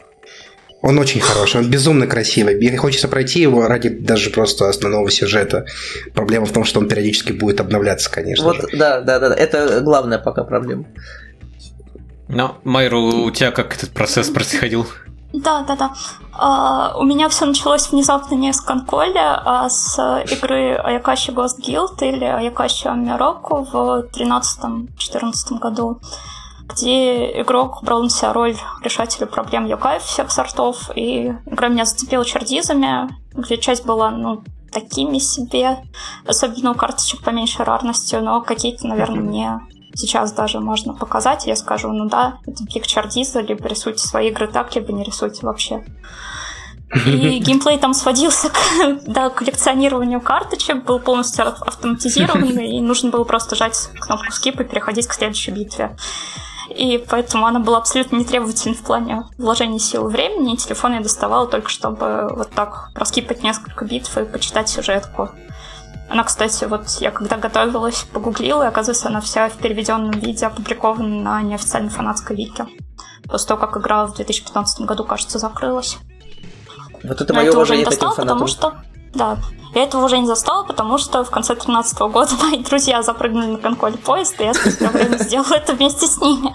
Он 0.81 0.99
очень 0.99 1.21
хороший, 1.21 1.61
он 1.61 1.69
безумно 1.69 2.07
красивый. 2.07 2.55
Мне 2.57 2.77
хочется 2.77 3.09
пройти 3.09 3.41
его 3.41 3.67
ради 3.67 3.89
даже 3.89 4.31
просто 4.31 4.69
основного 4.69 5.11
сюжета. 5.11 5.67
Проблема 6.15 6.47
в 6.47 6.53
том, 6.53 6.65
что 6.65 6.79
он 6.79 6.89
периодически 6.89 7.33
будет 7.33 7.61
обновляться, 7.61 8.09
конечно 8.11 8.45
Вот, 8.45 8.71
же. 8.71 8.79
да, 8.79 9.01
да, 9.01 9.19
да, 9.19 9.35
это 9.35 9.81
главная 9.81 10.19
пока 10.19 10.45
проблема. 10.45 10.87
Ну, 12.29 12.55
Майру, 12.65 13.25
у 13.25 13.31
тебя 13.31 13.51
как 13.51 13.75
этот 13.75 13.93
процесс 13.93 14.29
происходил? 14.29 14.87
Да, 15.33 15.63
да, 15.63 15.77
да. 15.77 15.93
А, 16.33 16.95
у 16.99 17.05
меня 17.05 17.29
все 17.29 17.45
началось 17.45 17.91
внезапно 17.91 18.35
не 18.35 18.53
с 18.53 18.61
конколи, 18.61 19.19
а 19.19 19.69
с 19.69 19.99
игры 20.31 20.75
Аякаши 20.77 21.33
Ghost 21.33 21.59
Guild 21.61 22.01
или 22.01 22.25
Аякаши 22.25 22.89
Амироку 22.89 23.67
в 23.71 24.07
13-14 24.15 25.59
году, 25.59 26.01
где 26.69 27.41
игрок 27.43 27.83
брал 27.83 28.03
на 28.03 28.11
себя 28.11 28.33
роль 28.33 28.57
решателя 28.83 29.27
проблем 29.27 29.67
Йокаев 29.67 30.03
всех 30.03 30.31
сортов, 30.31 30.91
и 30.95 31.35
игра 31.47 31.69
меня 31.69 31.85
зацепила 31.85 32.25
чердизами, 32.25 33.09
где 33.35 33.59
часть 33.59 33.85
была, 33.85 34.11
ну, 34.11 34.43
такими 34.73 35.19
себе, 35.19 35.79
особенно 36.27 36.73
у 36.73 36.75
карточек 36.75 37.23
поменьше 37.23 37.65
рарностью, 37.65 38.23
но 38.23 38.41
какие-то, 38.41 38.87
наверное, 38.87 39.21
мне 39.21 39.61
сейчас 39.99 40.33
даже 40.33 40.61
можно 40.61 40.95
показать, 40.95 41.47
я 41.47 41.57
скажу, 41.57 41.93
ну 41.93 42.09
да, 42.09 42.39
это 42.47 42.63
Биг 42.65 42.87
Чардиза, 42.87 43.41
либо 43.41 43.69
рисуйте 43.69 44.07
свои 44.07 44.29
игры 44.29 44.47
так, 44.47 44.75
либо 44.75 44.93
не 44.93 45.03
рисуйте 45.03 45.45
вообще. 45.45 45.85
И 47.07 47.39
геймплей 47.45 47.79
там 47.79 47.95
сводился 47.95 48.49
к 48.49 48.57
да, 49.07 49.29
коллекционированию 49.31 50.21
карточек, 50.21 50.85
был 50.85 51.01
полностью 51.01 51.49
ав- 51.49 51.63
автоматизированный, 51.63 52.77
и 52.77 52.81
нужно 52.81 53.11
было 53.11 53.25
просто 53.25 53.57
жать 53.57 53.91
кнопку 53.99 54.33
скип 54.33 54.61
и 54.61 54.65
переходить 54.65 55.09
к 55.09 55.13
следующей 55.13 55.51
битве. 55.51 55.97
И 56.71 57.05
поэтому 57.09 57.47
она 57.47 57.61
была 57.61 57.79
абсолютно 57.79 58.17
нетребовательна 58.17 58.75
в 58.75 58.83
плане 58.83 59.25
вложения 59.39 59.79
сил 59.79 60.09
и 60.09 60.13
времени, 60.13 60.55
и 60.55 60.57
телефон 60.57 60.95
я 60.95 61.01
доставала 61.01 61.47
только 61.47 61.71
чтобы 61.71 62.29
вот 62.31 62.51
так 62.51 62.91
проскипать 62.95 63.43
несколько 63.43 63.85
битв 63.85 64.17
и 64.17 64.25
почитать 64.25 64.69
сюжетку. 64.69 65.31
Она, 66.09 66.25
кстати, 66.25 66.65
вот 66.65 66.89
я 67.01 67.11
когда 67.11 67.37
готовилась, 67.37 68.07
погуглила, 68.13 68.63
и 68.63 68.67
оказывается, 68.67 69.09
она 69.09 69.21
вся 69.21 69.49
в 69.49 69.59
переведенном 69.59 70.13
виде 70.13 70.47
опубликована 70.47 71.23
на 71.23 71.43
неофициальной 71.43 71.91
фанатской 71.91 72.35
вики. 72.35 72.65
После 73.29 73.49
того, 73.49 73.61
как 73.61 73.77
игра 73.77 74.07
в 74.07 74.15
2015 74.15 74.81
году, 74.87 75.05
кажется, 75.05 75.39
закрылась. 75.39 75.99
Вот 77.05 77.21
это 77.21 77.33
Но 77.33 77.41
мое 77.41 77.51
этого 77.51 77.63
уже 77.63 77.77
не 77.77 77.83
уважение 77.83 77.85
к 77.85 77.89
этим 77.89 78.09
застала, 78.09 78.27
потому 78.27 78.47
что... 78.47 78.75
Да, 79.15 79.39
я 79.75 79.83
этого 79.85 80.05
уже 80.05 80.19
не 80.19 80.27
застала, 80.27 80.65
потому 80.65 80.99
что 80.99 81.25
в 81.25 81.31
конце 81.31 81.55
2013 81.55 81.99
года 81.99 82.35
мои 82.43 82.63
друзья 82.63 83.03
запрыгнули 83.03 83.53
на 83.53 83.59
конколь 83.59 83.97
поезд, 83.99 84.41
и 84.41 84.45
я 84.45 84.55
спустя 84.55 84.89
время 84.89 85.19
сделала 85.21 85.55
это 85.55 85.75
вместе 85.75 86.07
с 86.07 86.19
ними. 86.19 86.55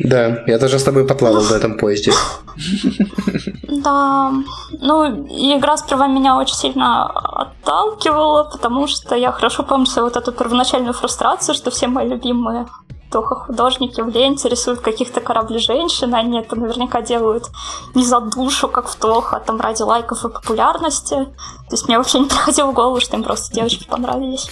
Да, 0.00 0.42
я 0.46 0.58
даже 0.58 0.78
с 0.78 0.82
тобой 0.82 1.06
поплавал 1.06 1.42
в 1.42 1.52
этом 1.52 1.78
поезде. 1.78 2.12
Да, 3.80 4.32
ну, 4.80 5.06
игра 5.06 5.78
сперва 5.78 6.06
меня 6.06 6.36
очень 6.36 6.54
сильно 6.54 7.06
отталкивала, 7.06 8.44
потому 8.44 8.86
что 8.86 9.14
я 9.14 9.32
хорошо 9.32 9.62
помню 9.62 9.86
свою 9.86 10.08
вот 10.08 10.16
эту 10.16 10.30
первоначальную 10.30 10.92
фрустрацию, 10.92 11.54
что 11.54 11.70
все 11.70 11.86
мои 11.86 12.06
любимые 12.06 12.66
только 13.10 13.34
художники 13.34 14.00
в 14.00 14.08
ленте 14.08 14.48
рисуют 14.48 14.80
каких-то 14.80 15.20
кораблей 15.20 15.60
женщин, 15.60 16.14
они 16.14 16.40
это 16.40 16.56
наверняка 16.56 17.02
делают 17.02 17.44
не 17.94 18.04
за 18.04 18.20
душу, 18.20 18.68
как 18.68 18.88
в 18.88 18.96
Тох, 18.96 19.34
а 19.34 19.40
там 19.40 19.60
ради 19.60 19.82
лайков 19.82 20.24
и 20.24 20.30
популярности. 20.30 21.26
То 21.68 21.72
есть 21.72 21.86
мне 21.88 21.98
вообще 21.98 22.20
не 22.20 22.26
приходило 22.26 22.70
в 22.70 22.74
голову, 22.74 23.00
что 23.00 23.16
им 23.16 23.22
просто 23.22 23.54
девочки 23.54 23.86
понравились. 23.86 24.48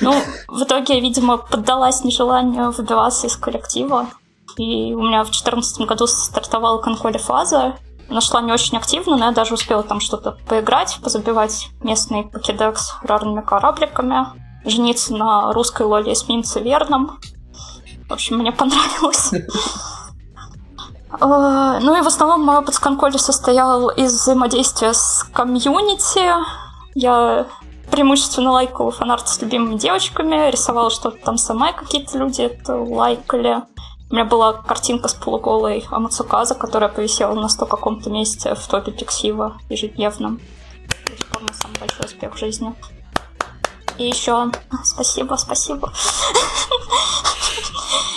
Ну, 0.00 0.14
в 0.48 0.62
итоге 0.62 0.94
я, 0.94 1.00
видимо, 1.00 1.36
поддалась 1.36 2.04
нежеланию 2.04 2.70
выбиваться 2.70 3.26
из 3.26 3.36
коллектива. 3.36 4.06
И 4.56 4.94
у 4.94 5.02
меня 5.02 5.22
в 5.22 5.26
2014 5.26 5.80
году 5.82 6.06
стартовала 6.06 6.78
конколи 6.78 7.18
фаза. 7.18 7.76
Она 8.08 8.20
шла 8.20 8.40
не 8.40 8.52
очень 8.52 8.78
активно, 8.78 9.16
но 9.16 9.26
я 9.26 9.32
даже 9.32 9.54
успела 9.54 9.82
там 9.82 10.00
что-то 10.00 10.38
поиграть, 10.48 10.98
позабивать 11.02 11.68
местный 11.82 12.24
покедекс 12.24 12.94
рарными 13.02 13.42
корабликами, 13.42 14.26
жениться 14.64 15.14
на 15.14 15.52
русской 15.52 15.82
лоле 15.82 16.12
эсминце 16.12 16.60
верном. 16.60 17.18
В 18.08 18.12
общем, 18.12 18.38
мне 18.38 18.52
понравилось. 18.52 19.30
Э, 21.10 21.78
Ну 21.80 21.96
и 21.96 22.02
в 22.02 22.06
основном 22.06 22.44
мой 22.44 22.58
опыт 22.58 22.74
с 22.74 22.78
конколи 22.78 23.16
состоял 23.16 23.88
из 23.88 24.12
взаимодействия 24.12 24.92
с 24.92 25.24
комьюнити. 25.32 26.20
Я 26.94 27.46
преимущественно 27.90 28.52
лайкала 28.52 28.90
фанарт 28.90 29.26
с 29.28 29.40
любимыми 29.40 29.78
девочками, 29.78 30.50
рисовала 30.50 30.90
что-то 30.90 31.16
там 31.24 31.38
сама, 31.38 31.72
какие-то 31.72 32.18
люди 32.18 32.42
это 32.42 32.76
лайкали. 32.76 33.62
У 34.10 34.14
меня 34.14 34.24
была 34.24 34.54
картинка 34.54 35.08
с 35.08 35.14
полуголой 35.14 35.86
Амацуказа, 35.90 36.54
которая 36.54 36.88
повисела 36.88 37.34
на 37.34 37.48
сто 37.48 37.66
каком-то 37.66 38.08
месте 38.08 38.54
в 38.54 38.66
топе 38.66 38.90
Пиксива 38.90 39.58
ежедневном. 39.68 40.40
Пор 41.30 41.42
мой 41.42 41.52
самый 41.52 41.78
большой 41.78 42.06
успех 42.06 42.34
в 42.34 42.38
жизни. 42.38 42.74
И 43.98 44.06
еще 44.06 44.50
спасибо, 44.82 45.34
спасибо. 45.36 45.92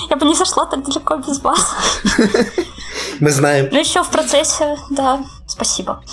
Я 0.09 0.15
бы 0.15 0.25
не 0.25 0.35
зашла 0.35 0.65
так 0.65 0.83
далеко 0.85 1.17
без 1.17 1.41
вас. 1.41 1.75
Мы 3.19 3.29
знаем. 3.31 3.67
Ну, 3.71 3.79
еще 3.79 4.03
в 4.03 4.09
процессе, 4.09 4.77
да, 4.89 5.19
спасибо. 5.45 6.03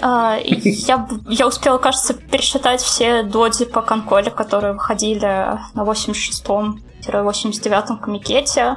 А, 0.00 0.38
я, 0.42 1.08
я 1.28 1.46
успела, 1.46 1.78
кажется, 1.78 2.14
пересчитать 2.14 2.80
все 2.80 3.22
доди 3.22 3.64
по 3.64 3.82
конколе, 3.82 4.30
которые 4.30 4.72
выходили 4.72 5.58
на 5.74 5.82
86-м, 5.82 6.82
89-м 7.12 7.98
комикете 7.98 8.76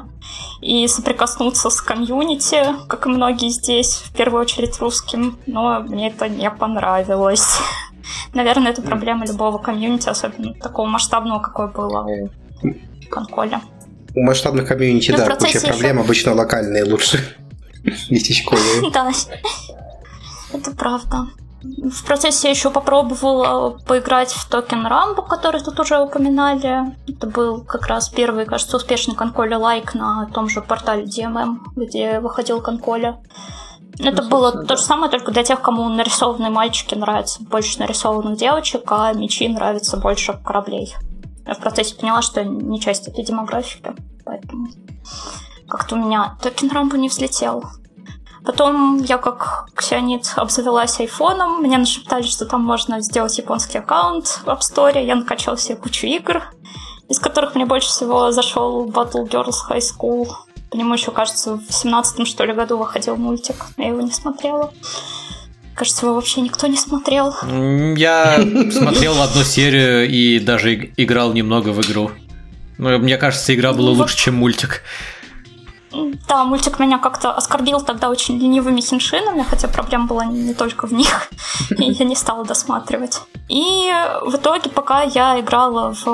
и 0.62 0.88
соприкоснуться 0.88 1.70
с 1.70 1.82
комьюнити, 1.82 2.64
как 2.88 3.06
и 3.06 3.10
многие 3.10 3.50
здесь, 3.50 3.94
в 3.96 4.14
первую 4.14 4.42
очередь 4.42 4.78
русским, 4.80 5.38
но 5.46 5.80
мне 5.82 6.10
это 6.10 6.28
не 6.30 6.50
понравилось. 6.52 7.60
Наверное, 8.34 8.72
это 8.72 8.82
проблема 8.82 9.26
любого 9.26 9.58
комьюнити, 9.58 10.10
особенно 10.10 10.54
такого 10.54 10.88
масштабного, 10.88 11.40
какое 11.40 11.68
было 11.68 12.06
у 12.06 12.30
Конколя. 13.10 13.62
У 14.16 14.22
масштабных 14.22 14.68
комьюнити, 14.68 15.12
Ну, 15.12 15.18
да, 15.18 15.36
куча 15.36 15.60
проблем, 15.62 15.98
еще- 15.98 16.06
обычно 16.06 16.34
локальные 16.34 16.84
лучше. 16.84 17.20
Местечковые. 18.10 18.90
Да, 18.94 19.12
это 20.54 20.72
правда. 20.72 21.28
В 21.62 22.06
процессе 22.06 22.48
я 22.48 22.52
еще 22.52 22.70
попробовала 22.70 23.72
поиграть 23.86 24.32
в 24.32 24.50
Touken 24.50 24.86
Ranbu, 24.86 25.22
который 25.24 25.62
тут 25.62 25.80
уже 25.80 26.00
упоминали. 26.00 26.96
Это 27.08 27.28
был 27.28 27.64
как 27.64 27.88
раз 27.88 28.08
первый, 28.10 28.46
кажется, 28.46 28.78
успешный 28.78 29.16
Канколле 29.16 29.58
like 29.58 29.94
на 29.94 30.30
том 30.34 30.48
же 30.48 30.62
портале 30.62 31.04
DMM, 31.04 31.58
где 31.76 32.22
выходил 32.22 32.62
Канколле. 32.62 33.20
Это 34.00 34.24
было 34.24 34.52
собственно, 34.52 34.64
то 34.64 34.70
да. 34.70 34.76
же 34.78 34.82
самое, 34.84 35.12
только 35.12 35.32
для 35.32 35.44
тех, 35.44 35.62
кому 35.62 35.90
нарисованные 35.90 36.50
мальчики 36.50 36.96
нравятся 36.96 37.44
больше 37.44 37.80
нарисованных 37.80 38.38
девочек, 38.38 38.84
а 38.88 39.12
мечи 39.12 39.48
нравятся 39.50 39.98
больше 39.98 40.40
кораблей. 40.42 40.96
Я 41.46 41.54
в 41.56 41.60
процессе 41.60 41.96
поняла, 41.96 42.22
что 42.22 42.44
не 42.46 42.80
часть 42.80 43.10
этой 43.10 43.26
демографики, 43.26 43.94
поэтому 44.24 44.70
как-то 45.68 45.96
у 45.96 46.00
меня 46.00 46.38
токен 46.42 46.72
Рамбо 46.72 46.98
не 46.98 47.10
взлетел. 47.10 47.66
Потом 48.50 48.98
я 49.04 49.20
как 49.20 49.70
ксионит 49.76 50.34
обзавелась 50.36 51.00
айфоном, 51.00 51.62
мне 51.62 51.78
нашептали, 51.78 52.24
что 52.24 52.48
там 52.48 52.64
можно 52.64 53.00
сделать 53.00 53.38
японский 53.38 53.78
аккаунт 53.78 54.26
в 54.44 54.48
App 54.48 54.62
Store, 54.62 55.06
я 55.06 55.14
накачала 55.14 55.56
себе 55.56 55.76
кучу 55.76 56.08
игр, 56.08 56.42
из 57.10 57.20
которых 57.20 57.54
мне 57.54 57.68
больше 57.68 57.90
всего 57.90 58.32
зашел 58.32 58.90
Battle 58.90 59.30
Girls 59.30 59.58
High 59.70 59.84
School. 59.84 60.30
По 60.72 60.78
нему 60.78 60.96
еще, 60.96 61.12
кажется, 61.12 61.58
в 61.58 61.72
17 61.72 62.28
что 62.28 62.44
ли 62.44 62.54
году 62.54 62.80
выходил 62.80 63.18
мультик, 63.18 63.68
я 63.78 63.90
его 63.90 64.02
не 64.02 64.12
смотрела. 64.12 64.74
Кажется, 65.76 66.08
его 66.08 66.16
вообще 66.16 66.42
никто 66.42 66.66
не 66.66 66.78
смотрел. 66.78 67.36
Я 67.98 68.38
смотрел 68.72 69.22
одну 69.22 69.44
серию 69.44 70.10
и 70.10 70.40
даже 70.40 70.74
иг- 70.74 70.94
играл 70.98 71.34
немного 71.34 71.70
в 71.70 71.82
игру. 71.82 72.10
Но 72.80 72.98
мне 72.98 73.18
кажется, 73.18 73.54
игра 73.54 73.74
была 73.74 73.92
Ну, 73.92 73.98
лучше, 74.00 74.18
чем 74.18 74.38
мультик. 74.38 74.82
Да, 76.28 76.44
мультик 76.44 76.80
меня 76.80 77.00
как-то 77.00 77.32
оскорбил 77.32 77.82
тогда 77.82 78.10
очень 78.10 78.38
ленивыми 78.38 78.80
хиншинами, 78.82 79.44
хотя 79.44 79.68
проблема 79.68 80.06
была 80.06 80.26
не 80.26 80.54
только 80.54 80.86
в 80.88 80.94
них, 80.94 81.30
и 81.78 81.92
я 81.92 82.06
не 82.06 82.16
стала 82.16 82.46
досматривать. 82.46 83.22
И 83.48 83.92
в 84.22 84.36
итоге, 84.36 84.70
пока 84.70 85.02
я 85.02 85.40
играла 85.40 85.94
в 85.94 86.06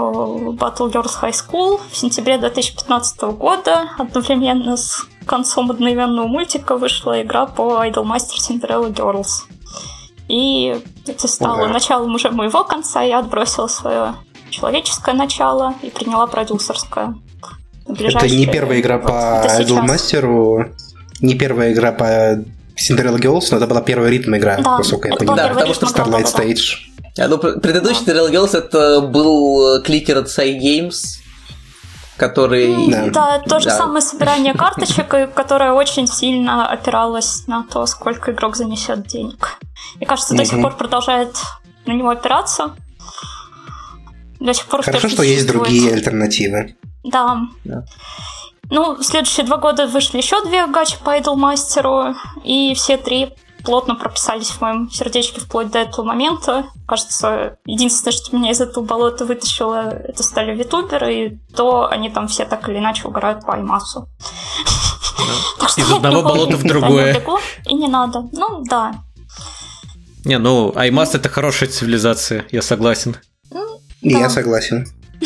Battle 0.54 0.92
Girls 0.92 1.22
High 1.22 1.34
School 1.34 1.82
в 1.92 1.98
сентябре 1.98 2.38
2015 2.38 3.22
года, 3.38 3.90
одновременно 3.98 4.78
с 4.78 5.06
концом 5.26 5.72
одновременного 5.72 6.28
мультика 6.28 6.78
вышла 6.78 7.22
игра 7.22 7.46
по 7.46 7.84
Idolmaster 7.86 8.38
Cinderella 8.38 8.94
Girls. 8.94 9.44
И 10.30 10.82
это 11.06 11.28
стало 11.28 11.64
Ага. 11.66 11.74
началом 11.74 12.16
уже 12.16 12.32
моего 12.32 12.64
конца, 12.64 13.02
я 13.02 13.20
отбросила 13.20 13.68
свое 13.68 14.16
человеческое 14.50 15.14
начало 15.14 15.74
и 15.82 15.90
приняла 15.90 16.28
продюсерское. 16.28 17.16
Это 17.88 18.28
не 18.28 18.46
первая 18.48 18.80
игра 18.80 18.98
по. 18.98 19.10
Idolmaster, 19.60 20.72
не 21.22 21.36
первая 21.36 21.72
игра 21.74 21.92
по 21.92 22.04
Cinderella 22.76 23.18
Girls, 23.20 23.48
но 23.52 23.58
это 23.58 23.68
была 23.68 23.82
первая 23.82 24.10
ритм 24.10 24.36
игра, 24.36 24.58
Да, 24.58 24.78
насколько 24.80 25.08
я 25.10 25.16
понимаю. 25.16 25.50
Да, 25.50 25.54
потому 25.54 25.74
что 25.74 25.86
Starlight. 25.86 26.26
Stage. 26.26 26.78
А, 27.18 27.28
ну, 27.30 27.38
пр- 27.38 27.60
предыдущий 27.62 28.04
Terrell 28.06 28.30
Girls 28.32 28.58
это 28.58 29.00
был 29.02 29.78
э, 29.78 29.82
кликер 29.84 30.18
от 30.18 30.28
Cygames, 30.28 31.20
который... 32.18 32.90
Да. 32.92 33.06
Да, 33.08 33.40
то 33.40 33.60
же 33.60 33.70
Да. 33.70 33.78
самое 33.78 34.02
собирание 34.02 34.54
карточек, 34.58 35.08
которое 35.34 35.72
очень 35.72 36.08
сильно 36.08 36.68
опиралось 36.68 37.48
на 37.48 37.64
то, 37.64 37.86
сколько 37.86 38.32
игрок 38.32 38.56
занесет 38.58 39.08
денег. 39.08 39.58
И 40.00 40.06
кажется, 40.06 40.36
до 40.36 40.44
сих 40.44 40.62
пор 40.62 40.76
продолжает 40.76 41.38
на 41.86 41.94
него 41.94 42.10
опираться. 42.10 42.76
До 44.40 44.54
сих 44.54 44.66
пор 44.66 44.84
Хорошо, 44.84 45.10
что 45.10 45.24
есть 45.24 45.48
другие 45.48 45.94
альтернативы. 45.94 46.76
Да. 47.04 47.42
Да. 47.64 47.86
Ну, 48.70 48.96
в 48.96 49.04
следующие 49.04 49.46
два 49.46 49.58
года 49.58 49.88
вышли 49.88 50.18
еще 50.18 50.44
две 50.44 50.66
гачи 50.66 50.98
по 51.04 51.18
Idolmaster, 51.18 52.16
и 52.44 52.74
все 52.74 52.98
три 52.98 53.34
плотно 53.64 53.96
прописались 53.96 54.50
в 54.50 54.62
моем 54.62 54.90
сердечке 54.92 55.42
вплоть 55.42 55.72
до 55.72 55.80
этого 55.80 56.06
момента. 56.06 56.66
Кажется, 56.88 57.58
единственное, 57.66 58.14
что 58.14 58.36
меня 58.36 58.52
из 58.52 58.62
этого 58.62 58.84
болота 58.84 59.26
вытащило, 59.26 59.90
это 59.90 60.24
стали 60.24 60.56
витуберы, 60.56 61.14
и 61.14 61.40
то 61.56 61.88
они 61.88 62.10
там 62.10 62.28
все 62.28 62.46
так 62.46 62.70
или 62.70 62.78
иначе 62.78 63.08
угорают 63.08 63.46
по 63.46 63.54
Аймасу. 63.56 64.08
Из 65.78 65.92
одного 65.92 66.22
болота 66.22 66.58
в 66.58 66.64
другое. 66.64 67.24
И 67.66 67.74
не 67.74 67.88
надо. 67.88 68.30
Ну, 68.32 68.64
да. 68.64 68.94
Не, 70.24 70.38
ну, 70.38 70.72
Аймас 70.76 71.14
это 71.16 71.30
хорошая 71.30 71.70
цивилизация, 71.70 72.46
я 72.52 72.62
согласен. 72.62 73.18
Да. 74.14 74.20
я 74.20 74.30
согласен. 74.30 74.88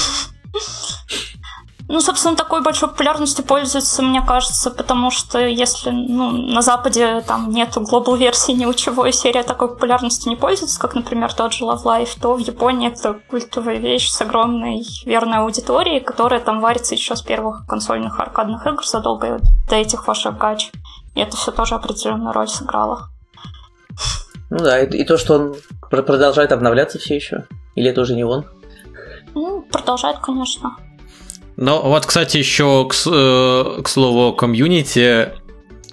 Ну, 1.91 2.01
собственно, 2.01 2.35
такой 2.35 2.61
большой 2.61 2.89
популярностью 2.89 3.43
пользуется, 3.43 4.03
мне 4.03 4.21
кажется, 4.21 4.69
потому 4.69 5.09
что 5.09 5.39
если 5.39 5.89
ну, 5.89 6.29
на 6.29 6.61
Западе 6.61 7.21
там 7.21 7.49
нету 7.49 7.81
глобал-версии 7.81 8.51
ни 8.51 8.67
у 8.67 8.75
чего, 8.75 9.07
и 9.07 9.11
серия 9.11 9.41
такой 9.41 9.69
популярностью 9.69 10.29
не 10.29 10.35
пользуется, 10.35 10.79
как, 10.79 10.93
например, 10.93 11.33
тот 11.33 11.51
же 11.51 11.65
Love 11.65 11.83
Life, 11.83 12.09
то 12.21 12.35
в 12.35 12.37
Японии 12.37 12.91
это 12.91 13.19
культовая 13.27 13.77
вещь 13.77 14.11
с 14.11 14.21
огромной 14.21 14.83
верной 15.03 15.39
аудиторией, 15.39 15.99
которая 15.99 16.39
там 16.39 16.61
варится 16.61 16.93
еще 16.93 17.15
с 17.15 17.23
первых 17.23 17.65
консольных 17.65 18.19
аркадных 18.19 18.67
игр 18.67 18.85
задолго 18.85 19.39
до 19.67 19.75
этих 19.75 20.05
ваших 20.07 20.37
гач. 20.37 20.69
И 21.15 21.19
это 21.19 21.37
все 21.37 21.51
тоже 21.51 21.73
определенную 21.73 22.33
роль 22.33 22.49
сыграло. 22.49 23.09
Ну 24.51 24.59
да, 24.59 24.79
и, 24.79 24.85
и 24.95 25.03
то, 25.05 25.17
что 25.17 25.39
он 25.39 25.55
пр- 25.89 26.03
продолжает 26.03 26.51
обновляться 26.51 26.99
все 26.99 27.15
еще. 27.15 27.47
Или 27.73 27.89
это 27.89 28.01
уже 28.01 28.13
не 28.13 28.23
он? 28.23 28.45
Ну, 29.35 29.61
продолжает, 29.71 30.19
конечно. 30.19 30.75
Но 31.55 31.81
вот, 31.81 32.05
кстати, 32.05 32.37
еще 32.37 32.87
к, 32.87 32.95
э, 33.05 33.81
к 33.83 33.87
слову 33.89 34.29
о 34.29 34.33
комьюнити, 34.33 35.29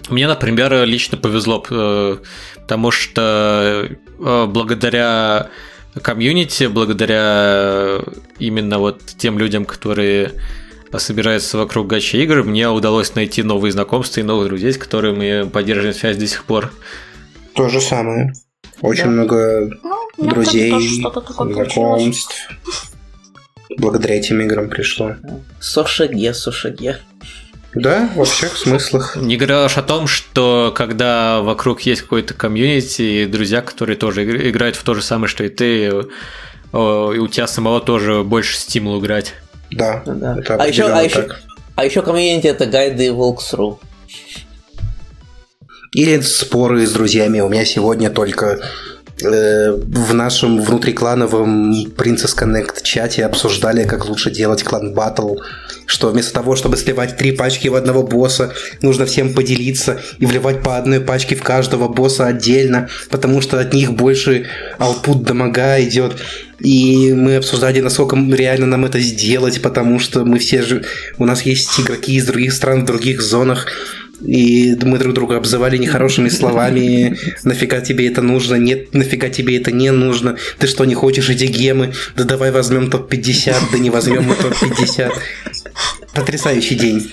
мне, 0.09 0.27
например, 0.27 0.85
лично 0.85 1.17
повезло, 1.17 1.63
э, 1.69 2.17
потому 2.55 2.91
что 2.91 3.89
э, 4.19 4.45
благодаря 4.47 5.49
комьюнити, 6.01 6.65
благодаря 6.65 7.99
именно 8.39 8.79
вот 8.79 9.01
тем 9.17 9.37
людям, 9.37 9.65
которые 9.65 10.31
собираются 10.97 11.57
вокруг 11.57 11.87
гачи 11.87 12.23
игр, 12.23 12.43
мне 12.43 12.69
удалось 12.69 13.15
найти 13.15 13.43
новые 13.43 13.71
знакомства 13.71 14.21
и 14.21 14.23
новых 14.23 14.47
друзей, 14.47 14.71
с 14.71 14.77
которыми 14.77 15.43
мы 15.43 15.49
поддерживаем 15.49 15.93
связь 15.93 16.17
до 16.17 16.27
сих 16.27 16.45
пор. 16.45 16.71
То 17.55 17.67
же 17.67 17.81
самое. 17.81 18.31
Очень 18.81 19.05
Да. 19.05 19.09
много 19.09 19.69
Ну, 19.83 20.29
друзей, 20.29 20.71
тоже 20.71 20.99
что-то 20.99 21.21
такое 21.21 21.53
получилось. 21.53 22.27
Благодаря 23.77 24.15
этим 24.15 24.41
играм 24.41 24.69
пришло. 24.69 25.15
Сошаге, 25.59 26.33
Сошаге. 26.33 26.97
Да, 27.75 28.09
во 28.15 28.25
всех 28.25 28.57
смыслах. 28.57 29.15
Не 29.15 29.37
говоря 29.37 29.65
уж 29.65 29.77
о 29.77 29.83
том, 29.83 30.07
что 30.07 30.73
когда 30.75 31.41
вокруг 31.41 31.81
есть 31.81 32.01
какой-то 32.01 32.33
комьюнити 32.33 33.01
и 33.01 33.25
друзья, 33.25 33.61
которые 33.61 33.95
тоже 33.97 34.23
игр- 34.23 34.49
играют 34.49 34.75
в 34.75 34.83
то 34.83 34.95
же 34.95 35.03
самое, 35.03 35.27
что 35.27 35.43
и 35.43 35.49
ты, 35.49 35.85
и 35.85 35.89
у 36.73 37.27
тебя 37.27 37.45
самого 37.45 37.79
тоже 37.79 38.23
больше 38.23 38.57
стимул 38.57 38.99
играть. 38.99 39.35
Да, 39.69 40.01
Ну 40.05 40.15
да. 40.15 40.37
это 40.39 40.55
А 40.55 40.65
еще, 40.65 40.85
а, 40.87 41.03
еще, 41.03 41.27
а 41.75 41.85
еще 41.85 42.01
комьюнити 42.01 42.47
это 42.47 42.65
гайды 42.65 43.07
и 43.07 43.09
walkthrough. 43.09 43.77
Или 45.93 46.19
споры 46.21 46.85
с 46.85 46.91
друзьями. 46.93 47.41
У 47.41 47.49
меня 47.49 47.65
сегодня 47.65 48.09
только 48.09 48.59
в 49.21 50.13
нашем 50.13 50.61
внутриклановом 50.61 51.71
Princess 51.95 52.37
Connect 52.37 52.83
чате 52.83 53.25
обсуждали, 53.25 53.83
как 53.83 54.07
лучше 54.07 54.29
делать 54.29 54.63
клан 54.63 54.93
батл. 54.93 55.37
Что 55.85 56.09
вместо 56.09 56.33
того, 56.33 56.55
чтобы 56.55 56.77
сливать 56.77 57.17
три 57.17 57.31
пачки 57.31 57.69
в 57.69 57.75
одного 57.75 58.03
босса, 58.03 58.53
нужно 58.81 59.05
всем 59.05 59.33
поделиться 59.33 59.99
и 60.19 60.25
вливать 60.25 60.61
по 60.61 60.77
одной 60.77 60.99
пачке 60.99 61.35
в 61.35 61.41
каждого 61.41 61.87
босса 61.87 62.27
отдельно, 62.27 62.89
потому 63.09 63.41
что 63.41 63.59
от 63.59 63.73
них 63.73 63.93
больше 63.93 64.47
output 64.79 65.23
дамага 65.23 65.81
идет. 65.81 66.17
И 66.59 67.13
мы 67.13 67.37
обсуждали, 67.37 67.79
насколько 67.79 68.15
реально 68.15 68.65
нам 68.65 68.85
это 68.85 68.99
сделать, 68.99 69.61
потому 69.61 69.99
что 69.99 70.25
мы 70.25 70.39
все 70.39 70.61
же... 70.61 70.83
У 71.17 71.25
нас 71.25 71.43
есть 71.43 71.79
игроки 71.79 72.15
из 72.15 72.25
других 72.25 72.53
стран, 72.53 72.83
в 72.83 72.85
других 72.85 73.21
зонах, 73.21 73.67
и 74.21 74.77
мы 74.83 74.97
друг 74.97 75.13
друга 75.13 75.37
обзывали 75.37 75.77
нехорошими 75.77 76.29
словами. 76.29 77.17
Нафига 77.43 77.81
тебе 77.81 78.07
это 78.07 78.21
нужно? 78.21 78.55
Нет, 78.55 78.93
нафига 78.93 79.29
тебе 79.29 79.57
это 79.57 79.71
не 79.71 79.91
нужно? 79.91 80.37
Ты 80.59 80.67
что, 80.67 80.85
не 80.85 80.95
хочешь 80.95 81.29
эти 81.29 81.45
гемы? 81.45 81.93
Да 82.15 82.23
давай 82.23 82.51
возьмем 82.51 82.89
топ-50, 82.89 83.55
да 83.71 83.77
не 83.77 83.89
возьмем 83.89 84.23
мы 84.23 84.35
топ-50. 84.35 85.11
Потрясающий 86.13 86.75
день. 86.75 87.11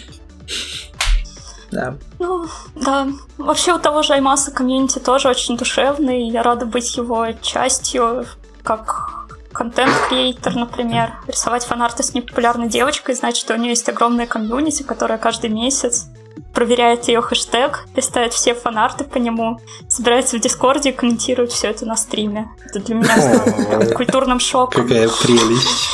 Да. 1.70 1.96
Ну, 2.20 2.46
да. 2.76 3.08
Вообще 3.36 3.74
у 3.74 3.78
того 3.78 4.02
же 4.02 4.14
Аймаса 4.14 4.52
комьюнити 4.52 5.00
тоже 5.00 5.28
очень 5.28 5.56
душевный. 5.56 6.28
Я 6.28 6.42
рада 6.42 6.66
быть 6.66 6.96
его 6.96 7.26
частью, 7.42 8.26
как 8.62 9.26
content 9.52 10.00
creator, 10.00 10.54
например, 10.54 11.12
рисовать 11.26 11.64
фанарты 11.64 12.02
с 12.02 12.14
непопулярной 12.14 12.68
девочкой, 12.68 13.14
значит, 13.14 13.40
что 13.40 13.54
у 13.54 13.56
нее 13.56 13.70
есть 13.70 13.88
огромная 13.88 14.26
комьюнити, 14.26 14.82
которая 14.82 15.18
каждый 15.18 15.50
месяц 15.50 16.06
проверяет 16.52 17.08
ее 17.08 17.20
хэштег, 17.20 17.86
листает 17.96 18.32
все 18.32 18.54
фанарты 18.54 19.04
по 19.04 19.18
нему, 19.18 19.58
собирается 19.88 20.36
в 20.36 20.40
Дискорде 20.40 20.90
и 20.90 20.92
комментирует 20.92 21.52
все 21.52 21.68
это 21.68 21.84
на 21.84 21.96
стриме. 21.96 22.48
Это 22.64 22.80
для 22.80 22.94
меня 22.94 23.20
стало 23.20 23.92
культурным 23.94 24.40
шоком. 24.40 24.82
Какая 24.82 25.08
прелесть. 25.08 25.88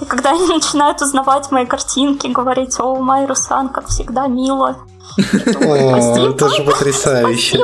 И 0.00 0.04
когда 0.08 0.30
они 0.30 0.46
начинают 0.46 1.00
узнавать 1.02 1.50
мои 1.50 1.66
картинки, 1.66 2.26
говорить, 2.26 2.78
о, 2.80 2.96
Май 2.96 3.26
Русан, 3.26 3.68
как 3.68 3.88
всегда, 3.88 4.26
мило. 4.26 4.78
О, 5.18 5.76
это 5.76 6.48
же 6.48 6.62
потрясающе. 6.64 7.58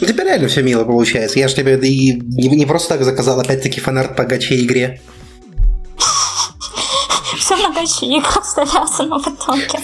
У 0.00 0.04
тебя 0.04 0.24
реально 0.24 0.48
все 0.48 0.62
мило 0.62 0.84
получается. 0.84 1.38
Я 1.38 1.46
же 1.46 1.54
тебе 1.54 1.76
и 1.76 2.48
не 2.48 2.66
просто 2.66 2.94
так 2.94 3.04
заказал 3.04 3.38
опять-таки 3.38 3.78
фанарт 3.78 4.16
по 4.16 4.24
гаче 4.24 4.60
игре. 4.64 5.00
Все 7.84 8.06
на 8.06 8.16
играх 8.16 8.44
завязано 8.44 9.18
в 9.18 9.28
итоге. 9.28 9.78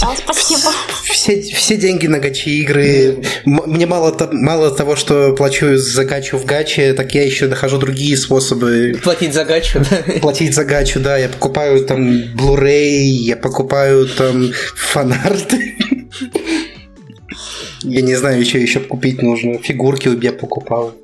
Да, 0.00 0.14
спасибо. 0.16 0.72
Все, 1.02 1.76
деньги 1.76 2.06
на 2.06 2.18
гачи 2.18 2.60
игры. 2.60 3.22
Мне 3.44 3.86
мало 3.86 4.70
того, 4.70 4.96
что 4.96 5.32
плачу 5.32 5.76
за 5.76 6.04
гачу 6.04 6.38
в 6.38 6.44
гаче, 6.44 6.92
так 6.92 7.14
я 7.14 7.24
еще 7.24 7.48
нахожу 7.48 7.78
другие 7.78 8.16
способы 8.16 8.98
Платить 9.02 9.34
за 9.34 9.44
гачу, 9.44 9.80
да? 9.90 10.20
платить 10.20 10.54
за 10.54 10.64
гачу, 10.64 11.00
да. 11.00 11.18
Я 11.18 11.28
покупаю 11.28 11.84
там 11.84 12.34
Blu-ray, 12.34 13.00
я 13.02 13.36
покупаю 13.36 14.06
там 14.06 14.50
фанарты. 14.76 15.76
Я 17.82 18.02
не 18.02 18.14
знаю, 18.14 18.40
еще 18.40 18.60
еще 18.60 18.80
купить 18.80 19.22
нужно. 19.22 19.58
Фигурки 19.58 20.10
я 20.22 20.32
покупал. 20.32 20.94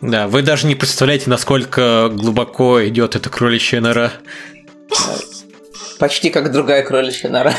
Да, 0.00 0.28
вы 0.28 0.42
даже 0.42 0.66
не 0.66 0.74
представляете, 0.74 1.28
насколько 1.28 2.10
глубоко 2.12 2.86
идет 2.86 3.16
эта 3.16 3.30
кроличья 3.30 3.80
нора. 3.80 4.12
Почти 5.98 6.30
как 6.30 6.52
другая 6.52 6.82
кроличья 6.82 7.28
нора. 7.28 7.54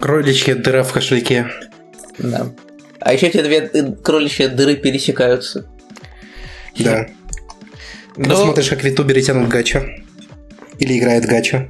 Кроличья 0.00 0.54
дыра 0.54 0.82
в 0.82 0.92
кошельке. 0.92 1.50
Да. 2.18 2.52
А 3.00 3.12
еще 3.14 3.26
эти 3.28 3.40
две 3.42 3.58
э, 3.72 3.92
кроличьи 4.02 4.46
дыры 4.46 4.76
пересекаются. 4.76 5.66
Да. 6.78 7.06
Но- 8.16 8.28
Посмотришь, 8.30 8.68
как 8.68 8.82
витуберы 8.84 9.22
тянут 9.22 9.48
гача. 9.48 9.88
Или 10.78 10.98
играет 10.98 11.24
гача. 11.24 11.68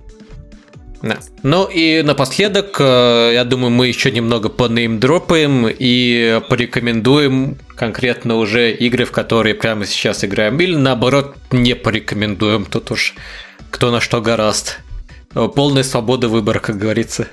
Да. 1.02 1.18
Ну 1.43 1.66
и 1.66 2.02
напоследок, 2.02 2.76
э, 2.80 3.30
я 3.35 3.44
думаю, 3.44 3.70
мы 3.70 3.86
еще 3.86 4.10
немного 4.10 4.48
понеймдропаем 4.48 5.68
и 5.68 6.40
порекомендуем 6.48 7.56
конкретно 7.76 8.36
уже 8.36 8.72
игры, 8.72 9.05
в 9.05 9.12
которые 9.12 9.55
прямо 9.55 9.86
сейчас 9.86 10.24
играем. 10.24 10.59
Или 10.59 10.74
наоборот, 10.74 11.36
не 11.52 11.74
порекомендуем. 11.74 12.64
Тут 12.64 12.90
уж 12.90 13.14
кто 13.70 13.90
на 13.93 14.01
что 14.01 14.20
гораст. 14.20 14.80
Э, 15.34 15.48
Полная 15.55 15.82
свобода 15.82 16.28
выбора, 16.28 16.59
как 16.59 16.78
говорится. 16.78 17.28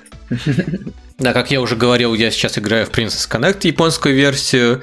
Да, 1.17 1.33
как 1.33 1.51
я 1.51 1.61
уже 1.61 1.75
говорил, 1.75 2.13
я 2.13 2.29
сейчас 2.31 2.57
играю 2.57 2.85
в 2.85 2.89
Princess 2.89 3.29
Connect, 3.29 3.59
японскую 3.67 4.15
версию, 4.15 4.81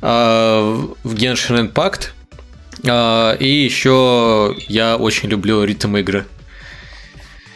а, 0.00 0.62
в 1.02 1.14
Genshin 1.14 1.72
Impact. 1.72 2.10
а, 2.86 3.34
И 3.34 3.48
еще 3.48 4.54
я 4.68 4.96
очень 4.96 5.28
люблю 5.30 5.64
ритм 5.64 5.96
игры. 5.96 6.26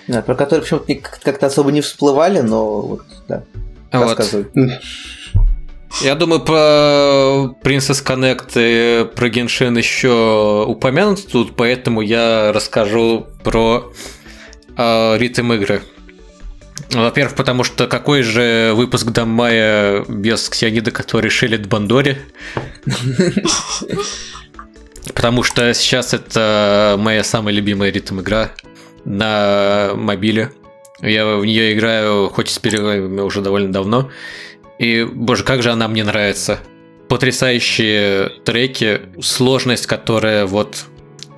Да, 0.08 0.22
про 0.22 0.34
которые 0.34 0.62
почему-то 0.62 0.94
как-то 1.22 1.46
особо 1.46 1.70
не 1.70 1.80
всплывали, 1.80 2.40
но 2.40 2.80
вот, 2.80 3.02
да. 3.28 3.44
Вот. 3.92 4.18
Рассказывай. 4.18 4.46
Я 6.02 6.14
думаю, 6.14 6.40
про 6.40 7.54
Princess 7.62 8.04
Connect 8.04 8.50
и 8.56 9.04
про 9.14 9.28
Genshin 9.28 9.78
еще 9.78 10.64
упомянут 10.66 11.26
тут, 11.26 11.56
поэтому 11.56 12.00
я 12.02 12.52
расскажу 12.52 13.26
про 13.42 13.92
э, 14.76 15.18
ритм 15.18 15.52
игры. 15.52 15.82
Во-первых, 16.90 17.34
потому 17.34 17.64
что 17.64 17.86
какой 17.86 18.22
же 18.22 18.72
выпуск 18.74 19.06
Даммая 19.06 20.04
без 20.08 20.48
Ксионида, 20.48 20.90
который 20.90 21.30
шелит 21.30 21.66
Бандори? 21.66 22.18
Потому 25.14 25.42
что 25.42 25.72
сейчас 25.74 26.14
это 26.14 26.96
моя 26.98 27.24
самая 27.24 27.54
любимая 27.54 27.90
ритм 27.90 28.20
игра 28.20 28.50
на 29.04 29.92
мобиле. 29.94 30.52
Я 31.00 31.36
в 31.36 31.44
нее 31.44 31.72
играю, 31.74 32.28
хоть 32.28 32.48
с 32.48 32.58
перерывами 32.58 33.20
уже 33.20 33.40
довольно 33.40 33.72
давно. 33.72 34.10
И, 34.78 35.04
боже, 35.04 35.44
как 35.44 35.62
же 35.62 35.70
она 35.70 35.88
мне 35.88 36.04
нравится. 36.04 36.60
Потрясающие 37.08 38.30
треки, 38.44 39.00
сложность, 39.20 39.86
которая 39.86 40.46
вот... 40.46 40.86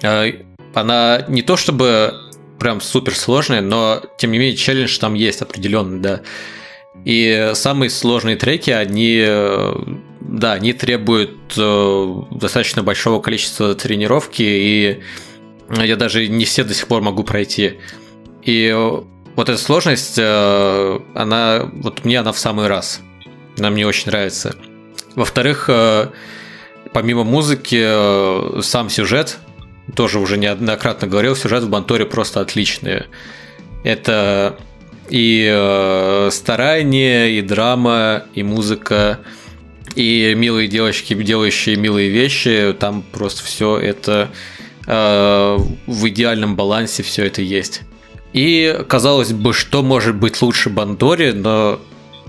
э, 0.02 0.32
она 0.74 1.24
не 1.28 1.42
то 1.42 1.56
чтобы 1.56 2.14
прям 2.58 2.80
супер 2.80 3.14
сложная, 3.14 3.60
но 3.60 4.02
тем 4.18 4.32
не 4.32 4.38
менее 4.38 4.56
челлендж 4.56 4.98
там 4.98 5.14
есть 5.14 5.42
определенный, 5.42 6.00
да. 6.00 6.20
И 7.04 7.52
самые 7.54 7.90
сложные 7.90 8.36
треки, 8.36 8.70
они, 8.70 9.22
э, 9.24 9.74
да, 10.20 10.52
они 10.54 10.72
требуют 10.72 11.54
э, 11.56 12.14
достаточно 12.32 12.82
большого 12.82 13.20
количества 13.20 13.74
тренировки, 13.74 14.42
и 14.42 15.02
я 15.70 15.96
даже 15.96 16.28
не 16.28 16.44
все 16.44 16.64
до 16.64 16.74
сих 16.74 16.88
пор 16.88 17.02
могу 17.02 17.22
пройти. 17.24 17.78
И 18.42 18.74
вот 19.36 19.48
эта 19.48 19.58
сложность, 19.58 20.18
э, 20.18 21.00
она, 21.14 21.70
вот 21.72 22.04
мне 22.04 22.18
она 22.18 22.32
в 22.32 22.38
самый 22.38 22.66
раз. 22.66 23.00
Она 23.58 23.70
мне 23.70 23.86
очень 23.86 24.08
нравится. 24.08 24.56
Во-вторых, 25.14 25.66
э, 25.68 26.08
помимо 26.92 27.24
музыки, 27.24 27.80
э, 27.80 28.60
сам 28.62 28.90
сюжет, 28.90 29.38
тоже 29.94 30.18
уже 30.18 30.36
неоднократно 30.36 31.08
говорил, 31.08 31.36
сюжет 31.36 31.64
в 31.64 31.68
Банторе 31.68 32.06
просто 32.06 32.40
отличный. 32.40 33.04
Это 33.84 34.58
и 35.08 35.48
э, 35.50 36.28
старание, 36.30 37.38
и 37.38 37.42
драма, 37.42 38.24
и 38.34 38.42
музыка, 38.42 39.20
и 39.94 40.34
милые 40.36 40.68
девочки, 40.68 41.14
делающие 41.14 41.76
милые 41.76 42.10
вещи. 42.10 42.74
Там 42.78 43.02
просто 43.02 43.42
все 43.44 43.78
это 43.78 44.30
э, 44.86 45.58
в 45.86 46.08
идеальном 46.08 46.56
балансе 46.56 47.02
все 47.02 47.24
это 47.24 47.42
есть. 47.42 47.82
И 48.32 48.78
казалось 48.88 49.32
бы, 49.32 49.54
что 49.54 49.82
может 49.82 50.16
быть 50.16 50.40
лучше 50.42 50.68
Бандори, 50.68 51.32
но 51.32 51.80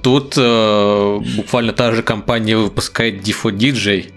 тут 0.02 0.36
э, 0.38 1.20
буквально 1.36 1.74
та 1.74 1.92
же 1.92 2.04
компания 2.04 2.56
выпускает 2.56 3.22
Difo 3.22 3.52
DJ. 3.52 4.12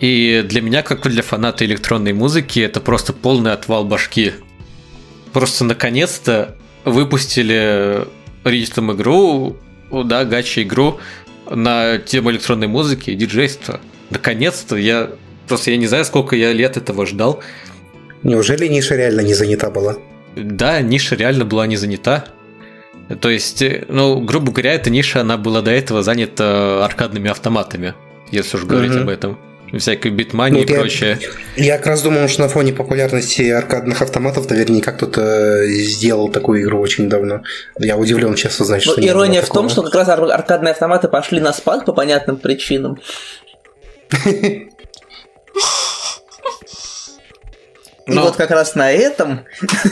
И 0.00 0.44
для 0.46 0.60
меня, 0.60 0.82
как 0.82 1.06
и 1.06 1.08
для 1.08 1.22
фаната 1.22 1.64
электронной 1.64 2.12
музыки, 2.12 2.60
это 2.60 2.80
просто 2.80 3.12
полный 3.12 3.52
отвал 3.52 3.84
башки. 3.84 4.32
Просто 5.32 5.64
наконец-то 5.64 6.56
выпустили 6.84 8.06
ритм 8.44 8.92
игру, 8.92 9.56
да, 9.90 10.24
гачи 10.24 10.62
игру 10.62 11.00
на 11.50 11.98
тему 11.98 12.30
электронной 12.30 12.66
музыки 12.66 13.10
и 13.10 13.14
диджейства. 13.14 13.80
Наконец-то 14.10 14.76
я 14.76 15.10
просто 15.48 15.70
я 15.70 15.76
не 15.76 15.86
знаю, 15.86 16.04
сколько 16.04 16.36
я 16.36 16.52
лет 16.52 16.76
этого 16.76 17.06
ждал. 17.06 17.42
Неужели 18.22 18.66
ниша 18.66 18.96
реально 18.96 19.20
не 19.20 19.34
занята 19.34 19.70
была? 19.70 19.96
Да, 20.36 20.80
ниша 20.80 21.16
реально 21.16 21.44
была 21.44 21.66
не 21.66 21.76
занята. 21.76 22.26
То 23.20 23.30
есть, 23.30 23.62
э, 23.62 23.84
ну, 23.88 24.20
грубо 24.20 24.50
говоря, 24.52 24.74
эта 24.74 24.90
ниша, 24.90 25.20
она 25.20 25.36
была 25.36 25.62
до 25.62 25.70
этого 25.70 26.02
занята 26.02 26.84
аркадными 26.84 27.30
автоматами, 27.30 27.94
если 28.32 28.56
уж 28.56 28.64
говорить 28.64 28.92
Мгм. 28.92 29.02
об 29.02 29.08
этом. 29.08 29.38
Всякой 29.76 30.10
битмани 30.12 30.58
Ну, 30.60 30.64
и 30.64 30.70
я- 30.72 30.78
прочее. 30.78 31.18
Я 31.56 31.76
как 31.78 31.86
раз 31.88 32.02
думал, 32.02 32.28
что 32.28 32.42
на 32.42 32.48
фоне 32.48 32.72
популярности 32.72 33.42
аркадных 33.50 34.00
автоматов 34.02 34.48
наверняка 34.48 34.92
кто-то 34.92 35.66
сделал 35.66 36.28
такую 36.28 36.62
игру 36.62 36.80
очень 36.80 37.08
давно. 37.08 37.42
Я 37.78 37.96
удивлен, 37.96 38.34
честно, 38.34 38.64
знать, 38.64 38.84
Ну, 38.86 38.92
что 38.92 39.00
не 39.00 39.08
ирония 39.08 39.40
было 39.40 39.50
в 39.50 39.52
том, 39.52 39.68
что 39.68 39.82
как 39.82 39.94
раз 39.94 40.08
ар- 40.08 40.30
аркадные 40.30 40.72
автоматы 40.72 41.08
пошли 41.08 41.40
на 41.40 41.52
спад 41.52 41.84
по 41.84 41.92
понятным 41.92 42.36
причинам. 42.36 42.98
И 48.06 48.12
Но- 48.12 48.22
вот 48.22 48.36
как 48.36 48.50
раз 48.52 48.76
на 48.76 48.92
этом 48.92 49.40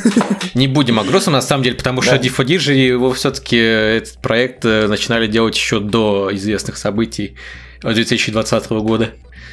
Не 0.55 0.69
будем 0.69 1.01
о 1.01 1.05
грустном, 1.05 1.33
на 1.33 1.43
самом 1.43 1.65
деле, 1.65 1.75
потому 1.77 2.01
что 2.01 2.13
Да. 2.13 2.19
Дифодижи 2.19 2.73
его 2.73 3.13
все-таки 3.13 3.57
этот 3.57 4.19
проект 4.19 4.65
э, 4.65 4.87
начинали 4.87 5.27
делать 5.27 5.57
еще 5.57 5.81
до 5.81 6.31
известных 6.33 6.77
событий 6.77 7.37
2020 7.83 8.71
года. 8.71 9.11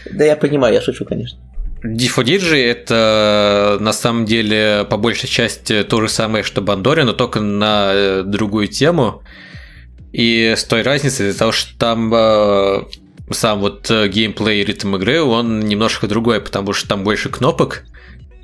Да 0.09 0.25
я 0.25 0.35
понимаю, 0.35 0.73
я 0.73 0.81
шучу, 0.81 1.05
конечно. 1.05 1.39
Дифодиджи 1.83 2.59
это 2.59 3.77
на 3.79 3.91
самом 3.91 4.25
деле 4.25 4.85
по 4.89 4.97
большей 4.97 5.27
части 5.27 5.83
то 5.83 5.99
же 6.01 6.09
самое, 6.09 6.43
что 6.43 6.61
Бандори, 6.61 7.01
но 7.01 7.13
только 7.13 7.39
на 7.39 7.91
э, 7.93 8.23
другую 8.23 8.67
тему. 8.67 9.23
И 10.11 10.53
с 10.55 10.63
той 10.63 10.83
разницей, 10.83 11.29
из-за 11.29 11.39
того, 11.39 11.51
что 11.51 11.75
там 11.79 12.13
э, 12.13 12.83
сам 13.31 13.61
вот 13.61 13.89
э, 13.89 14.07
геймплей 14.09 14.61
и 14.61 14.65
ритм 14.65 14.95
игры, 14.95 15.21
он 15.21 15.61
немножко 15.61 16.07
другой, 16.07 16.39
потому 16.39 16.73
что 16.73 16.89
там 16.89 17.03
больше 17.03 17.29
кнопок, 17.29 17.83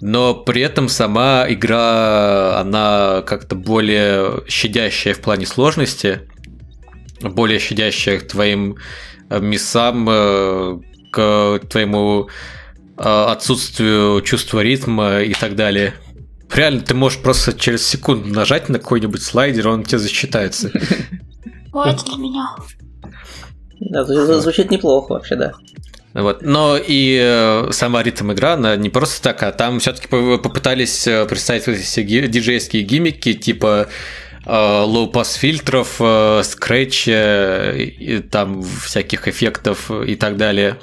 но 0.02 0.34
при 0.34 0.62
этом 0.62 0.90
сама 0.90 1.46
игра, 1.48 2.60
она 2.60 3.24
как-то 3.26 3.56
более 3.56 4.44
щадящая 4.48 5.14
в 5.14 5.20
плане 5.20 5.46
сложности, 5.46 6.22
более 7.22 7.60
щадящая 7.60 8.20
к 8.20 8.28
твоим 8.28 8.78
э, 9.30 10.80
к 11.12 11.60
твоему 11.70 12.30
э, 12.98 13.02
отсутствию 13.02 14.22
чувства 14.22 14.62
ритма 14.62 15.22
и 15.22 15.34
так 15.34 15.56
далее. 15.56 15.94
Реально, 16.54 16.82
ты 16.82 16.94
можешь 16.94 17.20
просто 17.20 17.54
через 17.54 17.86
секунду 17.86 18.30
нажать 18.30 18.70
на 18.70 18.80
какой-нибудь 18.80 19.22
слайдер, 19.22 19.68
он 19.68 19.84
тебе 19.84 20.00
засчитается. 20.00 20.70
Это 20.70 22.06
для 22.06 22.18
меня. 22.18 22.56
Да, 23.80 24.02
зву- 24.02 24.40
звучит 24.40 24.72
неплохо 24.72 25.14
вообще, 25.14 25.36
да. 25.36 25.54
Вот. 26.14 26.42
Но 26.42 26.78
и 26.78 27.20
э, 27.22 27.70
сама 27.72 28.02
ритм 28.02 28.32
игра, 28.32 28.54
она 28.54 28.76
не 28.76 28.90
просто 28.90 29.22
так, 29.22 29.44
а 29.44 29.52
там 29.52 29.80
все-таки 29.80 30.08
попытались 30.08 31.06
э, 31.06 31.26
представить 31.26 31.68
вот 31.68 31.76
эти 31.76 31.84
все 31.84 32.04
диджейские 32.04 32.84
гиммики, 32.84 33.34
типа 33.34 33.88
фильтров, 34.46 35.98
э, 36.00 36.42
скретча, 36.44 37.74
и 37.76 38.20
там 38.20 38.64
всяких 38.64 39.28
эффектов 39.28 39.92
и 39.92 40.16
так 40.16 40.38
далее. 40.38 40.78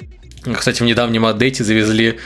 Кстати, 0.53 0.83
в 0.83 0.85
недавнем 0.85 1.25
апдейте 1.25 1.63
завезли 1.63 2.19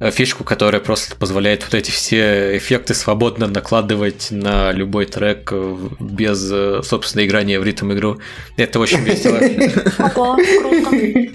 э, 0.00 0.10
фишку, 0.10 0.44
которая 0.44 0.80
просто 0.80 1.16
позволяет 1.16 1.64
вот 1.64 1.74
эти 1.74 1.90
все 1.90 2.56
эффекты 2.56 2.94
свободно 2.94 3.46
накладывать 3.46 4.28
на 4.30 4.72
любой 4.72 5.06
трек 5.06 5.50
э, 5.52 5.76
без, 6.00 6.50
э, 6.52 6.82
собственно, 6.82 7.24
играния 7.24 7.58
в 7.60 7.64
ритм 7.64 7.92
игру. 7.92 8.18
Это 8.56 8.78
очень 8.80 9.00
весело. 9.00 9.38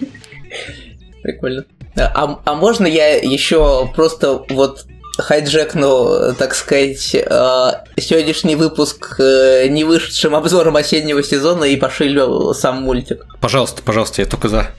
Прикольно. 1.24 1.66
А, 1.96 2.40
а 2.46 2.54
можно 2.56 2.86
я 2.86 3.16
еще 3.18 3.92
просто 3.96 4.46
вот 4.50 4.86
хайджекну, 5.18 6.34
так 6.36 6.56
сказать, 6.56 7.02
сегодняшний 7.02 8.56
выпуск 8.56 9.20
не 9.20 9.84
вышедшим 9.84 10.34
обзором 10.34 10.78
осеннего 10.78 11.22
сезона 11.24 11.66
и 11.66 11.76
пошлю 11.76 12.54
сам 12.54 12.84
мультик. 12.84 13.26
Пожалуйста, 13.42 13.82
пожалуйста, 13.84 14.22
я 14.22 14.28
только 14.28 14.48
за. 14.48 14.72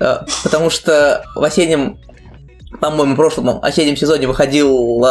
Э, 0.00 0.18
Потому 0.42 0.70
что 0.70 1.24
в 1.34 1.42
осеннем, 1.42 1.98
по-моему, 2.80 3.16
прошлом 3.16 3.62
осеннем 3.62 3.96
сезоне 3.96 4.26
выходил 4.26 5.04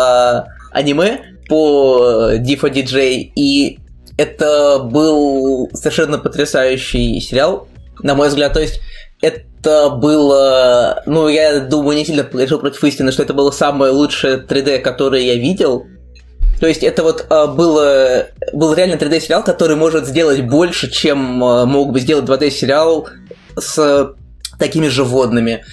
аниме 0.72 1.22
по 1.48 2.32
Дифо 2.38 2.70
Диджей, 2.70 3.32
и 3.36 3.80
это 4.18 4.80
был 4.80 5.70
совершенно 5.74 6.18
потрясающий 6.18 7.20
сериал, 7.22 7.68
на 8.02 8.16
мой 8.16 8.30
взгляд. 8.30 8.54
То 8.54 8.60
есть 8.60 8.82
это 9.22 9.90
было, 9.90 11.02
ну, 11.06 11.28
я 11.28 11.60
думаю, 11.60 11.98
не 11.98 12.06
сильно 12.06 12.24
погрешил 12.24 12.60
против 12.60 12.84
истины, 12.84 13.12
что 13.12 13.24
это 13.24 13.34
было 13.34 13.52
самое 13.52 13.92
лучшее 13.92 14.38
3D, 14.38 14.80
которое 14.80 15.22
я 15.22 15.36
видел. 15.36 15.86
То 16.60 16.68
есть 16.68 16.82
это 16.84 17.04
вот 17.04 17.28
э, 17.30 17.48
было, 17.48 18.28
был 18.54 18.74
реально 18.74 18.96
3D-сериал, 18.96 19.44
который 19.44 19.76
может 19.76 20.08
сделать 20.08 20.42
больше, 20.42 20.90
чем 20.90 21.44
э, 21.44 21.66
мог 21.66 21.92
бы 21.92 22.00
сделать 22.00 22.26
2D-сериал 22.26 23.08
с 23.56 24.14
такими 24.58 24.88
животными. 24.88 25.64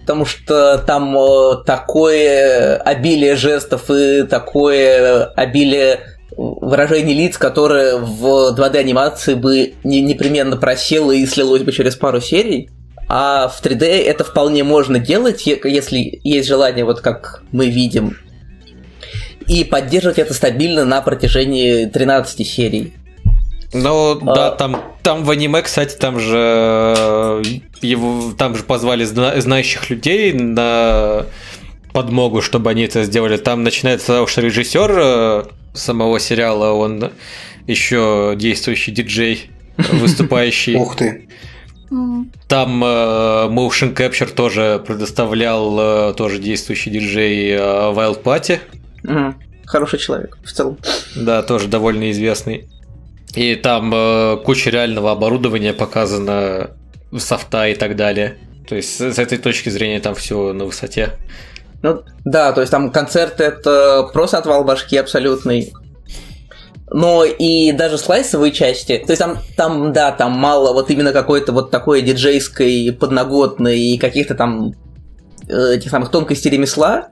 Потому 0.00 0.26
что 0.26 0.78
там 0.78 1.16
э, 1.16 1.64
такое 1.64 2.76
обилие 2.76 3.36
жестов 3.36 3.90
и 3.90 4.24
такое 4.24 5.24
обилие 5.24 6.00
выражений 6.36 7.14
лиц, 7.14 7.38
которые 7.38 7.96
в 7.96 8.54
2D-анимации 8.56 9.34
бы 9.34 9.74
не, 9.84 10.00
непременно 10.00 10.56
просело 10.56 11.12
и 11.12 11.24
слилось 11.26 11.62
бы 11.62 11.72
через 11.72 11.96
пару 11.96 12.20
серий. 12.20 12.70
А 13.08 13.48
в 13.48 13.62
3D 13.62 13.84
это 13.84 14.24
вполне 14.24 14.64
можно 14.64 14.98
делать, 14.98 15.46
если 15.46 16.20
есть 16.24 16.48
желание, 16.48 16.84
вот 16.84 17.00
как 17.00 17.42
мы 17.52 17.68
видим, 17.68 18.16
и 19.46 19.62
поддерживать 19.62 20.18
это 20.18 20.32
стабильно 20.32 20.84
на 20.84 21.02
протяжении 21.02 21.86
13 21.86 22.46
серий. 22.46 22.94
Ну, 23.74 24.12
А. 24.22 24.34
да, 24.34 24.50
там, 24.52 24.80
там 25.02 25.24
в 25.24 25.30
аниме, 25.30 25.60
кстати, 25.62 25.96
там 25.96 26.18
же 26.20 26.94
э, 26.96 27.42
его, 27.82 28.32
там 28.38 28.56
же 28.56 28.62
позвали 28.62 29.04
зна- 29.04 29.40
знающих 29.40 29.90
людей 29.90 30.32
на 30.32 31.26
подмогу, 31.92 32.40
чтобы 32.40 32.70
они 32.70 32.82
это 32.84 33.02
сделали. 33.04 33.36
Там 33.36 33.62
начинается 33.64 34.04
с 34.04 34.06
того, 34.06 34.26
что 34.26 34.40
режиссер 34.40 34.92
э, 34.96 35.44
самого 35.74 36.20
сериала, 36.20 36.72
он 36.72 37.10
еще 37.66 38.34
действующий 38.36 38.92
диджей, 38.92 39.50
выступающий. 39.76 40.76
Ух 40.76 40.96
ты. 40.96 41.28
Там 42.48 42.82
э, 42.82 42.86
Motion 43.48 43.94
Capture 43.94 44.32
тоже 44.32 44.82
предоставлял 44.86 46.10
э, 46.10 46.14
тоже 46.14 46.38
действующий 46.38 46.90
диджей 46.90 47.50
э, 47.50 47.58
Wild 47.58 48.22
Party. 48.22 48.58
Мгм. 49.02 49.36
Хороший 49.66 49.98
человек 49.98 50.38
в 50.44 50.50
целом. 50.52 50.78
Да, 51.16 51.42
тоже 51.42 51.68
довольно 51.68 52.10
известный. 52.10 52.66
И 53.34 53.56
там 53.56 53.92
э, 53.92 54.36
куча 54.44 54.70
реального 54.70 55.10
оборудования 55.12 55.72
показано, 55.72 56.70
софта 57.18 57.68
и 57.68 57.74
так 57.74 57.96
далее. 57.96 58.38
То 58.68 58.76
есть 58.76 59.00
с 59.00 59.18
этой 59.18 59.38
точки 59.38 59.68
зрения 59.68 60.00
там 60.00 60.14
все 60.14 60.52
на 60.52 60.64
высоте. 60.64 61.10
Ну, 61.82 62.02
да, 62.24 62.52
то 62.52 62.60
есть 62.60 62.70
там 62.70 62.90
концерт 62.90 63.40
это 63.40 64.08
просто 64.12 64.38
отвал 64.38 64.64
башки 64.64 64.96
абсолютный. 64.96 65.72
Но 66.90 67.24
и 67.24 67.72
даже 67.72 67.98
слайсовые 67.98 68.52
части, 68.52 68.98
то 68.98 69.12
есть 69.12 69.20
там, 69.20 69.38
там, 69.56 69.92
да, 69.92 70.12
там 70.12 70.32
мало 70.32 70.72
вот 70.72 70.90
именно 70.90 71.12
какой-то 71.12 71.52
вот 71.52 71.70
такой 71.70 72.02
диджейской 72.02 72.96
подноготной 72.98 73.78
и 73.78 73.98
каких-то 73.98 74.34
там 74.34 74.74
э, 75.48 75.74
этих 75.74 75.90
самых 75.90 76.10
тонкостей 76.10 76.50
ремесла, 76.50 77.08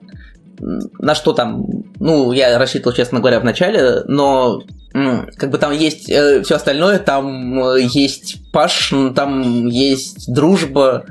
на 0.62 1.14
что 1.14 1.32
там, 1.32 1.66
ну, 1.98 2.32
я 2.32 2.59
рассчитывал, 2.59 2.94
честно 2.94 3.18
говоря, 3.18 3.40
в 3.40 3.44
начале, 3.44 4.02
но 4.06 4.62
как 4.93 5.51
бы 5.51 5.59
там 5.59 5.72
есть 5.72 6.05
все 6.05 6.55
остальное, 6.55 6.98
там 6.98 7.59
э, 7.64 7.80
есть 7.82 8.52
паш, 8.52 8.93
там 9.16 9.66
есть 9.66 10.32
дружба, 10.32 11.06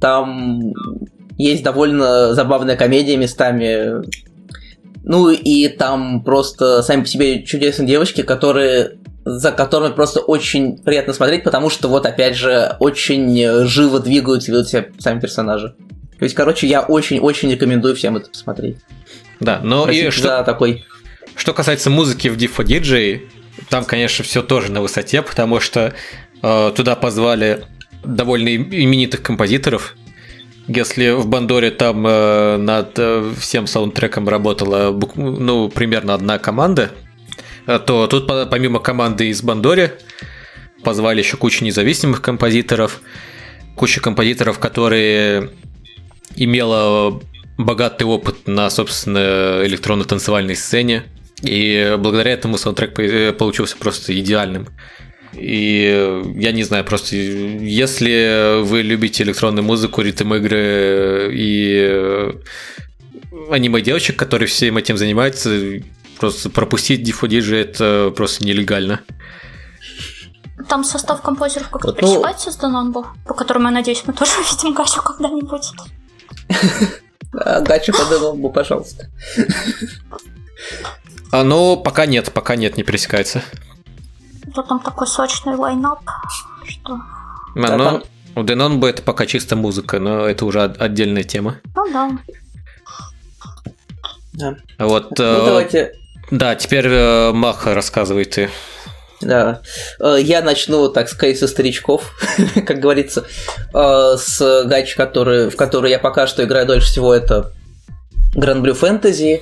там 0.00 0.74
есть 1.38 1.62
довольно 1.62 2.34
забавная 2.34 2.76
комедия 2.76 3.16
местами. 3.16 4.02
Ну 5.04 5.30
и 5.30 5.68
там 5.68 6.22
просто 6.22 6.82
сами 6.82 7.00
по 7.00 7.08
себе 7.08 7.42
чудесные 7.42 7.88
девочки, 7.88 8.22
которые 8.22 8.98
за 9.24 9.52
которыми 9.52 9.92
просто 9.92 10.20
очень 10.20 10.78
приятно 10.78 11.12
смотреть, 11.12 11.44
потому 11.44 11.70
что 11.70 11.88
вот 11.88 12.06
опять 12.06 12.36
же 12.36 12.76
очень 12.80 13.40
э, 13.40 13.64
живо 13.66 14.00
двигаются, 14.00 14.50
ведут 14.50 14.68
себя 14.68 14.86
сами 14.98 15.20
персонажи. 15.20 15.76
То 16.22 16.24
есть, 16.24 16.36
короче, 16.36 16.68
я 16.68 16.82
очень-очень 16.82 17.50
рекомендую 17.50 17.96
всем 17.96 18.16
это 18.16 18.30
посмотреть. 18.30 18.76
Да, 19.40 19.58
но 19.60 19.90
и 19.90 20.02
Спасибо 20.02 20.10
что, 20.12 20.44
такой. 20.44 20.84
что 21.34 21.52
касается 21.52 21.90
музыки 21.90 22.28
в 22.28 22.36
Diffo 22.36 22.64
DJ, 22.64 23.22
там, 23.68 23.84
конечно, 23.84 24.24
все 24.24 24.40
тоже 24.40 24.70
на 24.70 24.82
высоте, 24.82 25.22
потому 25.22 25.58
что 25.58 25.92
э, 26.40 26.72
туда 26.76 26.94
позвали 26.94 27.64
довольно 28.04 28.50
им- 28.50 28.68
именитых 28.70 29.20
композиторов. 29.20 29.96
Если 30.68 31.10
в 31.10 31.26
Бандоре 31.26 31.72
там 31.72 32.06
э, 32.06 32.56
над 32.56 32.92
э, 32.98 33.32
всем 33.40 33.66
саундтреком 33.66 34.28
работала 34.28 34.96
ну, 35.16 35.70
примерно 35.70 36.14
одна 36.14 36.38
команда, 36.38 36.92
э, 37.66 37.80
то 37.84 38.06
тут 38.06 38.28
по- 38.28 38.46
помимо 38.46 38.78
команды 38.78 39.26
из 39.30 39.42
Бандори 39.42 39.90
позвали 40.84 41.18
еще 41.18 41.36
кучу 41.36 41.64
независимых 41.64 42.22
композиторов, 42.22 43.00
куча 43.74 44.00
композиторов, 44.00 44.60
которые 44.60 45.50
имела 46.36 47.20
богатый 47.58 48.04
опыт 48.04 48.46
на, 48.46 48.70
собственно, 48.70 49.60
электронно-танцевальной 49.64 50.56
сцене. 50.56 51.04
И 51.42 51.96
благодаря 51.98 52.32
этому 52.32 52.56
саундтрек 52.58 52.94
по- 52.94 53.32
получился 53.36 53.76
просто 53.76 54.18
идеальным. 54.18 54.68
И 55.34 56.22
я 56.36 56.52
не 56.52 56.62
знаю, 56.62 56.84
просто 56.84 57.16
если 57.16 58.62
вы 58.62 58.82
любите 58.82 59.22
электронную 59.24 59.64
музыку, 59.64 60.02
ритм-игры 60.02 61.30
и 61.32 62.32
аниме-девочек, 63.50 64.16
которые 64.16 64.46
всем 64.48 64.76
этим 64.76 64.96
занимаются, 64.98 65.80
просто 66.18 66.50
пропустить 66.50 67.02
Дифо 67.02 67.26
Диджи 67.28 67.56
это 67.56 68.12
просто 68.14 68.44
нелегально. 68.44 69.00
Там 70.68 70.84
состав 70.84 71.22
композеров 71.22 71.70
как-то 71.70 71.88
Вот, 71.88 72.00
ну- 72.02 72.06
пресекается 72.08 72.52
с 72.52 72.56
Данонбо, 72.56 73.06
по 73.26 73.34
которому, 73.34 73.66
я 73.66 73.72
надеюсь, 73.72 74.02
мы 74.06 74.12
тоже 74.12 74.32
увидим 74.38 74.74
Гачу 74.74 75.02
когда-нибудь. 75.02 75.62
А, 77.34 77.60
Гача 77.60 77.92
подумал, 77.92 78.50
пожалуйста. 78.50 79.08
А, 81.30 81.44
но 81.44 81.76
пока 81.76 82.06
нет, 82.06 82.30
пока 82.32 82.56
нет, 82.56 82.76
не 82.76 82.82
пересекается. 82.82 83.42
Вот 84.54 84.68
там 84.68 84.80
такой 84.80 85.06
сочный 85.06 85.54
лайнап, 85.56 86.00
что... 86.68 86.94
А, 86.94 86.98
Да, 87.68 87.76
но 87.76 87.84
там- 87.84 88.02
у 88.34 88.42
Денонбо 88.44 88.88
это 88.88 89.02
пока 89.02 89.24
чисто 89.26 89.56
музыка, 89.56 89.98
но 89.98 90.26
это 90.26 90.44
уже 90.44 90.62
от- 90.62 90.80
отдельная 90.80 91.22
тема. 91.24 91.56
Ну 91.74 91.90
да. 91.92 92.10
Да. 94.34 94.56
А 94.78 94.86
Вот, 94.86 95.18
Ну, 95.18 95.24
э, 95.24 95.44
давайте 95.46 95.92
да, 96.30 96.54
теперь 96.54 96.86
э, 96.88 97.32
Маха 97.32 97.74
рассказывай 97.74 98.24
ты. 98.24 98.48
Да. 99.22 99.60
Э, 100.00 100.16
Я 100.20 100.42
начну, 100.42 100.88
так 100.88 101.08
сказать, 101.08 101.38
со 101.38 101.48
старичков, 101.48 102.12
как 102.66 102.78
говорится, 102.80 103.24
э, 103.72 104.16
с 104.18 104.64
гач, 104.64 104.94
который, 104.94 105.50
в 105.50 105.56
который 105.56 105.90
я 105.90 105.98
пока 105.98 106.26
что 106.26 106.44
играю 106.44 106.66
дольше 106.66 106.88
всего, 106.88 107.14
это 107.14 107.52
Grand 108.34 108.62
Blue 108.62 108.78
Fantasy, 108.78 109.40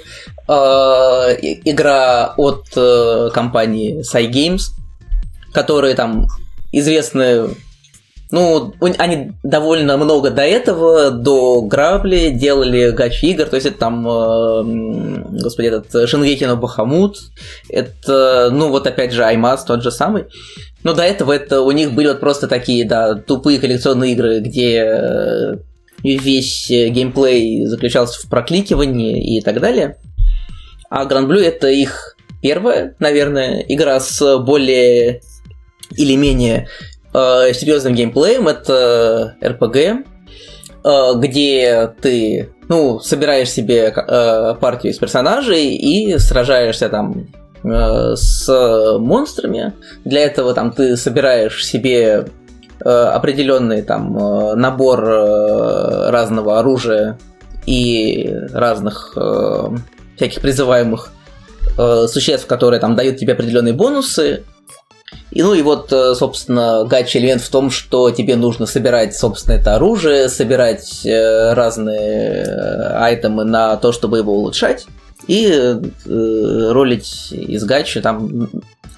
э, 0.48 1.36
игра 1.64 2.34
от 2.36 3.32
компании 3.32 4.02
Cygames, 4.02 4.72
которые 5.52 5.94
там 5.94 6.28
известны 6.72 7.56
ну, 8.30 8.72
они 8.80 9.32
довольно 9.42 9.96
много 9.96 10.30
до 10.30 10.42
этого, 10.42 11.10
до 11.10 11.62
Грабли, 11.62 12.30
делали 12.30 12.90
гачи 12.90 13.30
игр, 13.32 13.46
то 13.46 13.56
есть 13.56 13.66
это 13.66 13.78
там, 13.78 14.06
э, 14.06 14.62
господи, 15.42 15.66
этот 15.66 16.08
Шенгекино 16.08 16.56
Бахамут, 16.56 17.18
это, 17.68 18.50
ну, 18.52 18.68
вот 18.68 18.86
опять 18.86 19.12
же, 19.12 19.24
Аймаз 19.24 19.64
тот 19.64 19.82
же 19.82 19.90
самый. 19.90 20.26
Но 20.82 20.94
до 20.94 21.02
этого 21.02 21.32
это 21.32 21.60
у 21.62 21.70
них 21.72 21.92
были 21.92 22.08
вот 22.08 22.20
просто 22.20 22.46
такие, 22.46 22.86
да, 22.86 23.14
тупые 23.14 23.58
коллекционные 23.58 24.12
игры, 24.12 24.40
где 24.40 24.84
э, 24.84 25.56
весь 26.02 26.70
э, 26.70 26.88
геймплей 26.88 27.66
заключался 27.66 28.20
в 28.20 28.30
прокликивании 28.30 29.38
и 29.38 29.40
так 29.42 29.60
далее. 29.60 29.96
А 30.88 31.04
Grand 31.04 31.26
Blue 31.26 31.42
это 31.42 31.68
их 31.68 32.16
первая, 32.40 32.94
наверное, 32.98 33.64
игра 33.68 34.00
с 34.00 34.38
более 34.38 35.20
или 35.96 36.16
менее 36.16 36.68
э, 37.12 37.52
серьезным 37.52 37.94
геймплеем. 37.94 38.48
Это 38.48 39.36
RPG, 39.40 40.04
э, 40.84 41.12
где 41.16 41.92
ты 42.00 42.50
ну, 42.68 43.00
собираешь 43.00 43.50
себе 43.50 43.92
э, 43.94 44.54
партию 44.60 44.92
из 44.92 44.98
персонажей 44.98 45.74
и 45.74 46.18
сражаешься 46.18 46.88
там 46.88 47.26
э, 47.64 48.14
с 48.14 48.48
монстрами. 48.98 49.72
Для 50.04 50.20
этого 50.20 50.54
там 50.54 50.72
ты 50.72 50.96
собираешь 50.96 51.66
себе 51.66 52.26
э, 52.84 52.88
определенный 52.88 53.82
там 53.82 54.16
э, 54.16 54.54
набор 54.54 55.04
э, 55.04 56.10
разного 56.10 56.58
оружия 56.60 57.18
и 57.66 58.32
разных 58.52 59.14
э, 59.16 59.68
всяких 60.16 60.40
призываемых 60.40 61.10
э, 61.78 62.06
существ, 62.08 62.46
которые 62.46 62.80
там 62.80 62.94
дают 62.94 63.16
тебе 63.16 63.32
определенные 63.32 63.74
бонусы. 63.74 64.44
И 65.30 65.42
ну 65.42 65.54
и 65.54 65.62
вот, 65.62 65.92
э, 65.92 66.14
собственно, 66.14 66.84
гачи 66.84 67.18
элемент 67.18 67.42
в 67.42 67.50
том, 67.50 67.70
что 67.70 68.10
тебе 68.10 68.34
нужно 68.36 68.66
собирать, 68.66 69.16
собственно, 69.16 69.54
это 69.54 69.76
оружие, 69.76 70.28
собирать 70.28 71.06
э, 71.06 71.52
разные 71.54 72.44
э, 72.44 72.96
айтемы 72.98 73.44
на 73.44 73.76
то, 73.76 73.92
чтобы 73.92 74.18
его 74.18 74.34
улучшать, 74.34 74.86
и 75.28 75.46
э, 75.48 75.78
ролить 76.72 77.28
из 77.30 77.64
гачи 77.64 78.00
там 78.00 78.48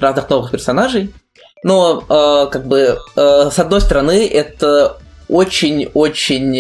разных 0.01 0.31
новых 0.31 0.51
персонажей. 0.51 1.13
Но, 1.65 2.03
э, 2.09 2.51
как 2.51 2.67
бы, 2.67 2.99
э, 3.15 3.51
с 3.53 3.59
одной 3.59 3.83
стороны, 3.83 4.27
это 4.27 4.97
очень-очень 5.29 6.57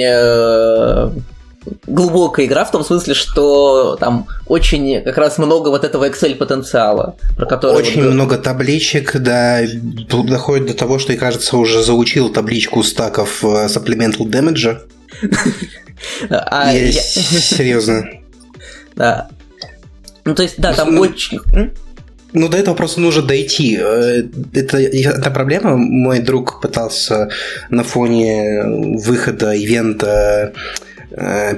глубокая 1.86 2.46
игра 2.46 2.64
в 2.64 2.70
том 2.70 2.84
смысле, 2.84 3.14
что 3.14 3.96
там 3.96 4.26
очень 4.46 5.02
как 5.02 5.16
раз 5.18 5.38
много 5.38 5.68
вот 5.68 5.84
этого 5.84 6.08
Excel 6.08 6.34
потенциала, 6.34 7.16
про 7.36 7.46
который 7.46 7.76
Очень 7.76 8.04
вот- 8.04 8.12
много 8.12 8.38
табличек, 8.38 9.16
да, 9.16 9.60
доходит 10.10 10.66
до 10.68 10.74
того, 10.74 10.98
что 10.98 11.12
я, 11.12 11.18
кажется, 11.18 11.56
уже 11.56 11.82
заучил 11.82 12.30
табличку 12.30 12.82
стаков 12.82 13.44
э, 13.44 13.66
supplemental 13.66 14.26
damage. 14.26 14.78
А, 16.30 16.72
я, 16.72 16.92
Серьезно. 16.92 18.04
да. 18.96 19.28
Ну, 20.24 20.34
то 20.34 20.42
есть, 20.42 20.54
да, 20.58 20.72
там 20.72 20.94
Ну, 20.94 21.00
очень... 21.02 21.40
Ну, 22.34 22.48
до 22.48 22.56
этого 22.56 22.74
просто 22.74 23.00
нужно 23.00 23.22
дойти. 23.22 23.76
Э, 23.78 24.22
Это, 24.54 24.78
это 24.78 25.30
проблема. 25.30 25.76
Мой 25.76 26.20
друг 26.20 26.62
пытался 26.62 27.28
на 27.68 27.84
фоне 27.84 28.62
выхода 28.96 29.52
ивента 29.52 30.52
э, 30.56 30.60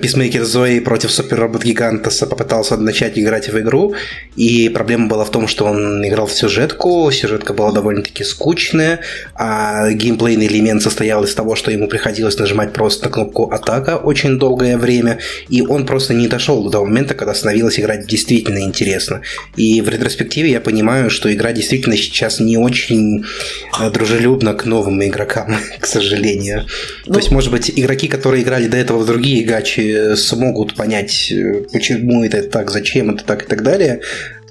Писмейкер 0.03 0.45
Зои 0.45 0.81
против 0.81 1.11
Супер 1.11 1.41
Робот 1.41 1.65
Гигантаса 1.65 2.27
попытался 2.27 2.77
начать 2.77 3.19
играть 3.19 3.49
в 3.49 3.59
игру, 3.61 3.95
и 4.37 4.69
проблема 4.69 5.09
была 5.09 5.25
в 5.25 5.31
том, 5.31 5.47
что 5.47 5.67
он 5.67 6.07
играл 6.07 6.27
в 6.27 6.33
сюжетку, 6.33 7.11
сюжетка 7.13 7.53
была 7.53 7.73
довольно-таки 7.73 8.25
скучная, 8.25 9.01
а 9.35 9.91
геймплейный 9.91 10.47
элемент 10.47 10.83
состоял 10.83 11.23
из 11.25 11.35
того, 11.35 11.55
что 11.55 11.71
ему 11.71 11.89
приходилось 11.89 12.39
нажимать 12.39 12.73
просто 12.73 13.05
на 13.05 13.11
кнопку 13.11 13.51
атака 13.51 13.97
очень 13.97 14.39
долгое 14.39 14.77
время, 14.77 15.19
и 15.49 15.63
он 15.63 15.87
просто 15.87 16.15
не 16.15 16.27
дошел 16.27 16.63
до 16.65 16.71
того 16.71 16.87
момента, 16.87 17.15
когда 17.15 17.35
становилось 17.35 17.79
играть 17.79 18.07
действительно 18.07 18.59
интересно. 18.59 19.21
И 19.57 19.81
в 19.81 19.89
ретроспективе 19.89 20.51
я 20.51 20.61
понимаю, 20.61 21.11
что 21.11 21.33
игра 21.33 21.53
действительно 21.53 21.97
сейчас 21.97 22.41
не 22.41 22.57
очень 22.57 23.25
э, 23.81 23.91
дружелюбна 23.91 24.55
к 24.55 24.65
новым 24.65 25.05
игрокам, 25.05 25.57
к 25.81 25.87
сожалению. 25.87 26.65
Ну- 27.07 27.13
То 27.13 27.19
есть, 27.19 27.31
может 27.31 27.51
быть, 27.51 27.71
игроки, 27.75 28.09
которые 28.09 28.43
играли 28.43 28.67
до 28.67 28.77
этого 28.77 28.99
в 28.99 29.07
другие 29.07 29.44
гачи, 29.45 30.17
смогут 30.17 30.75
понять, 30.75 31.31
э, 31.31 31.65
почему 31.73 32.25
это 32.25 32.43
так, 32.43 32.71
зачем 32.71 33.11
это 33.15 33.25
так 33.25 33.45
и 33.45 33.47
так 33.47 33.63
далее. 33.63 34.01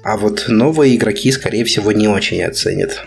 А 0.02 0.16
вот 0.16 0.46
новые 0.48 0.96
игроки, 0.96 1.30
скорее 1.32 1.64
всего, 1.64 1.92
не 1.92 2.08
очень 2.08 2.42
оценят. 2.42 3.02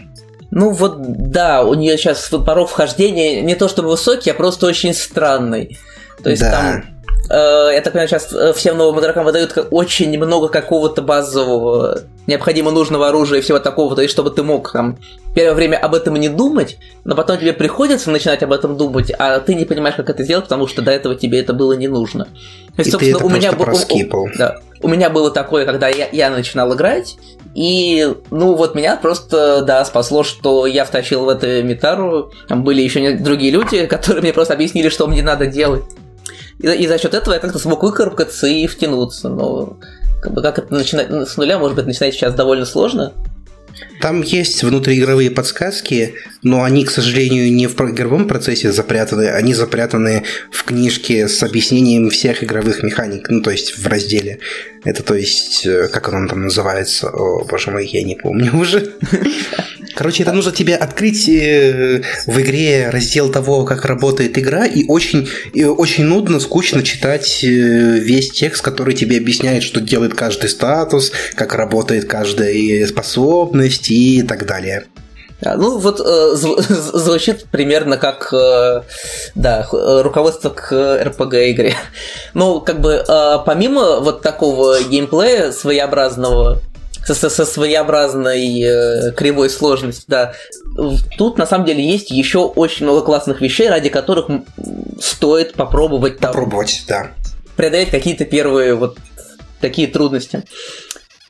Ну 0.49 0.71
вот, 0.71 1.29
да, 1.31 1.63
у 1.63 1.73
нее 1.73 1.97
сейчас 1.97 2.29
порог 2.29 2.69
вхождения 2.69 3.41
не 3.41 3.55
то 3.55 3.67
чтобы 3.67 3.89
высокий, 3.89 4.31
а 4.31 4.33
просто 4.33 4.65
очень 4.65 4.93
странный. 4.93 5.77
То 6.23 6.29
есть 6.29 6.41
Да. 6.41 6.51
там, 6.51 6.85
я 7.35 7.81
так 7.81 7.93
понимаю, 7.93 8.07
сейчас 8.07 8.31
э, 8.33 8.53
всем 8.53 8.77
новым 8.77 8.99
игрокам 8.99 9.25
выдают 9.25 9.57
очень 9.71 10.17
много 10.17 10.47
какого-то 10.47 11.01
базового, 11.01 11.99
необходимо 12.25 12.71
нужного 12.71 13.09
оружия 13.09 13.39
и 13.39 13.41
всего 13.41 13.59
такого, 13.59 13.95
то 13.95 14.01
есть 14.01 14.13
чтобы 14.13 14.31
ты 14.31 14.43
мог 14.43 14.71
там 14.71 14.97
первое 15.35 15.53
время 15.55 15.77
об 15.77 15.93
этом 15.95 16.15
не 16.15 16.29
думать, 16.29 16.77
но 17.05 17.15
потом 17.15 17.37
тебе 17.37 17.53
приходится 17.53 18.09
начинать 18.11 18.43
об 18.43 18.51
этом 18.53 18.77
думать, 18.77 19.11
а 19.17 19.39
ты 19.39 19.55
не 19.55 19.65
понимаешь, 19.65 19.95
как 19.95 20.09
это 20.09 20.23
сделать, 20.23 20.45
потому 20.45 20.67
что 20.67 20.81
до 20.81 20.91
этого 20.91 21.15
тебе 21.15 21.39
это 21.39 21.53
было 21.53 21.73
не 21.73 21.87
нужно. 21.87 22.25
То 22.75 22.81
есть, 22.83 22.93
И 22.93 22.97
ты 22.97 23.11
это 23.11 23.25
у 23.25 23.29
меня 23.29 23.51
просто 23.51 23.57
был- 23.57 23.65
у- 23.67 23.71
у- 23.71 23.75
проскипал. 23.75 24.27
да. 24.37 24.57
У 24.81 24.87
меня 24.87 25.09
было 25.09 25.31
такое, 25.31 25.65
когда 25.65 25.87
я, 25.87 26.07
я 26.11 26.29
начинал 26.29 26.73
играть, 26.75 27.17
и, 27.55 28.13
ну, 28.29 28.53
вот 28.53 28.75
меня 28.75 28.95
просто, 28.95 29.63
да, 29.63 29.83
спасло, 29.85 30.23
что 30.23 30.67
я 30.67 30.85
втащил 30.85 31.25
в 31.25 31.29
эту 31.29 31.63
метару. 31.63 32.31
Там 32.47 32.63
были 32.63 32.81
еще 32.83 33.15
другие 33.15 33.51
люди, 33.51 33.85
которые 33.87 34.21
мне 34.21 34.33
просто 34.33 34.53
объяснили, 34.53 34.89
что 34.89 35.07
мне 35.07 35.23
надо 35.23 35.47
делать. 35.47 35.83
И, 36.59 36.67
и 36.67 36.87
за 36.87 36.97
счет 36.97 37.13
этого 37.13 37.33
я 37.33 37.39
как-то 37.39 37.59
смог 37.59 37.83
выкарабкаться 37.83 38.47
и 38.47 38.67
втянуться. 38.67 39.29
Но 39.29 39.77
как 40.21 40.33
бы 40.33 40.41
как 40.41 40.59
это 40.59 40.73
начинать 40.73 41.09
ну, 41.09 41.25
с 41.25 41.37
нуля, 41.37 41.59
может 41.59 41.75
быть, 41.75 41.85
начинать 41.85 42.13
сейчас 42.13 42.33
довольно 42.33 42.65
сложно. 42.65 43.13
Там 44.01 44.21
есть 44.21 44.63
внутриигровые 44.63 45.31
подсказки, 45.31 46.15
но 46.43 46.63
они, 46.63 46.85
к 46.85 46.91
сожалению, 46.91 47.51
не 47.51 47.67
в 47.67 47.79
игровом 47.79 48.27
процессе 48.27 48.71
запрятаны, 48.71 49.29
они 49.29 49.53
запрятаны 49.53 50.23
в 50.51 50.63
книжке 50.63 51.27
с 51.27 51.41
объяснением 51.43 52.09
всех 52.09 52.43
игровых 52.43 52.83
механик, 52.83 53.29
ну, 53.29 53.41
то 53.41 53.51
есть 53.51 53.77
в 53.77 53.87
разделе. 53.87 54.39
Это, 54.83 55.03
то 55.03 55.15
есть, 55.15 55.65
э, 55.65 55.87
как 55.91 56.07
он 56.09 56.27
там 56.27 56.43
называется? 56.43 57.09
О, 57.09 57.43
боже 57.43 57.71
мой, 57.71 57.87
я 57.87 58.03
не 58.03 58.15
помню 58.15 58.55
уже. 58.57 58.93
Короче, 59.97 60.21
это 60.21 60.31
нужно 60.31 60.51
тебе 60.51 60.75
открыть 60.75 61.27
э, 61.27 62.03
в 62.27 62.39
игре 62.39 62.91
раздел 62.91 63.31
того, 63.31 63.65
как 63.65 63.83
работает 63.83 64.37
игра, 64.37 64.67
и 64.67 64.85
очень, 64.87 65.27
и 65.55 65.63
очень 65.63 66.03
нудно, 66.03 66.39
скучно 66.39 66.83
читать 66.83 67.43
э, 67.43 67.47
весь 67.47 68.29
текст, 68.29 68.61
который 68.61 68.93
тебе 68.93 69.17
объясняет, 69.17 69.63
что 69.63 69.81
делает 69.81 70.13
каждый 70.13 70.49
статус, 70.51 71.11
как 71.33 71.55
работает 71.55 72.05
каждая 72.05 72.85
способность 72.85 73.89
и 73.89 74.21
так 74.21 74.45
далее. 74.45 74.85
Да, 75.41 75.55
ну, 75.57 75.79
вот 75.79 75.99
э, 75.99 76.35
зв- 76.35 76.61
звучит 76.99 77.45
примерно 77.45 77.97
как, 77.97 78.31
э, 78.31 78.83
да, 79.33 79.67
э, 79.71 80.01
руководство 80.03 80.51
к 80.51 80.71
RPG-игре. 80.73 81.73
Ну, 82.35 82.61
как 82.61 82.81
бы, 82.81 83.03
э, 83.07 83.37
помимо 83.47 83.99
вот 84.01 84.21
такого 84.21 84.77
геймплея 84.83 85.51
своеобразного, 85.51 86.61
со, 87.07 87.13
со- 87.15 87.29
со 87.29 87.45
своеобразной 87.45 88.61
э, 88.61 89.11
кривой 89.13 89.49
сложностью, 89.49 90.03
да, 90.07 90.33
тут 91.17 91.37
на 91.37 91.45
самом 91.47 91.65
деле 91.65 91.83
есть 91.83 92.11
еще 92.11 92.39
очень 92.39 92.85
много 92.85 93.01
классных 93.01 93.41
вещей, 93.41 93.69
ради 93.69 93.89
которых 93.89 94.27
стоит 95.01 95.53
попробовать 95.53 96.19
там, 96.19 96.31
Попробовать, 96.33 96.83
да. 96.87 97.11
преодолеть 97.55 97.89
какие-то 97.89 98.25
первые 98.25 98.75
вот 98.75 98.97
такие 99.61 99.87
трудности. 99.87 100.43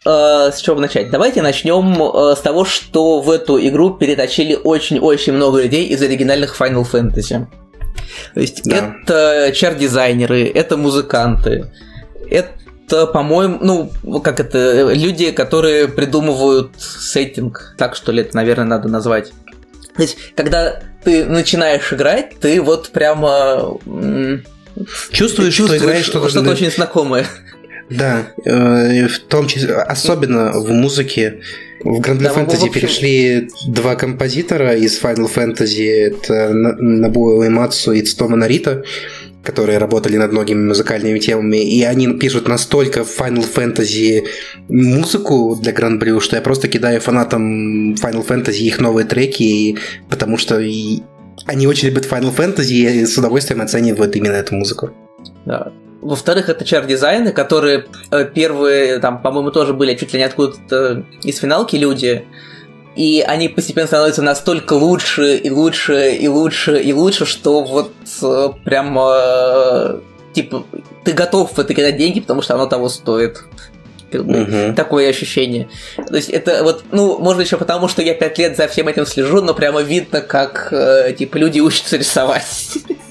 Э, 0.05 0.51
С 0.53 0.59
чего 0.61 0.79
начать? 0.79 1.09
Давайте 1.11 1.41
начнем 1.41 2.01
э, 2.01 2.35
с 2.35 2.39
того, 2.39 2.65
что 2.65 3.19
в 3.21 3.29
эту 3.29 3.59
игру 3.67 3.91
переточили 3.91 4.55
очень-очень 4.55 5.33
много 5.33 5.61
людей 5.61 5.85
из 5.87 6.01
оригинальных 6.01 6.59
Final 6.59 6.85
Fantasy. 6.91 7.45
То 8.33 8.39
есть 8.39 8.63
Да. 8.63 8.95
это 9.05 9.51
чар-дизайнеры, 9.53 10.47
это 10.49 10.77
музыканты, 10.77 11.71
это, 12.31 12.49
по-моему, 12.89 13.59
ну, 14.03 14.19
как 14.21 14.39
это, 14.39 14.91
люди, 14.93 15.31
которые 15.31 15.87
придумывают 15.87 16.71
сеттинг, 16.79 17.75
так 17.77 17.95
что 17.95 18.11
ли 18.11 18.21
это, 18.21 18.35
наверное, 18.35 18.65
надо 18.65 18.87
назвать. 18.89 19.31
То 19.95 20.01
есть, 20.03 20.17
когда 20.35 20.81
ты 21.03 21.25
начинаешь 21.25 21.91
играть, 21.91 22.39
ты 22.39 22.61
вот 22.61 22.89
прямо 22.89 23.77
м, 23.85 24.43
Чувствуешь, 25.11 25.53
что 25.55 25.75
играешь 25.75 26.05
что-то... 26.05 26.29
что-то 26.29 26.51
очень 26.51 26.71
знакомое. 26.71 27.25
Да, 27.89 28.27
э, 28.45 29.07
в 29.07 29.19
том 29.19 29.47
числе, 29.47 29.73
особенно 29.73 30.51
в 30.51 30.69
музыке. 30.71 31.39
В 31.83 31.99
Grand 32.01 32.17
Blue 32.19 32.23
Да, 32.23 32.33
Fantasy 32.33 32.55
общем- 32.67 32.71
перешли 32.73 33.49
два 33.67 33.95
композитора 33.95 34.75
из 34.75 35.01
Final 35.01 35.29
Fantasy. 35.33 35.87
Это 36.07 36.49
На- 36.49 36.75
Набуо 36.75 37.37
Уэмацу 37.37 37.93
и 37.93 38.01
Цтома 38.01 38.35
Нарита 38.35 38.83
которые 39.47 39.77
работали 39.77 40.17
над 40.17 40.31
многими 40.31 40.67
музыкальными 40.67 41.19
темами, 41.19 41.57
и 41.57 41.83
они 41.83 42.07
пишут 42.19 42.47
настолько 42.49 42.99
Final 43.01 43.45
Fantasy 43.55 44.25
музыку 44.67 45.57
для 45.61 45.71
Grand 45.71 45.99
Blue, 45.99 46.19
что 46.19 46.35
я 46.35 46.41
просто 46.41 46.67
кидаю 46.67 46.99
фанатам 46.99 47.93
Final 47.93 48.27
Fantasy 48.27 48.63
их 48.67 48.79
новые 48.81 49.05
треки, 49.05 49.43
и- 49.43 49.77
потому 50.09 50.37
что 50.37 50.59
и 50.59 50.99
они 51.45 51.65
очень 51.67 51.87
любят 51.89 52.05
Final 52.11 52.35
Fantasy 52.35 53.01
и 53.01 53.05
с 53.05 53.17
удовольствием 53.17 53.61
оценивают 53.61 54.15
именно 54.15 54.33
эту 54.33 54.55
музыку. 54.55 54.89
Да. 55.45 55.71
Во-вторых, 56.01 56.49
это 56.49 56.65
чар-дизайны, 56.65 57.31
которые 57.31 57.85
э, 58.11 58.25
первые, 58.35 58.99
там, 58.99 59.21
по-моему, 59.21 59.51
тоже 59.51 59.73
были 59.73 59.95
чуть 59.95 60.13
ли 60.13 60.19
не 60.19 60.25
откуда-то 60.25 61.05
из 61.23 61.37
финалки 61.39 61.77
люди. 61.77 62.25
И 62.97 63.21
они 63.21 63.47
постепенно 63.47 63.85
становятся 63.87 64.23
настолько 64.23 64.73
лучше 64.73 65.37
и 65.37 65.51
лучше 65.51 66.11
и 66.11 66.27
лучше 66.27 66.81
и 66.81 66.93
лучше, 66.93 67.25
что 67.25 67.63
вот 67.63 67.93
э, 68.23 68.49
прям 68.63 68.97
э, 68.99 69.99
типа 70.33 70.65
ты 71.03 71.11
готов 71.13 71.51
в 71.53 71.59
это 71.59 71.75
кидать 71.75 71.97
деньги, 71.97 72.21
потому 72.21 72.41
что 72.41 72.55
оно 72.55 72.65
того 72.65 72.89
стоит. 72.89 73.43
Как 74.11 74.25
бы, 74.25 74.37
Мгм. 74.37 74.75
Такое 74.75 75.09
ощущение. 75.09 75.69
То 75.95 76.15
есть 76.15 76.29
это 76.29 76.63
вот, 76.63 76.85
ну, 76.91 77.19
может 77.19 77.43
еще 77.43 77.57
потому, 77.57 77.87
что 77.87 78.01
я 78.01 78.13
пять 78.13 78.37
лет 78.39 78.55
за 78.55 78.67
всем 78.67 78.87
этим 78.87 79.05
слежу, 79.05 79.41
но 79.41 79.53
прямо 79.53 79.81
видно, 79.81 80.21
как 80.21 80.69
э, 80.71 81.13
типа 81.17 81.37
люди 81.37 81.59
учатся 81.59 81.97
рисовать. 81.97 82.45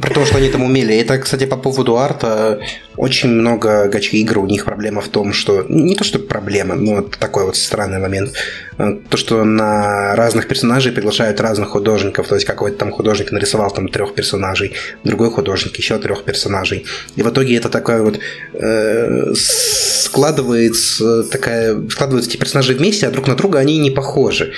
При 0.00 0.14
том, 0.14 0.24
что 0.24 0.38
они 0.38 0.48
там 0.48 0.62
умели. 0.62 0.96
Это, 0.96 1.18
кстати, 1.18 1.46
по 1.46 1.56
поводу 1.56 1.96
арта. 1.96 2.60
Очень 2.96 3.30
много 3.30 3.88
гачи-игр, 3.88 4.38
у 4.38 4.46
них 4.46 4.64
проблема 4.64 5.00
в 5.00 5.08
том, 5.08 5.32
что... 5.32 5.64
Не 5.68 5.94
то, 5.94 6.04
что 6.04 6.18
проблема, 6.18 6.74
но 6.74 7.02
такой 7.02 7.44
вот 7.44 7.56
странный 7.56 7.98
момент. 7.98 8.32
Э, 8.78 8.96
То, 9.08 9.16
что 9.16 9.44
на 9.44 10.14
разных 10.16 10.48
персонажей 10.48 10.92
приглашают 10.92 11.40
разных 11.40 11.68
художников. 11.68 12.28
То 12.28 12.34
есть 12.34 12.46
какой-то 12.46 12.78
там 12.78 12.92
художник 12.92 13.32
нарисовал 13.32 13.70
там 13.70 13.88
трех 13.88 14.14
персонажей, 14.14 14.74
другой 15.04 15.30
художник 15.30 15.76
еще 15.76 15.98
трех 15.98 16.24
персонажей. 16.24 16.86
И 17.16 17.22
в 17.22 17.28
итоге 17.28 17.56
это 17.56 17.68
такое 17.68 18.02
вот... 18.02 18.18
э, 18.54 19.32
складывается 19.34 21.24
такая... 21.24 21.88
Складываются 21.88 22.30
эти 22.30 22.38
персонажи 22.38 22.74
вместе, 22.74 23.06
а 23.06 23.10
друг 23.10 23.26
на 23.26 23.34
друга 23.34 23.58
они 23.58 23.78
не 23.78 23.90
похожи. 23.90 24.52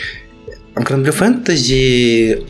В 0.75 0.81
Grand 0.81 1.05
Blue 1.05 1.15
Fantasy 1.17 2.47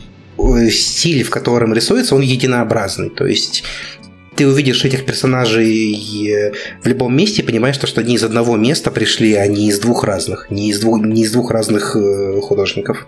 стиль, 0.69 1.23
в 1.23 1.29
котором 1.29 1.73
рисуется, 1.73 2.15
он 2.15 2.21
единообразный. 2.21 3.09
То 3.09 3.25
есть 3.25 3.63
ты 4.35 4.47
увидишь 4.47 4.85
этих 4.85 5.05
персонажей 5.05 5.93
э, 6.29 6.53
в 6.83 6.87
любом 6.87 7.15
месте 7.15 7.41
и 7.41 7.45
понимаешь, 7.45 7.75
что, 7.75 8.01
они 8.01 8.15
из 8.15 8.23
одного 8.23 8.55
места 8.55 8.91
пришли, 8.91 9.33
а 9.33 9.47
не 9.47 9.67
из 9.69 9.79
двух 9.79 10.03
разных, 10.03 10.51
не 10.51 10.69
из 10.69 10.79
двух, 10.79 11.01
не 11.01 11.23
из 11.23 11.31
двух 11.31 11.51
разных 11.51 11.95
э, 11.95 12.39
художников. 12.41 13.07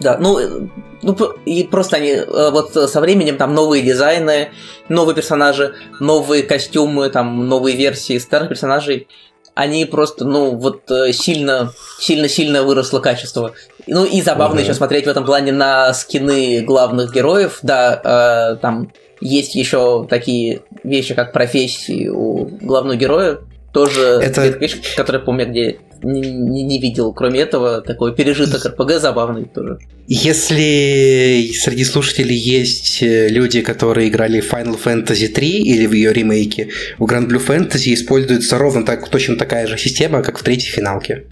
Да, 0.00 0.18
ну, 0.18 0.38
э, 0.38 0.66
ну 1.02 1.16
и 1.44 1.64
просто 1.64 1.96
они 1.96 2.10
э, 2.10 2.50
вот 2.50 2.76
э, 2.76 2.88
со 2.88 3.00
временем 3.00 3.36
там 3.36 3.54
новые 3.54 3.82
дизайны, 3.82 4.50
новые 4.88 5.14
персонажи, 5.14 5.74
новые 6.00 6.42
костюмы, 6.42 7.08
там 7.10 7.48
новые 7.48 7.76
версии 7.76 8.18
старых 8.18 8.48
персонажей, 8.48 9.06
они 9.54 9.84
просто, 9.84 10.24
ну, 10.24 10.56
вот 10.56 10.90
э, 10.90 11.12
сильно, 11.12 11.72
сильно-сильно 11.98 12.62
выросло 12.64 13.00
качество. 13.00 13.52
Ну 13.86 14.04
и 14.04 14.20
забавно 14.20 14.56
Мгм. 14.56 14.64
еще 14.64 14.74
смотреть 14.74 15.06
в 15.06 15.08
этом 15.08 15.24
плане 15.24 15.52
на 15.52 15.94
скины 15.94 16.60
главных 16.62 17.12
героев. 17.12 17.58
Да, 17.62 18.52
э, 18.52 18.56
там 18.56 18.92
есть 19.20 19.54
еще 19.54 20.06
такие 20.10 20.62
вещи, 20.82 21.14
как 21.14 21.32
профессии 21.32 22.08
у 22.08 22.46
главного 22.46 22.96
героя. 22.96 23.38
Тоже 23.74 24.00
Это- 24.22 24.46
вещь, 24.58 24.76
которую 24.96 25.20
я 25.20 25.26
помню, 25.26 25.46
где 25.50 25.76
не, 26.04 26.20
не- 26.20 26.62
не 26.62 26.78
видел. 26.80 27.12
Кроме 27.12 27.40
этого, 27.40 27.80
такой 27.80 28.14
пережиток 28.14 28.64
РПГ 28.66 29.00
забавный 29.00 29.46
тоже. 29.46 29.78
Если 30.06 31.50
среди 31.54 31.84
слушателей 31.84 32.36
есть 32.36 33.02
э, 33.02 33.28
люди, 33.28 33.62
которые 33.62 34.08
играли 34.08 34.40
в 34.40 34.52
Final 34.52 34.78
Fantasy 34.82 35.26
3 35.28 35.48
или 35.62 35.86
в 35.86 35.92
ее 35.92 36.12
ремейке, 36.12 36.68
в 36.98 37.04
Grand 37.04 37.26
Blue 37.28 37.44
Fantasy 37.44 37.94
используется 37.94 38.58
ровно 38.58 38.84
так, 38.84 39.08
точно 39.08 39.36
такая 39.36 39.66
же 39.66 39.76
система, 39.76 40.22
как 40.22 40.38
в 40.38 40.42
третьей 40.42 40.70
финалке. 40.70 41.24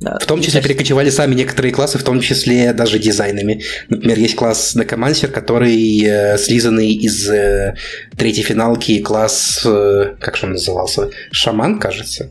Да. 0.00 0.16
В 0.20 0.26
том 0.26 0.40
числе 0.40 0.62
перекочевали 0.62 1.10
сами 1.10 1.34
некоторые 1.34 1.72
классы, 1.72 1.98
в 1.98 2.04
том 2.04 2.20
числе 2.20 2.72
даже 2.72 3.00
дизайнами. 3.00 3.62
Например, 3.88 4.16
есть 4.16 4.36
класс 4.36 4.76
Necromancer, 4.76 5.26
который 5.26 6.00
э, 6.04 6.38
слизанный 6.38 6.92
из 6.92 7.28
э, 7.28 7.74
третьей 8.16 8.44
финалки, 8.44 9.00
класс, 9.00 9.62
э, 9.64 10.14
как 10.20 10.36
же 10.36 10.46
он 10.46 10.52
назывался? 10.52 11.10
Шаман, 11.32 11.80
кажется. 11.80 12.30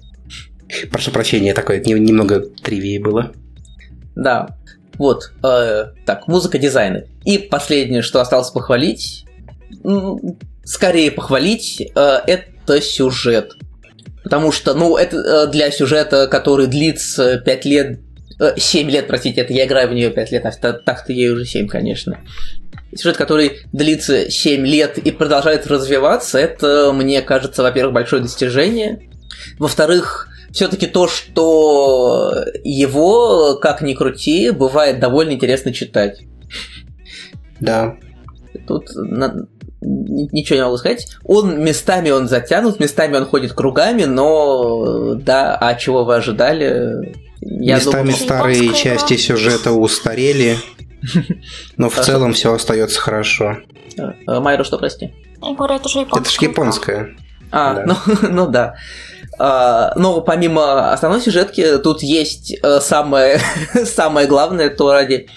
Прошу 0.91 1.11
прощения, 1.11 1.53
такое 1.53 1.81
не- 1.81 1.93
немного 1.93 2.39
тривии 2.39 2.99
было. 2.99 3.33
Да. 4.15 4.47
Вот. 4.97 5.33
э, 5.43 5.87
так, 6.05 6.27
музыка, 6.27 6.57
дизайны. 6.57 7.05
И 7.25 7.37
последнее, 7.37 8.01
что 8.01 8.21
осталось 8.21 8.49
похвалить, 8.49 9.25
скорее 10.63 11.11
похвалить, 11.11 11.81
э, 11.81 12.19
это 12.27 12.81
сюжет. 12.81 13.53
Потому 14.23 14.51
что, 14.51 14.73
ну, 14.73 14.97
это 14.97 15.17
э, 15.17 15.47
для 15.47 15.71
сюжета, 15.71 16.27
который 16.27 16.67
длится 16.67 17.37
5 17.37 17.65
лет, 17.65 17.99
7 18.55 18.89
лет, 18.89 19.07
простите, 19.07 19.41
это 19.41 19.53
я 19.53 19.65
играю 19.65 19.89
в 19.89 19.93
нее 19.93 20.09
5 20.11 20.31
лет, 20.31 20.45
а 20.45 20.51
та- 20.51 20.73
так-то 20.73 21.13
ей 21.13 21.29
уже 21.29 21.45
7, 21.45 21.67
конечно. 21.67 22.19
Сюжет, 22.95 23.17
который 23.17 23.61
длится 23.71 24.29
7 24.29 24.65
лет 24.65 24.97
и 24.97 25.11
продолжает 25.11 25.67
развиваться, 25.67 26.37
это, 26.37 26.91
мне 26.93 27.21
кажется, 27.21 27.63
во-первых, 27.63 27.93
большое 27.93 28.21
достижение. 28.21 29.09
Во-вторых, 29.59 30.29
все-таки 30.51 30.87
то, 30.87 31.07
что 31.07 32.45
его, 32.63 33.55
как 33.55 33.81
ни 33.81 33.93
крути, 33.93 34.51
бывает 34.51 34.99
довольно 34.99 35.31
интересно 35.31 35.73
читать. 35.73 36.21
Да. 37.59 37.95
Тут 38.67 38.89
ничего 39.81 40.57
не 40.57 40.63
могу 40.63 40.77
сказать. 40.77 41.07
Он 41.23 41.63
местами 41.63 42.09
он 42.09 42.27
затянут, 42.27 42.79
местами 42.79 43.15
он 43.17 43.25
ходит 43.25 43.53
кругами, 43.53 44.03
но 44.03 45.15
да, 45.15 45.55
а 45.55 45.75
чего 45.75 46.03
вы 46.05 46.15
ожидали? 46.15 47.15
Я 47.41 47.75
Местами 47.75 48.09
думаю, 48.11 48.15
старые 48.17 48.57
Японская 48.63 48.83
части 48.95 49.13
игра. 49.13 49.23
сюжета 49.23 49.71
устарели, 49.71 50.57
но 51.77 51.89
в 51.89 51.95
целом 51.95 52.33
все 52.33 52.53
остается 52.53 52.99
хорошо. 52.99 53.57
А, 54.25 54.39
Майро, 54.41 54.63
что, 54.63 54.77
прости? 54.77 55.13
Я 55.41 55.53
говорю, 55.53 55.75
это 55.75 55.87
же 55.87 55.99
японская. 55.99 56.21
Это 56.21 56.31
же 56.31 56.37
японская. 56.45 57.09
А, 57.51 57.73
Да. 57.75 57.83
ну, 57.85 57.95
ну 58.29 58.47
да. 58.47 58.75
А, 59.39 59.93
но 59.95 60.21
помимо 60.21 60.91
основной 60.91 61.21
сюжетки, 61.21 61.77
тут 61.77 62.01
есть 62.01 62.55
э, 62.61 62.79
самое, 62.81 63.39
самое 63.85 64.27
главное, 64.27 64.69
то 64.69 64.91
ради 64.91 65.27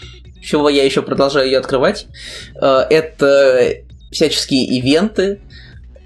чего 0.43 0.71
я 0.71 0.85
еще 0.85 1.03
продолжаю 1.03 1.47
ее 1.47 1.59
открывать. 1.59 2.07
Э, 2.61 2.87
это 2.89 3.75
всяческие 4.11 4.65
ивенты, 4.65 5.41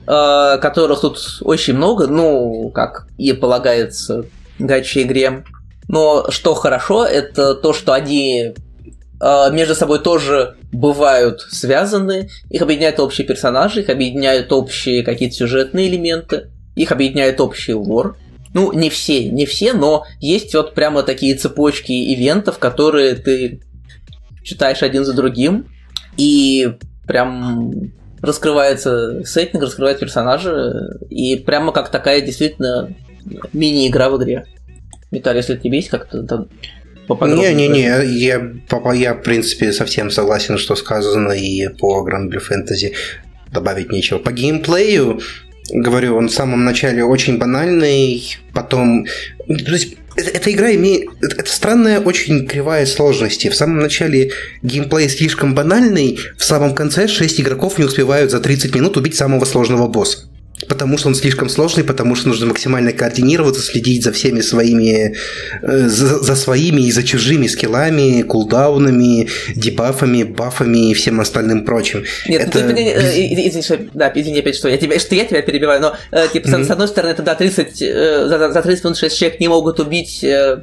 э, 0.06 0.58
которых 0.60 1.00
тут 1.00 1.38
очень 1.40 1.74
много, 1.74 2.06
ну, 2.06 2.70
как 2.70 3.06
и 3.18 3.32
полагается 3.32 4.26
гачи 4.58 5.02
игре. 5.02 5.44
Но 5.88 6.30
что 6.30 6.54
хорошо, 6.54 7.04
это 7.04 7.54
то, 7.54 7.72
что 7.72 7.92
они 7.92 8.54
э, 9.20 9.52
между 9.52 9.74
собой 9.74 10.00
тоже 10.00 10.56
бывают 10.72 11.40
связаны, 11.40 12.30
их 12.50 12.62
объединяют 12.62 13.00
общие 13.00 13.26
персонажи, 13.26 13.80
их 13.80 13.88
объединяют 13.88 14.52
общие 14.52 15.02
какие-то 15.02 15.36
сюжетные 15.36 15.88
элементы, 15.88 16.50
их 16.74 16.92
объединяет 16.92 17.40
общий 17.40 17.74
лор. 17.74 18.16
Ну, 18.54 18.72
не 18.72 18.88
все, 18.88 19.28
не 19.28 19.46
все, 19.46 19.72
но 19.72 20.04
есть 20.20 20.54
вот 20.54 20.74
прямо 20.74 21.02
такие 21.02 21.34
цепочки 21.34 21.92
ивентов, 22.14 22.58
которые 22.58 23.16
ты 23.16 23.60
читаешь 24.44 24.82
один 24.82 25.04
за 25.04 25.12
другим, 25.12 25.66
и 26.16 26.76
прям 27.06 27.92
раскрывается 28.20 29.22
сеттинг, 29.24 29.62
раскрывают 29.62 30.00
персонажи, 30.00 30.98
и 31.10 31.36
прямо 31.36 31.72
как 31.72 31.90
такая 31.90 32.20
действительно 32.20 32.94
мини-игра 33.52 34.08
в 34.10 34.22
игре. 34.22 34.46
Виталий, 35.10 35.38
если 35.38 35.56
тебе 35.56 35.78
есть 35.78 35.90
как-то 35.90 36.22
там? 36.24 36.48
Не-не-не, 37.08 37.80
я, 37.80 38.02
я, 38.02 39.14
в 39.14 39.22
принципе, 39.22 39.72
совсем 39.72 40.10
согласен, 40.10 40.56
что 40.56 40.74
сказано 40.74 41.32
и 41.32 41.68
по 41.68 42.06
Grand 42.08 42.30
Blue 42.30 42.40
Fantasy 42.40 42.94
добавить 43.52 43.92
нечего. 43.92 44.18
По 44.18 44.32
геймплею, 44.32 45.20
говорю, 45.70 46.16
он 46.16 46.28
в 46.28 46.32
самом 46.32 46.64
начале 46.64 47.04
очень 47.04 47.38
банальный, 47.38 48.24
потом... 48.54 49.04
То 49.46 49.72
есть, 49.72 49.96
эта, 50.16 50.30
эта 50.30 50.52
игра 50.52 50.74
имеет... 50.74 51.08
Это, 51.22 51.36
это 51.36 51.50
странная, 51.50 52.00
очень 52.00 52.46
кривая 52.46 52.86
сложности. 52.86 53.48
В 53.48 53.54
самом 53.54 53.78
начале 53.78 54.32
геймплей 54.62 55.08
слишком 55.08 55.54
банальный, 55.54 56.18
в 56.36 56.44
самом 56.44 56.74
конце 56.74 57.08
6 57.08 57.40
игроков 57.40 57.78
не 57.78 57.84
успевают 57.84 58.30
за 58.30 58.40
30 58.40 58.74
минут 58.74 58.96
убить 58.96 59.16
самого 59.16 59.44
сложного 59.44 59.88
босса. 59.88 60.28
Потому 60.68 60.96
что 60.98 61.08
он 61.08 61.14
слишком 61.16 61.48
сложный, 61.48 61.82
потому 61.84 62.14
что 62.14 62.28
нужно 62.28 62.46
максимально 62.46 62.92
координироваться, 62.92 63.60
следить 63.60 64.04
за 64.04 64.12
всеми 64.12 64.40
своими, 64.40 65.14
э, 65.62 65.88
за, 65.88 66.20
за 66.22 66.36
своими 66.36 66.82
и 66.82 66.92
за 66.92 67.02
чужими 67.02 67.48
скиллами, 67.48 68.22
кулдаунами, 68.22 69.28
дебафами, 69.56 70.22
бафами 70.22 70.90
и 70.90 70.94
всем 70.94 71.20
остальным 71.20 71.64
прочим. 71.64 72.04
Нет, 72.28 72.42
Это 72.48 72.60
ну, 72.60 72.68
ты, 72.68 72.72
извини, 72.72 72.94
без- 72.94 73.02
э, 73.02 73.08
извини, 73.26 73.48
извини, 73.48 73.62
что, 73.62 73.78
да, 73.94 74.12
извини 74.14 74.38
опять, 74.40 74.54
что 74.56 74.68
я 74.68 74.76
тебя, 74.78 74.98
что 74.98 75.14
я 75.16 75.24
тебя 75.24 75.42
перебиваю, 75.42 75.80
но 75.82 75.96
э, 76.12 76.28
типа, 76.32 76.48
с- 76.48 76.52
Мгм. 76.52 76.64
с 76.64 76.70
одной 76.70 76.88
стороны, 76.88 77.10
это 77.12 77.22
да, 77.22 77.34
30, 77.34 77.82
э, 77.82 78.26
за, 78.28 78.52
за 78.52 78.62
30 78.62 78.84
минут 78.84 78.96
6 78.98 79.18
человек 79.18 79.40
не 79.40 79.48
могут 79.48 79.80
убить 79.80 80.22
э, 80.22 80.62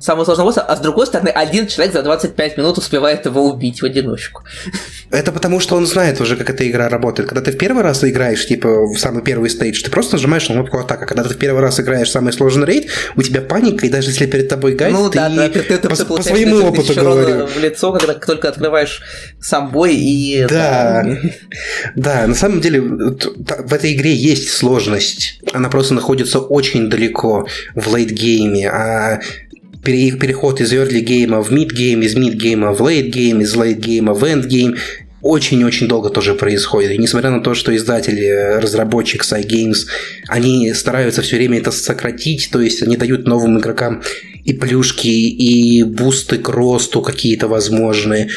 самого 0.00 0.24
сложного 0.24 0.48
босса, 0.48 0.62
а 0.62 0.76
с 0.76 0.80
другой 0.80 1.06
стороны, 1.06 1.28
один 1.28 1.66
человек 1.66 1.92
за 1.92 2.02
25 2.02 2.56
минут 2.58 2.78
успевает 2.78 3.26
его 3.26 3.48
убить 3.48 3.82
в 3.82 3.84
одиночку. 3.84 4.42
Это 5.10 5.32
потому, 5.32 5.60
что 5.60 5.76
он 5.76 5.86
знает 5.86 6.20
уже, 6.20 6.36
как 6.36 6.50
эта 6.50 6.68
игра 6.68 6.88
работает. 6.88 7.28
Когда 7.28 7.42
ты 7.42 7.52
в 7.52 7.58
первый 7.58 7.82
раз 7.82 8.04
играешь, 8.04 8.46
типа, 8.46 8.86
в 8.86 8.98
самый 8.98 9.22
первый 9.22 9.50
стейдж, 9.50 9.82
ты 9.82 9.90
просто 9.90 10.16
нажимаешь 10.16 10.48
на 10.48 10.56
кнопку 10.56 10.78
атака. 10.78 11.06
Когда 11.06 11.24
ты 11.24 11.30
в 11.30 11.38
первый 11.38 11.60
раз 11.60 11.80
играешь 11.80 12.08
в 12.08 12.12
самый 12.12 12.32
сложный 12.32 12.66
рейд, 12.66 12.88
у 13.16 13.22
тебя 13.22 13.40
паника, 13.40 13.86
и 13.86 13.88
даже 13.90 14.10
если 14.10 14.26
перед 14.26 14.48
тобой 14.48 14.74
гайд, 14.74 14.92
ну, 14.92 15.08
ты, 15.08 15.18
да, 15.18 15.28
да, 15.28 15.48
ты, 15.48 15.62
ты, 15.62 15.78
по, 15.78 15.96
ты 15.96 16.04
по 16.04 16.22
своему 16.22 16.66
опыту 16.66 16.94
говорю. 16.94 17.46
в 17.46 17.58
лицо, 17.58 17.92
когда 17.92 18.14
только 18.14 18.48
открываешь 18.48 19.02
сам 19.40 19.70
бой 19.70 19.94
и... 19.94 20.46
Да, 20.48 21.06
да, 21.94 22.26
на 22.26 22.34
самом 22.34 22.60
деле 22.60 22.80
в 22.80 23.72
этой 23.72 23.94
игре 23.94 24.14
есть 24.14 24.50
сложность. 24.50 25.40
Она 25.52 25.68
просто 25.68 25.94
находится 25.94 26.38
очень 26.38 26.90
далеко 26.90 27.48
в 27.74 27.94
late 27.94 28.24
гейме, 28.24 28.68
а 28.70 29.20
переход 29.82 30.60
из 30.60 30.72
early 30.72 31.00
гейма 31.00 31.42
в 31.42 31.50
mid 31.52 31.68
game, 31.68 32.04
из 32.04 32.16
mid 32.16 32.34
гейма 32.34 32.72
в 32.72 32.80
late 32.80 33.10
game, 33.10 33.42
из 33.42 33.54
late 33.54 33.80
гейма 33.80 34.14
в 34.14 34.24
end 34.24 34.48
game 34.48 34.78
очень-очень 35.20 35.88
долго 35.88 36.10
тоже 36.10 36.34
происходит. 36.34 36.92
И 36.92 36.98
несмотря 36.98 37.30
на 37.30 37.42
то, 37.42 37.54
что 37.54 37.74
издатели, 37.74 38.60
разработчик 38.60 39.24
Cygames, 39.24 39.86
они 40.28 40.72
стараются 40.74 41.22
все 41.22 41.36
время 41.36 41.58
это 41.58 41.70
сократить, 41.72 42.50
то 42.52 42.60
есть 42.60 42.82
они 42.82 42.96
дают 42.96 43.26
новым 43.26 43.58
игрокам 43.58 44.02
и 44.44 44.52
плюшки, 44.52 45.08
и 45.08 45.82
бусты 45.82 46.38
к 46.38 46.48
росту 46.48 47.02
какие-то 47.02 47.48
возможные. 47.48 48.30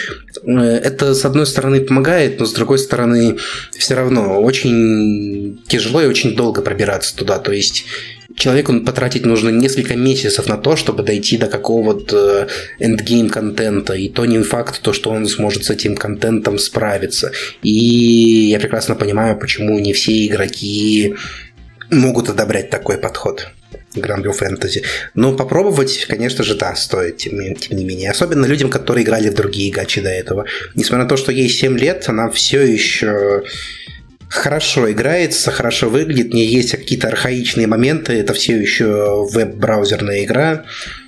Э, 0.43 0.59
это, 0.59 1.13
с 1.13 1.23
одной 1.23 1.45
стороны, 1.45 1.81
помогает, 1.81 2.39
но 2.39 2.45
с 2.45 2.53
другой 2.53 2.80
стороны, 2.80 3.38
все 3.77 3.93
равно 3.93 4.41
очень 4.41 5.61
тяжело 5.68 6.01
и 6.01 6.07
очень 6.07 6.35
долго 6.35 6.61
пробираться 6.61 7.15
туда. 7.15 7.38
То 7.38 7.51
есть 7.51 7.85
человеку 8.41 8.81
потратить 8.81 9.26
нужно 9.26 9.49
несколько 9.49 9.95
месяцев 9.95 10.47
на 10.47 10.57
то, 10.57 10.76
чтобы 10.76 11.03
дойти 11.03 11.38
до 11.38 11.47
какого-то 11.47 12.47
эндгейм 12.80 13.30
контента. 13.30 13.93
И 13.93 14.09
то 14.09 14.26
не 14.26 14.41
факт, 14.41 14.81
то, 14.81 14.93
что 14.93 15.11
он 15.11 15.27
сможет 15.27 15.65
с 15.65 15.69
этим 15.69 15.95
контентом 15.95 16.57
справиться. 16.57 17.31
И 17.61 18.49
я 18.49 18.59
прекрасно 18.59 18.95
понимаю, 18.95 19.38
почему 19.38 19.80
не 19.80 19.93
все 19.93 20.26
игроки 20.26 21.15
могут 21.91 22.30
одобрять 22.30 22.69
такой 22.69 22.97
подход. 22.97 23.47
Гранблю 23.93 24.31
фэнтези. 24.31 24.84
Но 25.13 25.35
попробовать, 25.35 26.05
конечно 26.07 26.43
же, 26.43 26.55
да, 26.55 26.76
стоит, 26.76 27.18
тем, 27.18 27.55
тем 27.55 27.77
не 27.77 27.85
менее. 27.85 28.09
Особенно 28.09 28.45
людям, 28.45 28.69
которые 28.69 29.03
играли 29.03 29.30
в 29.30 29.35
другие 29.35 29.72
гачи 29.72 30.01
до 30.01 30.09
этого. 30.09 30.45
Несмотря 30.76 31.03
на 31.03 31.09
то, 31.09 31.18
что 31.18 31.31
ей 31.31 31.49
7 31.49 31.77
лет, 31.77 32.05
она 32.07 32.30
все 32.30 32.61
еще 32.61 33.43
хорошо 34.32 34.90
играется, 34.90 35.52
хорошо 35.52 35.90
выглядит, 35.90 36.34
не 36.34 36.45
есть 36.45 36.72
какие-то 36.72 37.10
архаичные 37.10 37.68
моменты, 37.68 38.14
это 38.14 38.34
все 38.34 38.58
еще 38.58 39.28
веб-браузерная 39.30 40.24
игра. 40.24 40.64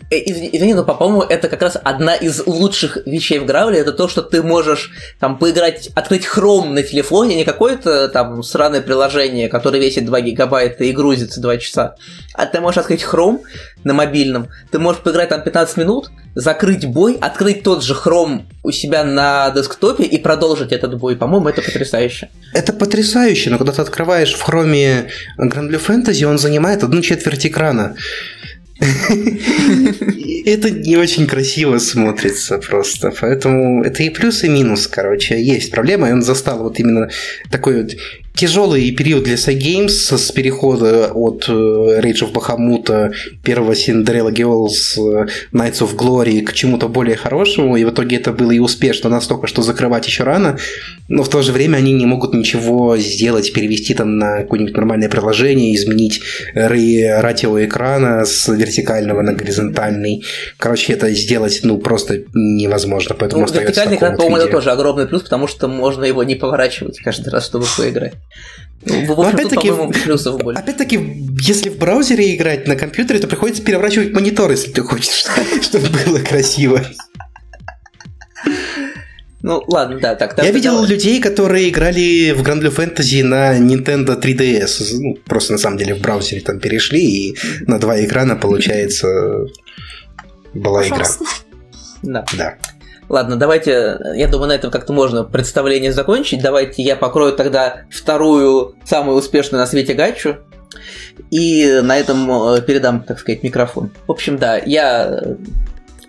Э, 0.10 0.18
извини, 0.18 0.74
но, 0.74 0.84
по-моему, 0.84 1.22
это 1.22 1.48
как 1.48 1.62
раз 1.62 1.78
одна 1.82 2.16
из 2.16 2.46
лучших 2.46 2.98
вещей 3.06 3.40
в 3.40 3.46
Гравле, 3.46 3.80
это 3.80 3.92
то, 3.92 4.08
что 4.08 4.22
ты 4.22 4.42
можешь 4.42 4.92
там 5.20 5.38
поиграть, 5.38 5.90
открыть 5.96 6.26
Chrome 6.26 6.70
на 6.70 6.84
телефоне, 6.84 7.36
не 7.36 7.44
какое-то 7.44 8.10
там 8.10 8.44
сраное 8.44 8.82
приложение, 8.82 9.50
которое 9.50 9.80
весит 9.80 10.06
2 10.06 10.22
гигабайта 10.22 10.84
и 10.84 10.92
грузится 10.92 11.42
2 11.42 11.58
часа, 11.58 11.96
а 12.34 12.46
ты 12.46 12.60
можешь 12.60 12.80
открыть 12.80 13.04
Chrome 13.04 13.42
на 13.84 13.94
мобильном, 13.94 14.50
ты 14.72 14.80
можешь 14.80 15.02
поиграть 15.02 15.30
там 15.30 15.42
15 15.42 15.78
минут, 15.78 16.10
закрыть 16.36 16.86
бой, 16.86 17.18
открыть 17.20 17.64
тот 17.64 17.84
же 17.84 17.94
Chrome 17.94 18.44
у 18.64 18.72
себя 18.72 19.04
на 19.04 19.52
десктопе 19.52 20.04
и 20.04 20.18
продолжить 20.18 20.72
этот 20.72 20.98
бой. 20.98 21.16
По-моему, 21.16 21.50
это 21.50 21.62
потрясающе. 21.62 22.30
Это 22.54 22.74
потрясающе, 22.74 23.50
но 23.50 23.58
когда 23.58 23.74
ты 23.74 23.82
открываешь 23.82 24.34
в 24.34 24.48
Chrome 24.48 25.10
Grand 25.40 25.70
Blue 25.70 25.82
Fantasy, 25.86 26.24
он 26.26 26.38
занимает 26.38 26.84
одну 26.84 27.02
четверть 27.02 27.46
экрана. 27.46 27.96
Это 30.45 30.69
не 30.69 30.97
очень 30.97 31.27
красиво 31.27 31.77
смотрится 31.77 32.57
просто. 32.57 33.14
Поэтому 33.19 33.84
это 33.84 34.03
и 34.03 34.10
плюс, 34.10 34.43
и 34.43 34.49
минус, 34.49 34.88
короче. 34.88 35.41
Есть 35.41 35.72
проблема, 35.72 36.10
и 36.10 36.11
он 36.11 36.22
застал 36.22 36.64
вот 36.64 36.80
именно 36.80 37.10
такой 37.49 37.84
вот 37.84 37.93
тяжелый 38.35 38.91
период 38.91 39.23
для 39.23 39.35
Cygames 39.35 40.18
с 40.18 40.31
перехода 40.31 41.11
от 41.14 41.45
э, 41.47 41.51
Rage 41.51 42.23
of 42.23 42.34
Bahamut, 42.34 43.14
первого 43.43 43.73
Cinderella 43.73 44.31
Girls, 44.31 44.97
э, 44.97 45.27
Knights 45.53 45.81
of 45.81 45.95
Glory 45.95 46.41
к 46.41 46.53
чему-то 46.53 46.88
более 46.88 47.15
хорошему, 47.15 47.77
и 47.77 47.84
в 47.84 47.91
итоге 47.91 48.18
это 48.18 48.31
было 48.31 48.51
и 48.51 48.60
успешно 48.60 49.10
настолько, 49.10 49.47
что 49.47 49.61
закрывать 49.61 50.07
еще 50.07 50.23
рано, 50.23 50.57
но 51.07 51.23
в 51.23 51.30
то 51.30 51.41
же 51.41 51.51
время 51.51 51.77
они 51.77 51.93
не 51.93 52.05
могут 52.05 52.34
ничего 52.34 52.97
сделать, 52.97 53.53
перевести 53.53 53.93
там 53.93 54.18
на 54.18 54.41
какое-нибудь 54.41 54.76
нормальное 54.76 55.10
приложение, 55.10 55.76
изменить 55.76 56.22
ратио 56.55 57.64
экрана 57.64 58.26
с 58.26 58.47
вертикального 58.47 59.22
на 59.22 59.34
горизонтальный. 59.34 60.23
Короче, 60.57 60.93
это 60.93 61.11
сделать 61.11 61.60
ну 61.64 61.77
просто 61.77 62.23
невозможно, 62.34 63.15
поэтому 63.18 63.45
ну, 63.45 63.53
Вертикальный 63.53 63.97
экран, 63.97 64.18
по-моему, 64.18 64.38
это 64.38 64.47
тоже 64.47 64.72
огромный 64.72 65.05
плюс, 65.05 65.22
потому 65.23 65.47
что 65.47 65.68
можно 65.68 66.03
его 66.03 66.23
не 66.23 66.35
поворачивать 66.35 66.99
каждый 66.99 67.30
раз, 67.30 67.45
чтобы 67.45 67.65
поиграть. 67.77 68.14
Ну, 68.86 69.06
в 69.06 69.20
общем, 69.22 69.36
опять-таки, 69.36 69.72
плюсов 70.04 70.40
больше. 70.40 70.62
Опять-таки, 70.62 71.00
если 71.41 71.70
в 71.70 71.78
браузере 71.78 72.36
играть 72.36 72.68
на 72.68 72.76
компьютере, 72.76 73.20
то 73.20 73.28
приходится 73.28 73.64
переворачивать 73.64 74.12
монитор, 74.12 74.52
если 74.52 74.72
ты 74.72 74.82
хочешь, 74.82 75.26
чтобы 75.62 75.88
было 76.06 76.20
красиво. 76.20 76.84
Ну, 79.41 79.62
ладно, 79.68 80.00
да, 80.00 80.16
так. 80.16 80.38
Я 80.41 80.52
видел 80.52 80.86
людей, 80.86 81.22
которые 81.22 81.70
играли 81.70 82.32
в 82.32 82.41
Grand 82.44 82.62
Blue 82.62 82.74
Fantasy 82.74 83.24
на 83.24 83.58
Nintendo 83.60 84.20
3DS. 84.20 85.00
Ну, 85.00 85.16
просто 85.26 85.52
на 85.54 85.60
самом 85.60 85.78
деле 85.78 85.95
в 85.95 86.00
браузере 86.00 86.41
там 86.41 86.60
перешли, 86.60 87.02
и 87.02 87.38
на 87.68 87.78
два 87.78 88.04
экрана, 88.04 88.38
получается, 88.38 89.48
была 90.54 90.88
игра. 90.88 91.06
Да. 92.04 92.26
Да. 92.38 92.58
Ладно, 93.10 93.36
давайте, 93.36 94.00
я 94.16 94.28
думаю, 94.28 94.50
на 94.50 94.54
этом 94.54 94.72
как-то 94.72 94.94
можно 94.94 95.24
представление 95.24 95.92
закончить. 95.92 96.42
Давайте 96.42 96.82
я 96.84 96.96
покрою 96.96 97.34
тогда 97.34 97.84
вторую, 97.92 98.76
самую 98.86 99.18
успешную 99.18 99.62
на 99.62 99.68
свете 99.68 99.94
гачу. 99.94 100.38
И 101.30 101.80
на 101.84 101.98
этом 101.98 102.56
э, 102.56 102.62
передам, 102.62 103.04
так 103.04 103.20
сказать, 103.20 103.44
микрофон. 103.44 103.92
В 104.08 104.12
общем, 104.12 104.38
да, 104.38 104.58
я 104.58 105.22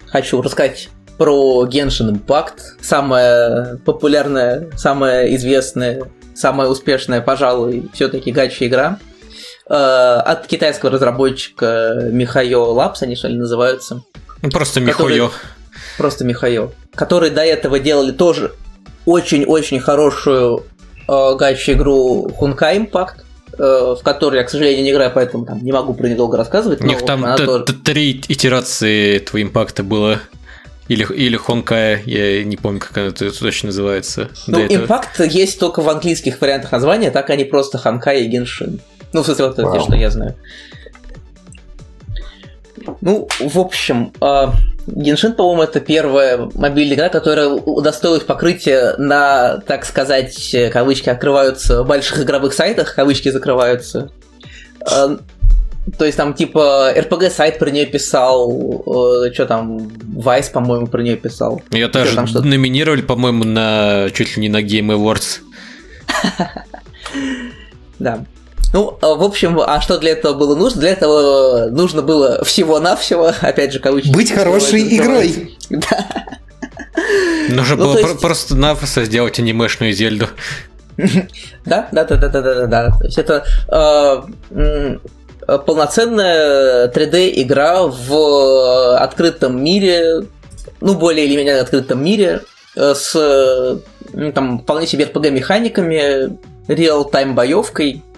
хочу 0.07 0.41
рассказать 0.41 0.89
про 1.19 1.67
Genshin 1.67 2.13
Impact. 2.13 2.81
Самая 2.81 3.77
популярная, 3.85 4.71
самая 4.77 5.35
известная, 5.35 6.05
самая 6.35 6.69
успешная, 6.69 7.21
пожалуй, 7.21 7.91
все-таки 7.93 8.33
гача 8.33 8.67
игра. 8.67 8.99
Э, 9.69 10.21
от 10.25 10.47
китайского 10.47 10.91
разработчика 10.91 12.09
Михайо 12.11 12.75
Labs, 12.75 12.97
они 13.03 13.17
что 13.17 13.29
ли 13.29 13.37
называются. 13.37 14.03
Ну, 14.43 14.51
просто 14.51 14.81
Михайо. 14.81 15.31
Просто 15.97 16.25
Михаил. 16.25 16.73
Которые 16.95 17.31
до 17.31 17.43
этого 17.43 17.79
делали 17.79 18.13
тоже 18.13 18.53
очень-очень 19.07 19.81
хорошую 19.81 20.65
э, 21.09 21.37
гачу-игру 21.37 22.31
Хунка 22.37 22.77
Импакт, 22.77 23.25
э, 23.59 23.95
в 23.99 24.03
которой 24.03 24.37
я, 24.37 24.45
к 24.45 24.51
сожалению, 24.51 24.85
не 24.85 24.91
играю, 24.93 25.13
поэтому 25.15 25.45
там 25.45 25.63
не 25.63 25.73
могу 25.73 25.95
про 25.95 26.07
нее 26.07 26.17
долго 26.17 26.37
рассказывать. 26.37 26.81
У 26.81 26.87
них 26.87 27.05
там 27.05 27.25
тоже... 27.37 27.65
три 27.65 28.23
итерации 28.29 29.17
этого 29.17 29.43
импакта 29.43 29.83
было. 29.83 30.21
Или, 30.87 31.07
или 31.15 31.37
Хонкая, 31.37 32.03
я 32.05 32.45
не 32.45 32.59
помню, 32.59 32.79
как 32.79 32.99
это 32.99 33.31
точно 33.31 33.69
называется. 33.69 34.29
Ну, 34.47 34.61
импакт 34.67 35.19
есть 35.21 35.59
только 35.59 35.81
в 35.81 35.89
английских 35.89 36.39
вариантах 36.41 36.73
названия, 36.73 37.11
так 37.11 37.31
они 37.31 37.45
просто 37.45 37.79
Хонкай 37.79 38.23
и 38.23 38.29
Геншин. 38.29 38.81
Ну, 39.15 39.23
в 39.23 39.25
смысле, 39.25 39.47
вот 39.47 39.59
это 39.59 39.73
те, 39.73 39.81
что 39.81 39.95
я 39.95 40.11
знаю. 40.11 40.37
Ну, 43.01 43.29
в 43.41 43.59
общем, 43.59 44.13
Геншин, 44.87 45.35
по-моему, 45.35 45.63
это 45.63 45.81
первая 45.81 46.49
мобильная 46.55 46.97
игра, 46.97 47.09
которая 47.09 47.49
удостоилась 47.49 48.23
покрытия 48.23 48.95
на, 48.99 49.59
так 49.67 49.85
сказать, 49.85 50.55
кавычки 50.73 51.09
открываются, 51.09 51.85
больших 51.85 52.21
игровых 52.21 52.53
сайтах, 52.53 52.95
кавычки 52.95 53.31
закрываются. 53.31 54.11
То 55.99 56.07
есть 56.07 56.17
там 56.17 56.33
типа 56.33 56.93
RPG 56.97 57.31
сайт 57.31 57.59
про 57.59 57.71
нее 57.71 57.85
писал, 57.85 58.51
что 59.33 59.47
там, 59.47 59.79
Vice, 59.79 60.51
по-моему, 60.51 60.87
про 60.87 61.03
нее 61.03 61.17
писал. 61.17 61.63
Ее 61.71 61.89
тоже 61.89 62.15
там 62.15 62.27
номинировали, 62.43 63.03
по-моему, 63.03 63.45
на 63.45 64.09
чуть 64.15 64.37
ли 64.37 64.43
не 64.43 64.49
на 64.49 64.63
Game 64.63 64.89
Awards. 64.95 65.41
Да. 68.01 68.25
Ну, 68.75 68.99
в 69.01 69.23
общем, 69.23 69.61
а 69.61 69.81
что 69.81 69.99
для 69.99 70.11
этого 70.11 70.35
было 70.35 70.57
нужно? 70.57 70.81
Для 70.81 70.91
этого 70.91 71.71
нужно 71.71 72.03
было 72.03 72.43
всего-навсего, 72.45 73.33
опять 73.41 73.73
же, 73.73 73.79
кавычки. 73.79 74.13
Быть 74.13 74.33
хорошей 74.33 74.97
игрой. 74.97 75.57
Да. 75.71 76.07
Нужно 77.49 77.77
ну, 77.77 77.85
было 77.85 77.99
есть... 77.99 78.21
просто-напросто 78.21 79.05
сделать 79.05 79.39
анимешную 79.39 79.93
Зельду. 79.93 80.29
Да, 81.65 81.89
да, 81.93 82.05
да, 82.05 82.17
да, 82.17 82.29
да, 82.29 82.43
да, 82.43 82.67
да. 82.67 82.91
То 82.99 83.05
есть 83.05 83.19
это 83.19 83.45
э, 84.51 84.99
полноценная 85.59 86.89
3D-игра 86.89 87.87
в 87.87 88.97
открытом 88.97 89.63
мире, 89.63 90.27
ну, 90.81 90.95
более 90.95 91.27
или 91.27 91.37
менее 91.37 91.61
открытом 91.61 92.05
мире, 92.05 92.43
э, 92.75 92.95
с 92.95 93.81
там 94.35 94.59
вполне 94.61 94.87
себе 94.89 95.05
RPG-механиками, 95.05 96.37
реал-тайм 96.69 97.35
боевкой, 97.35 98.03
Э, 98.03 98.14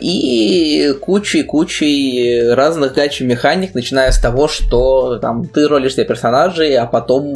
и 0.00 0.94
кучей-кучей 1.00 2.52
разных 2.52 2.94
гачи-механик, 2.94 3.74
начиная 3.74 4.10
с 4.10 4.18
того, 4.18 4.48
что 4.48 5.18
там 5.18 5.46
ты 5.46 5.68
ролишь 5.68 5.94
себе 5.94 6.04
персонажей, 6.04 6.76
а 6.76 6.86
потом 6.86 7.34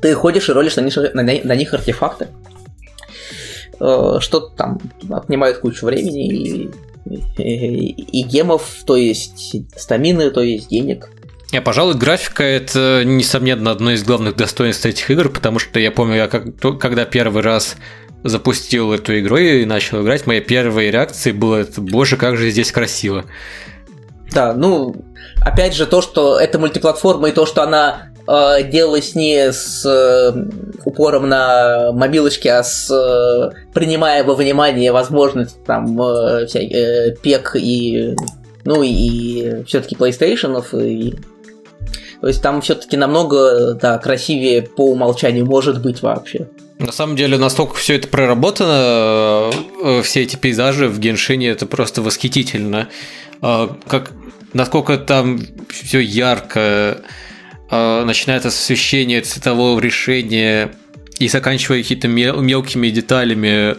ты 0.00 0.14
ходишь 0.14 0.48
и 0.48 0.52
ролишь 0.52 0.76
на 0.76 0.82
них, 0.82 0.96
на, 0.96 1.22
на 1.22 1.54
них 1.54 1.74
артефакты. 1.74 2.28
Э, 3.82 4.18
что 4.20 4.40
там 4.40 4.78
отнимает 5.10 5.58
кучу 5.58 5.86
времени 5.86 6.28
и, 6.28 6.70
и, 7.38 8.20
и 8.20 8.22
гемов, 8.22 8.84
то 8.86 8.96
есть 8.96 9.56
стамины, 9.76 10.30
то 10.30 10.40
есть 10.40 10.68
денег. 10.68 11.08
Я, 11.50 11.62
пожалуй, 11.62 11.94
графика 11.94 12.44
это, 12.44 13.02
несомненно, 13.04 13.72
одно 13.72 13.90
из 13.90 14.04
главных 14.04 14.36
достоинств 14.36 14.86
этих 14.86 15.10
игр, 15.10 15.28
потому 15.28 15.58
что 15.58 15.80
я 15.80 15.90
помню, 15.90 16.14
я 16.14 16.28
как, 16.28 16.56
когда 16.78 17.04
первый 17.04 17.42
раз 17.42 17.76
запустил 18.24 18.92
эту 18.92 19.18
игру 19.18 19.36
и 19.36 19.64
начал 19.64 20.02
играть, 20.02 20.26
моей 20.26 20.40
первой 20.40 20.90
реакцией 20.90 21.34
было 21.34 21.66
боже, 21.76 22.16
как 22.16 22.36
же 22.36 22.50
здесь 22.50 22.72
красиво. 22.72 23.24
Да, 24.32 24.54
ну, 24.54 24.94
опять 25.40 25.74
же, 25.74 25.86
то, 25.86 26.00
что 26.00 26.38
это 26.38 26.58
мультиплатформа 26.58 27.28
и 27.28 27.32
то, 27.32 27.44
что 27.44 27.62
она 27.62 28.12
э, 28.26 28.62
делалась 28.64 29.14
не 29.14 29.52
с 29.52 29.84
э, 29.84 30.32
упором 30.84 31.28
на 31.28 31.92
мобилочки, 31.92 32.48
а 32.48 32.62
с 32.62 32.90
э, 32.90 33.50
принимая 33.74 34.24
во 34.24 34.34
внимание 34.34 34.92
возможность 34.92 35.62
там 35.64 36.00
э, 36.00 36.46
вся, 36.46 36.60
э, 36.60 37.14
пек 37.22 37.56
и 37.56 38.16
ну 38.64 38.82
и 38.82 39.64
все-таки 39.64 39.96
PlayStation 39.96 40.62
и 40.80 41.16
то 42.20 42.28
есть 42.28 42.40
там 42.40 42.60
все-таки 42.60 42.96
намного 42.96 43.74
да, 43.74 43.98
красивее 43.98 44.62
по 44.62 44.92
умолчанию 44.92 45.44
может 45.44 45.82
быть 45.82 46.02
вообще. 46.02 46.48
На 46.82 46.90
самом 46.90 47.14
деле, 47.14 47.38
настолько 47.38 47.74
все 47.76 47.94
это 47.94 48.08
проработано, 48.08 49.50
э, 49.82 50.02
все 50.02 50.22
эти 50.22 50.34
пейзажи 50.34 50.88
в 50.88 50.98
Геншине, 50.98 51.48
это 51.48 51.64
просто 51.64 52.02
восхитительно. 52.02 52.88
Э, 53.40 53.68
как, 53.86 54.10
насколько 54.52 54.98
там 54.98 55.40
все 55.70 56.00
ярко, 56.00 57.02
э, 57.70 58.04
начинает 58.04 58.42
с 58.42 58.46
освещения, 58.46 59.20
цветового 59.20 59.78
решения 59.78 60.72
и 61.20 61.28
заканчивая 61.28 61.82
какими-то 61.82 62.08
мелкими 62.08 62.88
деталями 62.88 63.76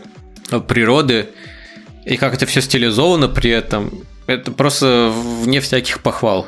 природы, 0.67 1.27
и 2.05 2.15
как 2.15 2.34
это 2.34 2.45
все 2.45 2.61
стилизовано 2.61 3.27
при 3.27 3.51
этом, 3.51 4.05
это 4.27 4.51
просто 4.51 5.11
вне 5.13 5.59
всяких 5.59 6.01
похвал. 6.01 6.47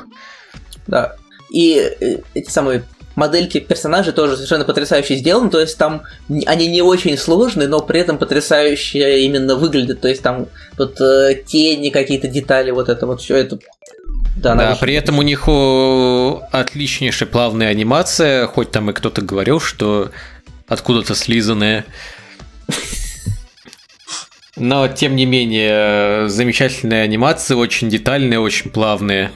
Да, 0.86 1.16
и 1.50 1.92
эти 2.32 2.48
самые 2.48 2.84
модельки 3.16 3.58
персонажей 3.58 4.12
тоже 4.12 4.36
совершенно 4.36 4.64
потрясающе 4.64 5.16
сделаны, 5.16 5.50
то 5.50 5.60
есть 5.60 5.76
там 5.76 6.02
они 6.46 6.68
не 6.68 6.82
очень 6.82 7.18
сложные, 7.18 7.66
но 7.66 7.80
при 7.80 8.00
этом 8.00 8.18
потрясающе 8.18 9.24
именно 9.24 9.56
выглядят, 9.56 10.00
то 10.00 10.08
есть 10.08 10.22
там 10.22 10.46
вот 10.78 11.00
э, 11.00 11.42
тени, 11.44 11.90
какие-то 11.90 12.28
детали, 12.28 12.70
вот 12.70 12.88
это 12.88 13.06
вот 13.06 13.20
все 13.20 13.36
это 13.36 13.58
да, 14.36 14.54
да 14.54 14.76
при 14.78 14.92
этом 14.92 15.18
у 15.18 15.22
них 15.22 15.48
отличнейшая 16.52 17.26
плавная 17.28 17.68
анимация, 17.68 18.46
хоть 18.46 18.70
там 18.70 18.90
и 18.90 18.92
кто-то 18.92 19.22
говорил, 19.22 19.60
что 19.60 20.10
откуда-то 20.68 21.14
слизанная. 21.14 21.86
Но, 24.56 24.88
тем 24.88 25.16
не 25.16 25.26
менее, 25.26 26.28
замечательная 26.28 27.02
анимация, 27.02 27.56
очень 27.56 27.88
детальная, 27.90 28.38
очень 28.38 28.70
плавная. 28.70 29.30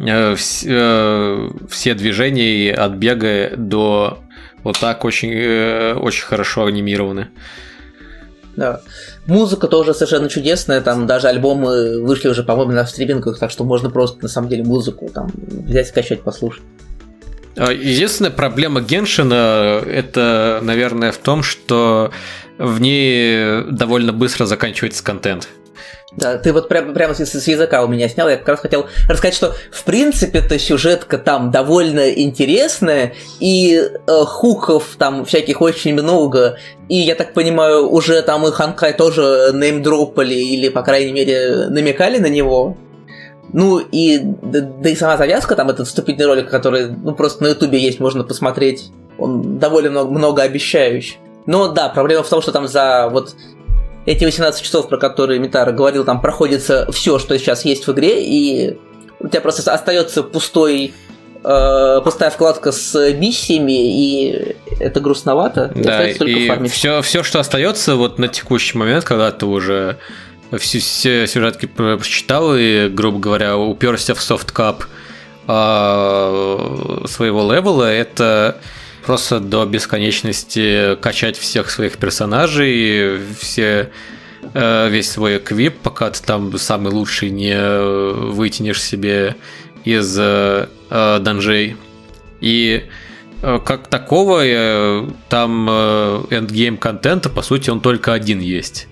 Э, 0.00 0.34
э, 0.64 1.50
все 1.68 1.94
движения 1.94 2.74
от 2.74 2.92
бега 2.92 3.50
до 3.56 4.18
вот 4.62 4.78
так 4.80 5.04
очень, 5.04 5.32
э, 5.32 5.94
очень 5.94 6.24
хорошо 6.24 6.64
анимированы. 6.64 7.28
Да. 8.56 8.80
Музыка 9.26 9.66
тоже 9.66 9.94
совершенно 9.94 10.28
чудесная, 10.28 10.80
там 10.80 11.06
даже 11.06 11.28
альбомы 11.28 12.00
вышли 12.00 12.28
уже, 12.28 12.44
по-моему, 12.44 12.72
на 12.72 12.86
стримингах, 12.86 13.38
так 13.38 13.50
что 13.50 13.64
можно 13.64 13.90
просто 13.90 14.22
на 14.22 14.28
самом 14.28 14.48
деле 14.48 14.62
музыку 14.62 15.10
там 15.12 15.30
взять, 15.34 15.88
скачать, 15.88 16.22
послушать. 16.22 16.62
А, 17.56 17.72
единственная 17.72 18.30
проблема 18.30 18.80
Геншина 18.80 19.82
это, 19.86 20.60
наверное, 20.62 21.10
в 21.10 21.18
том, 21.18 21.42
что 21.42 22.12
в 22.58 22.80
ней 22.80 23.64
довольно 23.70 24.12
быстро 24.12 24.46
заканчивается 24.46 25.02
контент. 25.02 25.48
Да, 26.16 26.38
ты 26.38 26.52
вот 26.52 26.68
прямо, 26.68 26.92
прямо 26.92 27.14
с, 27.14 27.24
с 27.24 27.48
языка 27.48 27.82
у 27.84 27.88
меня 27.88 28.08
снял. 28.08 28.28
Я 28.28 28.36
как 28.36 28.48
раз 28.48 28.60
хотел 28.60 28.86
рассказать, 29.08 29.34
что 29.34 29.54
в 29.72 29.84
принципе-то 29.84 30.58
сюжетка 30.58 31.18
там 31.18 31.50
довольно 31.50 32.10
интересная, 32.10 33.14
и 33.40 33.76
э, 33.76 34.24
хуков 34.24 34.96
там 34.98 35.24
всяких 35.24 35.60
очень 35.60 35.94
много. 35.94 36.58
И 36.88 36.96
я 36.96 37.14
так 37.14 37.32
понимаю, 37.32 37.88
уже 37.88 38.22
там 38.22 38.46
и 38.46 38.52
Ханкай 38.52 38.92
тоже 38.92 39.50
неймдропали, 39.54 40.34
или, 40.34 40.68
по 40.68 40.82
крайней 40.82 41.12
мере, 41.12 41.66
намекали 41.68 42.18
на 42.18 42.28
него. 42.28 42.76
Ну 43.52 43.78
и 43.78 44.20
да, 44.20 44.60
да 44.60 44.90
и 44.90 44.96
сама 44.96 45.16
завязка, 45.16 45.54
там 45.54 45.70
этот 45.70 45.86
вступительный 45.86 46.26
ролик, 46.26 46.50
который 46.50 46.88
ну, 46.88 47.14
просто 47.14 47.44
на 47.44 47.48
ютубе 47.48 47.78
есть, 47.78 48.00
можно 48.00 48.24
посмотреть. 48.24 48.90
Он 49.16 49.58
довольно 49.58 50.04
много 50.04 50.42
обещающий. 50.42 51.18
Но 51.46 51.68
да, 51.68 51.88
проблема 51.88 52.22
в 52.22 52.28
том, 52.28 52.42
что 52.42 52.52
там 52.52 52.66
за 52.66 53.08
вот 53.12 53.34
эти 54.06 54.24
18 54.24 54.62
часов, 54.62 54.88
про 54.88 54.98
которые 54.98 55.40
Митара 55.40 55.72
говорил, 55.72 56.04
там 56.04 56.20
проходится 56.20 56.90
все, 56.92 57.18
что 57.18 57.38
сейчас 57.38 57.64
есть 57.64 57.86
в 57.86 57.92
игре, 57.92 58.24
и 58.24 58.78
у 59.20 59.28
тебя 59.28 59.40
просто 59.40 59.72
остается 59.72 60.22
пустой 60.22 60.92
э, 61.42 62.00
пустая 62.04 62.30
вкладка 62.30 62.72
с 62.72 63.12
миссиями, 63.12 63.72
и 63.72 64.56
это 64.78 65.00
грустновато. 65.00 65.72
Да, 65.74 66.06
и 66.08 66.68
все, 66.68 67.00
все, 67.02 67.22
что 67.22 67.40
остается 67.40 67.96
вот 67.96 68.18
на 68.18 68.28
текущий 68.28 68.76
момент, 68.76 69.04
когда 69.04 69.30
ты 69.30 69.46
уже 69.46 69.98
все, 70.58 70.78
все 70.80 71.26
сюжетки 71.26 71.66
прочитал 71.66 72.54
и, 72.56 72.88
грубо 72.88 73.18
говоря, 73.18 73.56
уперся 73.56 74.14
в 74.14 74.20
софткап 74.20 74.84
э, 75.48 77.02
своего 77.06 77.52
левела, 77.52 77.90
это 77.90 78.58
просто 79.04 79.40
до 79.40 79.64
бесконечности 79.66 80.96
качать 80.96 81.36
всех 81.36 81.70
своих 81.70 81.98
персонажей, 81.98 83.18
все 83.38 83.90
э, 84.52 84.88
весь 84.90 85.10
свой 85.10 85.38
эквип, 85.38 85.78
пока 85.78 86.10
ты 86.10 86.22
там 86.22 86.56
самый 86.58 86.92
лучший 86.92 87.30
не 87.30 87.56
вытянешь 88.32 88.82
себе 88.82 89.36
из 89.84 90.16
э, 90.18 90.66
данжей. 90.90 91.76
И 92.40 92.84
э, 93.42 93.60
как 93.64 93.88
такого, 93.88 94.42
там 95.28 95.70
эндгейм 95.70 96.78
контента, 96.78 97.28
по 97.28 97.42
сути, 97.42 97.70
он 97.70 97.80
только 97.80 98.12
один 98.12 98.40
есть. 98.40 98.88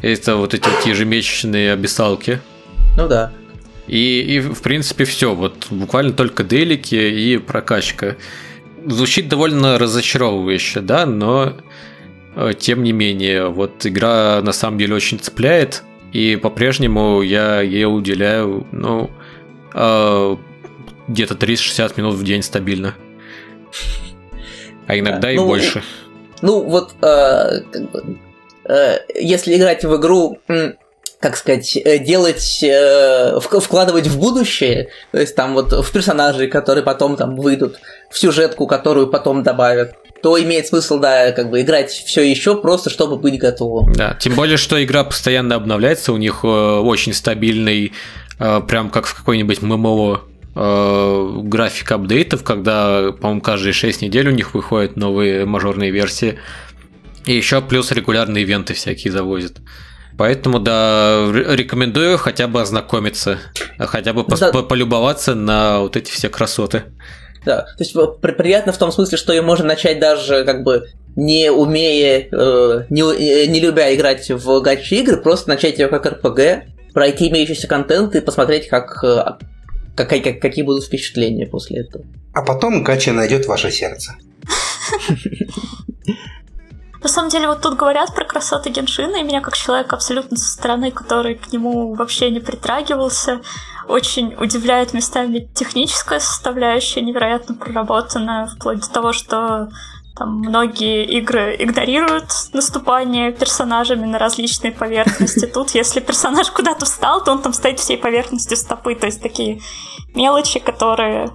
Это 0.00 0.36
вот 0.36 0.54
эти 0.54 0.66
вот 0.66 0.86
ежемесячные 0.86 1.72
обесалки. 1.72 2.40
Ну 2.96 3.06
да. 3.06 3.32
И, 3.86 4.20
и 4.20 4.40
в 4.40 4.62
принципе 4.62 5.04
все. 5.04 5.34
Вот 5.34 5.66
буквально 5.70 6.12
только 6.12 6.44
делики 6.44 6.94
и 6.94 7.38
прокачка 7.38 8.16
звучит 8.86 9.28
довольно 9.28 9.78
разочаровывающе, 9.78 10.80
да, 10.80 11.06
но 11.06 11.54
э, 12.36 12.52
тем 12.58 12.82
не 12.82 12.92
менее, 12.92 13.48
вот 13.48 13.86
игра 13.86 14.40
на 14.42 14.52
самом 14.52 14.78
деле 14.78 14.94
очень 14.94 15.18
цепляет, 15.18 15.82
и 16.12 16.36
по-прежнему 16.36 17.22
я 17.22 17.60
ей 17.60 17.84
уделяю, 17.84 18.66
ну, 18.72 19.10
э, 19.74 20.36
где-то 21.08 21.34
30-60 21.34 21.92
минут 21.96 22.14
в 22.14 22.24
день 22.24 22.42
стабильно. 22.42 22.94
А 24.86 24.98
иногда 24.98 25.20
да, 25.20 25.32
и 25.32 25.36
ну, 25.36 25.46
больше. 25.46 25.82
Ну, 26.42 26.64
вот, 26.64 26.94
э, 27.02 27.60
как 27.70 27.90
бы, 27.90 28.18
э, 28.64 28.98
если 29.14 29.56
играть 29.56 29.84
в 29.84 29.96
игру 29.96 30.38
как 31.20 31.36
сказать, 31.36 31.76
э, 31.76 31.98
делать, 31.98 32.62
э, 32.62 33.38
вкладывать 33.40 34.06
в 34.06 34.18
будущее, 34.18 34.88
то 35.12 35.20
есть 35.20 35.36
там 35.36 35.54
вот 35.54 35.72
в 35.72 35.92
персонажей, 35.92 36.48
которые 36.48 36.82
потом 36.82 37.16
там 37.16 37.36
выйдут, 37.36 37.78
в 38.10 38.18
сюжетку, 38.18 38.66
которую 38.66 39.06
потом 39.06 39.42
добавят, 39.42 39.94
то 40.22 40.40
имеет 40.42 40.66
смысл, 40.66 40.98
да, 40.98 41.32
как 41.32 41.50
бы 41.50 41.62
играть 41.62 41.90
все 41.90 42.22
еще 42.22 42.60
просто, 42.60 42.90
чтобы 42.90 43.16
быть 43.16 43.38
готовым. 43.38 43.92
Да, 43.92 44.16
тем 44.20 44.34
более, 44.34 44.56
что 44.56 44.82
игра 44.82 45.04
постоянно 45.04 45.54
обновляется, 45.54 46.12
у 46.12 46.16
них 46.16 46.40
э, 46.42 46.46
очень 46.46 47.14
стабильный, 47.14 47.92
прям 48.38 48.90
как 48.90 49.06
в 49.06 49.14
какой-нибудь 49.14 49.60
ММО 49.62 50.22
график 50.54 51.92
апдейтов, 51.92 52.42
когда, 52.42 53.12
по-моему, 53.12 53.40
каждые 53.40 53.72
6 53.72 54.02
недель 54.02 54.28
у 54.28 54.32
них 54.32 54.54
выходят 54.54 54.96
новые 54.96 55.44
мажорные 55.44 55.90
версии. 55.90 56.38
И 57.24 57.34
еще 57.34 57.60
плюс 57.60 57.92
регулярные 57.92 58.42
ивенты 58.42 58.74
всякие 58.74 59.12
завозят. 59.12 59.58
Поэтому, 60.18 60.58
да, 60.58 61.26
рекомендую 61.32 62.18
хотя 62.18 62.48
бы 62.48 62.60
ознакомиться, 62.60 63.38
хотя 63.78 64.12
бы 64.12 64.24
да. 64.26 64.52
полюбоваться 64.52 65.34
на 65.34 65.80
вот 65.80 65.96
эти 65.96 66.10
все 66.10 66.28
красоты. 66.28 66.84
Да, 67.44 67.62
то 67.62 67.76
есть 67.78 67.94
приятно 68.20 68.72
в 68.72 68.78
том 68.78 68.92
смысле, 68.92 69.16
что 69.16 69.32
ее 69.32 69.42
можно 69.42 69.66
начать 69.66 69.98
даже 69.98 70.44
как 70.44 70.62
бы 70.62 70.86
не 71.16 71.50
умея, 71.50 72.28
э, 72.30 72.84
не, 72.90 73.02
э, 73.02 73.46
не 73.46 73.60
любя 73.60 73.94
играть 73.94 74.30
в 74.30 74.60
гачи 74.60 75.00
игры, 75.00 75.16
просто 75.16 75.48
начать 75.48 75.78
ее 75.78 75.88
как 75.88 76.06
РПГ, 76.06 76.92
пройти 76.92 77.28
имеющийся 77.28 77.66
контент 77.66 78.14
и 78.14 78.20
посмотреть, 78.20 78.68
как, 78.68 79.02
э, 79.02 79.24
как, 79.96 80.08
как, 80.08 80.40
какие 80.40 80.64
будут 80.64 80.84
впечатления 80.84 81.46
после 81.46 81.80
этого. 81.80 82.04
А 82.34 82.42
потом 82.42 82.82
гача 82.84 83.12
найдет 83.12 83.46
ваше 83.46 83.70
сердце. 83.70 84.14
На 87.02 87.08
самом 87.08 87.30
деле, 87.30 87.48
вот 87.48 87.62
тут 87.62 87.78
говорят 87.78 88.14
про 88.14 88.26
красоты 88.26 88.70
Геншина, 88.70 89.16
и 89.16 89.22
меня 89.22 89.40
как 89.40 89.56
человек 89.56 89.92
абсолютно 89.92 90.36
со 90.36 90.48
стороны, 90.48 90.90
который 90.90 91.34
к 91.34 91.50
нему 91.50 91.94
вообще 91.94 92.30
не 92.30 92.40
притрагивался, 92.40 93.40
очень 93.88 94.34
удивляет 94.38 94.94
местами 94.94 95.48
техническая 95.54 96.20
составляющая, 96.20 97.00
невероятно 97.00 97.54
проработанная, 97.54 98.46
вплоть 98.46 98.80
до 98.80 98.90
того, 98.90 99.12
что 99.12 99.68
там 100.16 100.40
многие 100.40 101.04
игры 101.04 101.56
игнорируют 101.58 102.30
наступание 102.52 103.32
персонажами 103.32 104.04
на 104.04 104.18
различные 104.18 104.70
поверхности. 104.70 105.46
Тут, 105.46 105.70
если 105.70 106.00
персонаж 106.00 106.50
куда-то 106.50 106.84
встал, 106.84 107.24
то 107.24 107.32
он 107.32 107.40
там 107.40 107.54
стоит 107.54 107.80
всей 107.80 107.96
поверхностью 107.96 108.56
стопы. 108.56 108.94
То 108.94 109.06
есть 109.06 109.22
такие 109.22 109.60
мелочи, 110.14 110.60
которые 110.60 111.30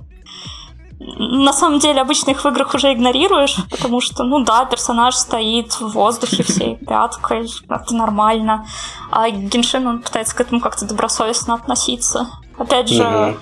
на 0.99 1.51
самом 1.53 1.79
деле 1.79 2.01
обычно 2.01 2.31
их 2.31 2.43
в 2.43 2.47
играх 2.47 2.73
уже 2.73 2.93
игнорируешь, 2.93 3.57
потому 3.69 3.99
что, 3.99 4.23
ну 4.23 4.43
да, 4.43 4.65
персонаж 4.65 5.15
стоит 5.15 5.73
в 5.73 5.89
воздухе 5.89 6.43
всей 6.43 6.75
пяткой, 6.77 7.49
это 7.69 7.95
нормально. 7.95 8.65
А 9.11 9.29
Геншин, 9.29 9.85
он 9.87 10.01
пытается 10.01 10.35
к 10.35 10.41
этому 10.41 10.61
как-то 10.61 10.85
добросовестно 10.85 11.55
относиться. 11.55 12.29
Опять 12.57 12.87
же, 12.87 13.03
угу. 13.03 13.39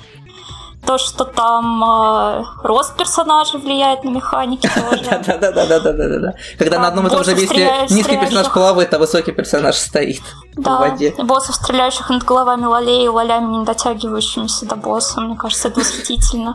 То, 0.85 0.97
что 0.97 1.25
там 1.25 1.83
э, 1.83 2.43
рост 2.63 2.95
персонажа 2.97 3.57
влияет 3.57 4.03
на 4.03 4.09
механики 4.09 4.67
тоже. 4.67 5.03
Да-да-да-да-да-да. 5.27 6.33
Когда 6.57 6.79
на 6.79 6.87
одном 6.87 7.07
и 7.07 7.09
том 7.09 7.23
же 7.23 7.35
месте 7.35 7.71
низкий 7.89 8.17
персонаж 8.17 8.51
плавает, 8.51 8.93
а 8.93 8.99
высокий 8.99 9.31
персонаж 9.31 9.75
стоит 9.75 10.21
в 10.55 10.63
воде. 10.63 11.13
боссов, 11.23 11.55
стреляющих 11.55 12.09
над 12.09 12.23
головами 12.23 12.65
лолей 12.65 13.05
и 13.05 13.07
лолями, 13.07 13.57
не 13.57 13.65
дотягивающимися 13.65 14.65
до 14.65 14.75
босса. 14.75 15.21
Мне 15.21 15.35
кажется, 15.35 15.69
это 15.69 15.79
восхитительно. 15.79 16.53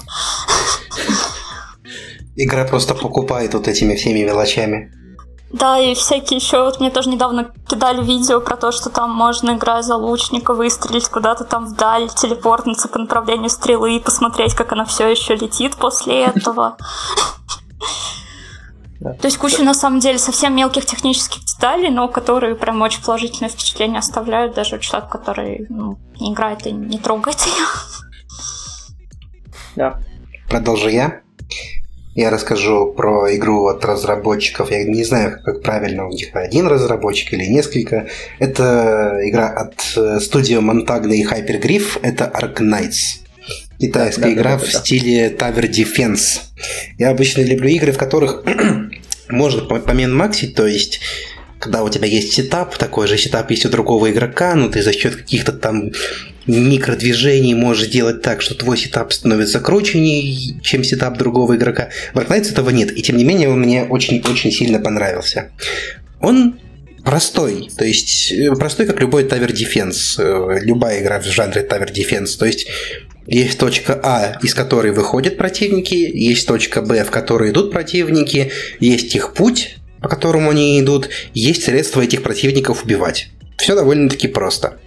Игра 2.36 2.64
просто 2.64 2.94
покупает 2.94 3.54
вот 3.54 3.66
этими 3.66 3.94
всеми 3.94 4.20
мелочами. 4.24 4.92
Да, 5.52 5.78
и 5.78 5.94
всякие 5.94 6.38
еще, 6.38 6.62
вот 6.62 6.78
мне 6.78 6.90
тоже 6.90 7.08
недавно 7.08 7.50
кидали 7.66 8.02
видео 8.02 8.40
про 8.40 8.56
то, 8.56 8.70
что 8.70 8.90
там 8.90 9.10
можно, 9.10 9.52
играя 9.52 9.82
за 9.82 9.96
лучника, 9.96 10.52
выстрелить 10.52 11.08
куда-то 11.08 11.44
там 11.44 11.64
вдаль, 11.64 12.08
телепортнуться 12.10 12.88
по 12.88 12.98
направлению 12.98 13.48
стрелы 13.48 13.96
и 13.96 14.00
посмотреть, 14.00 14.54
как 14.54 14.72
она 14.72 14.84
все 14.84 15.08
еще 15.08 15.34
летит 15.36 15.76
после 15.76 16.24
этого. 16.24 16.76
То 19.00 19.24
есть 19.26 19.38
куча, 19.38 19.62
на 19.62 19.74
самом 19.74 20.00
деле, 20.00 20.18
совсем 20.18 20.54
мелких 20.54 20.84
технических 20.84 21.44
деталей, 21.44 21.88
но 21.88 22.08
которые 22.08 22.54
прям 22.54 22.82
очень 22.82 23.02
положительное 23.02 23.48
впечатление 23.48 24.00
оставляют 24.00 24.54
даже 24.54 24.78
человек, 24.80 25.08
который 25.08 25.66
ну, 25.70 25.98
не 26.20 26.32
играет 26.32 26.66
и 26.66 26.72
не 26.72 26.98
трогает 26.98 27.38
ее. 27.46 27.66
Да. 29.76 30.00
Продолжу 30.48 30.88
я. 30.88 31.22
Я 32.18 32.30
расскажу 32.30 32.92
про 32.96 33.32
игру 33.36 33.68
от 33.68 33.84
разработчиков. 33.84 34.72
Я 34.72 34.82
не 34.82 35.04
знаю, 35.04 35.38
как 35.40 35.62
правильно, 35.62 36.04
у 36.04 36.10
них 36.10 36.30
один 36.34 36.66
разработчик 36.66 37.32
или 37.32 37.44
несколько. 37.44 38.08
Это 38.40 39.20
игра 39.22 39.46
от 39.50 39.74
э, 39.96 40.18
студии 40.18 40.56
Montagne 40.56 41.14
и 41.14 41.24
Hypergryph. 41.24 42.00
Это 42.02 42.24
Arknights. 42.24 43.20
Китайская 43.78 44.22
да, 44.22 44.32
игра 44.32 44.50
да, 44.50 44.58
да, 44.58 44.64
в 44.64 44.72
да. 44.72 44.78
стиле 44.80 45.28
Tower 45.28 45.70
Defense. 45.70 46.40
Я 46.98 47.10
обычно 47.10 47.42
люблю 47.42 47.68
игры, 47.68 47.92
в 47.92 47.98
которых 47.98 48.42
можно 49.28 49.62
помин-максить, 49.78 50.56
то 50.56 50.66
есть 50.66 50.98
когда 51.58 51.82
у 51.82 51.88
тебя 51.88 52.06
есть 52.06 52.32
сетап, 52.32 52.76
такой 52.76 53.08
же 53.08 53.18
сетап 53.18 53.50
есть 53.50 53.66
у 53.66 53.68
другого 53.68 54.10
игрока, 54.10 54.54
но 54.54 54.68
ты 54.68 54.82
за 54.82 54.92
счет 54.92 55.16
каких-то 55.16 55.52
там 55.52 55.90
микродвижений 56.46 57.54
можешь 57.54 57.88
делать 57.88 58.22
так, 58.22 58.40
что 58.40 58.54
твой 58.54 58.78
сетап 58.78 59.12
становится 59.12 59.60
круче, 59.60 59.98
чем 60.62 60.84
сетап 60.84 61.18
другого 61.18 61.56
игрока. 61.56 61.90
В 62.14 62.18
Arknights 62.18 62.52
этого 62.52 62.70
нет, 62.70 62.96
и 62.96 63.02
тем 63.02 63.16
не 63.16 63.24
менее 63.24 63.48
он 63.48 63.60
мне 63.60 63.84
очень-очень 63.84 64.52
сильно 64.52 64.78
понравился. 64.78 65.50
Он 66.20 66.58
простой, 67.04 67.70
то 67.76 67.84
есть 67.84 68.32
э, 68.32 68.50
простой, 68.52 68.86
как 68.86 69.00
любой 69.00 69.24
Tower 69.24 69.50
Defense, 69.52 70.18
э, 70.18 70.60
любая 70.62 71.02
игра 71.02 71.20
в 71.20 71.24
жанре 71.24 71.66
Tower 71.68 71.92
Defense, 71.92 72.38
то 72.38 72.46
есть 72.46 72.66
есть 73.26 73.58
точка 73.58 74.00
А, 74.02 74.38
из 74.42 74.54
которой 74.54 74.92
выходят 74.92 75.36
противники, 75.36 75.94
есть 75.94 76.46
точка 76.46 76.82
Б, 76.82 77.04
в 77.04 77.10
которой 77.10 77.50
идут 77.50 77.70
противники, 77.72 78.50
есть 78.80 79.14
их 79.14 79.34
путь, 79.34 79.76
по 80.00 80.08
которому 80.08 80.50
они 80.50 80.80
идут, 80.80 81.08
есть 81.34 81.64
средства 81.64 82.02
этих 82.02 82.22
противников 82.22 82.84
убивать. 82.84 83.28
Все 83.56 83.74
довольно-таки 83.74 84.28
просто. 84.28 84.78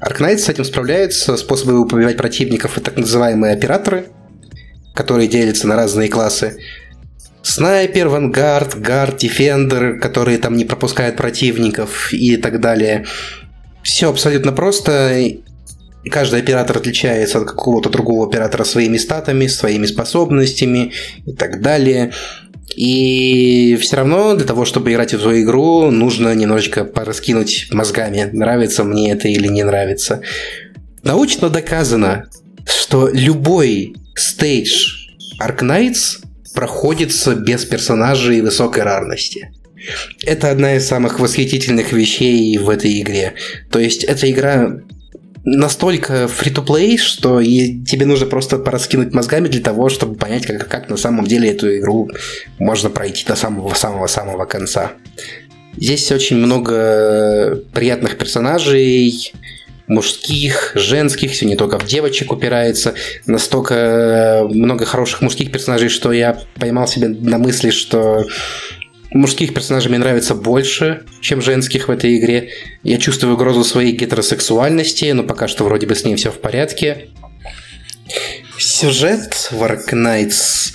Arknight 0.00 0.38
с 0.38 0.48
этим 0.48 0.64
справляется. 0.64 1.36
Способы 1.36 1.78
убивать 1.80 2.16
противников 2.16 2.78
и 2.78 2.80
так 2.80 2.96
называемые 2.96 3.54
операторы, 3.54 4.06
которые 4.94 5.28
делятся 5.28 5.66
на 5.66 5.76
разные 5.76 6.08
классы. 6.08 6.58
Снайпер, 7.42 8.08
вангард, 8.08 8.78
гард, 8.78 9.18
дефендер, 9.18 9.98
которые 9.98 10.38
там 10.38 10.56
не 10.56 10.64
пропускают 10.64 11.16
противников 11.16 12.12
и 12.12 12.36
так 12.36 12.60
далее. 12.60 13.06
Все 13.82 14.10
абсолютно 14.10 14.52
просто. 14.52 15.20
Каждый 16.10 16.40
оператор 16.40 16.78
отличается 16.78 17.38
от 17.38 17.46
какого-то 17.46 17.90
другого 17.90 18.26
оператора 18.26 18.64
своими 18.64 18.96
статами, 18.96 19.46
своими 19.48 19.86
способностями 19.86 20.92
и 21.26 21.32
так 21.32 21.60
далее. 21.60 22.12
И 22.76 23.76
все 23.80 23.96
равно 23.96 24.34
для 24.34 24.46
того, 24.46 24.64
чтобы 24.64 24.92
играть 24.92 25.12
в 25.12 25.16
эту 25.16 25.40
игру, 25.40 25.90
нужно 25.90 26.34
немножечко 26.34 26.84
пораскинуть 26.84 27.68
мозгами, 27.70 28.28
нравится 28.32 28.84
мне 28.84 29.12
это 29.12 29.28
или 29.28 29.48
не 29.48 29.64
нравится. 29.64 30.22
Научно 31.02 31.48
доказано, 31.48 32.28
что 32.66 33.08
любой 33.08 33.94
стейдж 34.14 35.08
Arknights 35.40 36.24
проходится 36.54 37.34
без 37.34 37.64
персонажей 37.64 38.40
высокой 38.40 38.82
рарности. 38.82 39.50
Это 40.22 40.50
одна 40.50 40.76
из 40.76 40.86
самых 40.86 41.20
восхитительных 41.20 41.92
вещей 41.92 42.56
в 42.58 42.68
этой 42.68 43.00
игре. 43.00 43.34
То 43.70 43.78
есть 43.78 44.04
эта 44.04 44.30
игра 44.30 44.80
настолько 45.56 46.24
free-to-play, 46.24 46.96
что 46.96 47.40
и 47.40 47.82
тебе 47.82 48.06
нужно 48.06 48.26
просто 48.26 48.58
пораскинуть 48.58 49.12
мозгами 49.12 49.48
для 49.48 49.60
того, 49.60 49.88
чтобы 49.88 50.16
понять, 50.16 50.46
как, 50.46 50.68
как 50.68 50.88
на 50.88 50.96
самом 50.96 51.26
деле 51.26 51.50
эту 51.50 51.76
игру 51.78 52.08
можно 52.58 52.90
пройти 52.90 53.24
до 53.26 53.34
самого-самого-самого 53.34 54.44
конца. 54.44 54.92
Здесь 55.76 56.10
очень 56.12 56.36
много 56.36 57.62
приятных 57.72 58.18
персонажей, 58.18 59.32
мужских, 59.90 60.72
женских, 60.76 61.32
все 61.32 61.46
не 61.46 61.56
только 61.56 61.78
в 61.78 61.86
девочек 61.86 62.32
упирается. 62.32 62.94
Настолько 63.26 64.46
много 64.48 64.84
хороших 64.84 65.20
мужских 65.20 65.50
персонажей, 65.50 65.88
что 65.88 66.12
я 66.12 66.38
поймал 66.60 66.86
себя 66.86 67.08
на 67.08 67.38
мысли, 67.38 67.70
что 67.70 68.24
мужских 69.12 69.54
персонажей 69.54 69.90
мне 69.90 69.98
нравится 69.98 70.34
больше, 70.34 71.02
чем 71.20 71.42
женских 71.42 71.88
в 71.88 71.90
этой 71.90 72.16
игре. 72.16 72.50
Я 72.82 72.98
чувствую 72.98 73.34
угрозу 73.34 73.64
своей 73.64 73.92
гетеросексуальности, 73.92 75.10
но 75.12 75.22
пока 75.22 75.48
что 75.48 75.64
вроде 75.64 75.86
бы 75.86 75.94
с 75.94 76.04
ней 76.04 76.16
все 76.16 76.30
в 76.30 76.40
порядке. 76.40 77.08
Сюжет 78.58 79.48
в 79.50 79.62
Arknights, 79.62 80.74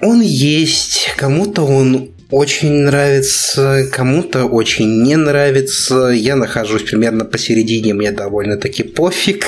он 0.00 0.20
есть, 0.20 1.08
кому-то 1.16 1.62
он 1.62 2.10
очень 2.30 2.72
нравится, 2.72 3.88
кому-то 3.92 4.44
очень 4.44 5.02
не 5.02 5.16
нравится. 5.16 6.08
Я 6.08 6.36
нахожусь 6.36 6.82
примерно 6.82 7.24
посередине, 7.24 7.94
мне 7.94 8.12
довольно-таки 8.12 8.82
пофиг. 8.82 9.46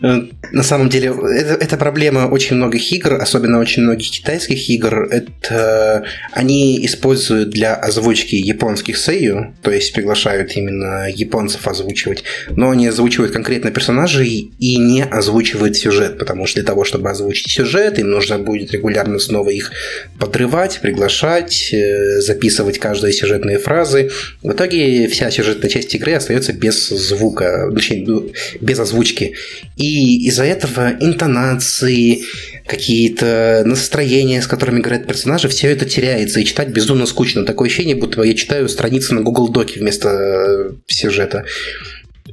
Э, 0.00 0.22
на 0.52 0.62
самом 0.62 0.88
деле, 0.88 1.08
это, 1.08 1.54
это 1.54 1.76
проблема 1.76 2.28
очень 2.30 2.56
многих 2.56 2.92
игр, 2.92 3.14
особенно 3.14 3.58
очень 3.58 3.82
многих 3.82 4.10
китайских 4.10 4.68
игр. 4.70 5.08
Это 5.10 6.04
они 6.32 6.84
используют 6.86 7.50
для 7.50 7.74
озвучки 7.74 8.36
японских 8.36 8.96
сейю, 8.96 9.54
то 9.62 9.70
есть 9.70 9.92
приглашают 9.92 10.56
именно 10.56 11.08
японцев 11.10 11.66
озвучивать, 11.66 12.24
но 12.50 12.70
они 12.70 12.86
озвучивают 12.86 13.32
конкретно 13.32 13.70
персонажей 13.70 14.52
и 14.58 14.76
не 14.78 15.04
озвучивают 15.04 15.76
сюжет, 15.76 16.18
потому 16.18 16.46
что 16.46 16.60
для 16.60 16.66
того, 16.66 16.84
чтобы 16.84 17.10
озвучить 17.10 17.50
сюжет, 17.50 17.98
им 17.98 18.10
нужно 18.10 18.38
будет 18.38 18.72
регулярно 18.72 19.18
снова 19.18 19.50
их 19.50 19.72
подрывать, 20.18 20.78
приглашать, 20.80 21.70
э, 21.72 22.20
записывать 22.20 22.78
каждые 22.78 23.12
сюжетные 23.12 23.58
фразы. 23.58 24.10
В 24.42 24.52
итоге 24.52 25.08
вся 25.08 25.30
сюжетная 25.30 25.70
часть 25.70 25.94
игры 25.94 26.12
остается 26.12 26.52
без 26.52 26.88
звука, 26.88 27.70
точнее, 27.74 28.32
без 28.60 28.78
озвучки. 28.78 29.34
И 29.76 29.87
и 29.88 30.26
из-за 30.28 30.44
этого 30.44 30.96
интонации, 31.00 32.22
какие-то 32.66 33.62
настроения, 33.64 34.42
с 34.42 34.46
которыми 34.46 34.80
играют 34.80 35.06
персонажи, 35.06 35.48
все 35.48 35.68
это 35.68 35.86
теряется, 35.86 36.40
и 36.40 36.44
читать 36.44 36.68
безумно 36.68 37.06
скучно. 37.06 37.44
Такое 37.44 37.68
ощущение, 37.68 37.96
будто 37.96 38.22
я 38.22 38.34
читаю 38.34 38.68
страницы 38.68 39.14
на 39.14 39.22
Google 39.22 39.48
Доке 39.48 39.80
вместо 39.80 40.08
э, 40.08 40.70
сюжета. 40.86 41.44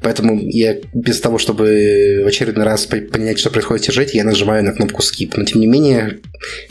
Поэтому 0.02 0.38
я 0.42 0.76
без 0.94 1.22
того, 1.22 1.38
чтобы 1.38 2.22
в 2.24 2.28
очередной 2.28 2.66
раз 2.66 2.86
понять, 2.86 3.40
что 3.40 3.50
происходит 3.50 3.84
в 3.84 3.86
сюжете, 3.88 4.18
я 4.18 4.26
нажимаю 4.26 4.64
на 4.64 4.74
кнопку 4.74 5.02
Skip. 5.02 5.32
Но 5.38 5.46
тем 5.46 5.62
не 5.62 5.68
менее, 5.68 6.20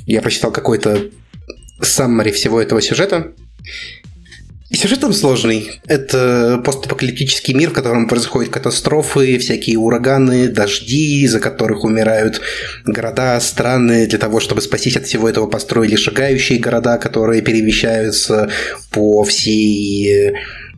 я 0.06 0.20
прочитал 0.20 0.52
какой-то 0.52 1.10
summary 1.80 2.32
всего 2.32 2.60
этого 2.60 2.82
сюжета, 2.82 3.32
Сюжет 4.76 5.00
там 5.00 5.12
сложный. 5.12 5.80
Это 5.86 6.60
постапокалиптический 6.64 7.54
мир, 7.54 7.70
в 7.70 7.72
котором 7.72 8.08
происходят 8.08 8.52
катастрофы, 8.52 9.38
всякие 9.38 9.78
ураганы, 9.78 10.48
дожди, 10.48 11.22
из-за 11.22 11.40
которых 11.40 11.84
умирают 11.84 12.40
города, 12.84 13.38
страны. 13.40 14.06
Для 14.06 14.18
того, 14.18 14.40
чтобы 14.40 14.60
спастись 14.60 14.96
от 14.96 15.06
всего 15.06 15.28
этого, 15.28 15.46
построили 15.46 15.96
шагающие 15.96 16.58
города, 16.58 16.98
которые 16.98 17.40
перемещаются 17.40 18.50
по 18.90 19.24
всей 19.24 20.34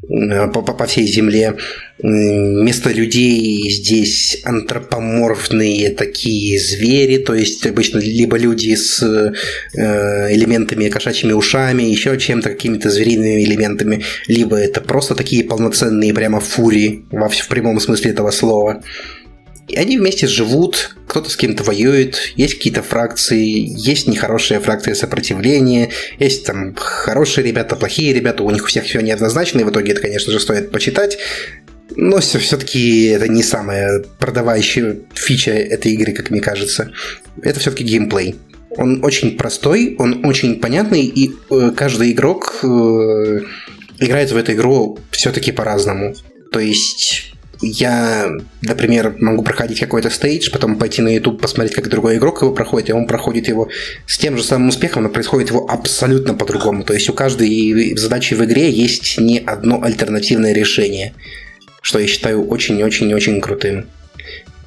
по, 0.09 0.63
по 0.63 0.87
всей 0.87 1.07
земле. 1.07 1.57
Вместо 1.99 2.91
людей 2.91 3.71
здесь 3.71 4.41
антропоморфные 4.45 5.91
такие 5.91 6.59
звери, 6.61 7.19
то 7.19 7.35
есть 7.35 7.67
обычно 7.67 7.99
либо 7.99 8.37
люди 8.37 8.75
с 8.75 9.03
э, 9.03 10.35
элементами 10.35 10.89
кошачьими 10.89 11.33
ушами, 11.33 11.83
еще 11.83 12.19
чем-то, 12.19 12.51
какими-то 12.51 12.91
звериными 12.91 13.45
элементами, 13.45 14.05
либо 14.27 14.57
это 14.57 14.81
просто 14.81 15.15
такие 15.15 15.45
полноценные 15.45 16.13
прямо 16.13 16.41
фури 16.41 17.05
во 17.11 17.29
в 17.29 17.49
прямом 17.49 17.81
смысле 17.81 18.11
этого 18.11 18.31
слова. 18.31 18.83
И 19.69 19.77
они 19.77 19.99
вместе 19.99 20.27
живут, 20.27 20.96
кто-то 21.17 21.31
с 21.31 21.37
кем-то 21.37 21.65
воюет, 21.65 22.35
есть 22.37 22.57
какие-то 22.57 22.83
фракции, 22.83 23.73
есть 23.75 24.07
нехорошие 24.07 24.61
фракции 24.61 24.93
сопротивления, 24.93 25.89
есть 26.19 26.45
там 26.45 26.75
хорошие 26.75 27.47
ребята, 27.47 27.75
плохие 27.75 28.13
ребята, 28.13 28.43
у 28.43 28.51
них 28.51 28.65
у 28.65 28.67
всех 28.67 28.85
все 28.85 29.01
неоднозначно, 29.01 29.61
и 29.61 29.65
в 29.65 29.71
итоге 29.71 29.93
это, 29.93 30.03
конечно 30.03 30.31
же, 30.31 30.39
стоит 30.39 30.71
почитать. 30.71 31.17
Но 31.97 32.19
все-таки 32.19 33.07
это 33.07 33.29
не 33.29 33.43
самая 33.43 34.05
продавающая 34.19 34.99
фича 35.15 35.53
этой 35.53 35.93
игры, 35.93 36.13
как 36.13 36.29
мне 36.29 36.43
кажется. 36.43 36.93
Это 37.41 37.61
все-таки 37.61 37.85
геймплей. 37.85 38.37
Он 38.77 39.03
очень 39.03 39.39
простой, 39.39 39.97
он 39.99 40.27
очень 40.27 40.61
понятный, 40.61 41.07
и 41.07 41.33
э, 41.51 41.73
каждый 41.75 42.13
игрок 42.13 42.59
э, 42.63 43.41
играет 44.01 44.33
в 44.33 44.37
эту 44.37 44.53
игру 44.53 44.99
все-таки 45.13 45.51
по-разному. 45.51 46.15
То 46.53 46.61
есть 46.61 47.33
я, 47.61 48.31
например, 48.63 49.17
могу 49.19 49.43
проходить 49.43 49.81
какой-то 49.81 50.11
стейдж, 50.11 50.51
потом 50.51 50.77
пойти 50.77 51.03
на 51.03 51.15
YouTube 51.15 51.41
посмотреть, 51.41 51.75
как 51.75 51.89
другой 51.89 52.17
игрок 52.17 52.43
его 52.43 52.53
проходит, 52.53 52.91
и 52.91 52.93
он 52.93 53.07
проходит 53.07 53.49
его 53.49 53.69
с 54.07 54.19
тем 54.19 54.37
же 54.37 54.45
самым 54.45 54.69
успехом, 54.69 55.05
но 55.05 55.09
происходит 55.09 55.51
его 55.51 55.67
абсолютно 55.69 56.35
по-другому. 56.35 56.85
То 56.85 56.95
есть 56.95 57.09
у 57.09 57.13
каждой 57.13 57.97
задачи 57.97 58.35
в 58.35 58.45
игре 58.45 58.71
есть 58.71 59.19
не 59.19 59.39
одно 59.39 59.83
альтернативное 59.83 60.53
решение, 60.53 61.15
что 61.81 61.99
я 61.99 62.07
считаю 62.07 62.47
очень-очень-очень 62.47 63.41
крутым. 63.41 63.87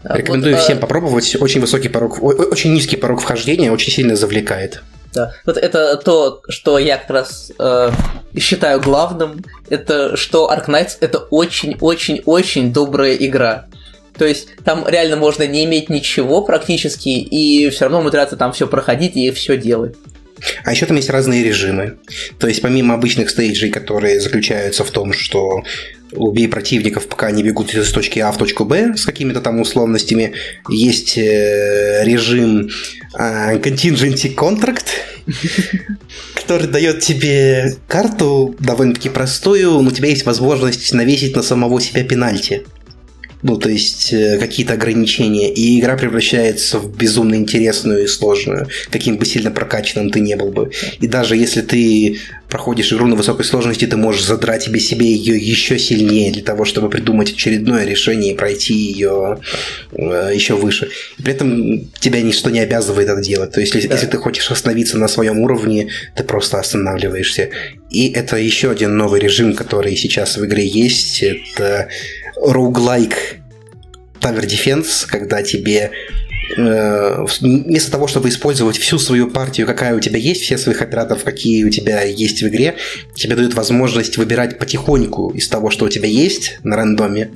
А 0.03 0.17
Рекомендую 0.17 0.55
вот, 0.55 0.63
всем 0.63 0.77
а... 0.77 0.81
попробовать. 0.81 1.35
Очень 1.39 1.61
высокий 1.61 1.89
порог, 1.89 2.21
очень 2.23 2.73
низкий 2.73 2.95
порог 2.95 3.21
вхождения, 3.21 3.71
очень 3.71 3.91
сильно 3.91 4.15
завлекает. 4.15 4.81
Да. 5.13 5.33
Вот 5.45 5.57
это 5.57 5.97
то, 5.97 6.41
что 6.49 6.77
я 6.77 6.97
как 6.97 7.09
раз 7.09 7.51
э, 7.57 7.91
считаю 8.37 8.79
главным, 8.79 9.43
это 9.69 10.15
что 10.15 10.51
Ark 10.51 10.67
Knights 10.67 10.97
это 10.99 11.19
очень-очень-очень 11.19 12.71
добрая 12.71 13.15
игра. 13.15 13.65
То 14.17 14.25
есть 14.25 14.49
там 14.63 14.85
реально 14.87 15.15
можно 15.15 15.47
не 15.47 15.63
иметь 15.65 15.89
ничего 15.89 16.41
практически, 16.41 17.09
и 17.09 17.69
все 17.69 17.85
равно 17.85 17.99
умудряться 17.99 18.35
там 18.35 18.51
все 18.51 18.67
проходить 18.67 19.15
и 19.15 19.31
все 19.31 19.57
делать. 19.57 19.95
А 20.63 20.71
еще 20.71 20.85
там 20.85 20.97
есть 20.97 21.09
разные 21.09 21.43
режимы. 21.43 21.97
То 22.37 22.47
есть 22.47 22.61
помимо 22.61 22.93
обычных 22.93 23.29
стейджей, 23.29 23.69
которые 23.69 24.19
заключаются 24.19 24.83
в 24.83 24.91
том, 24.91 25.13
что 25.13 25.63
убей 26.11 26.47
противников, 26.47 27.07
пока 27.07 27.27
они 27.27 27.43
бегут 27.43 27.73
из 27.73 27.91
точки 27.91 28.19
А 28.19 28.31
в 28.31 28.37
точку 28.37 28.65
Б 28.65 28.95
с 28.95 29.05
какими-то 29.05 29.41
там 29.41 29.59
условностями, 29.59 30.33
есть 30.69 31.17
э, 31.17 32.03
режим 32.03 32.69
э, 33.17 33.57
Contingency 33.57 34.33
Contract, 34.35 34.87
который 36.33 36.67
дает 36.67 37.01
тебе 37.01 37.75
карту 37.87 38.55
довольно-таки 38.59 39.09
простую, 39.09 39.71
но 39.71 39.89
у 39.89 39.91
тебя 39.91 40.09
есть 40.09 40.25
возможность 40.25 40.93
навесить 40.93 41.35
на 41.35 41.43
самого 41.43 41.79
себя 41.79 42.03
пенальти 42.03 42.63
ну, 43.41 43.57
то 43.57 43.69
есть 43.69 44.11
э, 44.11 44.37
какие-то 44.37 44.73
ограничения, 44.73 45.51
и 45.51 45.79
игра 45.79 45.95
превращается 45.95 46.79
в 46.79 46.95
безумно 46.95 47.35
интересную 47.35 48.03
и 48.03 48.07
сложную, 48.07 48.67
каким 48.89 49.17
бы 49.17 49.25
сильно 49.25 49.51
прокачанным 49.51 50.09
ты 50.09 50.19
не 50.19 50.35
был 50.35 50.51
бы. 50.51 50.71
И 50.99 51.07
даже 51.07 51.35
если 51.37 51.61
ты 51.61 52.19
проходишь 52.49 52.91
игру 52.91 53.05
на 53.05 53.15
высокой 53.15 53.45
сложности, 53.45 53.85
ты 53.85 53.95
можешь 53.95 54.25
задрать 54.25 54.63
себе 54.63 54.79
себе 54.79 55.05
ее 55.05 55.37
еще 55.37 55.77
сильнее 55.77 56.31
для 56.31 56.41
того, 56.41 56.65
чтобы 56.65 56.89
придумать 56.89 57.31
очередное 57.31 57.85
решение 57.85 58.33
и 58.33 58.35
пройти 58.35 58.73
ее 58.73 59.39
э, 59.91 60.31
еще 60.33 60.55
выше. 60.55 60.89
И 61.17 61.21
при 61.21 61.33
этом 61.33 61.89
тебя 61.99 62.21
ничто 62.21 62.49
не 62.49 62.59
обязывает 62.59 63.07
это 63.07 63.21
делать. 63.21 63.51
То 63.51 63.61
есть, 63.61 63.75
если, 63.75 63.87
да. 63.87 63.95
если 63.95 64.07
ты 64.07 64.17
хочешь 64.17 64.49
остановиться 64.51 64.97
на 64.97 65.07
своем 65.07 65.39
уровне, 65.39 65.89
ты 66.15 66.23
просто 66.23 66.59
останавливаешься. 66.59 67.49
И 67.89 68.11
это 68.11 68.35
еще 68.37 68.71
один 68.71 68.97
новый 68.97 69.19
режим, 69.19 69.53
который 69.55 69.95
сейчас 69.95 70.37
в 70.37 70.45
игре 70.45 70.65
есть. 70.65 71.23
Это 71.23 71.89
роуглайк 72.41 73.39
Tower 74.19 74.45
Defense, 74.45 75.05
когда 75.07 75.43
тебе 75.43 75.91
э, 76.57 77.25
вместо 77.39 77.91
того, 77.91 78.07
чтобы 78.07 78.29
использовать 78.29 78.77
всю 78.77 78.99
свою 78.99 79.29
партию, 79.29 79.65
какая 79.67 79.95
у 79.95 79.99
тебя 79.99 80.17
есть, 80.17 80.41
все 80.41 80.57
своих 80.57 80.81
операторов, 80.81 81.23
какие 81.23 81.63
у 81.63 81.69
тебя 81.69 82.03
есть 82.03 82.41
в 82.41 82.47
игре, 82.47 82.75
тебе 83.15 83.35
дают 83.35 83.53
возможность 83.53 84.17
выбирать 84.17 84.59
потихоньку 84.59 85.31
из 85.31 85.47
того, 85.47 85.69
что 85.69 85.85
у 85.85 85.89
тебя 85.89 86.07
есть 86.07 86.59
на 86.63 86.75
рандоме, 86.75 87.31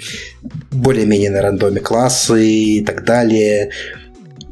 более-менее 0.71 1.29
на 1.29 1.41
рандоме, 1.41 1.79
классы 1.79 2.45
и 2.45 2.83
так 2.83 3.05
далее. 3.05 3.71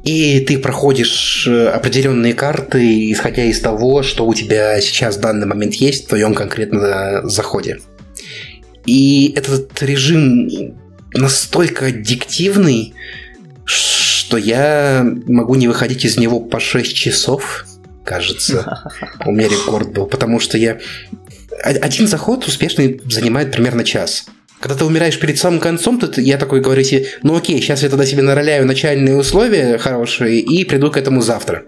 И 0.04 0.40
ты 0.40 0.58
проходишь 0.58 1.46
э, 1.48 1.68
определенные 1.68 2.34
карты, 2.34 3.12
исходя 3.12 3.44
из 3.44 3.60
того, 3.60 4.02
что 4.02 4.26
у 4.26 4.34
тебя 4.34 4.80
сейчас 4.82 5.18
в 5.18 5.22
данный 5.22 5.46
момент 5.46 5.76
есть 5.76 6.06
в 6.06 6.08
твоем 6.08 6.34
конкретном 6.34 7.30
заходе. 7.30 7.78
И 8.86 9.34
этот 9.36 9.82
режим 9.84 10.78
настолько 11.14 11.88
аддиктивный, 11.88 12.94
что 13.66 14.38
я 14.38 15.06
могу 15.28 15.56
не 15.56 15.68
выходить 15.68 16.06
из 16.06 16.18
него 16.18 16.40
по 16.40 16.60
6 16.60 16.96
часов, 16.96 17.66
кажется. 18.04 18.92
У 19.26 19.32
меня 19.32 19.48
рекорд 19.48 19.92
был, 19.92 20.06
потому 20.06 20.40
что 20.40 20.58
я... 20.58 20.80
Один 21.64 22.08
заход 22.08 22.48
успешный 22.48 23.02
занимает 23.06 23.52
примерно 23.52 23.84
час. 23.84 24.26
Когда 24.60 24.76
ты 24.78 24.86
умираешь 24.86 25.20
перед 25.20 25.40
самым 25.40 25.60
концом, 25.60 26.00
то 26.00 26.22
я 26.22 26.38
такой 26.38 26.62
говорю 26.62 26.84
себе, 26.84 27.08
ну 27.24 27.36
окей, 27.36 27.60
сейчас 27.62 27.82
я 27.82 27.90
тогда 27.90 28.06
себе 28.06 28.22
нароляю 28.22 28.66
начальные 28.66 29.18
условия 29.18 29.78
хорошие 29.80 30.40
и 30.40 30.64
приду 30.66 30.92
к 30.92 30.98
этому 30.98 31.22
завтра. 31.22 31.64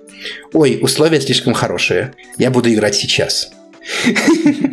Ой, 0.53 0.79
условия 0.81 1.19
слишком 1.19 1.53
хорошие. 1.53 2.13
Я 2.37 2.51
буду 2.51 2.71
играть 2.71 2.95
сейчас. 2.95 3.51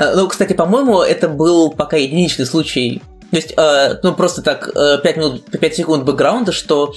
Э, 0.00 0.14
ну, 0.14 0.26
кстати, 0.28 0.54
по-моему, 0.54 1.02
это 1.02 1.28
был 1.28 1.70
пока 1.70 1.98
единичный 1.98 2.46
случай. 2.46 3.02
То 3.30 3.36
есть, 3.36 3.52
э, 3.56 3.98
ну, 4.02 4.14
просто 4.14 4.42
так, 4.42 4.72
5 4.72 5.04
э, 5.04 5.18
минут, 5.18 5.44
5 5.50 5.76
секунд 5.76 6.04
бэкграунда, 6.04 6.52
что 6.52 6.94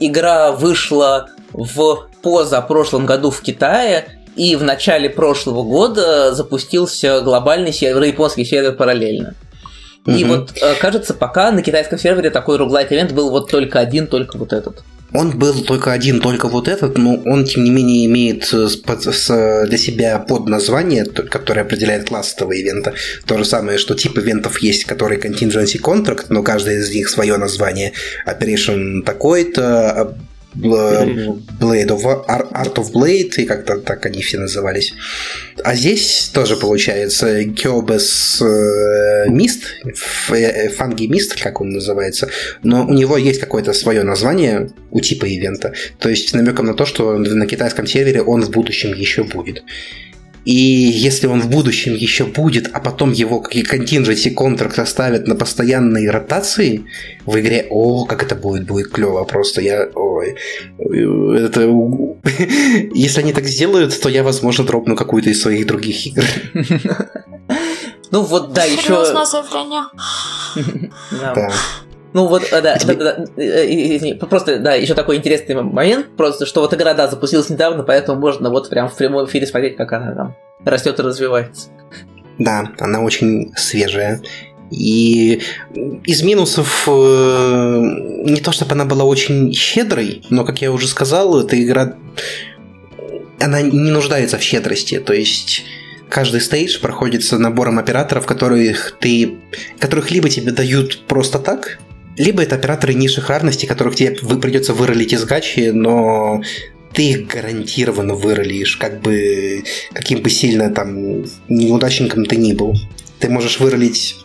игра 0.00 0.52
вышла 0.52 1.28
в 1.52 2.08
позапрошлом 2.22 3.04
году 3.04 3.30
в 3.30 3.42
Китае, 3.42 4.08
и 4.34 4.56
в 4.56 4.62
начале 4.62 5.10
прошлого 5.10 5.62
года 5.62 6.32
запустился 6.32 7.20
глобальный 7.20 7.72
сервер, 7.72 8.04
японский 8.04 8.44
сервер 8.44 8.72
параллельно. 8.72 9.34
И 10.06 10.24
угу. 10.24 10.34
вот, 10.34 10.52
кажется, 10.80 11.12
пока 11.12 11.50
на 11.50 11.62
китайском 11.62 11.98
сервере 11.98 12.30
такой 12.30 12.56
руглайт 12.56 12.90
ивент 12.92 13.12
был 13.12 13.30
вот 13.30 13.50
только 13.50 13.78
один, 13.78 14.06
только 14.06 14.38
вот 14.38 14.54
этот. 14.54 14.82
Он 15.14 15.38
был 15.38 15.64
только 15.64 15.92
один, 15.92 16.20
только 16.20 16.48
вот 16.48 16.68
этот, 16.68 16.98
но 16.98 17.14
он, 17.24 17.44
тем 17.46 17.64
не 17.64 17.70
менее, 17.70 18.04
имеет 18.04 18.52
э, 18.52 18.68
для 19.66 19.78
себя 19.78 20.18
подназвание, 20.18 21.06
которое 21.06 21.62
определяет 21.62 22.08
класс 22.08 22.34
этого 22.34 22.52
ивента. 22.52 22.92
То 23.26 23.38
же 23.38 23.44
самое, 23.44 23.78
что 23.78 23.94
тип 23.94 24.18
ивентов 24.18 24.58
есть, 24.58 24.84
который 24.84 25.18
Contingency 25.18 25.80
Contract, 25.80 26.26
но 26.28 26.42
каждый 26.42 26.78
из 26.78 26.94
них 26.94 27.08
свое 27.08 27.38
название. 27.38 27.92
Operation 28.26 29.02
такой-то, 29.02 30.14
Blade 30.54 31.88
of 31.88 32.26
Art 32.26 32.74
of 32.74 32.92
Blade, 32.92 33.34
и 33.36 33.44
как-то 33.44 33.78
так 33.78 34.06
они 34.06 34.22
все 34.22 34.38
назывались. 34.38 34.94
А 35.62 35.74
здесь 35.74 36.30
тоже 36.32 36.56
получается 36.56 37.44
Кёбес 37.44 38.42
Мист, 39.28 39.64
Фанги 40.76 41.06
Мист, 41.06 41.40
как 41.40 41.60
он 41.60 41.70
называется, 41.70 42.28
но 42.62 42.86
у 42.86 42.92
него 42.92 43.16
есть 43.16 43.40
какое-то 43.40 43.72
свое 43.72 44.02
название 44.02 44.70
у 44.90 45.00
типа 45.00 45.26
ивента, 45.26 45.72
то 45.98 46.08
есть 46.08 46.34
намеком 46.34 46.66
на 46.66 46.74
то, 46.74 46.86
что 46.86 47.18
на 47.18 47.46
китайском 47.46 47.86
сервере 47.86 48.22
он 48.22 48.42
в 48.42 48.50
будущем 48.50 48.94
еще 48.94 49.24
будет. 49.24 49.62
И 50.44 50.52
если 50.52 51.26
он 51.26 51.40
в 51.40 51.50
будущем 51.50 51.94
еще 51.94 52.24
будет, 52.24 52.70
а 52.72 52.80
потом 52.80 53.12
его 53.12 53.40
какие 53.40 53.62
континженси 53.62 54.30
контракт 54.30 54.78
оставят 54.78 55.26
на 55.26 55.34
постоянной 55.34 56.08
ротации 56.08 56.84
в 57.26 57.38
игре, 57.38 57.66
о, 57.70 58.04
как 58.04 58.22
это 58.22 58.34
будет, 58.34 58.66
будет 58.66 58.90
клево 58.90 59.24
просто. 59.24 59.60
Я, 59.60 59.88
ой, 59.94 60.36
это, 60.78 61.62
если 62.94 63.20
они 63.20 63.32
так 63.32 63.44
сделают, 63.44 63.98
то 64.00 64.08
я, 64.08 64.22
возможно, 64.22 64.64
дропну 64.64 64.96
какую-то 64.96 65.30
из 65.30 65.42
своих 65.42 65.66
других 65.66 66.06
игр. 66.06 66.24
Ну 68.10 68.22
вот, 68.22 68.54
да, 68.54 68.64
еще... 68.64 68.82
Серьезное 68.82 69.26
заявление. 69.26 69.82
Да. 71.10 71.52
Ну 72.14 72.26
вот, 72.26 72.42
э, 72.50 72.62
да, 72.62 72.76
да, 72.86 72.94
да, 72.94 73.24
э, 73.36 74.14
просто, 74.14 74.58
да, 74.58 74.74
еще 74.74 74.94
такой 74.94 75.16
интересный 75.16 75.54
момент, 75.62 76.16
просто, 76.16 76.46
что 76.46 76.62
вот 76.62 76.72
игра, 76.72 76.94
да, 76.94 77.08
запустилась 77.08 77.50
недавно, 77.50 77.82
поэтому 77.82 78.18
можно 78.18 78.50
вот 78.50 78.70
прям 78.70 78.88
в 78.88 78.96
прямом 78.96 79.26
эфире 79.26 79.46
смотреть, 79.46 79.76
как 79.76 79.92
она 79.92 80.14
там 80.14 80.36
растет 80.64 80.98
и 80.98 81.02
развивается. 81.02 81.68
Да, 82.38 82.70
она 82.78 83.00
очень 83.00 83.52
свежая. 83.56 84.22
И 84.70 85.42
из 86.04 86.22
минусов 86.22 86.84
э, 86.86 87.82
не 88.24 88.40
то 88.40 88.52
чтобы 88.52 88.72
она 88.72 88.84
была 88.84 89.04
очень 89.04 89.52
щедрой, 89.52 90.22
но, 90.30 90.44
как 90.44 90.60
я 90.60 90.70
уже 90.70 90.88
сказал, 90.88 91.40
эта 91.40 91.62
игра 91.62 91.94
она 93.40 93.62
не 93.62 93.90
нуждается 93.90 94.38
в 94.38 94.42
щедрости. 94.42 95.00
То 95.00 95.12
есть 95.12 95.64
каждый 96.08 96.40
стейдж 96.40 96.80
проходится 96.80 97.38
набором 97.38 97.78
операторов, 97.78 98.26
которых 98.26 98.96
ты, 99.00 99.38
которых 99.78 100.10
либо 100.10 100.28
тебе 100.28 100.52
дают 100.52 101.06
просто 101.06 101.38
так, 101.38 101.78
либо 102.18 102.42
это 102.42 102.56
операторы 102.56 102.94
низших 102.94 103.30
рарностей, 103.30 103.66
которых 103.66 103.94
тебе 103.96 104.16
вы 104.22 104.38
придется 104.40 104.74
выролить 104.74 105.12
из 105.12 105.24
гачи, 105.24 105.70
но 105.70 106.42
ты 106.92 107.10
их 107.10 107.26
гарантированно 107.28 108.14
выролишь, 108.14 108.76
как 108.76 109.00
бы 109.00 109.64
каким 109.92 110.20
бы 110.20 110.30
сильно 110.30 110.70
там 110.70 111.24
неудачником 111.48 112.24
ты 112.24 112.36
ни 112.36 112.52
был. 112.52 112.74
Ты 113.20 113.28
можешь 113.28 113.60
выролить 113.60 114.16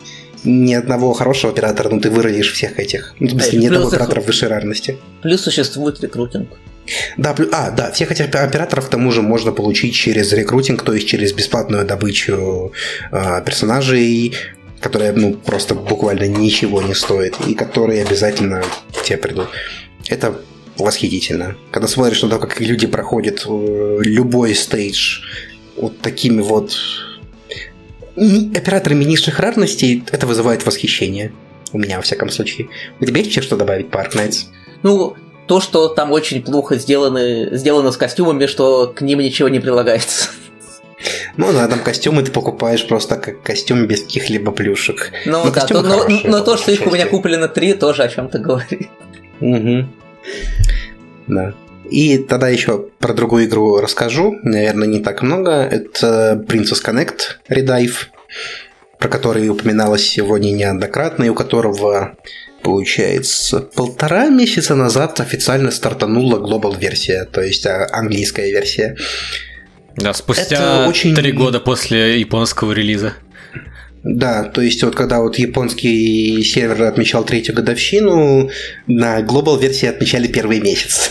ни 0.44 0.74
одного 0.74 1.12
хорошего 1.12 1.52
оператора, 1.52 1.88
но 1.88 2.00
ты 2.00 2.10
выродишь 2.10 2.52
всех 2.52 2.78
этих. 2.78 3.14
Ну, 3.18 3.28
в 3.28 3.30
смысле, 3.30 3.58
ни 3.58 3.66
одного 3.66 3.88
оператора 3.88 4.20
высшей 4.20 4.48
рарности. 4.48 4.98
Плюс 5.22 5.40
существует 5.42 6.00
рекрутинг. 6.02 6.48
Да, 7.16 7.32
плюс, 7.32 7.48
а, 7.52 7.70
да, 7.70 7.90
всех 7.92 8.12
этих 8.12 8.26
операторов 8.26 8.86
к 8.86 8.90
тому 8.90 9.10
же 9.10 9.22
можно 9.22 9.52
получить 9.52 9.94
через 9.94 10.32
рекрутинг, 10.32 10.82
то 10.82 10.92
есть 10.92 11.08
через 11.08 11.32
бесплатную 11.32 11.86
добычу 11.86 12.72
э, 13.10 13.42
персонажей, 13.44 14.34
которая 14.84 15.14
ну, 15.14 15.32
просто 15.32 15.74
буквально 15.74 16.26
ничего 16.26 16.82
не 16.82 16.92
стоит, 16.92 17.36
и 17.46 17.54
которые 17.54 18.04
обязательно 18.04 18.62
тебе 19.02 19.16
придут. 19.16 19.48
Это 20.08 20.38
восхитительно. 20.76 21.56
Когда 21.70 21.88
смотришь 21.88 22.22
на 22.22 22.28
то, 22.28 22.38
как 22.38 22.60
люди 22.60 22.86
проходят 22.86 23.46
э, 23.48 23.98
любой 24.02 24.54
стейдж 24.54 25.22
вот 25.78 25.98
такими 26.00 26.42
вот 26.42 26.76
операторами 28.14 29.04
низших 29.04 29.40
рарностей, 29.40 30.04
это 30.12 30.26
вызывает 30.26 30.66
восхищение. 30.66 31.32
У 31.72 31.78
меня, 31.78 31.96
во 31.96 32.02
всяком 32.02 32.28
случае. 32.28 32.68
У 33.00 33.06
тебя 33.06 33.22
есть 33.22 33.42
что 33.42 33.56
добавить 33.56 33.90
по 33.90 33.96
Ark 33.96 34.12
Knights? 34.12 34.48
Ну, 34.82 35.16
то, 35.46 35.62
что 35.62 35.88
там 35.88 36.12
очень 36.12 36.42
плохо 36.42 36.76
сделаны, 36.76 37.56
сделано 37.56 37.90
с 37.90 37.96
костюмами, 37.96 38.44
что 38.44 38.88
к 38.94 39.00
ним 39.00 39.20
ничего 39.20 39.48
не 39.48 39.60
прилагается. 39.60 40.28
Ну 41.36 41.52
да, 41.52 41.68
там 41.68 41.80
костюмы 41.80 42.22
ты 42.22 42.30
покупаешь 42.30 42.86
просто 42.86 43.16
как 43.16 43.42
костюм 43.42 43.86
без 43.86 44.02
каких-либо 44.02 44.52
плюшек. 44.52 45.12
Ну 45.26 45.44
но 45.44 45.50
да, 45.50 45.66
то, 45.66 45.82
но, 45.82 46.06
но 46.24 46.40
то, 46.40 46.56
что 46.56 46.72
их 46.72 46.86
у 46.86 46.90
меня 46.90 47.06
куплено 47.06 47.48
три, 47.48 47.74
тоже 47.74 48.02
о 48.02 48.08
чем-то 48.08 48.38
говорит. 48.38 48.88
Угу. 49.40 49.86
Да. 51.28 51.54
И 51.90 52.18
тогда 52.18 52.48
еще 52.48 52.86
про 52.98 53.12
другую 53.12 53.44
игру 53.44 53.78
расскажу. 53.80 54.36
Наверное, 54.42 54.88
не 54.88 55.00
так 55.00 55.22
много. 55.22 55.50
Это 55.50 56.42
Princess 56.48 56.82
Connect 56.84 57.20
Redive, 57.48 58.06
про 58.98 59.08
который 59.08 59.48
упоминалось 59.48 60.08
сегодня 60.08 60.50
неоднократно, 60.50 61.24
и 61.24 61.28
у 61.28 61.34
которого 61.34 62.16
получается, 62.64 63.60
полтора 63.60 64.28
месяца 64.30 64.74
назад 64.74 65.20
официально 65.20 65.70
стартанула 65.70 66.38
глобал 66.38 66.74
версия, 66.74 67.24
то 67.24 67.42
есть 67.42 67.66
а, 67.66 67.86
английская 67.92 68.50
версия. 68.50 68.96
Да, 69.96 70.12
спустя 70.12 70.88
очень... 70.88 71.14
три 71.14 71.32
года 71.32 71.60
после 71.60 72.18
японского 72.20 72.72
релиза. 72.72 73.14
Да, 74.02 74.44
то 74.44 74.60
есть 74.60 74.82
вот 74.82 74.94
когда 74.94 75.20
вот 75.20 75.38
японский 75.38 76.42
сервер 76.42 76.82
отмечал 76.82 77.24
третью 77.24 77.54
годовщину, 77.54 78.50
на 78.86 79.22
глобал 79.22 79.58
версии 79.58 79.86
отмечали 79.86 80.26
первый 80.26 80.60
месяц. 80.60 81.10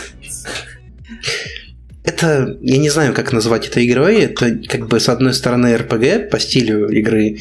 Это, 2.03 2.57
я 2.61 2.77
не 2.77 2.89
знаю, 2.89 3.14
как 3.14 3.31
назвать 3.31 3.68
это 3.68 3.84
игрой. 3.84 4.22
Это 4.22 4.60
как 4.68 4.88
бы 4.88 4.99
с 4.99 5.10
одной 5.10 5.34
стороны 5.34 5.73
RPG 5.73 6.30
по 6.30 6.39
стилю 6.39 6.89
игры, 6.89 7.39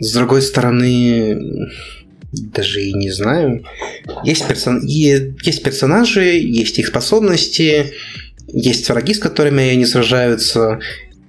с 0.00 0.12
другой 0.12 0.42
стороны 0.42 1.68
даже 2.32 2.82
и 2.82 2.92
не 2.94 3.10
знаю. 3.10 3.64
Есть, 4.24 4.46
персон... 4.48 4.84
есть 4.84 5.62
персонажи, 5.62 6.38
есть 6.38 6.78
их 6.78 6.88
способности, 6.88 7.92
есть 8.48 8.88
враги, 8.88 9.14
с 9.14 9.18
которыми 9.18 9.62
они 9.68 9.86
сражаются, 9.86 10.80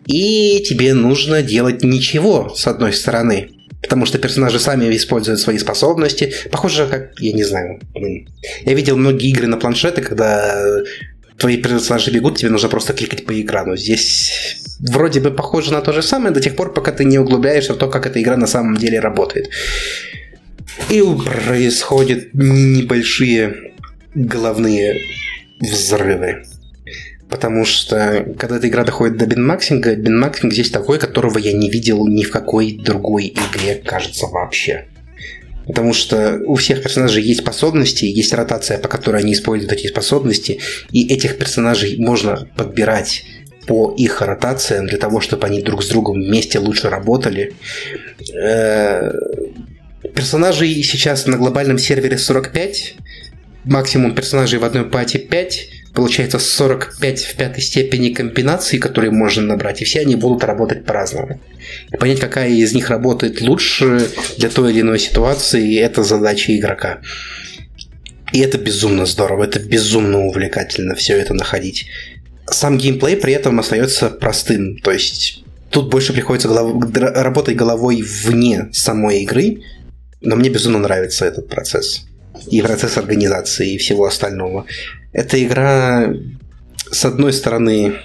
и 0.06 0.64
тебе 0.68 0.94
нужно 0.94 1.42
делать 1.42 1.84
ничего, 1.84 2.54
с 2.56 2.66
одной 2.68 2.94
стороны. 2.94 3.52
Потому 3.82 4.06
что 4.06 4.18
персонажи 4.18 4.60
сами 4.60 4.94
используют 4.96 5.40
свои 5.40 5.58
способности. 5.58 6.34
Похоже, 6.52 6.88
как, 6.88 7.12
я 7.20 7.32
не 7.32 7.44
знаю, 7.44 7.80
Я 8.66 8.74
видел 8.74 8.98
многие 8.98 9.30
игры 9.30 9.48
на 9.48 9.58
планшеты, 9.58 10.02
когда 10.02 10.82
твои 11.38 11.58
персонажи 11.58 12.12
бегут, 12.12 12.38
тебе 12.38 12.50
нужно 12.50 12.70
просто 12.70 12.94
кликать 12.94 13.26
по 13.26 13.40
экрану. 13.40 13.78
Здесь 13.78 14.60
вроде 14.80 15.22
бы 15.22 15.32
похоже 15.32 15.72
на 15.72 15.82
то 15.82 15.94
же 15.94 16.02
самое 16.02 16.34
до 16.34 16.42
тех 16.42 16.56
пор, 16.56 16.74
пока 16.74 16.92
ты 16.92 17.06
не 17.06 17.20
углубляешься 17.20 17.74
в 17.74 17.78
то, 17.78 17.88
как 17.88 18.06
эта 18.06 18.22
игра 18.22 18.36
на 18.36 18.48
самом 18.48 18.76
деле 18.78 19.00
работает. 19.00 19.50
И 20.90 21.02
происходят 21.48 22.34
небольшие 22.34 23.74
головные 24.14 25.02
взрывы. 25.62 26.44
Потому 27.30 27.64
что, 27.64 28.26
когда 28.40 28.58
эта 28.58 28.68
игра 28.68 28.84
доходит 28.84 29.18
до 29.18 29.28
бинмаксинга, 29.28 29.96
бинмаксинг 29.96 30.52
здесь 30.52 30.72
такой, 30.72 30.98
которого 30.98 31.38
я 31.38 31.54
не 31.54 31.70
видел 31.70 32.08
ни 32.08 32.24
в 32.24 32.32
какой 32.32 32.74
другой 32.74 33.28
игре, 33.28 33.76
кажется, 33.76 34.26
вообще. 34.26 34.88
Потому 35.68 35.94
что 35.94 36.42
у 36.48 36.56
всех 36.56 36.82
персонажей 36.82 37.22
есть 37.22 37.42
способности, 37.42 38.06
есть 38.06 38.34
ротация, 38.34 38.80
по 38.80 38.88
которой 38.88 39.22
они 39.22 39.34
используют 39.34 39.72
эти 39.72 39.86
способности, 39.86 40.60
и 40.92 41.14
этих 41.14 41.38
персонажей 41.38 41.98
можно 42.00 42.48
подбирать 42.58 43.24
по 43.68 43.94
их 43.96 44.24
ротациям 44.24 44.88
для 44.88 44.98
того, 44.98 45.22
чтобы 45.22 45.46
они 45.46 45.62
друг 45.62 45.84
с 45.84 45.90
другом 45.90 46.24
вместе 46.24 46.58
лучше 46.58 46.90
работали. 46.90 47.54
Э, 48.34 49.12
персонажей 50.16 50.82
сейчас 50.82 51.28
на 51.28 51.38
глобальном 51.38 51.78
сервере 51.78 52.18
45, 52.18 52.96
максимум 53.66 54.16
персонажей 54.16 54.58
в 54.58 54.66
одной 54.66 54.86
пати 54.86 55.18
5, 55.18 55.79
получается 56.00 56.40
45 56.40 57.24
в 57.26 57.36
пятой 57.36 57.62
степени 57.62 58.14
комбинаций, 58.14 58.80
которые 58.80 59.12
можно 59.12 59.44
набрать, 59.44 59.82
и 59.82 59.84
все 59.84 60.00
они 60.00 60.16
будут 60.16 60.46
работать 60.46 60.86
по-разному. 60.86 61.42
И 61.92 61.98
понять, 61.98 62.22
какая 62.22 62.48
из 62.52 62.72
них 62.74 62.90
работает 62.90 63.42
лучше 63.42 64.08
для 64.38 64.50
той 64.50 64.72
или 64.72 64.80
иной 64.80 64.98
ситуации, 64.98 65.78
это 65.78 66.06
задача 66.06 66.56
игрока. 66.56 67.02
И 68.32 68.40
это 68.40 68.58
безумно 68.58 69.06
здорово, 69.06 69.44
это 69.44 69.60
безумно 69.60 70.26
увлекательно 70.26 70.96
все 70.96 71.18
это 71.18 71.34
находить. 71.34 71.88
Сам 72.50 72.78
геймплей 72.78 73.18
при 73.18 73.34
этом 73.34 73.60
остается 73.60 74.10
простым, 74.10 74.78
то 74.78 74.92
есть 74.92 75.44
тут 75.70 75.90
больше 75.90 76.14
приходится 76.14 76.48
голов... 76.48 76.82
работать 76.96 77.58
головой 77.58 78.04
вне 78.04 78.70
самой 78.72 79.24
игры, 79.24 79.64
но 80.22 80.38
мне 80.38 80.50
безумно 80.50 80.80
нравится 80.80 81.26
этот 81.26 81.50
процесс. 81.50 82.06
И 82.48 82.62
процесс 82.62 82.98
организации, 82.98 83.74
и 83.74 83.78
всего 83.78 84.06
остального. 84.06 84.66
Эта 85.14 85.44
игра, 85.44 86.14
с 86.92 87.06
одной 87.06 87.34
стороны, 87.34 87.96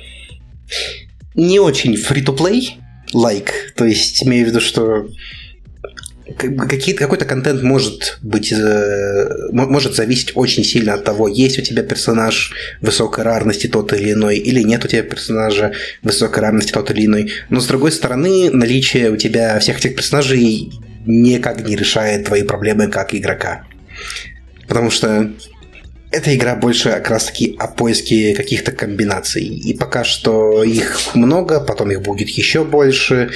не 1.35 1.59
очень 1.61 1.95
free-to-play, 1.95 2.79
like, 3.15 3.51
то 3.77 3.85
есть 3.85 4.23
имею 4.25 4.47
в 4.47 4.49
виду, 4.49 4.61
что 4.61 5.07
какой-то 6.39 7.27
контент 7.27 7.63
может 7.63 8.19
быть 8.23 8.51
э, 8.51 9.49
может 9.53 9.95
зависеть 9.95 10.33
очень 10.35 10.65
сильно 10.65 10.95
от 10.95 11.05
того, 11.05 11.29
есть 11.29 11.59
у 11.59 11.63
тебя 11.63 11.83
персонаж 11.83 12.53
высокой 12.81 13.25
рарности 13.25 13.67
тот 13.67 13.93
или 13.93 14.13
иной, 14.13 14.39
или 14.39 14.63
нет 14.63 14.85
у 14.85 14.89
тебя 14.89 15.03
персонажа 15.03 15.73
высокой 16.03 16.43
рарности 16.43 16.73
тот 16.73 16.91
или 16.91 17.05
иной. 17.05 17.33
Но 17.51 17.61
с 17.61 17.67
другой 17.67 17.93
стороны, 17.93 18.51
наличие 18.51 19.11
у 19.11 19.17
тебя 19.17 19.59
всех 19.59 19.79
этих 19.79 19.97
персонажей 19.97 20.73
никак 21.07 21.67
не 21.67 21.77
решает 21.77 22.25
твои 22.25 22.43
проблемы 22.43 22.89
как 22.89 23.15
игрока. 23.15 23.65
Потому 24.67 24.91
что 24.91 25.31
эта 26.11 26.35
игра 26.35 26.55
больше 26.55 26.91
как 26.91 27.11
раз 27.11 27.25
таки 27.25 27.57
о 27.59 27.67
поиске 27.67 28.35
каких-то 28.35 28.73
комбинаций. 28.73 29.45
И 29.45 29.75
пока 29.75 30.05
что 30.05 30.63
их 30.63 31.15
много, 31.15 31.61
потом 31.61 31.91
их 31.91 32.03
будет 32.03 32.29
еще 32.29 32.65
больше. 32.65 33.31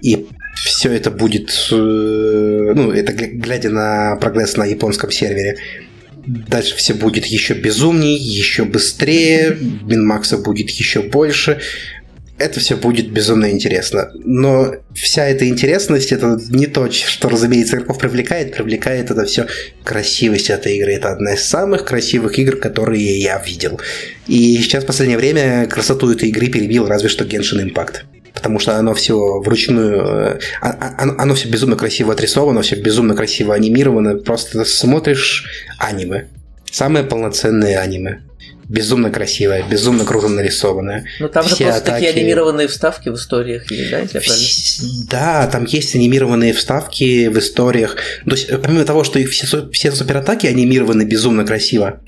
И 0.00 0.26
все 0.54 0.92
это 0.92 1.10
будет, 1.10 1.50
э, 1.70 1.74
ну, 1.74 2.90
это 2.90 3.12
глядя 3.12 3.70
на 3.70 4.16
прогресс 4.16 4.56
на 4.56 4.64
японском 4.64 5.10
сервере, 5.10 5.58
дальше 6.26 6.74
все 6.76 6.94
будет 6.94 7.26
еще 7.26 7.54
безумней, 7.54 8.16
еще 8.16 8.64
быстрее, 8.64 9.56
Минмакса 9.60 10.38
будет 10.38 10.70
еще 10.70 11.02
больше 11.02 11.60
это 12.38 12.60
все 12.60 12.76
будет 12.76 13.10
безумно 13.10 13.50
интересно. 13.50 14.10
Но 14.14 14.74
вся 14.94 15.26
эта 15.26 15.48
интересность, 15.48 16.12
это 16.12 16.38
не 16.50 16.66
то, 16.66 16.90
что, 16.90 17.28
разумеется, 17.28 17.76
игроков 17.76 17.98
привлекает. 17.98 18.54
Привлекает 18.54 19.10
это 19.10 19.24
все 19.24 19.46
красивость 19.84 20.50
этой 20.50 20.76
игры. 20.76 20.92
Это 20.92 21.12
одна 21.12 21.34
из 21.34 21.44
самых 21.44 21.84
красивых 21.84 22.38
игр, 22.38 22.56
которые 22.56 23.18
я 23.20 23.38
видел. 23.38 23.80
И 24.26 24.56
сейчас 24.58 24.84
в 24.84 24.86
последнее 24.86 25.18
время 25.18 25.66
красоту 25.66 26.10
этой 26.10 26.28
игры 26.28 26.48
перебил 26.48 26.86
разве 26.86 27.08
что 27.08 27.24
Genshin 27.24 27.62
Impact. 27.64 28.00
потому 28.34 28.58
что 28.58 28.76
оно 28.76 28.92
все 28.92 29.40
вручную, 29.40 29.96
э, 29.96 30.38
а- 30.60 30.94
а- 30.98 31.14
оно, 31.22 31.34
все 31.34 31.48
безумно 31.48 31.74
красиво 31.74 32.12
отрисовано, 32.12 32.60
все 32.60 32.76
безумно 32.76 33.16
красиво 33.16 33.54
анимировано. 33.54 34.18
Просто 34.18 34.62
смотришь 34.66 35.46
аниме. 35.78 36.26
Самое 36.70 37.06
полноценное 37.06 37.80
аниме. 37.80 38.25
Безумно 38.68 39.10
красивое, 39.10 39.62
безумно 39.68 40.04
круто 40.04 40.28
нарисованное. 40.28 41.06
Ну 41.20 41.28
там 41.28 41.44
же 41.46 41.54
Все 41.54 41.64
просто 41.66 41.84
такие 41.84 42.10
атаки- 42.10 42.18
анимированные 42.20 42.66
вставки 42.66 43.08
в 43.10 43.14
историях 43.14 43.70
есть, 43.70 43.90
да, 43.90 44.00
если 44.00 44.18
правильно? 44.18 45.06
Да, 45.08 45.46
там 45.46 45.64
есть 45.66 45.94
анимированные 45.94 46.52
вставки 46.52 47.28
в 47.28 47.38
историях. 47.38 47.96
То 48.24 48.32
есть, 48.32 48.48
помимо 48.62 48.84
того, 48.84 49.04
что 49.04 49.20
и 49.20 49.24
все, 49.24 49.70
все 49.70 49.92
суператаки 49.92 50.46
анимированы 50.48 51.02
безумно 51.04 51.44
красиво, 51.44 52.02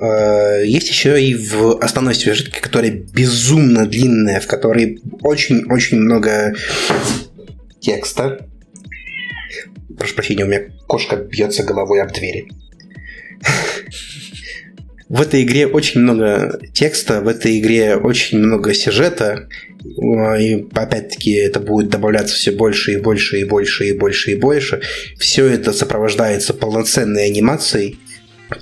э, 0.00 0.62
есть 0.64 0.88
еще 0.88 1.20
и 1.20 1.34
в 1.34 1.82
основной 1.82 2.14
сюжетке, 2.14 2.60
которая 2.60 2.92
безумно 2.92 3.86
длинная, 3.86 4.40
в 4.40 4.46
которой 4.46 5.00
очень-очень 5.22 5.98
много 5.98 6.54
текста. 7.80 8.46
Прошу 9.98 10.14
прощения, 10.14 10.44
у 10.44 10.48
меня 10.48 10.62
кошка 10.86 11.16
бьется 11.16 11.64
головой 11.64 12.00
об 12.00 12.12
двери. 12.12 12.48
В 15.08 15.20
этой 15.20 15.44
игре 15.44 15.68
очень 15.68 16.00
много 16.00 16.58
текста, 16.72 17.20
в 17.20 17.28
этой 17.28 17.60
игре 17.60 17.96
очень 17.96 18.38
много 18.38 18.74
сюжета, 18.74 19.48
э, 19.84 20.42
и 20.42 20.66
опять-таки 20.74 21.32
это 21.34 21.60
будет 21.60 21.90
добавляться 21.90 22.34
все 22.34 22.50
больше 22.50 22.94
и 22.94 22.96
больше 22.96 23.40
и 23.40 23.44
больше 23.44 23.88
и 23.88 23.92
больше 23.96 24.32
и 24.32 24.34
больше. 24.34 24.80
Все 25.16 25.46
это 25.46 25.72
сопровождается 25.72 26.54
полноценной 26.54 27.26
анимацией. 27.26 28.00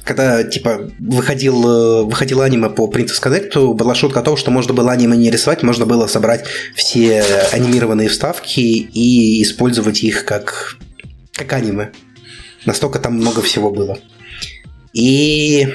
Когда, 0.04 0.44
типа, 0.44 0.90
выходил, 0.98 1.66
э, 1.66 2.02
выходил 2.04 2.42
аниме 2.42 2.68
по 2.68 2.90
Princess 2.90 3.22
Connect, 3.22 3.74
была 3.74 3.94
шутка 3.94 4.20
о 4.20 4.22
том, 4.22 4.36
что 4.36 4.50
можно 4.50 4.74
было 4.74 4.92
аниме 4.92 5.16
не 5.16 5.30
рисовать, 5.30 5.62
можно 5.62 5.86
было 5.86 6.06
собрать 6.08 6.44
все 6.74 7.22
анимированные 7.52 8.10
вставки 8.10 8.60
и 8.60 9.42
использовать 9.42 10.02
их 10.02 10.26
как, 10.26 10.76
как 11.32 11.54
аниме. 11.54 11.92
Настолько 12.66 12.98
там 12.98 13.14
много 13.14 13.40
всего 13.40 13.70
было. 13.70 13.98
И 14.92 15.68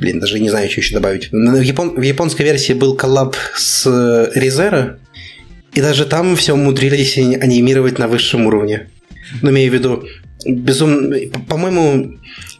Блин, 0.00 0.18
даже 0.18 0.40
не 0.40 0.48
знаю, 0.48 0.70
что 0.70 0.80
еще 0.80 0.94
добавить. 0.94 1.28
Но 1.30 1.52
В, 1.52 1.60
япон- 1.60 1.94
в 1.94 2.02
японской 2.02 2.42
версии 2.42 2.72
был 2.72 2.96
коллаб 2.96 3.36
с 3.56 4.30
Резера, 4.34 4.98
и 5.74 5.80
даже 5.82 6.06
там 6.06 6.36
все 6.36 6.54
умудрились 6.54 7.18
ани- 7.18 7.36
анимировать 7.36 7.98
на 7.98 8.08
высшем 8.08 8.46
уровне. 8.46 8.88
Ну, 9.42 9.50
имею 9.50 9.70
в 9.70 9.74
виду, 9.74 10.04
безумно... 10.46 11.16
По-моему, 11.48 12.16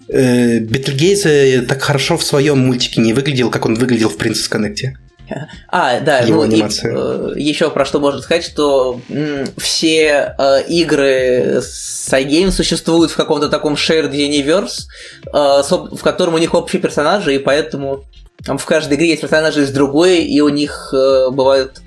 э, 0.08 0.58
Бетельгейзе 0.60 1.62
так 1.62 1.80
хорошо 1.82 2.16
в 2.18 2.22
своем 2.22 2.58
мультике 2.58 3.00
не 3.00 3.14
выглядел, 3.14 3.50
как 3.50 3.64
он 3.64 3.74
выглядел 3.74 4.10
в 4.10 4.16
Princess 4.18 4.50
Connect. 4.50 4.92
А, 5.68 6.00
да, 6.00 6.18
Его 6.20 6.44
ну 6.44 6.50
и 6.50 6.54
анимация. 6.56 7.34
еще 7.34 7.70
про 7.70 7.84
что 7.84 8.00
можно 8.00 8.20
сказать, 8.20 8.44
что 8.44 9.00
м, 9.08 9.46
все 9.58 10.34
э, 10.38 10.62
игры 10.68 11.60
с 11.62 12.08
iGame 12.12 12.50
существуют 12.50 13.10
в 13.12 13.16
каком-то 13.16 13.48
таком 13.48 13.74
shared 13.74 14.12
universe, 14.12 14.86
э, 15.26 15.30
соб- 15.62 15.96
в 15.96 16.02
котором 16.02 16.34
у 16.34 16.38
них 16.38 16.54
общие 16.54 16.80
персонажи, 16.82 17.34
и 17.34 17.38
поэтому 17.38 18.04
там 18.44 18.58
в 18.58 18.64
каждой 18.66 18.96
игре 18.96 19.10
есть 19.10 19.20
персонажи 19.20 19.62
из 19.62 19.70
другой, 19.70 20.18
и 20.22 20.40
у 20.40 20.48
них 20.48 20.92
э, 20.94 21.30
бывают 21.30 21.80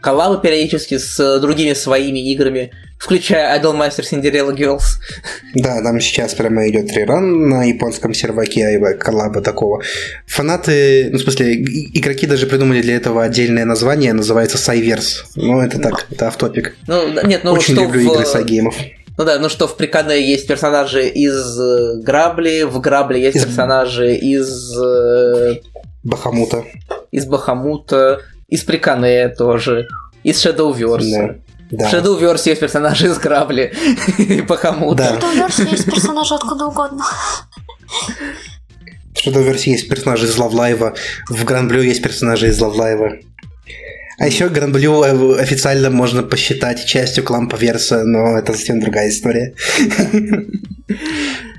коллабы 0.00 0.40
периодически 0.40 0.98
с 0.98 1.40
другими 1.40 1.72
своими 1.74 2.30
играми, 2.32 2.70
включая 2.98 3.58
Idolmaster 3.60 4.02
Cinderella 4.02 4.54
Girls. 4.56 4.98
Да, 5.54 5.82
там 5.82 6.00
сейчас 6.00 6.34
прямо 6.34 6.68
идет 6.68 6.92
реран 6.92 7.48
на 7.48 7.64
японском 7.64 8.14
серваке 8.14 8.66
айва 8.66 8.92
коллаба 8.94 9.40
такого. 9.40 9.82
Фанаты, 10.26 11.08
ну, 11.12 11.18
в 11.18 11.22
смысле, 11.22 11.54
игроки 11.54 12.26
даже 12.26 12.46
придумали 12.46 12.80
для 12.82 12.96
этого 12.96 13.24
отдельное 13.24 13.64
название, 13.64 14.12
называется 14.12 14.58
Сайверс. 14.58 15.24
Ну, 15.36 15.60
это 15.60 15.78
так, 15.80 16.06
это 16.10 16.28
автопик. 16.28 16.76
Ну, 16.86 17.08
нет, 17.24 17.42
ну 17.44 17.52
Очень 17.52 17.74
что 17.74 17.82
люблю 17.84 18.10
в- 18.10 18.14
игры 18.14 18.26
с 18.26 18.34
айгеймов. 18.34 18.76
Ну 19.16 19.24
да, 19.24 19.38
ну 19.40 19.48
что 19.48 19.66
в 19.66 19.76
Приконне 19.76 20.20
есть 20.24 20.46
персонажи 20.46 21.08
из 21.08 21.58
э, 21.58 22.00
Грабли, 22.02 22.62
в 22.62 22.78
Грабле 22.80 23.20
есть 23.20 23.36
Из- 23.36 23.44
персонажи 23.46 24.14
из, 24.14 24.78
э, 24.80 25.56
Бахамута. 26.04 26.64
из 27.10 27.26
Бахамута, 27.26 28.20
из 28.48 28.64
Приконне 28.64 29.28
тоже, 29.28 29.86
из 30.24 30.44
Shadowverse. 30.44 31.40
Да. 31.70 31.88
В. 31.88 31.92
Shadowverse 31.92 32.48
есть 32.48 32.60
персонажи 32.60 33.06
из 33.06 33.18
Грабли 33.18 33.74
и 34.18 34.40
Бахамута. 34.40 35.18
Да. 35.20 35.28
В 35.28 35.34
версии 35.34 35.70
есть 35.70 35.84
персонажи 35.84 36.34
откуда 36.34 36.66
угодно. 36.66 37.04
В 39.14 39.26
Shadowverse 39.26 39.62
есть 39.66 39.88
персонажи 39.88 40.26
из 40.26 40.36
Лавлайва, 40.38 40.94
в 41.28 41.44
Гранблю 41.44 41.82
есть 41.82 42.02
персонажи 42.02 42.48
из 42.48 42.58
Лавлайва. 42.58 43.18
А 44.18 44.26
еще 44.26 44.48
Гранблю 44.48 45.02
э, 45.02 45.40
официально 45.40 45.90
можно 45.90 46.22
посчитать 46.24 46.84
частью 46.86 47.22
Клампа 47.22 47.54
Верса, 47.56 48.02
но 48.04 48.36
это 48.38 48.52
совсем 48.52 48.80
другая 48.80 49.10
история. 49.10 49.54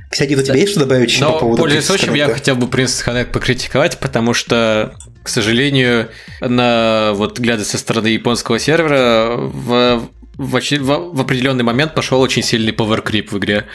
Кстати, 0.09 0.33
у 0.33 0.41
тебя 0.41 0.55
есть 0.55 0.71
что 0.71 0.81
добавить 0.81 1.11
еще 1.11 1.25
по 1.25 1.39
поводу 1.39 1.61
пользуясь 1.61 1.85
случаем, 1.85 2.15
я 2.15 2.27
хотел 2.27 2.55
бы 2.55 2.65
Princess 2.65 3.05
Connect 3.05 3.31
покритиковать, 3.31 3.99
потому 3.99 4.33
что, 4.33 4.93
к 5.29 5.31
сожалению, 5.31 6.09
на 6.41 7.11
вот 7.13 7.37
глядя 7.37 7.63
со 7.63 7.77
стороны 7.77 8.07
японского 8.07 8.57
сервера, 8.57 9.35
в, 9.37 10.09
в, 10.37 10.59
в- 10.59 11.21
определенный 11.21 11.63
момент 11.63 11.93
пошел 11.93 12.19
очень 12.19 12.41
сильный 12.41 12.71
power-creep 12.71 13.29
в 13.29 13.37
игре. 13.37 13.65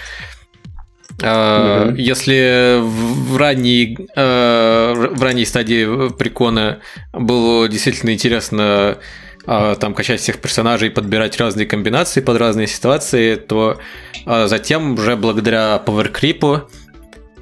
А, 1.22 1.85
Мгм. 1.85 1.94
Если 1.94 2.81
в 2.81 3.36
ранней, 3.36 3.97
э, 4.16 4.94
в 5.14 5.22
ранней 5.22 5.47
стадии 5.47 6.10
прикона 6.18 6.81
было 7.12 7.68
действительно 7.68 8.10
интересно 8.10 8.98
а, 9.47 9.76
там 9.76 9.94
качать 9.94 10.20
всех 10.20 10.39
персонажей, 10.40 10.90
подбирать 10.90 11.39
разные 11.39 11.66
комбинации 11.66 12.20
под 12.20 12.39
разные 12.39 12.66
ситуации, 12.66 13.36
то 13.36 13.78
а, 14.26 14.48
затем 14.48 14.94
уже 14.94 15.14
благодаря 15.14 15.81
Power 15.86 16.10
Creep 16.12 16.40
а, 16.43 16.66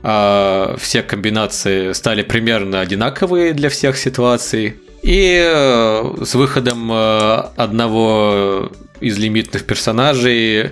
все 0.02 1.02
комбинации 1.02 1.92
стали 1.92 2.22
примерно 2.22 2.80
одинаковые 2.80 3.52
для 3.52 3.68
всех 3.68 3.96
ситуаций. 3.96 4.76
И 5.02 5.40
э, 5.44 6.24
с 6.24 6.34
выходом 6.34 6.90
э, 6.92 7.42
одного 7.56 8.70
из 9.00 9.18
лимитных 9.18 9.64
персонажей 9.64 10.70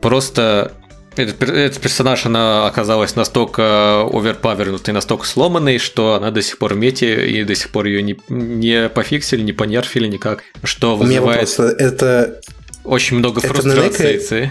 просто 0.00 0.72
этот, 1.14 1.42
этот 1.42 1.80
персонаж, 1.80 2.24
она 2.26 2.66
оказалась 2.66 3.16
настолько 3.16 4.02
оверпавернутой, 4.02 4.94
настолько 4.94 5.26
сломанной, 5.26 5.78
что 5.78 6.14
она 6.14 6.30
до 6.30 6.42
сих 6.42 6.58
пор 6.58 6.74
в 6.74 6.78
мете, 6.78 7.26
и 7.26 7.44
до 7.44 7.54
сих 7.54 7.70
пор 7.70 7.86
ее 7.86 8.02
не, 8.02 8.16
не 8.28 8.88
пофиксили, 8.88 9.42
не 9.42 9.52
понерфили 9.52 10.06
никак, 10.06 10.42
что 10.62 10.96
У 10.96 11.04
меня 11.04 11.20
вызывает 11.20 11.58
вопрос, 11.58 11.74
это, 11.78 12.40
очень 12.84 13.18
много 13.18 13.40
фрустрации. 13.40 14.44
это 14.44 14.50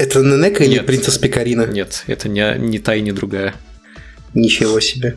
Ненека 0.00 0.64
или. 0.64 0.78
Princess 0.80 1.18
Пекорина? 1.18 1.66
Нет, 1.66 2.04
это 2.06 2.28
не, 2.28 2.54
не 2.58 2.78
та 2.78 2.94
и 2.94 3.00
не 3.00 3.12
другая. 3.12 3.54
Ничего 4.34 4.80
себе. 4.80 5.16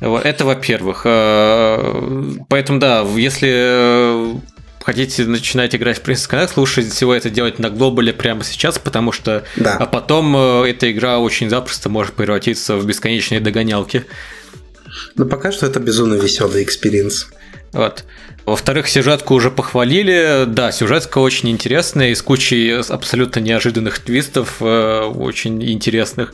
Это 0.00 0.44
во-первых. 0.44 1.02
Э, 1.04 2.34
Поэтому 2.48 2.78
да, 2.78 3.02
если 3.16 3.48
э, 3.52 4.34
хотите 4.82 5.24
начинать 5.24 5.74
играть 5.74 5.98
в 5.98 6.02
Princess 6.06 6.28
Connect, 6.30 6.52
лучше 6.56 6.82
всего 6.88 7.14
это 7.14 7.30
делать 7.30 7.58
на 7.58 7.70
глобале 7.70 8.12
прямо 8.12 8.44
сейчас, 8.44 8.78
потому 8.78 9.12
что 9.12 9.44
Да. 9.56 9.76
а 9.78 9.86
потом 9.86 10.36
э, 10.36 10.70
эта 10.70 10.90
игра 10.92 11.18
очень 11.18 11.48
запросто 11.48 11.88
может 11.88 12.14
превратиться 12.14 12.76
в 12.76 12.84
бесконечные 12.86 13.40
догонялки. 13.40 14.04
Но 15.14 15.24
пока 15.24 15.50
что 15.50 15.66
это 15.66 15.80
безумно 15.80 16.14
веселый 16.14 16.62
experience. 16.62 17.28
Вот. 17.72 18.04
Во-вторых, 18.46 18.88
сюжетку 18.88 19.34
уже 19.34 19.50
похвалили. 19.50 20.44
Да, 20.46 20.70
сюжетка 20.70 21.18
очень 21.18 21.50
интересная, 21.50 22.10
и 22.10 22.14
с 22.14 22.22
кучей 22.22 22.80
абсолютно 22.80 23.40
неожиданных 23.40 23.98
твистов, 23.98 24.58
э, 24.60 25.00
очень 25.02 25.62
интересных. 25.68 26.32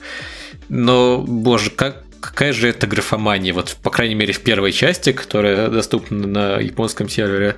Но, 0.68 1.18
боже, 1.26 1.70
как, 1.70 2.04
какая 2.20 2.52
же 2.52 2.68
это 2.68 2.86
графомания, 2.86 3.54
вот, 3.54 3.76
по 3.82 3.90
крайней 3.90 4.14
мере, 4.14 4.34
в 4.34 4.40
первой 4.40 4.72
части, 4.72 5.12
которая 5.12 5.68
доступна 5.68 6.26
на 6.26 6.56
японском 6.60 7.08
сервере. 7.08 7.56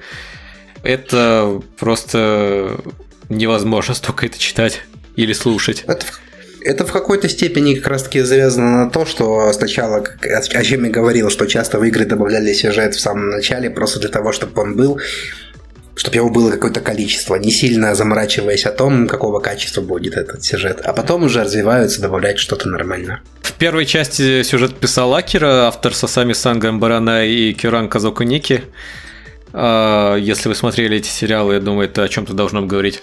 Это 0.85 1.61
просто 1.79 2.81
невозможно 3.29 3.95
столько 3.95 4.27
это 4.27 4.39
читать 4.39 4.83
или 5.17 5.33
слушать. 5.33 5.83
Это, 5.89 6.07
в- 6.07 6.21
это 6.65 6.85
в 6.87 6.93
какой-то 6.93 7.29
степени 7.29 7.75
как 7.75 7.89
раз 7.89 8.03
таки 8.05 8.21
завязано 8.21 8.85
на 8.85 8.91
то, 8.91 9.05
что 9.05 9.53
сначала, 9.53 10.01
как- 10.01 10.27
о 10.27 10.63
чем 10.65 10.85
я 10.85 10.91
говорил, 10.91 11.31
что 11.31 11.47
часто 11.47 11.79
в 11.79 11.85
игры 11.85 12.05
добавляли 12.05 12.53
сюжет 12.53 12.95
в 12.95 13.01
самом 13.01 13.31
начале, 13.31 13.71
просто 13.71 14.01
для 14.01 14.09
того, 14.09 14.33
чтобы 14.33 14.61
он 14.63 14.75
был, 14.77 14.99
чтобы 15.95 16.17
его 16.17 16.31
было 16.31 16.51
какое-то 16.51 16.81
количество, 16.81 17.37
не 17.37 17.51
сильно 17.51 17.95
заморачиваясь 17.95 18.67
о 18.67 18.73
том, 18.73 19.07
какого 19.07 19.41
качества 19.41 19.81
будет 19.83 20.17
этот 20.17 20.43
сюжет. 20.45 20.81
А 20.83 20.93
потом 20.93 21.23
уже 21.25 21.45
развиваются, 21.45 22.01
добавлять 22.01 22.39
что-то 22.39 22.69
нормально. 22.69 23.21
В 23.43 23.53
первой 23.53 23.87
части 23.87 24.43
сюжет 24.43 24.75
писал 24.75 25.15
Акира, 25.15 25.69
автор 25.69 25.95
Сасами 25.95 26.33
Сангам 26.33 26.81
Барана 26.81 27.25
и 27.25 27.53
Кюран 27.53 27.89
Казоку 27.89 28.25
Ники. 28.25 28.65
А, 29.53 30.17
Если 30.17 30.49
вы 30.49 30.55
смотрели 30.57 30.97
эти 30.97 31.09
сериалы, 31.09 31.55
я 31.55 31.61
думаю, 31.61 31.89
это 31.89 32.03
о 32.03 32.09
чем-то 32.09 32.33
должно 32.33 32.67
говорить. 32.67 33.03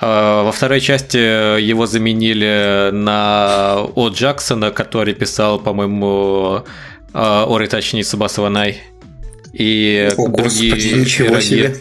А, 0.00 0.44
Во 0.44 0.52
второй 0.52 0.80
части 0.80 1.16
его 1.60 1.86
заменили 1.86 2.90
на 2.92 3.80
О 3.94 4.08
Джексона, 4.08 4.70
который 4.70 5.14
писал, 5.14 5.58
по-моему, 5.60 6.64
а, 7.12 7.46
Оритачи 7.48 8.02
Цубаса 8.02 8.42
Ванай 8.42 8.78
и 9.52 10.08
О, 10.16 10.28
другие 10.28 10.72
господи, 10.74 10.94
ничего 11.00 11.28
пироги. 11.28 11.44
себе. 11.44 11.76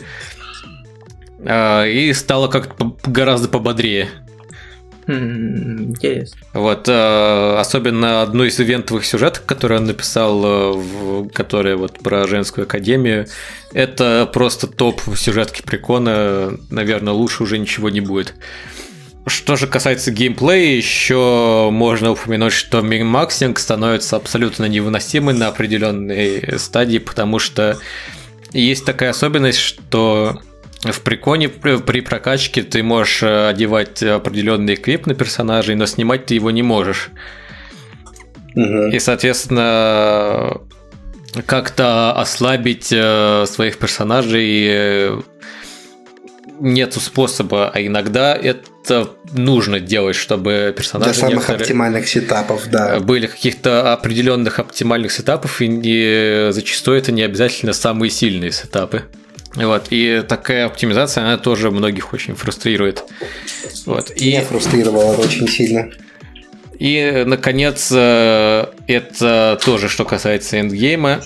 а, 1.45 1.85
и 1.85 2.11
стало 2.13 2.47
как-то 2.47 2.95
гораздо 3.05 3.47
пободрее. 3.47 4.09
Интересно. 5.09 6.37
Вот, 6.53 6.87
э, 6.87 7.55
особенно 7.57 8.21
одну 8.21 8.43
из 8.43 8.59
ивентовых 8.59 9.05
сюжетов, 9.05 9.43
который 9.43 9.77
он 9.77 9.85
написал, 9.85 10.45
э, 10.45 10.71
в, 10.73 11.29
которая 11.29 11.77
вот 11.77 11.97
про 11.99 12.27
женскую 12.27 12.65
академию, 12.65 13.25
это 13.73 14.29
просто 14.31 14.67
топ 14.67 15.01
сюжетки 15.15 15.63
прикона, 15.63 16.55
наверное, 16.69 17.13
лучше 17.13 17.41
уже 17.41 17.57
ничего 17.57 17.89
не 17.89 18.01
будет. 18.01 18.35
Что 19.25 19.55
же 19.55 19.65
касается 19.65 20.11
геймплея, 20.11 20.75
еще 20.77 21.69
можно 21.71 22.11
упомянуть, 22.11 22.53
что 22.53 22.81
минмаксинг 22.81 23.57
становится 23.57 24.15
абсолютно 24.15 24.65
невыносимый 24.65 25.33
на 25.33 25.47
определенной 25.47 26.59
стадии, 26.59 26.99
потому 26.99 27.39
что 27.39 27.79
есть 28.53 28.85
такая 28.85 29.09
особенность, 29.09 29.59
что 29.59 30.39
в 30.83 31.01
приконе 31.01 31.49
при 31.49 32.01
прокачке 32.01 32.63
ты 32.63 32.83
можешь 32.83 33.23
э, 33.23 33.49
одевать 33.49 34.01
определенный 34.01 34.75
эквип 34.75 35.07
на 35.07 35.13
персонажей, 35.13 35.75
но 35.75 35.85
снимать 35.85 36.25
ты 36.25 36.35
его 36.35 36.51
не 36.51 36.63
можешь. 36.63 37.09
Угу. 38.55 38.87
И, 38.91 38.99
соответственно, 38.99 40.61
как-то 41.45 42.13
ослабить 42.13 42.89
э, 42.91 43.45
своих 43.45 43.77
персонажей 43.77 44.67
э, 44.69 45.21
нету 46.61 46.99
способа, 47.01 47.69
а 47.73 47.81
иногда 47.81 48.33
это 48.35 49.09
нужно 49.33 49.79
делать, 49.79 50.15
чтобы 50.15 50.73
персонажи 50.75 51.11
Для 51.11 51.29
самых 51.29 51.49
оптимальных 51.49 52.07
сетапов, 52.07 52.67
да. 52.69 52.99
были 52.99 53.27
каких-то 53.27 53.93
определенных 53.93 54.59
оптимальных 54.59 55.11
сетапов, 55.11 55.61
и 55.61 55.67
не, 55.67 56.51
зачастую 56.51 56.97
это 56.97 57.11
не 57.11 57.21
обязательно 57.23 57.73
самые 57.73 58.09
сильные 58.09 58.51
сетапы. 58.51 59.03
Вот, 59.55 59.87
и 59.89 60.23
такая 60.27 60.65
оптимизация, 60.65 61.23
она 61.23 61.37
тоже 61.37 61.71
многих 61.71 62.13
очень 62.13 62.35
фрустрирует. 62.35 63.03
Вот, 63.85 64.11
и... 64.15 64.29
Меня 64.29 64.43
фрустрировало 64.43 65.15
очень 65.15 65.47
сильно. 65.47 65.89
И, 66.77 67.23
наконец, 67.25 67.91
э, 67.93 68.65
это 68.87 69.59
тоже, 69.63 69.89
что 69.89 70.05
касается 70.05 70.59
эндгейма. 70.59 71.21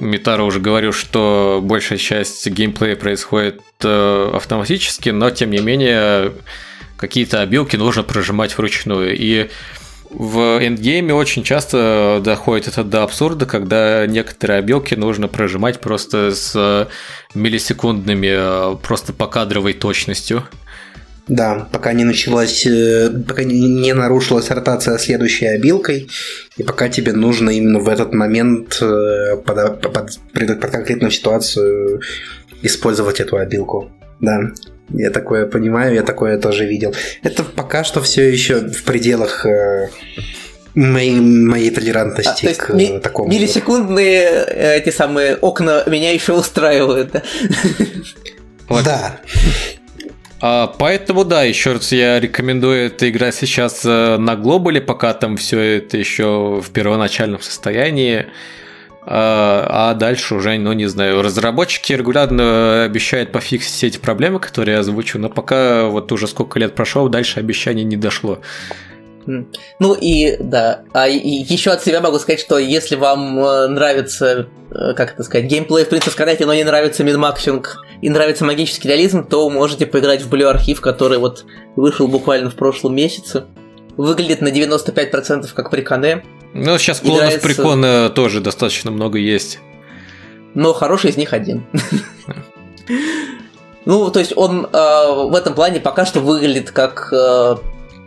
Митара 0.00 0.42
уже 0.42 0.60
говорил, 0.60 0.92
что 0.92 1.60
большая 1.62 1.98
часть 1.98 2.46
геймплея 2.48 2.96
происходит 2.96 3.60
э, 3.82 4.30
автоматически, 4.34 5.10
но, 5.10 5.30
тем 5.30 5.50
не 5.50 5.58
менее, 5.58 6.32
какие-то 6.96 7.42
обилки 7.42 7.76
нужно 7.76 8.04
прожимать 8.04 8.56
вручную. 8.56 9.16
И 9.16 9.50
в 10.18 10.58
эндгейме 10.64 11.12
очень 11.12 11.42
часто 11.42 12.22
доходит 12.24 12.68
это 12.68 12.84
до 12.84 13.02
абсурда, 13.02 13.44
когда 13.44 14.06
некоторые 14.06 14.60
обилки 14.60 14.94
нужно 14.94 15.28
прожимать 15.28 15.80
просто 15.80 16.34
с 16.34 16.88
миллисекундными, 17.34 18.78
просто 18.80 19.12
покадровой 19.12 19.74
точностью. 19.74 20.44
Да, 21.28 21.68
пока 21.70 21.92
не 21.92 22.04
началась, 22.04 22.64
э, 22.66 23.10
пока 23.28 23.42
не, 23.42 23.60
не 23.68 23.92
нарушилась 23.92 24.48
ротация 24.50 24.96
следующей 24.96 25.46
обилкой, 25.46 26.08
и 26.56 26.62
пока 26.62 26.88
тебе 26.88 27.12
нужно 27.12 27.50
именно 27.50 27.80
в 27.80 27.88
этот 27.88 28.14
момент 28.14 28.78
э, 28.80 29.36
под, 29.44 29.80
под, 29.80 29.92
под, 29.92 30.60
под 30.60 30.70
конкретную 30.70 31.10
ситуацию 31.10 32.00
использовать 32.62 33.18
эту 33.20 33.36
обилку. 33.36 33.90
Да, 34.20 34.52
я 34.90 35.10
такое 35.10 35.46
понимаю, 35.46 35.94
я 35.94 36.02
такое 36.02 36.38
тоже 36.38 36.66
видел. 36.66 36.94
Это 37.22 37.42
пока 37.44 37.84
что 37.84 38.00
все 38.02 38.30
еще 38.30 38.56
в 38.60 38.84
пределах 38.84 39.44
э, 39.46 39.88
моей, 40.74 41.18
моей 41.20 41.70
толерантности 41.70 42.30
А, 42.30 42.34
то 42.40 42.46
есть 42.48 42.60
к 42.60 42.70
ми- 42.74 42.98
такому. 43.00 43.30
миллисекундные 43.30 44.20
э, 44.46 44.76
эти 44.78 44.90
самые 44.90 45.36
окна 45.36 45.82
меня 45.86 46.12
еще 46.12 46.32
устраивают. 46.34 47.10
да? 47.12 47.22
Вот. 48.68 48.84
Да, 48.84 49.20
А, 50.40 50.66
поэтому 50.78 51.24
да, 51.24 51.44
еще 51.44 51.72
раз 51.72 51.92
я 51.92 52.20
рекомендую 52.20 52.86
это 52.88 53.08
играть 53.08 53.34
сейчас 53.34 53.82
э, 53.84 54.16
на 54.18 54.36
глобале, 54.36 54.80
пока 54.80 55.14
там 55.14 55.36
все 55.36 55.58
это 55.78 55.96
еще 55.96 56.60
в 56.62 56.70
первоначальном 56.70 57.40
состоянии. 57.40 58.26
А, 59.08 59.90
а 59.90 59.94
дальше 59.94 60.34
уже, 60.34 60.58
ну 60.58 60.72
не 60.72 60.86
знаю, 60.86 61.22
разработчики 61.22 61.92
регулярно 61.92 62.82
обещают 62.82 63.30
пофиксить 63.30 63.72
все 63.72 63.86
эти 63.86 63.98
проблемы, 63.98 64.40
которые 64.40 64.74
я 64.74 64.80
озвучу, 64.80 65.20
но 65.20 65.28
пока 65.28 65.84
вот 65.84 66.10
уже 66.10 66.26
сколько 66.26 66.58
лет 66.58 66.74
прошло, 66.74 67.08
дальше 67.08 67.38
обещание 67.38 67.84
не 67.84 67.96
дошло. 67.96 68.40
Ну 69.26 69.94
и 69.94 70.36
да, 70.38 70.82
а 70.92 71.08
еще 71.08 71.70
от 71.70 71.82
себя 71.82 72.00
могу 72.00 72.18
сказать, 72.18 72.40
что 72.40 72.58
если 72.58 72.94
вам 72.94 73.38
э, 73.38 73.66
нравится, 73.68 74.48
э, 74.70 74.94
как 74.94 75.14
это 75.14 75.22
сказать, 75.24 75.46
геймплей 75.46 75.84
в 75.84 75.88
принципе 75.88 76.12
Скайнете, 76.12 76.46
но 76.46 76.54
не 76.54 76.62
нравится 76.62 77.02
минмаксинг 77.02 77.84
и 78.02 78.08
нравится 78.08 78.44
магический 78.44 78.88
реализм, 78.88 79.26
то 79.26 79.48
можете 79.50 79.86
поиграть 79.86 80.22
в 80.22 80.32
Blue 80.32 80.44
Архив, 80.44 80.80
который 80.80 81.18
вот 81.18 81.44
вышел 81.74 82.06
буквально 82.06 82.50
в 82.50 82.54
прошлом 82.54 82.94
месяце. 82.94 83.46
Выглядит 83.96 84.42
на 84.42 84.48
95% 84.48 85.52
как 85.54 85.70
приконе, 85.70 86.22
Ну, 86.54 86.78
сейчас 86.78 87.00
клонов 87.00 87.20
нравится- 87.24 87.46
прикона 87.46 88.10
тоже 88.10 88.40
достаточно 88.40 88.90
много 88.90 89.18
есть. 89.18 89.58
но 90.54 90.72
хороший 90.72 91.10
из 91.10 91.16
них 91.16 91.32
один. 91.32 91.64
Ну, 93.84 94.10
то 94.10 94.18
есть 94.18 94.32
он 94.36 94.66
э, 94.66 95.12
в 95.28 95.34
этом 95.36 95.54
плане 95.54 95.78
пока 95.78 96.04
что 96.06 96.18
выглядит 96.18 96.72
как 96.72 97.08
э, 97.12 97.56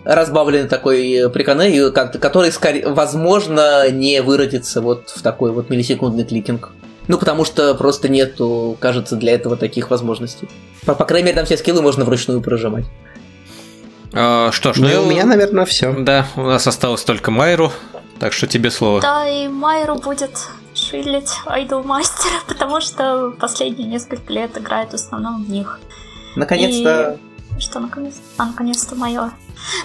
разбавленный 0.04 0.68
такой 0.68 1.30
как- 1.94 2.20
который, 2.20 2.52
скорее, 2.52 2.90
возможно, 2.90 3.90
не 3.90 4.22
выродится 4.22 4.82
вот 4.82 5.10
в 5.10 5.22
такой 5.22 5.52
вот 5.52 5.70
миллисекундный 5.70 6.26
кликинг. 6.26 6.72
Ну, 7.08 7.18
потому 7.18 7.46
что 7.46 7.74
просто 7.76 8.10
нету, 8.10 8.76
кажется, 8.82 9.16
для 9.16 9.34
этого 9.34 9.56
таких 9.56 9.90
возможностей. 9.90 10.50
По, 10.86 10.96
по 10.96 11.06
крайней 11.06 11.28
мере, 11.28 11.38
там 11.38 11.46
все 11.46 11.56
скиллы 11.56 11.82
можно 11.82 12.04
вручную 12.04 12.42
прожимать. 12.42 12.86
А, 14.12 14.52
что 14.52 14.74
ж, 14.74 14.78
ну 14.80 14.90
и 14.90 14.94
ну, 14.96 15.04
у 15.04 15.06
меня, 15.10 15.26
наверное, 15.26 15.64
все. 15.66 15.94
Да, 15.98 16.28
у 16.36 16.42
нас 16.42 16.68
осталось 16.68 17.04
только 17.06 17.32
Майру, 17.32 17.72
так 18.20 18.34
что 18.34 18.48
тебе 18.48 18.70
слово. 18.72 19.02
Да, 19.02 19.28
и 19.28 19.48
Майру 19.48 19.96
будет 19.96 20.50
шилить 20.74 21.32
Айдолмастера, 21.46 22.40
потому 22.48 22.82
что 22.82 23.32
последние 23.40 23.88
несколько 23.88 24.32
лет 24.34 24.58
играет 24.58 24.92
в 24.92 24.96
основном 24.96 25.44
в 25.44 25.50
них. 25.50 25.80
Наконец-то... 26.36 27.18
Что 27.60 27.80
наконец? 27.80 28.16
А, 28.38 28.46
наконец-то 28.46 28.96
мое. 28.96 29.32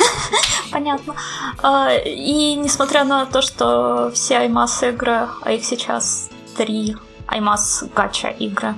Понятно. 0.71 1.15
А, 1.61 1.93
И 1.93 2.55
несмотря 2.55 3.05
на 3.05 3.27
то, 3.27 3.43
что 3.43 4.13
все 4.15 4.39
Аймас 4.39 4.83
игры, 4.85 5.29
а 5.43 5.53
их 5.53 5.65
сейчас 5.65 6.31
три 6.57 6.97
Аймас 7.27 7.85
гача 7.95 8.29
игры, 8.29 8.75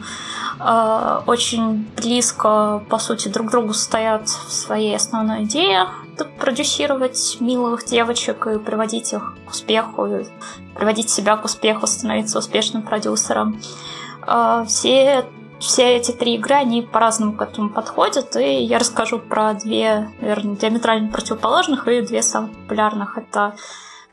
а, 0.58 1.22
очень 1.26 1.88
близко, 1.96 2.82
по 2.88 2.98
сути, 2.98 3.28
друг 3.28 3.50
другу 3.50 3.74
стоят 3.74 4.28
в 4.28 4.52
своей 4.52 4.94
основной 4.96 5.44
идее 5.44 5.88
продюсировать 6.40 7.36
милых 7.40 7.84
девочек 7.84 8.46
и 8.46 8.58
приводить 8.58 9.12
их 9.12 9.34
к 9.46 9.50
успеху, 9.50 10.08
приводить 10.74 11.10
себя 11.10 11.36
к 11.36 11.44
успеху, 11.44 11.86
становиться 11.86 12.38
успешным 12.38 12.82
продюсером. 12.82 13.60
А, 14.22 14.64
Все 14.64 15.26
все 15.58 15.96
эти 15.96 16.12
три 16.12 16.34
игры, 16.34 16.54
они 16.54 16.82
по-разному 16.82 17.32
к 17.32 17.42
этому 17.42 17.70
подходят, 17.70 18.36
и 18.36 18.62
я 18.62 18.78
расскажу 18.78 19.18
про 19.18 19.54
две, 19.54 20.10
наверное, 20.20 20.56
диаметрально 20.56 21.10
противоположных 21.10 21.88
и 21.88 22.02
две 22.02 22.22
самых 22.22 22.52
популярных. 22.52 23.16
Это 23.16 23.54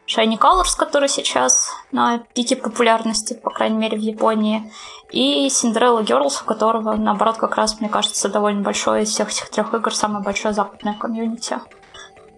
Shiny 0.08 0.38
Colors, 0.38 0.76
который 0.78 1.08
сейчас 1.08 1.70
на 1.92 2.20
пике 2.34 2.56
популярности, 2.56 3.34
по 3.34 3.50
крайней 3.50 3.78
мере, 3.78 3.98
в 3.98 4.02
Японии, 4.02 4.72
и 5.12 5.48
Cinderella 5.48 6.04
Girls, 6.04 6.42
у 6.42 6.46
которого, 6.46 6.94
наоборот, 6.96 7.38
как 7.38 7.56
раз, 7.56 7.80
мне 7.80 7.90
кажется, 7.90 8.30
довольно 8.30 8.62
большое 8.62 9.04
из 9.04 9.10
всех 9.10 9.30
этих 9.30 9.50
трех 9.50 9.74
игр, 9.74 9.94
самое 9.94 10.24
большое 10.24 10.54
западное 10.54 10.96
комьюнити. 10.96 11.60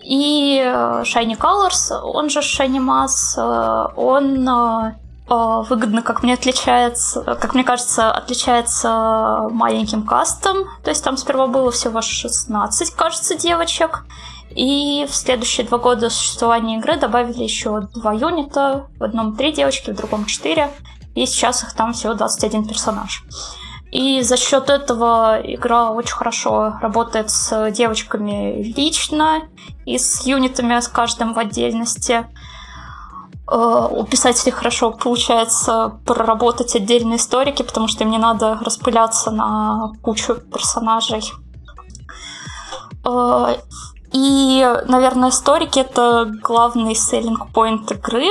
И 0.04 0.62
э, 0.64 1.02
Shiny 1.02 1.38
Colors, 1.38 1.92
он 2.04 2.30
же 2.30 2.40
Shiny 2.40 2.80
Mass, 2.80 3.38
э, 3.38 3.94
он 3.96 4.48
э, 4.48 4.94
выгодно, 5.28 6.04
как 6.04 6.22
мне 6.22 6.36
отличается, 6.36 7.24
как 7.24 7.56
мне 7.56 7.64
кажется, 7.64 8.12
отличается 8.12 9.48
маленьким 9.50 10.06
кастом. 10.06 10.58
То 10.84 10.92
есть 10.92 11.04
там 11.04 11.18
сперва 11.18 11.48
было 11.48 11.72
всего 11.72 12.02
16, 12.02 12.92
кажется, 12.92 13.36
девочек. 13.36 14.04
И 14.56 15.06
в 15.10 15.14
следующие 15.14 15.68
два 15.68 15.78
года 15.78 16.10
существования 16.10 16.78
игры 16.78 16.98
добавили 16.98 17.44
еще 17.44 17.82
два 17.94 18.14
юнита. 18.14 18.88
В 18.98 19.04
одном 19.04 19.36
три 19.36 19.52
девочки, 19.52 19.92
в 19.92 19.96
другом 19.96 20.26
четыре. 20.26 20.72
И 21.14 21.26
сейчас 21.26 21.64
их 21.64 21.74
там 21.74 21.94
всего 21.94 22.14
21 22.14 22.66
персонаж. 22.66 23.24
И 23.92 24.22
за 24.22 24.38
счет 24.38 24.70
этого 24.70 25.40
игра 25.44 25.92
очень 25.92 26.16
хорошо 26.16 26.74
работает 26.82 27.30
с 27.30 27.72
девочками 27.72 28.64
лично 28.76 29.44
и 29.86 29.98
с 29.98 30.26
юнитами, 30.26 30.80
с 30.80 30.88
каждым 30.88 31.34
в 31.34 31.40
отдельности. 31.40 32.26
Э, 33.50 33.88
У 33.92 34.04
писателей 34.06 34.52
хорошо 34.52 34.92
получается 34.92 36.00
проработать 36.06 36.76
отдельные 36.76 37.18
историки, 37.18 37.62
потому 37.64 37.88
что 37.88 38.04
им 38.04 38.10
не 38.10 38.18
надо 38.18 38.58
распыляться 38.62 39.32
на 39.32 39.92
кучу 40.02 40.36
персонажей. 40.36 41.24
И, 44.16 44.66
наверное, 44.88 45.30
историки— 45.30 45.80
это 45.82 46.32
главный 46.42 46.96
селлинг 46.96 47.48
point 47.54 47.94
игры, 47.94 48.28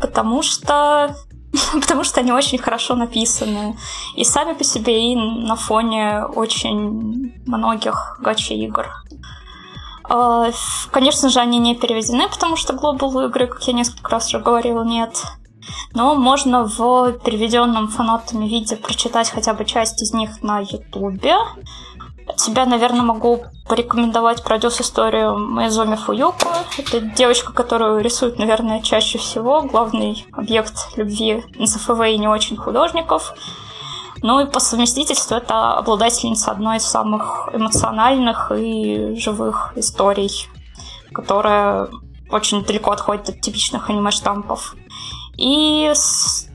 потому 0.00 0.42
что 0.42 1.16
потому 1.72 2.04
что 2.04 2.20
они 2.20 2.32
очень 2.32 2.58
хорошо 2.58 2.94
написаны. 2.94 3.76
И 4.14 4.22
сами 4.22 4.52
по 4.52 4.62
себе, 4.62 5.12
и 5.12 5.16
на 5.16 5.56
фоне 5.56 6.24
очень 6.24 7.34
многих 7.46 8.20
гачи-игр. 8.20 8.86
А, 10.04 10.50
конечно 10.92 11.28
же, 11.28 11.40
они 11.40 11.58
не 11.58 11.74
переведены, 11.74 12.28
потому 12.28 12.54
что 12.54 12.74
Global 12.74 13.26
игры, 13.26 13.48
как 13.48 13.62
я 13.64 13.72
несколько 13.72 14.08
раз 14.08 14.28
уже 14.28 14.38
говорила, 14.38 14.84
нет. 14.84 15.20
Но 15.94 16.14
можно 16.14 16.64
в 16.64 17.12
переведенном 17.24 17.88
фанатами 17.88 18.46
виде 18.46 18.76
прочитать 18.76 19.30
хотя 19.30 19.52
бы 19.52 19.64
часть 19.64 20.00
из 20.00 20.12
них 20.12 20.42
на 20.42 20.60
Ютубе. 20.60 21.34
От 22.32 22.40
себя, 22.40 22.64
наверное, 22.64 23.02
могу 23.02 23.44
порекомендовать 23.68 24.42
пройдет 24.42 24.80
историю 24.80 25.36
Майзоми 25.36 25.96
Фуюко. 25.96 26.48
Это 26.78 27.00
девочка, 27.00 27.52
которую 27.52 28.00
рисуют, 28.02 28.38
наверное, 28.38 28.80
чаще 28.80 29.18
всего. 29.18 29.60
Главный 29.60 30.26
объект 30.32 30.96
любви 30.96 31.44
НСФВ 31.58 32.00
и 32.06 32.16
не 32.16 32.28
очень 32.28 32.56
художников. 32.56 33.34
Ну 34.22 34.40
и 34.40 34.46
по 34.46 34.60
совместительству 34.60 35.36
это 35.36 35.74
обладательница 35.74 36.52
одной 36.52 36.78
из 36.78 36.84
самых 36.84 37.50
эмоциональных 37.52 38.50
и 38.56 39.14
живых 39.16 39.74
историй, 39.76 40.48
которая 41.12 41.88
очень 42.30 42.64
далеко 42.64 42.92
отходит 42.92 43.28
от 43.28 43.40
типичных 43.42 43.90
аниме-штампов. 43.90 44.74
И 45.36 45.92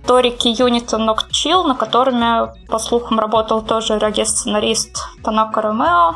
историки 0.08 0.48
юнита 0.48 0.96
Nocchill, 0.96 1.68
на 1.68 1.76
которыми, 1.76 2.66
по 2.68 2.80
слухам, 2.80 3.20
работал 3.20 3.62
тоже 3.62 4.00
роге-сценарист 4.00 4.98
Танака 5.22 5.62
Ромео. 5.62 6.16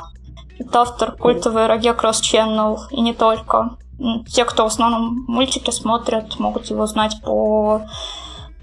Это 0.60 0.82
автор 0.82 1.12
культовой 1.12 1.68
роге 1.68 1.90
Cross 1.90 2.22
Channel, 2.22 2.78
и 2.92 3.02
не 3.02 3.14
только. 3.14 3.72
Те, 4.30 4.46
кто 4.46 4.64
в 4.64 4.68
основном 4.68 5.26
мультики 5.28 5.72
смотрят, 5.72 6.40
могут 6.40 6.68
его 6.68 6.88
знать 6.88 7.22
по 7.22 7.82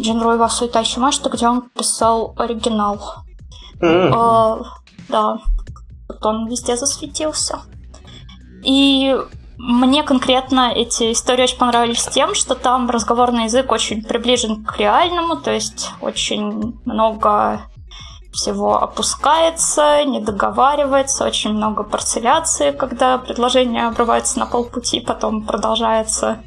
Джинрой 0.00 0.39
Васу 0.39 0.65
и 0.65 0.68
Тайши 0.68 0.98
Машта, 0.98 1.28
где 1.28 1.47
он 1.47 1.68
писал 1.76 2.32
оригинал. 2.39 2.98
Mm-hmm. 3.82 4.12
А, 4.15 4.58
да, 5.10 5.39
вот 6.08 6.24
он 6.24 6.48
везде 6.48 6.74
засветился. 6.74 7.58
И 8.65 9.15
мне 9.58 10.04
конкретно 10.04 10.72
эти 10.72 11.12
истории 11.12 11.42
очень 11.42 11.58
понравились 11.58 12.06
тем, 12.06 12.34
что 12.34 12.54
там 12.54 12.88
разговорный 12.88 13.44
язык 13.44 13.72
очень 13.72 14.04
приближен 14.04 14.64
к 14.64 14.78
реальному, 14.78 15.36
то 15.36 15.52
есть 15.52 15.90
очень 16.00 16.78
много 16.84 17.62
всего 18.32 18.80
опускается, 18.80 20.04
не 20.04 20.20
договаривается, 20.20 21.24
очень 21.24 21.52
много 21.54 21.82
парцеляции, 21.82 22.70
когда 22.70 23.18
предложение 23.18 23.88
обрывается 23.88 24.38
на 24.38 24.46
полпути, 24.46 25.00
потом 25.00 25.44
продолжается. 25.44 26.40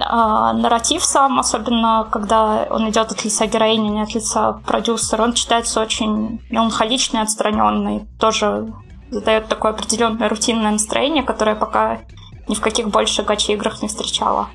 А, 0.00 0.54
нарратив 0.54 1.04
сам, 1.04 1.38
особенно 1.38 2.08
когда 2.10 2.66
он 2.70 2.88
идет 2.88 3.12
от 3.12 3.22
лица 3.24 3.46
героини, 3.46 3.88
не 3.88 4.02
от 4.02 4.14
лица 4.14 4.60
продюсера, 4.66 5.22
он 5.22 5.34
читается 5.34 5.80
очень 5.80 6.40
меланхоличный, 6.50 7.20
отстраненный, 7.20 8.06
тоже 8.18 8.72
задает 9.14 9.48
такое 9.48 9.72
определенное 9.72 10.28
рутинное 10.28 10.72
настроение, 10.72 11.22
которое 11.22 11.56
пока 11.56 12.00
ни 12.48 12.54
в 12.54 12.60
каких 12.60 12.88
больше 12.88 13.22
гачи-играх 13.22 13.82
не 13.82 13.88
встречала. 13.88 14.48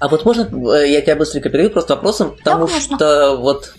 А 0.00 0.08
вот 0.08 0.24
можно 0.24 0.42
э, 0.74 0.90
я 0.90 1.00
тебя 1.00 1.16
быстренько 1.16 1.48
перейду 1.50 1.70
просто 1.70 1.94
вопросом, 1.94 2.36
потому 2.36 2.68
да, 2.68 2.80
что 2.80 3.36
вот 3.36 3.74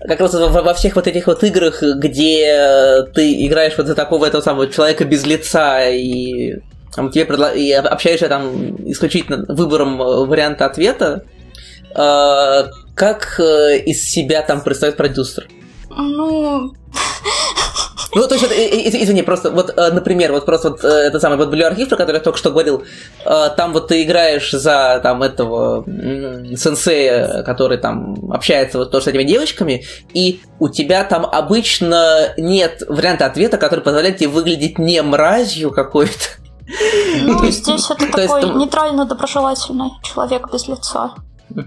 как 0.00 0.18
раз 0.20 0.34
во, 0.34 0.74
всех 0.74 0.96
вот 0.96 1.06
этих 1.06 1.26
вот 1.26 1.44
играх, 1.44 1.82
где 1.82 3.06
ты 3.14 3.46
играешь 3.46 3.76
вот 3.76 3.86
за 3.86 3.94
такого 3.94 4.24
этого 4.24 4.40
самого 4.40 4.68
человека 4.68 5.04
без 5.04 5.26
лица 5.26 5.88
и 5.88 6.56
там, 6.94 7.10
тебе 7.10 7.24
предла... 7.24 7.52
и 7.52 7.70
общаешься 7.70 8.28
там 8.28 8.76
исключительно 8.90 9.44
выбором 9.48 10.00
э, 10.00 10.26
варианта 10.26 10.66
ответа, 10.66 11.24
э, 11.94 12.70
как 12.94 13.38
э, 13.38 13.78
из 13.86 14.02
себя 14.10 14.42
там 14.42 14.62
представит 14.62 14.96
продюсер? 14.96 15.48
Ну, 15.90 16.72
ну, 18.14 18.26
то 18.26 18.34
есть, 18.34 18.46
извини, 18.46 19.22
просто 19.22 19.50
вот, 19.50 19.72
э, 19.76 19.92
например, 19.92 20.32
вот 20.32 20.44
просто 20.44 20.70
вот 20.70 20.84
э, 20.84 20.88
это 20.88 21.20
самый 21.20 21.38
вот 21.38 21.48
библиоархив, 21.48 21.88
про 21.88 21.96
который 21.96 22.16
я 22.16 22.22
только 22.22 22.38
что 22.38 22.50
говорил, 22.50 22.82
э, 23.24 23.48
там 23.56 23.72
вот 23.72 23.88
ты 23.88 24.02
играешь 24.02 24.50
за 24.50 25.00
там 25.02 25.22
этого 25.22 25.84
сенсея, 26.56 27.42
который 27.44 27.78
там 27.78 28.16
общается 28.32 28.78
вот 28.78 28.90
тоже 28.90 29.04
с 29.04 29.08
этими 29.08 29.22
девочками, 29.22 29.84
и 30.12 30.40
у 30.58 30.68
тебя 30.68 31.04
там 31.04 31.24
обычно 31.24 32.34
нет 32.36 32.82
варианта 32.88 33.26
ответа, 33.26 33.58
который 33.58 33.80
позволяет 33.80 34.18
тебе 34.18 34.28
выглядеть 34.28 34.78
не 34.78 35.00
мразью 35.02 35.70
какой-то. 35.70 36.12
Ну, 37.22 37.46
здесь 37.50 37.90
это 37.90 38.10
такой 38.10 38.44
нейтрально-доброжелательный 38.44 39.90
человек 40.02 40.52
без 40.52 40.68
лица. 40.68 41.14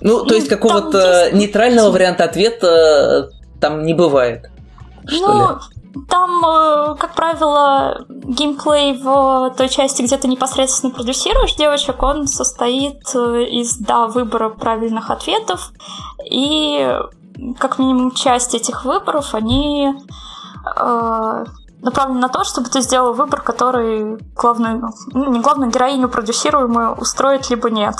Ну, 0.00 0.24
то 0.24 0.36
есть 0.36 0.48
какого-то 0.48 1.30
нейтрального 1.32 1.90
варианта 1.90 2.22
ответа 2.22 3.30
там 3.60 3.82
не 3.82 3.94
бывает 3.94 4.48
что 5.08 5.32
ну, 5.32 5.48
ли? 5.48 6.04
Там, 6.08 6.44
э, 6.44 6.94
как 6.96 7.14
правило, 7.14 8.04
геймплей 8.08 9.00
в 9.02 9.54
той 9.56 9.68
части, 9.68 10.02
где 10.02 10.16
ты 10.16 10.28
непосредственно 10.28 10.92
продюсируешь 10.92 11.54
девочек, 11.54 12.02
он 12.02 12.26
состоит 12.26 13.02
э, 13.14 13.44
из, 13.44 13.76
да, 13.78 14.06
выбора 14.06 14.50
правильных 14.50 15.10
ответов, 15.10 15.72
и 16.30 16.96
как 17.58 17.78
минимум 17.78 18.12
часть 18.12 18.54
этих 18.54 18.84
выборов, 18.84 19.34
они 19.34 19.94
э, 20.76 21.44
направлены 21.82 22.20
на 22.20 22.28
то, 22.28 22.44
чтобы 22.44 22.68
ты 22.68 22.80
сделал 22.80 23.14
выбор, 23.14 23.40
который 23.40 24.18
главную, 24.34 24.90
ну, 25.12 25.30
не 25.30 25.40
главную 25.40 25.70
героиню 25.70 26.08
продюсируемую 26.08 26.94
устроит, 26.94 27.48
либо 27.50 27.70
нет. 27.70 27.96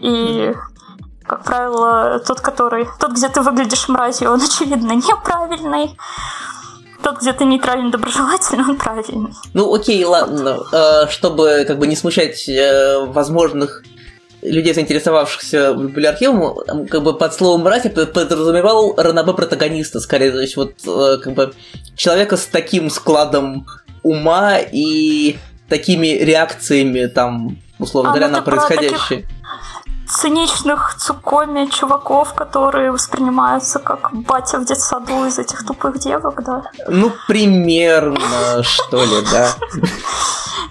И 0.00 0.54
как 1.30 1.44
правило, 1.44 2.20
тот, 2.26 2.40
который... 2.40 2.88
Тот, 2.98 3.12
где 3.12 3.28
ты 3.28 3.40
выглядишь 3.40 3.88
мразью, 3.88 4.32
он, 4.32 4.42
очевидно, 4.42 4.94
неправильный. 4.94 5.96
Тот, 7.04 7.20
где 7.20 7.32
ты 7.32 7.44
нейтрально 7.44 7.92
доброжелательный, 7.92 8.64
он 8.64 8.76
правильный. 8.76 9.32
Ну, 9.54 9.72
окей, 9.72 10.04
ладно. 10.04 10.58
Э, 10.72 11.08
чтобы 11.08 11.64
как 11.68 11.78
бы 11.78 11.86
не 11.86 11.94
смущать 11.94 12.48
э, 12.48 13.06
возможных 13.06 13.84
людей, 14.42 14.74
заинтересовавшихся 14.74 15.74
библиархивом, 15.74 16.88
как 16.88 17.02
бы 17.04 17.16
под 17.16 17.32
словом 17.32 17.60
«мразь» 17.60 17.84
я 17.84 17.90
подразумевал 17.90 18.94
ранобе 18.96 19.32
протагониста, 19.32 20.00
скорее, 20.00 20.32
то 20.32 20.40
есть 20.40 20.56
вот 20.56 20.72
э, 20.84 21.18
как 21.22 21.32
бы 21.34 21.54
человека 21.94 22.36
с 22.36 22.46
таким 22.46 22.90
складом 22.90 23.68
ума 24.02 24.58
и 24.58 25.38
такими 25.68 26.08
реакциями 26.08 27.06
там, 27.06 27.56
условно 27.78 28.10
а, 28.10 28.14
говоря, 28.14 28.28
на 28.32 28.42
происходящее. 28.42 28.98
Таких 29.20 29.39
циничных 30.10 30.96
цукоми 30.98 31.66
чуваков, 31.66 32.34
которые 32.34 32.90
воспринимаются 32.90 33.78
как 33.78 34.12
батя 34.12 34.58
в 34.58 34.64
детсаду 34.64 35.24
из 35.26 35.38
этих 35.38 35.64
тупых 35.64 35.98
девок, 35.98 36.42
да? 36.44 36.62
Ну, 36.88 37.12
примерно, 37.28 38.62
что 38.62 39.04
ли, 39.04 39.16
да. 39.32 39.48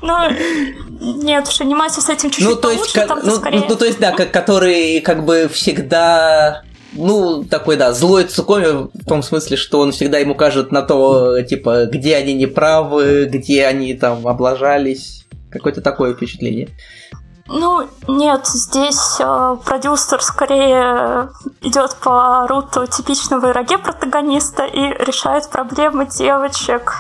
Ну, 0.01 0.16
нет, 1.00 1.48
уж 1.48 1.61
анимация 1.61 2.01
с 2.01 2.09
этим 2.09 2.30
чуть-чуть 2.30 2.50
ну, 2.50 2.56
то 2.56 2.72
есть, 2.72 2.95
ну, 2.95 3.16
ну, 3.24 3.66
ну, 3.69 3.76
то 3.76 3.85
есть, 3.85 4.00
да, 4.00 4.11
как, 4.11 4.32
который 4.32 5.01
как 5.01 5.26
бы 5.26 5.50
всегда 5.51 6.64
ну, 6.93 7.43
такой, 7.43 7.77
да, 7.77 7.93
злой 7.93 8.24
Цукоми 8.26 8.90
в 8.93 9.06
том 9.06 9.22
смысле, 9.22 9.58
что 9.58 9.80
он 9.80 9.92
всегда 9.92 10.18
ему 10.18 10.35
кажет 10.35 10.72
на 10.72 10.82
то, 10.82 11.42
типа, 11.42 11.85
где 11.85 12.16
они 12.16 12.34
неправы, 12.34 13.26
где 13.26 13.66
они 13.66 13.93
там 13.93 14.27
облажались. 14.27 15.26
Какое-то 15.51 15.82
такое 15.82 16.14
впечатление. 16.14 16.69
Ну, 17.52 17.90
нет, 18.08 18.45
здесь 18.45 19.18
э, 19.19 19.58
продюсер 19.66 20.22
скорее 20.22 21.32
идет 21.61 21.95
по 21.95 22.45
руту 22.48 22.86
типичного 22.86 23.50
ироге 23.50 23.80
протагониста 23.80 24.66
и 24.66 24.80
решает 25.03 25.50
проблемы 25.50 26.06
девочек. 26.06 26.94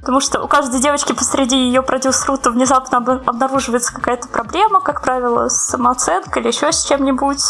Потому 0.00 0.20
что 0.20 0.42
у 0.42 0.48
каждой 0.48 0.80
девочки 0.80 1.14
посреди 1.14 1.56
ее 1.56 1.82
продюс-рута 1.82 2.50
внезапно 2.50 2.98
обнаруживается 2.98 3.94
какая-то 3.94 4.28
проблема, 4.28 4.80
как 4.80 5.00
правило, 5.00 5.48
с 5.48 5.68
самооценкой 5.68 6.42
или 6.42 6.48
еще 6.48 6.70
с 6.70 6.84
чем-нибудь. 6.84 7.42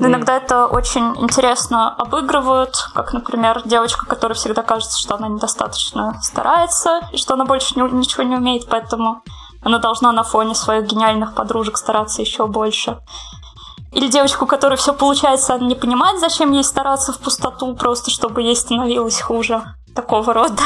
Но 0.00 0.08
иногда 0.08 0.36
это 0.36 0.66
очень 0.66 1.16
интересно 1.22 1.94
обыгрывают, 1.94 2.74
как, 2.94 3.12
например, 3.12 3.62
девочка, 3.64 4.06
которая 4.06 4.34
всегда 4.34 4.62
кажется, 4.62 4.98
что 4.98 5.14
она 5.14 5.28
недостаточно 5.28 6.20
старается, 6.20 7.00
и 7.12 7.16
что 7.16 7.34
она 7.34 7.44
больше 7.44 7.78
не, 7.78 7.88
ничего 7.92 8.24
не 8.24 8.36
умеет, 8.36 8.68
поэтому 8.68 9.22
она 9.62 9.78
должна 9.78 10.12
на 10.12 10.22
фоне 10.22 10.54
своих 10.54 10.86
гениальных 10.86 11.34
подружек 11.34 11.76
стараться 11.76 12.22
еще 12.22 12.46
больше. 12.46 12.98
Или 13.92 14.08
девочку, 14.08 14.46
которой 14.46 14.76
все 14.76 14.94
получается, 14.94 15.54
она 15.54 15.66
не 15.66 15.74
понимает, 15.74 16.18
зачем 16.18 16.52
ей 16.52 16.64
стараться 16.64 17.12
в 17.12 17.18
пустоту, 17.18 17.74
просто 17.74 18.10
чтобы 18.10 18.42
ей 18.42 18.56
становилось 18.56 19.20
хуже. 19.20 19.62
Такого 19.94 20.32
рода. 20.32 20.62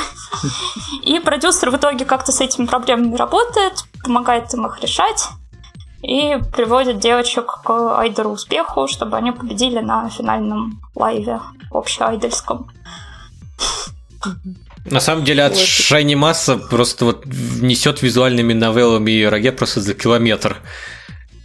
И 1.02 1.18
продюсер 1.18 1.70
в 1.70 1.76
итоге 1.76 2.04
как-то 2.04 2.30
с 2.30 2.40
этими 2.40 2.66
проблемами 2.66 3.16
работает, 3.16 3.84
помогает 4.04 4.54
им 4.54 4.66
их 4.66 4.80
решать 4.80 5.28
и 6.02 6.38
приводит 6.52 7.00
девочек 7.00 7.46
к 7.64 7.98
айдеру 7.98 8.30
успеху, 8.30 8.86
чтобы 8.86 9.16
они 9.16 9.32
победили 9.32 9.80
на 9.80 10.08
финальном 10.08 10.80
лайве 10.94 11.40
общеайдельском. 11.72 12.70
На 14.90 15.00
самом 15.00 15.24
деле 15.24 15.44
от 15.44 15.52
вот. 15.54 15.60
Шайни 15.60 16.14
Масса 16.14 16.56
просто 16.56 17.04
вот 17.04 17.24
несет 17.26 18.02
визуальными 18.02 18.52
новеллами 18.52 19.10
и 19.10 19.24
роге 19.24 19.52
просто 19.52 19.80
за 19.80 19.94
километр. 19.94 20.58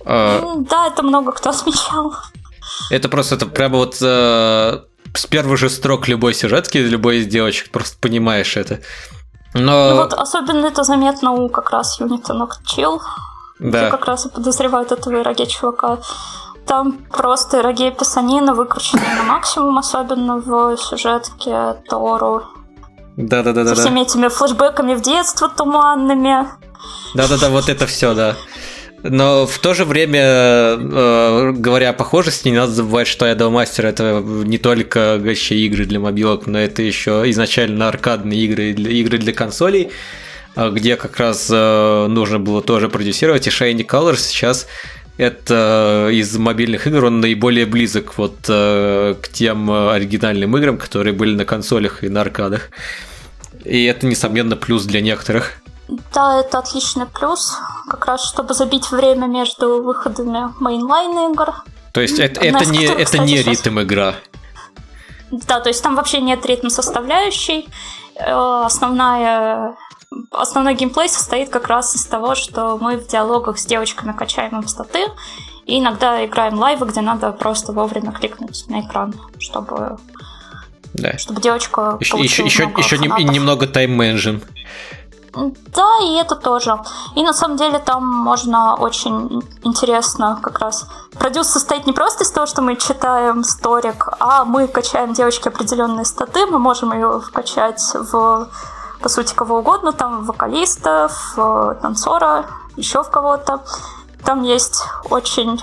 А, 0.05 0.39
М, 0.41 0.63
Да, 0.65 0.87
это 0.87 1.03
много 1.03 1.31
кто 1.31 1.49
отмечал. 1.51 2.13
Это 2.89 3.09
просто 3.09 3.35
это 3.35 3.45
прямо 3.47 3.77
вот 3.77 3.97
э, 4.01 4.79
с 5.13 5.25
первых 5.27 5.57
же 5.57 5.69
строк 5.69 6.07
любой 6.07 6.33
сюжетки, 6.33 6.77
любой 6.77 7.17
из 7.17 7.27
девочек, 7.27 7.71
просто 7.71 7.97
понимаешь 7.99 8.57
это. 8.57 8.79
Ну 9.53 9.61
Но 9.61 9.95
вот 9.95 10.13
особенно 10.13 10.67
это 10.67 10.83
заметно 10.83 11.31
у 11.31 11.49
как 11.49 11.71
раз 11.71 11.99
юнита 11.99 12.33
где 13.59 13.71
да, 13.71 13.89
как 13.91 14.05
раз 14.05 14.25
и 14.25 14.29
подозревают 14.29 14.91
этого 14.91 15.21
Ироге 15.21 15.45
чувака. 15.45 15.99
Там 16.65 16.93
просто 17.11 17.59
Ироге 17.59 17.91
писанина 17.91 18.53
выкручена 18.53 19.01
на 19.17 19.23
максимум, 19.23 19.77
особенно 19.77 20.37
в 20.37 20.77
сюжетке 20.77 21.75
Тору. 21.89 22.43
Да, 23.17 23.43
да, 23.43 23.53
да, 23.53 23.75
Со 23.75 23.81
всеми 23.81 24.01
этими 24.01 24.27
флешбеками 24.27 24.95
в 24.95 25.01
детство 25.01 25.49
туманными. 25.49 26.48
да, 27.14 27.27
да, 27.27 27.38
да, 27.38 27.49
вот 27.49 27.69
это 27.69 27.88
все, 27.88 28.14
да. 28.14 28.35
Но 29.03 29.48
в 29.48 29.57
то 29.59 29.73
же 29.73 29.83
время, 29.83 30.22
э, 30.22 31.51
говоря 31.53 31.90
о 31.90 31.93
похожести, 31.93 32.49
не 32.49 32.57
надо 32.57 32.72
забывать, 32.72 33.07
что 33.07 33.25
Idolmaster 33.25 33.88
это 33.88 34.22
не 34.23 34.59
только 34.59 35.17
гача 35.17 35.56
игры 35.56 35.85
для 35.85 35.99
мобилок, 35.99 36.45
но 36.45 36.59
это 36.59 36.83
еще 36.83 37.23
изначально 37.31 37.88
аркадные 37.88 38.40
игры, 38.41 38.72
игры 38.72 39.17
для 39.17 39.33
консолей, 39.33 39.91
а, 40.56 40.69
где 40.69 40.98
как 40.98 41.17
раз 41.17 41.49
э, 41.51 42.07
нужно 42.07 42.40
было 42.40 42.61
тоже 42.61 42.90
продюсировать. 42.90 43.48
И 43.48 43.49
Shiny 43.49 43.85
Colors 43.85 44.19
сейчас 44.19 44.67
это 45.22 46.09
из 46.11 46.35
мобильных 46.38 46.88
игр 46.88 47.06
он 47.06 47.22
наиболее 47.22 47.66
близок 47.67 48.17
вот 48.17 48.38
э, 48.50 49.16
к 49.22 49.27
тем 49.30 49.69
э, 49.69 49.91
оригинальным 49.93 50.58
играм, 50.58 50.77
которые 50.80 51.14
были 51.14 51.35
на 51.35 51.45
консолях 51.45 52.03
и 52.03 52.09
на 52.09 52.22
аркадах. 52.22 52.69
И 53.64 53.83
это, 53.85 54.08
несомненно, 54.08 54.56
плюс 54.56 54.85
для 54.85 55.01
некоторых. 55.01 55.61
Да, 56.14 56.40
это 56.40 56.58
отличный 56.59 57.06
плюс, 57.06 57.53
как 57.88 58.06
раз 58.08 58.25
чтобы 58.27 58.53
забить 58.56 58.90
время 58.91 59.27
между 59.27 59.83
выходами 59.83 60.51
mainline 60.59 61.31
игр. 61.33 61.53
То 61.93 62.01
есть 62.01 62.17
это, 62.17 62.41
это 62.41 62.66
не, 62.66 62.85
это 62.85 63.03
кстати, 63.06 63.22
не 63.22 63.38
сейчас- 63.38 63.48
ритм 63.66 63.80
игра. 63.82 64.16
Да, 65.30 65.59
то 65.59 65.69
есть 65.69 65.83
там 65.83 65.95
вообще 65.95 66.19
нет 66.19 66.45
ритм 66.45 66.69
составляющей. 66.69 67.69
Э, 68.16 68.64
Основная 68.66 69.75
Основной 70.31 70.75
геймплей 70.75 71.07
состоит 71.09 71.49
как 71.49 71.67
раз 71.67 71.95
из 71.95 72.06
того, 72.06 72.35
что 72.35 72.77
мы 72.80 72.98
в 72.98 73.07
диалогах 73.07 73.57
с 73.57 73.65
девочками 73.65 74.11
качаем 74.11 74.59
им 74.59 74.67
статы, 74.67 75.06
и 75.65 75.80
иногда 75.80 76.25
играем 76.25 76.59
лайвы, 76.59 76.85
где 76.88 77.01
надо 77.01 77.31
просто 77.31 77.72
вовремя 77.72 78.11
кликнуть 78.11 78.65
на 78.67 78.81
экран, 78.81 79.14
чтобы, 79.40 79.98
Да. 80.93 81.17
чтобы 81.17 81.40
девочка 81.40 81.98
Еще, 81.99 82.17
еще, 82.19 82.43
еще, 82.45 82.98
фанатов. 82.98 83.19
немного 83.23 83.67
тайм-менеджин. 83.67 84.43
Да, 85.33 85.99
и 86.03 86.15
это 86.15 86.35
тоже. 86.35 86.77
И 87.15 87.23
на 87.23 87.31
самом 87.33 87.56
деле 87.56 87.80
там 87.80 88.06
можно 88.06 88.75
очень 88.75 89.41
интересно 89.64 90.38
как 90.43 90.59
раз. 90.59 90.85
Продюс 91.14 91.48
состоит 91.48 91.85
не 91.88 91.93
просто 91.93 92.25
из 92.25 92.31
того, 92.31 92.45
что 92.48 92.61
мы 92.61 92.75
читаем 92.75 93.45
сторик, 93.45 94.09
а 94.19 94.43
мы 94.43 94.67
качаем 94.67 95.14
девочке 95.14 95.48
определенные 95.48 96.03
статы, 96.03 96.45
мы 96.48 96.59
можем 96.59 96.91
ее 96.91 97.22
вкачать 97.22 97.81
в, 97.93 98.49
по 99.01 99.09
сути, 99.09 99.33
кого 99.33 99.59
угодно, 99.59 99.91
там, 99.91 100.23
вокалистов, 100.25 101.33
в 101.35 101.75
танцора, 101.81 102.45
еще 102.75 103.03
в 103.03 103.09
кого-то. 103.09 103.63
Там 104.23 104.43
есть 104.43 104.83
очень 105.09 105.59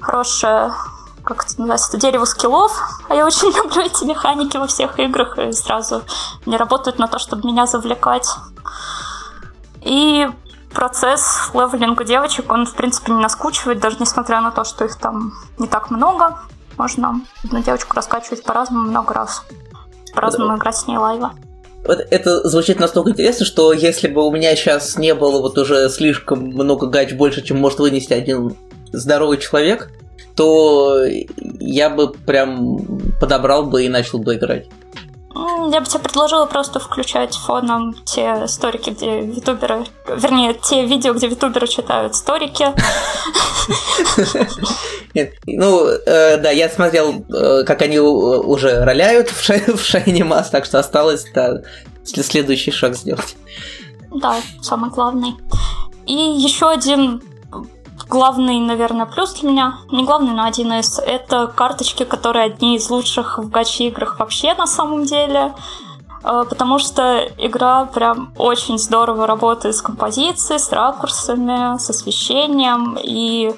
хорошее 0.00 0.72
как 1.24 1.44
это 1.44 1.54
называется, 1.58 1.96
дерево 1.96 2.26
скиллов, 2.26 3.00
а 3.08 3.14
я 3.14 3.26
очень 3.26 3.48
люблю 3.56 3.82
эти 3.82 4.04
механики 4.04 4.56
во 4.56 4.66
всех 4.66 4.98
играх, 4.98 5.38
и 5.38 5.52
сразу 5.52 6.02
не 6.46 6.56
работают 6.56 6.98
на 6.98 7.08
то, 7.08 7.18
чтобы 7.18 7.48
меня 7.48 7.66
завлекать. 7.66 8.28
И 9.80 10.28
процесс 10.72 11.50
левелинга 11.54 12.04
девочек, 12.04 12.50
он, 12.52 12.66
в 12.66 12.74
принципе, 12.74 13.12
не 13.12 13.22
наскучивает, 13.22 13.80
даже 13.80 13.96
несмотря 14.00 14.40
на 14.40 14.50
то, 14.50 14.64
что 14.64 14.84
их 14.84 14.96
там 14.96 15.32
не 15.58 15.66
так 15.66 15.90
много. 15.90 16.38
Можно 16.76 17.20
одну 17.44 17.62
девочку 17.62 17.96
раскачивать 17.96 18.44
по-разному 18.44 18.88
много 18.88 19.14
раз. 19.14 19.44
По-разному 20.14 20.56
играть 20.56 20.76
с 20.76 20.86
ней 20.86 20.98
лайва. 20.98 21.32
Это 21.84 22.48
звучит 22.48 22.80
настолько 22.80 23.10
интересно, 23.10 23.44
что 23.44 23.72
если 23.72 24.08
бы 24.08 24.26
у 24.26 24.30
меня 24.30 24.56
сейчас 24.56 24.96
не 24.96 25.14
было 25.14 25.40
вот 25.40 25.58
уже 25.58 25.88
слишком 25.90 26.40
много 26.46 26.86
гач 26.86 27.12
больше, 27.12 27.42
чем 27.42 27.58
может 27.58 27.78
вынести 27.78 28.12
один 28.14 28.56
здоровый 28.92 29.38
человек, 29.38 29.90
то 30.34 31.04
я 31.60 31.90
бы 31.90 32.12
прям 32.12 32.78
подобрал 33.20 33.66
бы 33.66 33.84
и 33.84 33.88
начал 33.88 34.18
бы 34.18 34.34
играть. 34.34 34.66
Я 35.34 35.80
бы 35.80 35.86
тебе 35.86 36.00
предложила 36.00 36.46
просто 36.46 36.78
включать 36.78 37.34
фоном 37.34 37.94
те 38.04 38.46
сторики, 38.46 38.90
где 38.90 39.20
витуберы... 39.20 39.84
Вернее, 40.06 40.54
те 40.54 40.86
видео, 40.86 41.12
где 41.12 41.26
витуберы 41.26 41.66
читают 41.66 42.14
сторики. 42.14 42.68
Нет, 45.14 45.34
ну, 45.46 45.86
э, 45.86 46.36
да, 46.38 46.50
я 46.50 46.68
смотрел, 46.68 47.24
э, 47.28 47.64
как 47.64 47.82
они 47.82 47.98
у- 47.98 48.48
уже 48.48 48.84
роляют 48.84 49.28
в, 49.30 49.42
шай, 49.42 49.60
в 49.60 49.80
Shiny 49.80 50.22
Mass, 50.22 50.50
так 50.50 50.64
что 50.64 50.78
осталось 50.78 51.24
да, 51.34 51.62
следующий 52.04 52.70
шаг 52.70 52.94
сделать. 52.94 53.36
Да, 54.12 54.36
самый 54.62 54.90
главный. 54.90 55.34
И 56.06 56.12
еще 56.12 56.68
один 56.70 57.22
главный, 58.08 58.58
наверное, 58.58 59.06
плюс 59.06 59.34
для 59.34 59.50
меня, 59.50 59.78
не 59.90 60.04
главный, 60.04 60.32
но 60.32 60.44
один 60.44 60.72
из, 60.72 60.98
это 60.98 61.46
карточки, 61.46 62.04
которые 62.04 62.46
одни 62.46 62.76
из 62.76 62.90
лучших 62.90 63.38
в 63.38 63.50
гачи-играх 63.50 64.18
вообще 64.18 64.54
на 64.54 64.66
самом 64.66 65.04
деле. 65.04 65.54
Э, 66.24 66.44
Потому 66.48 66.78
что 66.78 67.28
игра 67.38 67.86
прям 67.86 68.32
очень 68.38 68.78
здорово 68.78 69.26
работает 69.26 69.76
с 69.76 69.82
композицией, 69.82 70.58
с 70.58 70.72
ракурсами, 70.72 71.78
с 71.78 71.90
освещением 71.90 72.98
и 73.02 73.54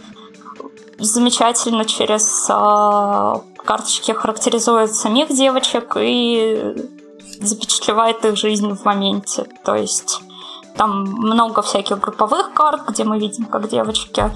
замечательно 0.99 1.84
через 1.84 2.47
а, 2.49 3.42
карточки 3.65 4.12
характеризует 4.12 4.94
самих 4.94 5.28
девочек 5.28 5.97
и 6.00 6.75
запечатлевает 7.41 8.25
их 8.25 8.36
жизнь 8.36 8.70
в 8.70 8.84
моменте. 8.84 9.47
То 9.65 9.75
есть 9.75 10.23
там 10.76 11.02
много 11.02 11.62
всяких 11.62 11.98
групповых 11.98 12.52
карт, 12.52 12.88
где 12.88 13.05
мы 13.05 13.18
видим, 13.18 13.46
как 13.46 13.68
девочки, 13.68 14.30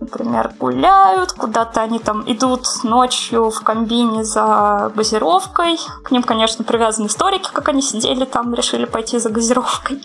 например, 0.00 0.52
гуляют, 0.58 1.32
куда-то 1.32 1.82
они 1.82 1.98
там 1.98 2.22
идут 2.26 2.66
ночью 2.82 3.50
в 3.50 3.60
комбине 3.62 4.24
за 4.24 4.92
газировкой. 4.94 5.78
К 6.04 6.10
ним, 6.10 6.22
конечно, 6.22 6.64
привязаны 6.64 7.06
историки, 7.06 7.50
как 7.52 7.68
они 7.68 7.82
сидели 7.82 8.24
там, 8.24 8.54
решили 8.54 8.84
пойти 8.84 9.18
за 9.18 9.30
газировкой. 9.30 10.02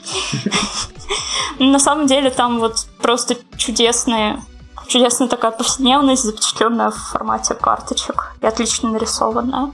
На 1.59 1.79
самом 1.79 2.07
деле 2.07 2.29
там 2.29 2.59
вот 2.59 2.85
просто 3.01 3.35
чудесные 3.57 4.41
чудесная 4.87 5.27
такая 5.27 5.51
повседневность, 5.51 6.23
запечатленная 6.23 6.91
в 6.91 6.95
формате 6.95 7.53
карточек 7.55 8.33
и 8.41 8.47
отлично 8.47 8.89
нарисованная. 8.89 9.73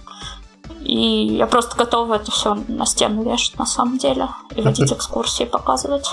И 0.82 1.36
я 1.38 1.48
просто 1.48 1.76
готова 1.78 2.16
это 2.16 2.32
все 2.32 2.56
на 2.68 2.86
стену 2.86 3.24
вешать 3.24 3.58
на 3.58 3.66
самом 3.66 3.98
деле 3.98 4.30
и 4.56 4.62
водить 4.62 4.92
экскурсии, 4.94 5.46
показывать. 5.46 6.10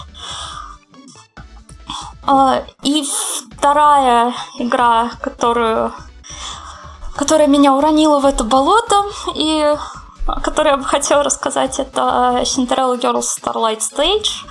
А, 2.27 2.63
И 2.83 3.05
вторая 3.57 4.35
игра, 4.59 5.11
которую 5.21 5.93
которая 7.17 7.49
меня 7.49 7.75
уронила 7.75 8.19
в 8.19 8.25
это 8.25 8.45
болото, 8.45 9.05
и 9.35 9.77
о 10.27 10.41
которой 10.41 10.69
я 10.69 10.77
бы 10.77 10.85
хотела 10.85 11.23
рассказать, 11.23 11.79
это 11.79 12.41
Cinderella 12.45 12.99
Girls 12.99 13.27
Starlight 13.43 13.81
Stage, 13.81 14.47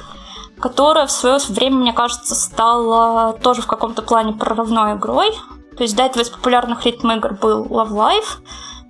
которая 0.60 1.08
в 1.08 1.12
свое 1.12 1.40
время, 1.50 1.78
мне 1.78 1.94
кажется, 1.94 2.36
стала 2.36 3.34
тоже 3.34 3.62
в 3.62 3.68
каком-то 3.68 4.02
плане 4.02 4.34
прорывной 4.34 4.94
игрой. 4.94 5.32
То 5.78 5.84
есть 5.84 5.96
до 5.96 6.04
этого 6.04 6.22
из 6.22 6.30
популярных 6.30 6.86
ритм-игр 6.86 7.34
был 7.34 7.66
Love 7.66 7.92
Life, 7.92 8.38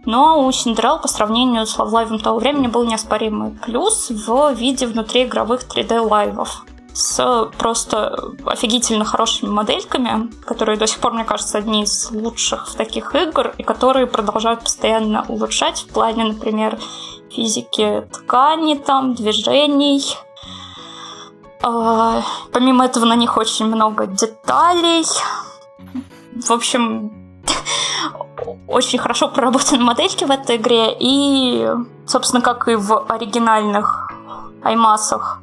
но 0.09 0.43
у 0.43 0.49
Cinderella 0.49 0.99
по 0.99 1.07
сравнению 1.07 1.67
с 1.67 1.77
Live 1.77 2.19
того 2.23 2.39
времени 2.39 2.65
был 2.65 2.83
неоспоримый 2.83 3.51
плюс 3.51 4.09
в 4.09 4.53
виде 4.53 4.87
внутриигровых 4.87 5.61
3D-лайвов 5.67 6.65
с 6.93 7.51
просто 7.59 8.17
офигительно 8.43 9.05
хорошими 9.05 9.51
модельками, 9.51 10.31
которые 10.45 10.79
до 10.79 10.87
сих 10.87 10.97
пор, 10.97 11.13
мне 11.13 11.25
кажется, 11.25 11.59
одни 11.59 11.83
из 11.83 12.09
лучших 12.09 12.69
в 12.69 12.75
таких 12.75 13.13
игр, 13.13 13.53
и 13.59 13.63
которые 13.63 14.07
продолжают 14.07 14.61
постоянно 14.61 15.25
улучшать 15.27 15.81
в 15.81 15.93
плане, 15.93 16.23
например, 16.23 16.79
физики 17.29 18.07
ткани, 18.11 18.73
там, 18.73 19.13
движений. 19.13 20.03
А, 21.61 22.23
Помимо 22.51 22.83
этого 22.83 23.05
на 23.05 23.15
них 23.15 23.37
очень 23.37 23.67
много 23.67 24.07
деталей. 24.07 25.05
В 26.35 26.51
общем, 26.51 27.11
очень 28.67 28.99
хорошо 28.99 29.27
проработаны 29.27 29.83
модельки 29.83 30.23
в 30.23 30.31
этой 30.31 30.57
игре. 30.57 30.95
И, 30.99 31.69
собственно, 32.05 32.41
как 32.41 32.67
и 32.67 32.75
в 32.75 33.05
оригинальных 33.07 34.11
аймасах, 34.63 35.41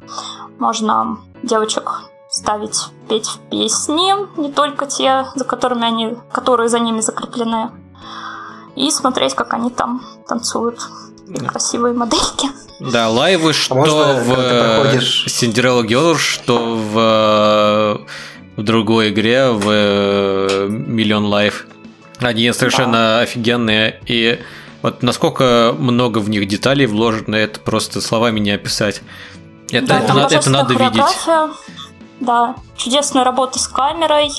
можно 0.59 1.17
девочек 1.43 2.01
ставить 2.29 2.87
петь 3.07 3.27
в 3.27 3.37
песни, 3.49 4.39
не 4.39 4.51
только 4.51 4.85
те, 4.85 5.25
за 5.35 5.45
которыми 5.45 5.85
они, 5.85 6.17
которые 6.31 6.69
за 6.69 6.79
ними 6.79 6.99
закреплены, 6.99 7.71
и 8.75 8.91
смотреть, 8.91 9.33
как 9.33 9.53
они 9.53 9.69
там 9.69 10.01
танцуют. 10.27 10.79
Красивые 11.47 11.93
модельки. 11.93 12.49
Да, 12.79 13.09
лайвы, 13.09 13.51
что 13.53 13.75
можно, 13.75 14.13
в 14.13 14.31
э, 14.31 14.81
проходишь- 14.83 15.25
Cinderella 15.27 15.83
Girls, 15.85 16.17
что 16.17 16.75
в 16.75 18.05
в 18.57 18.63
другой 18.63 19.09
игре, 19.09 19.51
в 19.51 19.69
э, 19.69 20.67
Million 20.69 21.25
Live. 21.25 21.67
Они 22.19 22.51
совершенно 22.51 23.19
офигенные, 23.19 23.99
и 24.05 24.39
вот 24.81 25.03
насколько 25.03 25.75
много 25.77 26.19
в 26.19 26.29
них 26.29 26.47
деталей 26.47 26.85
вложено, 26.85 27.35
это 27.35 27.59
просто 27.59 28.01
словами 28.01 28.39
не 28.39 28.51
описать. 28.51 29.01
Это, 29.71 29.87
Да, 29.87 29.99
это, 29.99 30.13
надо, 30.13 30.35
это 30.35 30.49
надо 30.49 30.73
видеть. 30.73 31.03
Да, 32.19 32.55
чудесная 32.75 33.23
работа 33.23 33.59
с 33.59 33.67
камерой. 33.67 34.31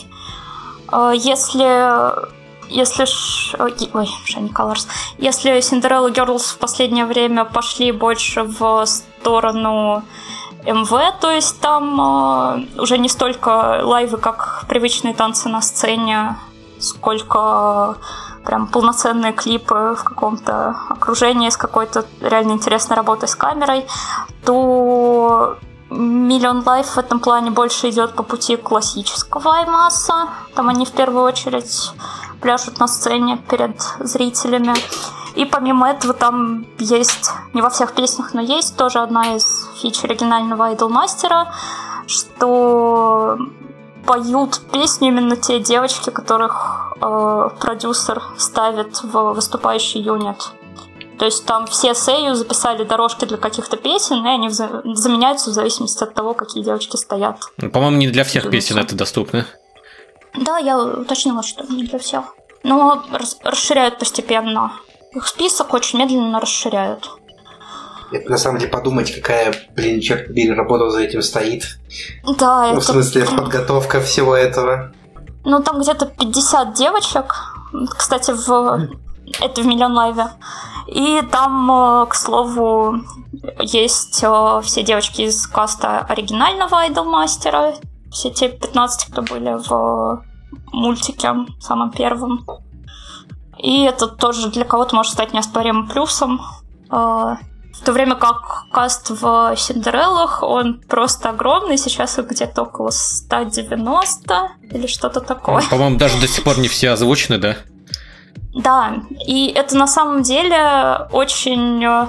Э, 0.91 1.13
Если 1.15 2.29
если 2.71 3.07
ш... 3.07 3.57
ой, 3.59 3.75
ой, 3.95 4.09
Shiny 4.25 4.51
Colors. 4.51 4.87
Если 5.19 5.57
Cinderella 5.59 6.13
Girls 6.13 6.55
в 6.55 6.59
последнее 6.59 7.07
время 7.07 7.45
пошли 7.45 7.93
больше 7.93 8.43
в 8.43 8.85
сторону 8.85 10.03
MV, 10.67 10.91
то 11.21 11.31
есть 11.31 11.61
там 11.61 12.67
э, 12.77 12.81
уже 12.81 12.99
не 12.99 13.09
столько 13.09 13.81
лайвы, 13.83 14.19
как 14.19 14.65
привычные 14.69 15.15
танцы 15.15 15.49
на 15.49 15.63
сцене, 15.63 16.37
сколько 16.81 17.97
прям 18.45 18.67
полноценные 18.67 19.33
клипы 19.33 19.95
в 19.99 20.05
каком-то 20.05 20.77
окружении 20.89 21.51
с 21.51 21.57
какой-то 21.57 22.05
реально 22.21 22.53
интересной 22.53 22.97
работой 22.97 23.29
с 23.29 23.35
камерой, 23.35 23.87
то 24.45 25.59
Million 25.91 26.63
Live 26.67 26.87
в 26.87 26.99
этом 26.99 27.19
плане 27.19 27.51
больше 27.51 27.89
идет 27.89 28.15
по 28.15 28.23
пути 28.23 28.57
классического 28.57 29.57
аймаса. 29.57 30.29
Там 30.55 30.69
они 30.69 30.85
в 30.85 30.93
первую 30.93 31.25
очередь 31.25 31.93
пляшут 32.41 32.79
на 32.79 32.89
сцене 32.89 33.39
перед 33.49 33.81
зрителями. 34.01 34.75
И 35.35 35.45
помимо 35.45 35.89
этого 35.89 36.13
там 36.13 36.67
есть, 36.79 37.31
не 37.55 37.63
во 37.63 37.71
всех 37.71 37.95
песнях, 37.95 38.35
но 38.35 38.41
есть 38.41 38.77
тоже 38.77 38.99
одна 38.99 39.37
из 39.37 39.69
фич 39.81 40.05
оригинального 40.05 40.73
Idolmastера, 40.73 41.47
что 42.07 43.39
поют 44.09 44.63
песню 44.73 45.09
именно 45.09 45.37
те 45.37 45.61
девочки, 45.61 46.09
которых 46.09 46.95
э, 46.99 47.49
продюсер 47.61 48.23
ставит 48.39 49.03
в 49.03 49.35
выступающий 49.35 50.01
юнит. 50.01 50.51
То 51.19 51.27
есть 51.27 51.45
там 51.45 51.67
все 51.67 51.95
сею 51.95 52.35
записали 52.35 52.85
дорожки 52.85 53.27
для 53.27 53.37
каких-то 53.37 53.77
песен, 53.77 54.25
и 54.25 54.29
они 54.31 54.49
вза- 54.49 54.81
заменяются 54.95 55.51
в 55.51 55.53
зависимости 55.53 56.03
от 56.03 56.15
того, 56.15 56.33
какие 56.33 56.63
девочки 56.65 56.97
стоят. 56.97 57.37
По-моему, 57.73 57.99
не 57.99 58.09
для 58.09 58.25
всех 58.25 58.49
песен 58.51 58.79
это 58.79 58.95
доступно. 58.95 59.45
Да, 60.35 60.57
я 60.57 60.79
уточнила, 60.79 61.43
что 61.43 61.65
не 61.65 61.85
для 61.85 61.99
всех. 61.99 62.25
Но 62.63 63.03
рас- 63.13 63.37
расширяют 63.43 63.99
постепенно. 63.99 64.73
Их 65.13 65.27
список 65.27 65.75
очень 65.75 65.99
медленно 65.99 66.41
расширяют. 66.41 67.11
Это 68.11 68.31
на 68.31 68.39
самом 68.39 68.59
деле 68.59 68.71
подумать, 68.71 69.15
какая, 69.15 69.55
блин, 69.77 70.01
черт 70.01 70.29
побери, 70.29 70.53
работа 70.53 70.91
за 70.91 71.01
этим 71.01 71.23
стоит. 71.23 71.79
Да, 72.39 72.69
Ну, 72.69 72.75
в 72.75 72.79
это... 72.79 72.93
смысле, 72.93 73.27
подготовка 73.27 74.01
всего 74.01 74.35
этого. 74.35 74.93
Ну, 75.45 75.63
там 75.63 75.81
где-то 75.81 76.07
50 76.07 76.75
девочек. 76.75 77.35
Кстати, 77.97 78.31
в... 78.31 78.89
это 79.41 79.63
в 79.63 79.67
Миллион 79.67 79.95
Лайве. 79.95 80.29
И 80.87 81.21
там, 81.31 81.71
э, 81.71 82.07
к 82.07 82.15
слову, 82.15 83.03
есть 83.61 84.21
э, 84.23 84.61
все 84.63 84.83
девочки 84.83 85.23
из 85.23 85.47
каста 85.47 86.01
оригинального 86.01 86.79
Айдолмастера. 86.79 87.75
Все 88.11 88.31
те 88.31 88.49
15, 88.49 89.13
кто 89.13 89.21
были 89.21 89.55
в 89.69 90.25
мультике 90.73 91.35
самым 91.61 91.91
первым. 91.91 92.47
И 93.59 93.83
это 93.83 94.07
тоже 94.07 94.49
для 94.49 94.65
кого-то 94.65 94.97
может 94.97 95.13
стать 95.13 95.35
неоспоримым 95.35 95.89
плюсом. 95.89 96.41
В 97.81 97.85
то 97.85 97.93
время 97.93 98.17
как 98.17 98.65
каст 98.73 99.11
в 99.11 99.55
Синдереллах, 99.57 100.43
он 100.43 100.81
просто 100.81 101.31
огромный. 101.31 101.79
Сейчас 101.79 102.19
их 102.19 102.27
где-то 102.27 102.63
около 102.63 102.91
190 102.91 104.49
или 104.71 104.87
что-то 104.87 105.21
такое. 105.21 105.63
По-моему, 105.71 105.97
даже 105.97 106.21
до 106.21 106.29
сих 106.29 106.45
пор 106.45 106.59
не 106.59 106.69
все 106.69 106.91
озвучены, 106.91 107.39
да? 107.39 107.57
Да, 108.55 108.95
и 109.27 109.49
это 109.55 109.77
на 109.77 109.87
самом 109.87 110.23
деле 110.23 111.07
очень 111.13 111.85
э, 111.85 112.09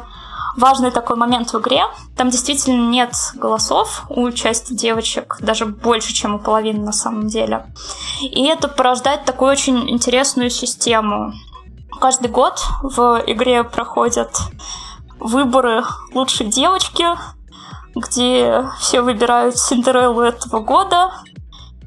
важный 0.57 0.89
такой 0.89 1.15
момент 1.15 1.53
в 1.53 1.59
игре. 1.59 1.83
Там 2.17 2.29
действительно 2.29 2.89
нет 2.89 3.13
голосов 3.35 4.05
у 4.09 4.31
части 4.31 4.73
девочек, 4.73 5.37
даже 5.39 5.65
больше, 5.65 6.13
чем 6.13 6.35
у 6.35 6.39
половины 6.39 6.79
на 6.79 6.91
самом 6.91 7.27
деле. 7.27 7.65
И 8.21 8.45
это 8.47 8.67
порождает 8.67 9.25
такую 9.25 9.51
очень 9.51 9.89
интересную 9.89 10.49
систему. 10.49 11.33
Каждый 11.99 12.29
год 12.29 12.59
в 12.81 13.23
игре 13.27 13.63
проходят 13.63 14.35
выборы 15.19 15.83
лучшей 16.13 16.47
девочки, 16.47 17.05
где 17.95 18.65
все 18.79 19.01
выбирают 19.01 19.57
Синдереллу 19.57 20.21
этого 20.21 20.59
года, 20.59 21.11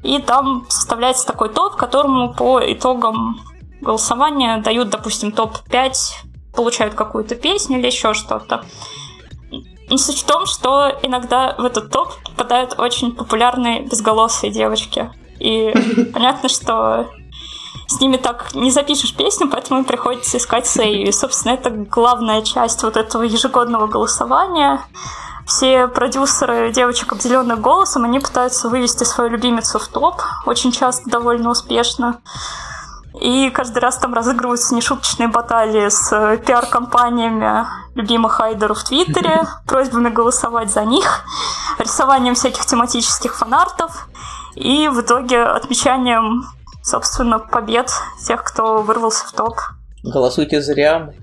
и 0.03 0.19
там 0.19 0.65
составляется 0.69 1.25
такой 1.25 1.49
топ, 1.49 1.75
которому 1.75 2.33
по 2.33 2.59
итогам 2.59 3.39
голосования 3.81 4.57
дают, 4.57 4.89
допустим, 4.89 5.31
топ-5, 5.31 5.93
получают 6.53 6.93
какую-то 6.93 7.35
песню 7.35 7.79
или 7.79 7.87
еще 7.87 8.13
что-то. 8.13 8.63
Но 9.89 9.97
суть 9.97 10.19
в 10.19 10.25
том, 10.25 10.45
что 10.45 10.91
иногда 11.03 11.55
в 11.57 11.65
этот 11.65 11.91
топ 11.91 12.13
попадают 12.23 12.79
очень 12.79 13.13
популярные 13.13 13.81
безголосые 13.81 14.51
девочки. 14.51 15.11
И 15.39 15.73
понятно, 16.13 16.49
что 16.49 17.09
с 17.87 17.99
ними 17.99 18.17
так 18.17 18.53
не 18.53 18.71
запишешь 18.71 19.15
песню, 19.15 19.49
поэтому 19.49 19.79
им 19.79 19.85
приходится 19.85 20.37
искать 20.37 20.67
сею. 20.67 21.07
И, 21.07 21.11
собственно, 21.11 21.53
это 21.53 21.69
главная 21.69 22.41
часть 22.41 22.83
вот 22.83 22.97
этого 22.97 23.23
ежегодного 23.23 23.87
голосования. 23.87 24.81
Все 25.45 25.87
продюсеры 25.87 26.71
девочек, 26.71 27.11
обделенных 27.11 27.59
голосом, 27.59 28.05
они 28.05 28.19
пытаются 28.19 28.69
вывести 28.69 29.03
свою 29.03 29.29
любимицу 29.29 29.77
в 29.77 29.87
топ, 29.89 30.21
очень 30.45 30.71
часто 30.71 31.09
довольно 31.09 31.49
успешно. 31.49 32.19
И 33.19 33.49
каждый 33.51 33.79
раз 33.79 33.97
там 33.97 34.13
разыгрываются 34.13 34.73
нешуточные 34.73 35.27
баталии 35.27 35.87
с 35.89 36.11
э, 36.11 36.37
пиар-компаниями 36.37 37.67
любимых 37.93 38.39
айдеров 38.39 38.79
в 38.79 38.83
Твиттере, 38.85 39.43
просьбами 39.67 40.09
голосовать 40.09 40.71
за 40.71 40.83
них, 40.83 41.23
рисованием 41.77 42.35
всяких 42.35 42.65
тематических 42.65 43.35
фанартов 43.35 44.07
и 44.55 44.87
в 44.87 45.01
итоге 45.01 45.43
отмечанием, 45.43 46.45
собственно, 46.83 47.39
побед 47.39 47.89
тех, 48.25 48.43
кто 48.43 48.81
вырвался 48.81 49.25
в 49.27 49.31
топ. 49.31 49.55
Голосуйте 50.03 50.61
зря. 50.61 51.13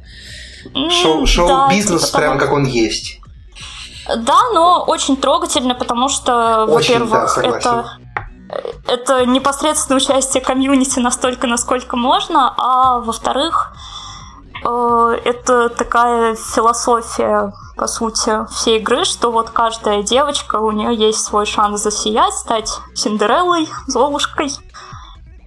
М, 0.74 0.90
Шоу- 0.90 1.20
да, 1.20 1.26
Шоу-бизнес 1.26 2.06
типа 2.06 2.18
прям 2.18 2.38
того. 2.38 2.46
как 2.46 2.56
он 2.56 2.64
есть. 2.64 3.20
Да, 4.16 4.38
но 4.52 4.82
очень 4.86 5.16
трогательно, 5.16 5.74
потому 5.74 6.08
что, 6.08 6.26
да, 6.26 6.66
во-первых, 6.66 7.28
согласен. 7.28 7.58
это 7.58 7.84
это 8.88 9.26
непосредственное 9.26 10.00
участие 10.00 10.42
комьюнити 10.42 10.98
настолько, 10.98 11.46
насколько 11.46 11.96
можно, 11.96 12.52
а 12.56 12.98
во-вторых, 12.98 13.72
э, 14.64 15.18
это 15.24 15.68
такая 15.68 16.34
философия, 16.34 17.52
по 17.76 17.86
сути, 17.86 18.46
всей 18.52 18.78
игры, 18.80 19.04
что 19.04 19.30
вот 19.30 19.50
каждая 19.50 20.02
девочка, 20.02 20.56
у 20.56 20.72
нее 20.72 20.94
есть 20.96 21.24
свой 21.24 21.46
шанс 21.46 21.80
засиять, 21.80 22.34
стать 22.34 22.70
Синдереллой, 22.94 23.68
Золушкой, 23.86 24.50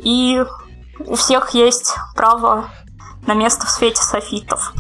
и 0.04 0.44
у 1.00 1.16
всех 1.16 1.54
есть 1.54 1.96
право 2.16 2.66
на 3.26 3.34
место 3.34 3.66
в 3.66 3.70
свете 3.70 4.02
софитов. 4.02 4.74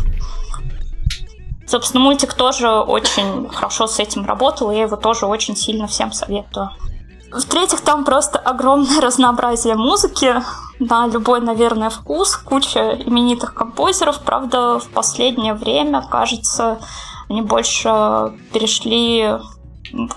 Собственно, 1.66 2.03
мультик 2.03 2.34
тоже 2.34 2.69
очень 2.69 3.50
хорошо 3.50 3.88
с 3.88 4.00
этим 4.00 4.26
работал, 4.26 4.72
и 4.72 4.76
я 4.76 4.84
его 4.84 4.95
тоже 4.95 5.26
очень 5.26 5.56
сильно 5.56 5.88
всем 5.88 6.11
советую. 6.11 6.69
В-третьих, 7.32 7.82
там 7.82 8.03
просто 8.03 8.38
огромное 8.38 9.02
разнообразие 9.02 9.76
музыки 9.76 10.35
на 10.80 11.08
любой, 11.08 11.42
наверное, 11.42 11.90
вкус, 11.90 12.35
куча 12.35 12.95
именитых 13.06 13.53
композеров. 13.53 14.19
Правда, 14.19 14.80
в 14.80 14.88
последнее 14.90 15.53
время, 15.53 16.06
кажется, 16.08 16.80
они 17.30 17.42
больше 17.42 18.34
перешли 18.52 19.40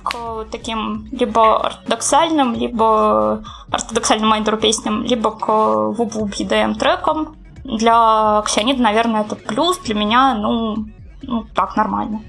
к 0.03 0.45
таким 0.51 1.09
либо 1.13 1.61
ортодоксальным, 1.67 2.55
либо 2.55 3.45
ортодоксальным 3.71 4.29
майдеру 4.29 4.57
песням, 4.57 5.03
либо 5.03 5.31
к 5.31 5.49
вубу 5.49 6.27
EDM 6.27 6.79
трекам. 6.79 7.37
Для 7.65 8.43
Ксионида, 8.47 8.83
наверное, 8.83 9.23
это 9.23 9.35
плюс. 9.35 9.79
Для 9.79 9.95
меня, 9.95 10.35
ну, 10.35 10.87
ну 11.23 11.45
так, 11.55 11.77
нормально. 11.77 12.23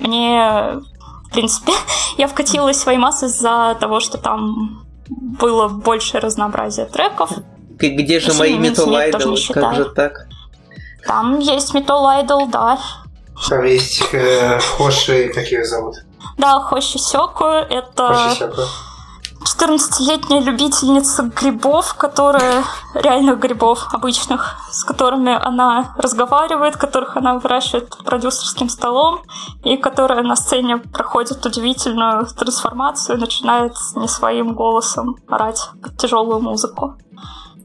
Мне 0.00 0.80
в 1.26 1.32
принципе, 1.32 1.72
я 2.18 2.28
вкатилась 2.28 2.76
в 2.76 2.80
свои 2.80 2.96
массы 2.96 3.26
из-за 3.26 3.76
того, 3.80 4.00
что 4.00 4.18
там 4.18 4.86
было 5.08 5.68
больше 5.68 6.18
разнообразия 6.18 6.86
треков. 6.86 7.30
Где 7.78 8.20
же 8.20 8.28
Если 8.28 8.38
мои 8.38 8.58
Metal 8.58 8.86
Idol? 8.86 9.52
Как 9.52 9.74
же 9.74 9.84
так? 9.86 10.26
Там 11.06 11.38
есть 11.38 11.74
Metal 11.74 12.24
Idol, 12.24 12.50
да. 12.50 12.78
Там 13.48 13.64
есть 13.64 14.02
э, 14.12 14.58
Хоши, 14.58 15.28
как 15.28 15.44
ее 15.46 15.64
зовут? 15.64 15.96
Да, 16.38 16.60
Хоши 16.60 16.98
Сёку— 16.98 17.44
это 17.44 18.08
Хоши 18.08 18.36
Сёко. 18.36 18.62
14-летняя 19.46 20.40
любительница 20.40 21.22
грибов, 21.22 21.94
которая 21.94 22.64
реальных 22.94 23.38
грибов 23.38 23.86
обычных, 23.92 24.56
с 24.70 24.82
которыми 24.84 25.32
она 25.32 25.94
разговаривает, 25.96 26.76
которых 26.76 27.16
она 27.16 27.38
выращивает 27.38 27.96
продюсерским 28.04 28.68
столом, 28.68 29.20
и 29.64 29.76
которая 29.76 30.22
на 30.22 30.36
сцене 30.36 30.78
проходит 30.78 31.46
удивительную 31.46 32.26
трансформацию 32.26 33.18
начинает 33.18 33.74
не 33.94 34.08
своим 34.08 34.54
голосом 34.54 35.16
орать 35.28 35.70
под 35.82 35.96
тяжелую 35.96 36.40
музыку. 36.40 36.96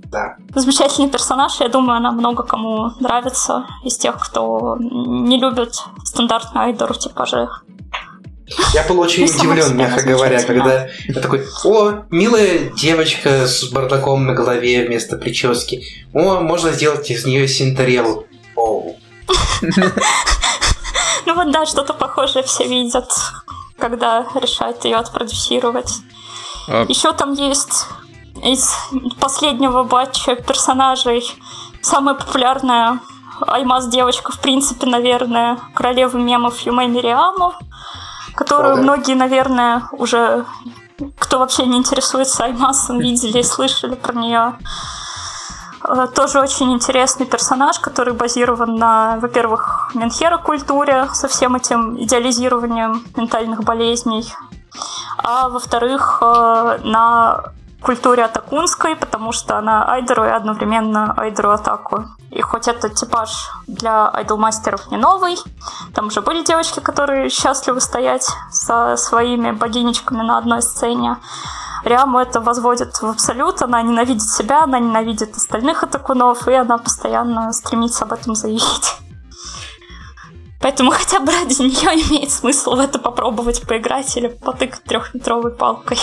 Да. 0.05 0.35
Замечательный 0.53 1.09
персонаж, 1.09 1.59
я 1.61 1.69
думаю, 1.69 1.97
она 1.97 2.11
много 2.11 2.43
кому 2.43 2.91
нравится 2.99 3.65
из 3.83 3.97
тех, 3.97 4.19
кто 4.19 4.75
не 4.77 5.39
любит 5.39 5.83
стандартные 6.03 6.65
айдору 6.65 6.93
типажи. 6.93 7.49
Я 8.73 8.83
был 8.83 8.99
очень 8.99 9.25
Ну, 9.25 9.31
удивлен, 9.33 9.75
мягко 9.77 10.03
говоря, 10.03 10.39
замечательно. 10.39 10.63
когда 10.63 10.87
я 11.07 11.21
такой, 11.21 11.45
о, 11.63 12.03
милая 12.09 12.69
девочка 12.77 13.47
с 13.47 13.63
бардаком 13.71 14.25
на 14.25 14.33
голове 14.33 14.85
вместо 14.85 15.17
прически. 15.17 15.83
О, 16.13 16.39
можно 16.41 16.71
сделать 16.71 17.09
из 17.09 17.25
нее 17.25 17.47
синтарелу. 17.47 18.25
Оу. 18.55 18.97
Ну 21.25 21.35
вот 21.35 21.51
да, 21.51 21.65
что-то 21.65 21.93
похожее 21.93 22.43
все 22.43 22.67
видят, 22.67 23.09
когда 23.77 24.25
решают 24.35 24.83
ее 24.85 24.97
отпродюсировать. 24.97 25.93
А, 26.67 26.85
Еще 26.89 27.13
там 27.13 27.33
есть 27.33 27.85
из 28.43 28.73
последнего 29.19 29.83
батча 29.83 30.35
персонажей 30.35 31.23
самая 31.81 32.15
популярная 32.15 32.99
Аймаз 33.47 33.87
девочка, 33.87 34.31
в 34.31 34.39
принципе, 34.39 34.85
наверное, 34.87 35.57
королева 35.73 36.17
мемов 36.17 36.59
Юмэ 36.59 36.87
Мириаму, 36.87 37.53
которую 38.41 38.75
да. 38.75 38.81
многие, 38.81 39.13
наверное, 39.13 39.83
уже 39.91 40.45
кто 41.19 41.37
вообще 41.37 41.65
не 41.67 41.77
интересуется 41.77 42.45
Аймасом, 42.45 42.97
видели 42.97 43.39
и 43.39 43.43
слышали 43.43 43.93
про 43.93 44.13
нее. 44.13 44.53
Э, 45.83 46.07
Тоже 46.15 46.39
очень 46.39 46.73
интересный 46.73 47.27
персонаж, 47.27 47.79
который 47.79 48.13
базирован 48.13 48.75
на, 48.75 49.17
во-первых, 49.19 49.91
Менхера 49.93 50.37
культуре 50.37 51.07
со 51.13 51.27
всем 51.27 51.55
этим 51.55 52.01
идеализированием 52.01 53.03
ментальных 53.15 53.63
болезней, 53.63 54.33
а 55.17 55.49
во-вторых, 55.49 56.17
э, 56.21 56.79
на 56.83 57.43
культуре 57.81 58.23
атакунской, 58.23 58.95
потому 58.95 59.31
что 59.31 59.57
она 59.57 59.89
айдеру 59.89 60.23
и 60.23 60.29
одновременно 60.29 61.13
айдеру 61.17 61.51
атаку. 61.51 62.05
И 62.29 62.41
хоть 62.41 62.67
этот 62.67 62.95
типаж 62.95 63.49
для 63.67 64.07
айдолмастеров 64.09 64.89
не 64.91 64.97
новый, 64.97 65.37
там 65.93 66.07
уже 66.07 66.21
были 66.21 66.43
девочки, 66.43 66.79
которые 66.79 67.29
счастливы 67.29 67.81
стоять 67.81 68.27
со 68.51 68.95
своими 68.95 69.51
богинечками 69.51 70.21
на 70.21 70.37
одной 70.37 70.61
сцене. 70.61 71.17
Риаму 71.83 72.19
это 72.19 72.39
возводит 72.39 73.01
в 73.01 73.05
абсолют, 73.05 73.61
она 73.61 73.81
ненавидит 73.81 74.21
себя, 74.21 74.63
она 74.63 74.79
ненавидит 74.79 75.35
остальных 75.35 75.83
атакунов, 75.83 76.47
и 76.47 76.53
она 76.53 76.77
постоянно 76.77 77.51
стремится 77.51 78.05
об 78.05 78.13
этом 78.13 78.35
заявить. 78.35 78.95
Поэтому 80.61 80.91
хотя 80.91 81.19
бы 81.19 81.31
ради 81.31 81.59
нее 81.59 82.01
имеет 82.07 82.31
смысл 82.31 82.75
в 82.75 82.79
это 82.79 82.99
попробовать 82.99 83.63
поиграть 83.67 84.15
или 84.15 84.27
потыкать 84.27 84.83
трехметровой 84.83 85.51
палкой. 85.51 85.97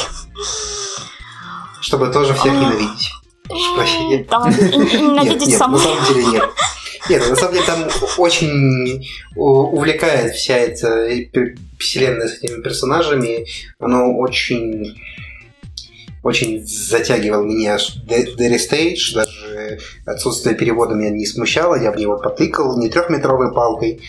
Чтобы 1.81 2.08
тоже 2.08 2.34
всех 2.34 2.52
А. 2.52 2.57
ненавидеть. 2.57 3.10
Прошу 3.48 3.76
прощения. 3.76 4.26
Ненавидеть 5.00 5.48
на 5.48 5.58
самом 5.58 5.81
деле 6.08 6.26
нет. 6.26 6.44
Нет, 7.08 7.31
на 7.31 7.36
самом 7.36 7.55
деле 7.55 7.66
там 7.66 7.89
очень 8.18 9.08
увлекает 9.34 10.34
вся 10.34 10.57
эта 10.57 11.08
вселенная 11.78 12.28
с 12.28 12.42
этими 12.42 12.60
персонажами. 12.62 13.47
Оно 13.78 14.16
очень 14.18 14.97
очень 16.23 16.66
затягивал 16.66 17.44
меня 17.44 17.78
Дерри 18.07 18.58
Стейдж, 18.58 19.15
даже 19.15 19.78
отсутствие 20.05 20.57
перевода 20.57 20.94
меня 20.94 21.10
не 21.10 21.24
смущало, 21.24 21.81
я 21.81 21.92
в 21.92 21.97
него 21.97 22.18
потыкал, 22.18 22.78
не 22.78 22.89
трехметровой 22.89 23.55
палкой, 23.55 24.02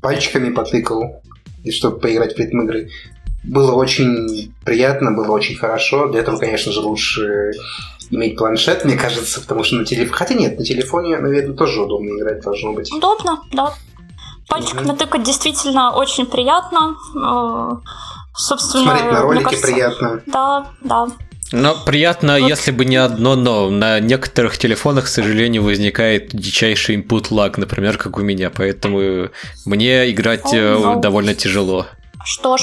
пальчиками 0.00 0.50
потыкал, 0.50 1.22
и 1.64 1.70
чтобы 1.70 1.98
поиграть 1.98 2.36
в 2.36 2.38
ритм 2.38 2.62
игры. 2.62 2.90
Было 3.44 3.72
очень 3.72 4.54
приятно, 4.64 5.12
было 5.12 5.30
очень 5.32 5.56
хорошо. 5.56 6.08
Для 6.08 6.20
этого, 6.20 6.38
конечно 6.38 6.72
же, 6.72 6.80
лучше 6.80 7.52
иметь 8.10 8.36
планшет, 8.36 8.84
мне 8.84 8.96
кажется, 8.96 9.40
потому 9.40 9.64
что 9.64 9.76
на 9.76 9.84
телефоне... 9.84 10.12
Хотя 10.16 10.34
нет, 10.34 10.58
на 10.58 10.64
телефоне, 10.64 11.18
наверное, 11.18 11.56
тоже 11.56 11.82
удобно 11.82 12.18
играть 12.18 12.40
должно 12.42 12.72
быть. 12.72 12.92
Удобно, 12.92 13.40
да. 13.52 13.74
Пальчиками 14.48 14.88
Мгм. 14.88 14.96
тыкать 14.96 15.22
действительно 15.22 15.90
очень 15.94 16.26
приятно. 16.26 16.96
Э, 17.16 17.76
Собственно, 18.36 18.84
Смотреть 18.84 19.12
на 19.12 19.20
ролики 19.22 19.44
кажется, 19.44 19.66
приятно. 19.66 20.22
Да, 20.26 20.66
да. 20.80 21.06
Но 21.52 21.76
приятно, 21.86 22.40
Вот. 22.40 22.48
если 22.48 22.72
бы 22.72 22.84
не 22.84 22.96
одно 22.96 23.36
но. 23.36 23.70
На 23.70 24.00
некоторых 24.00 24.58
телефонах, 24.58 25.04
к 25.04 25.08
сожалению, 25.08 25.62
возникает 25.62 26.34
дичайший 26.34 26.96
input 26.96 27.28
lag, 27.30 27.54
например, 27.58 27.96
как 27.96 28.18
у 28.18 28.22
меня, 28.22 28.50
поэтому 28.50 29.28
мне 29.64 30.10
играть 30.10 30.52
О, 30.52 30.56
э, 30.56 30.74
no. 30.74 31.00
довольно 31.00 31.34
тяжело. 31.34 31.86
Что 32.24 32.56
ж, 32.56 32.62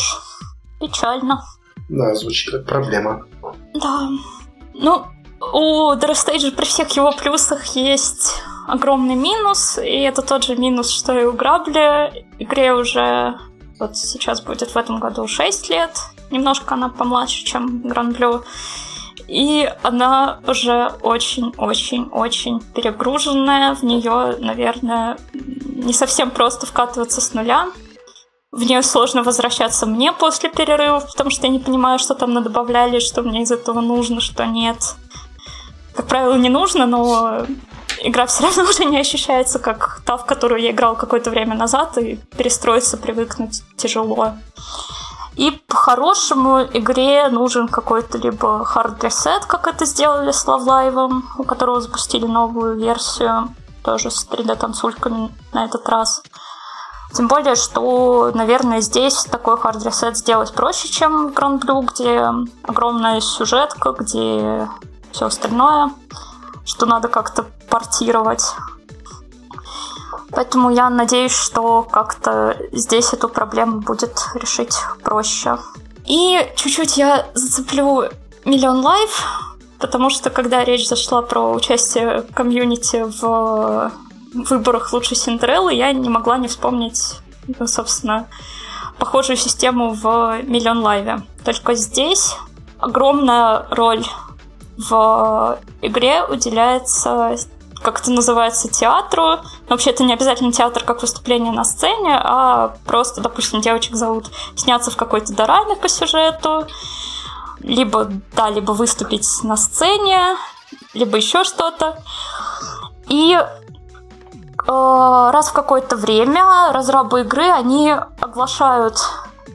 печально. 0.81 1.43
Да, 1.89 2.13
звучит 2.15 2.51
как 2.51 2.65
проблема. 2.65 3.25
Да. 3.73 4.09
Ну, 4.73 5.05
у 5.53 5.95
Дрестейджа 5.95 6.51
при 6.51 6.65
всех 6.65 6.89
его 6.95 7.11
плюсах 7.11 7.63
есть 7.75 8.41
огромный 8.67 9.15
минус, 9.15 9.77
и 9.77 10.01
это 10.01 10.21
тот 10.21 10.43
же 10.43 10.55
минус, 10.55 10.89
что 10.89 11.17
и 11.17 11.25
у 11.25 11.33
Грабли. 11.33 12.25
Игре 12.39 12.73
уже 12.73 13.37
вот 13.79 13.97
сейчас 13.97 14.41
будет 14.41 14.69
в 14.69 14.77
этом 14.77 14.99
году 14.99 15.27
6 15.27 15.69
лет. 15.69 15.97
Немножко 16.29 16.75
она 16.75 16.89
помладше, 16.89 17.43
чем 17.43 17.81
Гранблю. 17.81 18.43
И 19.27 19.71
она 19.81 20.39
уже 20.47 20.91
очень-очень-очень 21.01 22.61
перегруженная. 22.75 23.75
В 23.75 23.83
нее, 23.83 24.37
наверное, 24.39 25.17
не 25.33 25.93
совсем 25.93 26.31
просто 26.31 26.65
вкатываться 26.65 27.21
с 27.21 27.33
нуля. 27.33 27.67
В 28.51 28.63
нее 28.63 28.83
сложно 28.83 29.23
возвращаться 29.23 29.85
мне 29.85 30.11
после 30.11 30.49
перерывов, 30.49 31.07
потому 31.07 31.29
что 31.29 31.47
я 31.47 31.53
не 31.53 31.59
понимаю, 31.59 31.99
что 31.99 32.15
там 32.15 32.33
надобавляли, 32.33 32.99
что 32.99 33.21
мне 33.21 33.43
из 33.43 33.51
этого 33.51 33.79
нужно, 33.79 34.19
что 34.19 34.45
нет. 34.45 34.95
Как 35.95 36.07
правило, 36.07 36.35
не 36.35 36.49
нужно, 36.49 36.85
но 36.85 37.45
игра 38.01 38.25
все 38.25 38.43
равно 38.47 38.63
уже 38.63 38.83
не 38.83 38.99
ощущается 38.99 39.57
как 39.57 40.01
та, 40.05 40.17
в 40.17 40.25
которую 40.25 40.61
я 40.61 40.71
играл 40.71 40.97
какое-то 40.97 41.29
время 41.29 41.55
назад, 41.55 41.97
и 41.97 42.17
перестроиться, 42.37 42.97
привыкнуть 42.97 43.63
тяжело. 43.77 44.33
И 45.37 45.51
по-хорошему 45.67 46.61
игре 46.73 47.29
нужен 47.29 47.69
какой-то 47.69 48.17
либо 48.17 48.67
hard 48.75 48.99
reset, 48.99 49.47
как 49.47 49.65
это 49.67 49.85
сделали 49.85 50.31
с 50.31 50.45
Live, 50.45 51.21
у 51.37 51.43
которого 51.45 51.79
запустили 51.79 52.25
новую 52.25 52.77
версию, 52.77 53.55
тоже 53.81 54.11
с 54.11 54.27
3D-танцульками 54.27 55.31
на 55.53 55.63
этот 55.63 55.87
раз. 55.87 56.21
Тем 57.13 57.27
более, 57.27 57.55
что, 57.55 58.31
наверное, 58.33 58.81
здесь 58.81 59.23
такой 59.25 59.55
reset 59.55 60.15
сделать 60.15 60.53
проще, 60.53 60.87
чем 60.87 61.33
в 61.33 61.33
Blue, 61.59 61.85
где 61.85 62.29
огромная 62.63 63.19
сюжетка, 63.19 63.91
где 63.91 64.69
все 65.11 65.25
остальное, 65.25 65.91
что 66.65 66.85
надо 66.85 67.09
как-то 67.09 67.45
портировать. 67.69 68.55
Поэтому 70.31 70.69
я 70.69 70.89
надеюсь, 70.89 71.33
что 71.33 71.83
как-то 71.83 72.55
здесь 72.71 73.11
эту 73.11 73.27
проблему 73.27 73.81
будет 73.81 74.17
решить 74.35 74.77
проще. 75.03 75.57
И 76.05 76.49
чуть-чуть 76.55 76.95
я 76.97 77.27
зацеплю 77.33 78.05
Million 78.45 78.79
Live, 78.79 79.23
потому 79.79 80.09
что 80.09 80.29
когда 80.29 80.63
речь 80.63 80.87
зашла 80.87 81.21
про 81.21 81.51
участие 81.51 82.21
комьюнити 82.33 83.05
в 83.21 83.91
выборах 84.33 84.93
лучшей 84.93 85.17
Синдреллы, 85.17 85.73
я 85.73 85.91
не 85.91 86.09
могла 86.09 86.37
не 86.37 86.47
вспомнить, 86.47 87.19
ну, 87.59 87.67
собственно, 87.67 88.27
похожую 88.97 89.37
систему 89.37 89.93
в 89.93 90.41
Миллион 90.43 90.79
Лайве. 90.79 91.23
Только 91.43 91.75
здесь 91.75 92.35
огромная 92.79 93.65
роль 93.71 94.05
в 94.77 95.59
игре 95.81 96.23
уделяется, 96.23 97.35
как 97.81 97.99
это 97.99 98.11
называется, 98.11 98.69
театру. 98.69 99.23
Но 99.23 99.69
вообще 99.69 99.89
это 99.91 100.03
не 100.03 100.13
обязательно 100.13 100.51
театр 100.51 100.83
как 100.83 101.01
выступление 101.01 101.51
на 101.51 101.63
сцене, 101.63 102.15
а 102.15 102.75
просто, 102.85 103.21
допустим, 103.21 103.61
девочек 103.61 103.95
зовут 103.95 104.31
сняться 104.55 104.91
в 104.91 104.95
какой-то 104.95 105.33
дораме 105.33 105.75
по 105.75 105.89
сюжету, 105.89 106.67
либо, 107.59 108.07
да, 108.35 108.49
либо 108.49 108.71
выступить 108.71 109.27
на 109.43 109.57
сцене, 109.57 110.37
либо 110.93 111.17
еще 111.17 111.43
что-то. 111.43 112.03
И 113.07 113.37
раз 114.67 115.49
в 115.49 115.53
какое-то 115.53 115.95
время 115.95 116.71
разрабы 116.71 117.21
игры, 117.21 117.49
они 117.49 117.95
оглашают 118.19 118.97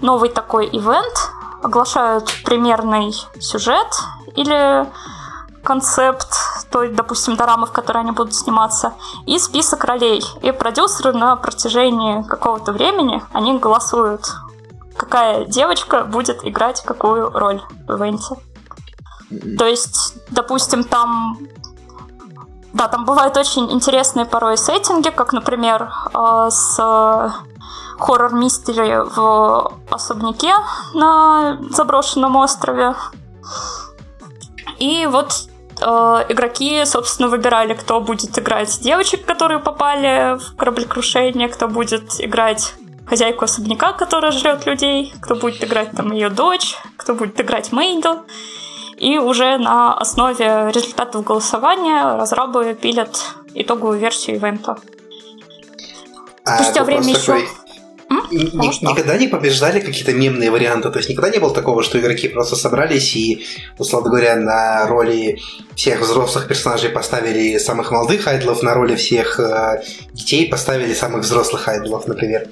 новый 0.01 0.29
такой 0.29 0.67
ивент, 0.67 1.31
оглашают 1.63 2.31
примерный 2.45 3.13
сюжет 3.41 3.89
или 4.35 4.87
концепт 5.63 6.29
той, 6.71 6.91
допустим, 6.91 7.37
дорамы, 7.37 7.67
в 7.67 7.73
которой 7.73 7.99
они 7.99 8.13
будут 8.13 8.35
сниматься, 8.35 8.95
и 9.27 9.39
список 9.39 9.85
ролей. 9.85 10.23
И 10.43 10.53
продюсеры 10.53 11.13
на 11.13 11.37
протяжении 11.37 12.23
какого-то 12.23 12.73
времени, 12.73 13.23
они 13.33 13.59
голосуют, 13.59 14.33
какая 14.97 15.45
девочка 15.45 16.05
будет 16.05 16.45
играть 16.45 16.83
какую 16.83 17.31
роль 17.31 17.61
в 17.89 18.03
ивенте. 18.03 18.37
То 19.59 19.67
есть, 19.67 20.15
допустим, 20.31 20.85
там 20.85 21.39
да, 22.77 22.89
там 22.89 23.07
бывают 23.07 23.37
очень 23.39 23.73
интересные 23.73 24.27
порой 24.27 24.59
сеттинги, 24.59 25.09
как, 25.09 25.33
например, 25.33 25.89
э, 26.15 26.49
с 26.51 26.77
хоррор-мистери 27.99 29.03
в 29.17 29.73
особняке 29.91 30.53
на 30.93 31.59
заброшенном 31.71 32.37
острове. 32.37 32.95
И 34.79 35.07
вот 35.07 35.33
э, 35.81 35.87
игроки, 36.29 36.85
собственно, 36.85 37.29
выбирали, 37.29 37.73
кто 37.73 38.01
будет 38.01 38.39
играть 38.39 38.79
девочек, 38.81 39.25
которые 39.25 39.59
попали 39.59 40.39
в 40.39 40.57
кораблекрушение, 40.57 41.49
кто 41.49 41.69
будет 41.69 42.21
играть 42.21 42.75
хозяйку 43.07 43.47
особняка, 43.47 43.95
которая 43.95 44.33
жрет 44.33 44.67
людей, 44.67 45.15
кто 45.23 45.35
будет 45.35 45.65
играть 45.65 45.93
там 45.93 46.13
ее 46.13 46.29
дочь, 46.29 46.77
кто 46.99 47.15
будет 47.15 47.41
играть 47.41 47.73
Мейду. 47.73 48.19
И 48.97 49.19
уже 49.19 49.59
на 49.59 49.95
основе 49.95 50.71
результатов 50.73 51.23
голосования 51.23 52.17
разрабы 52.17 52.75
пилят 52.75 53.35
итоговую 53.55 53.99
версию 53.99 54.37
ивента. 54.37 54.79
А 56.45 56.63
Спустя 56.63 56.85
время 56.85 57.11
еще... 57.11 57.33
Такой... 57.33 57.49
Ни- 58.31 58.85
никогда 58.85 59.17
не 59.17 59.29
побеждали 59.29 59.81
какие-то 59.81 60.13
мемные 60.13 60.51
варианты? 60.51 60.91
То 60.91 60.99
есть 60.99 61.09
никогда 61.09 61.31
не 61.31 61.39
было 61.39 61.55
такого, 61.55 61.83
что 61.83 61.99
игроки 61.99 62.29
просто 62.29 62.57
собрались 62.57 63.15
и, 63.17 63.47
условно 63.79 64.11
говоря, 64.11 64.37
на 64.37 64.87
роли 64.87 65.39
всех 65.75 66.01
взрослых 66.01 66.49
персонажей 66.49 66.91
поставили 66.91 67.59
самых 67.59 67.91
молодых 67.91 68.27
айдлов, 68.27 68.63
на 68.63 68.75
роли 68.75 68.97
всех 68.97 69.41
э, 69.41 69.83
детей 70.13 70.49
поставили 70.49 70.95
самых 70.95 71.23
взрослых 71.23 71.69
айдлов, 71.69 72.07
например? 72.07 72.49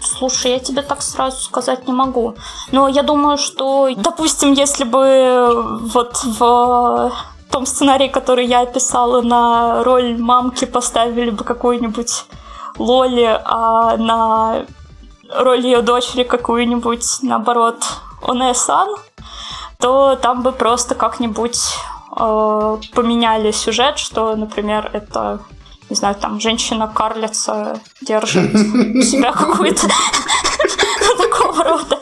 Слушай, 0.00 0.52
я 0.52 0.58
тебе 0.58 0.82
так 0.82 1.02
сразу 1.02 1.42
сказать 1.42 1.86
не 1.86 1.92
могу. 1.92 2.34
Но 2.72 2.88
я 2.88 3.02
думаю, 3.02 3.38
что, 3.38 3.88
допустим, 3.96 4.52
если 4.52 4.84
бы 4.84 5.80
вот 5.94 6.16
в 6.24 7.12
том 7.50 7.66
сценарии, 7.66 8.08
который 8.08 8.46
я 8.46 8.62
описала, 8.62 9.22
на 9.22 9.84
роль 9.84 10.16
мамки 10.18 10.64
поставили 10.64 11.30
бы 11.30 11.44
какую-нибудь 11.44 12.24
Лоли, 12.78 13.40
а 13.44 13.96
на 13.96 14.66
роль 15.30 15.60
ее 15.60 15.82
дочери 15.82 16.24
какую-нибудь, 16.24 17.04
наоборот, 17.22 17.82
Оне-сан, 18.22 18.88
то 19.78 20.16
там 20.16 20.42
бы 20.42 20.52
просто 20.52 20.94
как-нибудь 20.94 21.58
э, 22.18 22.78
поменяли 22.94 23.50
сюжет, 23.50 23.98
что, 23.98 24.34
например, 24.36 24.90
это 24.92 25.40
не 25.90 25.96
знаю, 25.96 26.14
там 26.14 26.40
женщина-карлица 26.40 27.80
держит 28.00 28.52
себя 29.04 29.32
какую-то 29.32 29.86
такого 31.18 31.62
рода. 31.62 31.98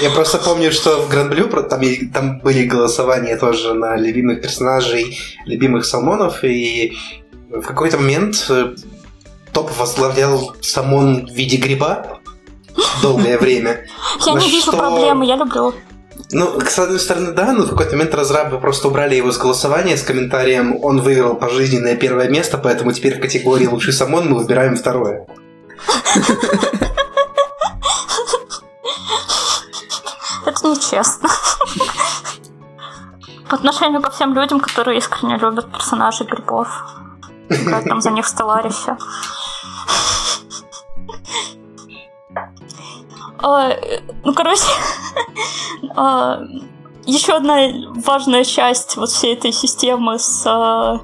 Я 0.00 0.10
просто 0.10 0.38
помню, 0.38 0.72
что 0.72 1.02
в 1.02 1.08
Гранд 1.08 1.30
Блю 1.30 1.48
там, 1.48 1.80
там 2.12 2.38
были 2.40 2.64
голосования 2.64 3.36
тоже 3.36 3.74
на 3.74 3.96
любимых 3.96 4.42
персонажей, 4.42 5.18
любимых 5.44 5.84
салмонов, 5.84 6.44
и 6.44 6.96
в 7.50 7.62
какой-то 7.62 7.98
момент 7.98 8.46
э, 8.48 8.74
топ 9.56 9.72
возглавлял 9.78 10.54
самон 10.60 11.26
в 11.26 11.30
виде 11.30 11.56
гриба 11.56 12.20
долгое 13.00 13.38
время. 13.38 13.86
Я 14.26 14.34
не 14.34 14.50
вижу 14.50 14.70
проблемы, 14.70 15.24
я 15.24 15.36
люблю. 15.36 15.72
Ну, 16.30 16.60
с 16.60 16.78
одной 16.78 17.00
стороны, 17.00 17.32
да, 17.32 17.52
но 17.52 17.64
в 17.64 17.70
какой-то 17.70 17.92
момент 17.92 18.14
разрабы 18.14 18.60
просто 18.60 18.88
убрали 18.88 19.14
его 19.14 19.32
с 19.32 19.38
голосования 19.38 19.96
с 19.96 20.02
комментарием 20.02 20.76
«Он 20.84 21.00
выиграл 21.00 21.36
пожизненное 21.36 21.96
первое 21.96 22.28
место, 22.28 22.58
поэтому 22.58 22.92
теперь 22.92 23.16
в 23.16 23.20
категории 23.20 23.66
«Лучший 23.66 23.94
самон» 23.94 24.28
мы 24.28 24.36
выбираем 24.36 24.76
второе». 24.76 25.26
Это 30.44 30.66
нечестно. 30.66 31.30
По 33.48 33.56
отношению 33.56 34.02
ко 34.02 34.10
всем 34.10 34.34
людям, 34.34 34.60
которые 34.60 34.98
искренне 34.98 35.38
любят 35.38 35.72
персонажей 35.72 36.26
грибов. 36.26 36.68
Играют 37.48 37.88
там 37.88 38.02
за 38.02 38.10
них 38.10 38.26
в 38.26 38.34
Stellaris. 38.34 38.98
А, 43.38 43.70
ну, 44.24 44.34
короче, 44.34 44.62
а, 45.94 46.40
еще 47.04 47.34
одна 47.34 47.68
важная 47.94 48.44
часть 48.44 48.96
вот 48.96 49.10
всей 49.10 49.34
этой 49.34 49.52
системы 49.52 50.18
с 50.18 50.42
а, 50.46 51.00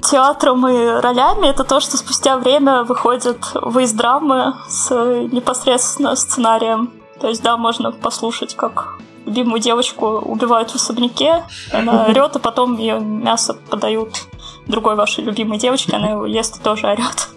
театром 0.00 0.66
и 0.68 1.00
ролями, 1.00 1.46
это 1.48 1.64
то, 1.64 1.80
что 1.80 1.96
спустя 1.96 2.36
время 2.36 2.84
выходят 2.84 3.38
вейс-драмы 3.54 4.54
с 4.68 4.90
непосредственно 5.32 6.14
сценарием. 6.14 6.92
То 7.20 7.28
есть, 7.28 7.42
да, 7.42 7.56
можно 7.56 7.90
послушать, 7.90 8.54
как 8.54 8.98
любимую 9.26 9.60
девочку 9.60 10.06
убивают 10.06 10.70
в 10.70 10.76
особняке, 10.76 11.44
она 11.72 12.06
орет, 12.08 12.36
а 12.36 12.38
потом 12.38 12.78
ее 12.78 13.00
мясо 13.00 13.54
подают 13.54 14.26
другой 14.66 14.94
вашей 14.94 15.24
любимой 15.24 15.58
девочке, 15.58 15.96
она 15.96 16.10
его 16.10 16.26
ест 16.26 16.58
и 16.60 16.62
тоже 16.62 16.86
орет. 16.86 17.28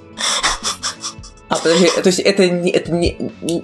А, 1.49 1.57
подожди, 1.57 1.89
то 1.89 2.07
есть 2.07 2.19
это 2.19 2.49
не, 2.49 2.71
это 2.71 2.91
не, 2.93 3.17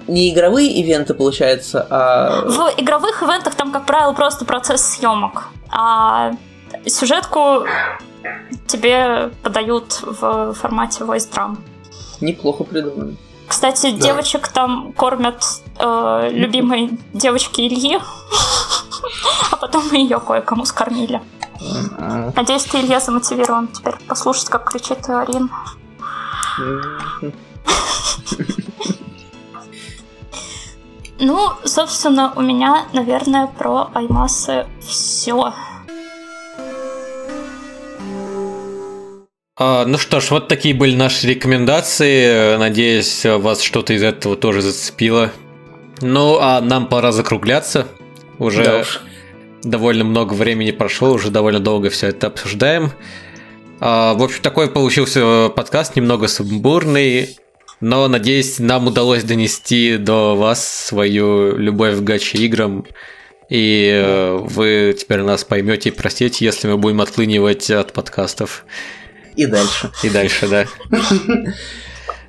не 0.06 0.30
игровые 0.30 0.70
ивенты, 0.72 1.14
получается, 1.14 1.86
а... 1.88 2.42
В 2.44 2.74
игровых 2.76 3.22
ивентах 3.22 3.54
там, 3.54 3.72
как 3.72 3.86
правило, 3.86 4.12
просто 4.12 4.44
процесс 4.44 4.82
съемок. 4.82 5.48
А 5.70 6.32
сюжетку 6.86 7.64
тебе 8.66 9.30
подают 9.42 10.02
в 10.02 10.52
формате 10.52 11.04
voice 11.04 11.30
drum. 11.30 11.56
Неплохо 12.20 12.64
придумано. 12.64 13.16
Кстати, 13.46 13.90
да. 13.92 13.98
девочек 14.08 14.48
там 14.48 14.92
кормят 14.92 15.42
э, 15.78 16.28
любимой 16.30 16.90
девочки 17.14 17.62
Ильи, 17.62 17.98
а 19.50 19.56
потом 19.56 19.88
мы 19.90 19.96
ее 19.96 20.20
кое-кому 20.20 20.66
скормили. 20.66 21.22
Надеюсь, 22.36 22.64
ты, 22.64 22.80
Илья, 22.80 23.00
замотивирован 23.00 23.68
теперь 23.68 23.96
послушать, 24.06 24.50
как 24.50 24.70
кричит 24.70 25.08
Арин. 25.08 25.50
Ну, 31.20 31.50
собственно, 31.64 32.32
у 32.36 32.42
меня, 32.42 32.86
наверное, 32.92 33.48
про 33.48 33.90
Аймасы 33.92 34.66
все. 34.80 35.52
А, 39.56 39.84
ну 39.84 39.98
что 39.98 40.20
ж, 40.20 40.30
вот 40.30 40.46
такие 40.46 40.74
были 40.74 40.94
наши 40.94 41.26
рекомендации. 41.26 42.56
Надеюсь, 42.56 43.24
вас 43.24 43.60
что-то 43.60 43.94
из 43.94 44.02
этого 44.04 44.36
тоже 44.36 44.62
зацепило. 44.62 45.32
Ну, 46.00 46.38
а 46.40 46.60
нам 46.60 46.86
пора 46.86 47.10
закругляться. 47.10 47.88
Уже 48.38 48.64
да 48.64 48.84
довольно 49.62 50.04
много 50.04 50.34
времени 50.34 50.70
прошло, 50.70 51.10
уже 51.10 51.30
довольно 51.30 51.60
долго 51.60 51.90
все 51.90 52.08
это 52.08 52.28
обсуждаем. 52.28 52.92
А, 53.80 54.14
в 54.14 54.22
общем, 54.22 54.42
такой 54.42 54.68
получился 54.68 55.50
подкаст, 55.50 55.96
немного 55.96 56.28
сумбурный, 56.28 57.38
но, 57.80 58.08
надеюсь, 58.08 58.58
нам 58.58 58.88
удалось 58.88 59.22
донести 59.22 59.96
до 59.98 60.34
вас 60.34 60.66
свою 60.66 61.56
любовь 61.56 61.96
к 61.96 62.00
гачи-играм, 62.00 62.84
и 63.48 63.90
э, 63.94 64.36
вы 64.36 64.96
теперь 64.98 65.22
нас 65.22 65.44
поймете 65.44 65.90
и 65.90 65.92
простите, 65.92 66.44
если 66.44 66.68
мы 66.68 66.76
будем 66.76 67.00
отлынивать 67.00 67.70
от 67.70 67.92
подкастов. 67.92 68.64
И 69.36 69.46
дальше. 69.46 69.90
И 70.02 70.10
дальше, 70.10 70.48
да. 70.48 70.66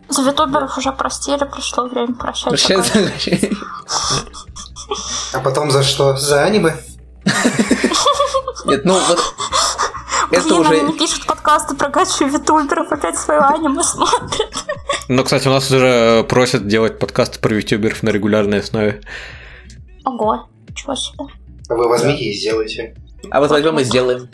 За 0.10 0.22
ютуберов 0.22 0.78
уже 0.78 0.92
простили, 0.92 1.46
пришло 1.52 1.88
время 1.88 2.14
прощать. 2.14 2.50
Прощать 2.50 3.50
А 5.34 5.40
потом 5.40 5.72
за 5.72 5.84
что? 5.84 6.16
За 6.16 6.44
аниме? 6.44 6.78
Нет, 8.66 8.86
ну 8.86 9.00
вот 9.08 9.20
это 10.32 10.48
Блин, 10.48 10.60
уже... 10.60 10.80
они 10.82 10.98
пишут 10.98 11.26
подкасты 11.26 11.76
про 11.76 11.90
гачу 11.90 12.26
ютуберов, 12.26 12.92
опять 12.92 13.18
свое 13.18 13.42
аниме 13.42 13.84
смотрят. 13.84 14.66
Ну, 15.08 15.24
кстати, 15.24 15.48
у 15.48 15.52
нас 15.52 15.72
уже 15.72 16.24
просят 16.30 16.68
делать 16.68 17.00
подкасты 17.00 17.40
про 17.40 17.56
ютуберов 17.56 18.04
на 18.04 18.10
регулярной 18.10 18.60
основе. 18.60 19.02
Ого, 20.06 20.48
чего 20.76 20.96
себе. 20.96 21.26
Вы 21.70 21.88
возьмите 21.88 22.26
и 22.26 22.34
сделайте. 22.34 22.96
А 23.32 23.40
вот 23.40 23.50
возьмем 23.50 23.80
и 23.80 23.84
сделаем. 23.84 24.30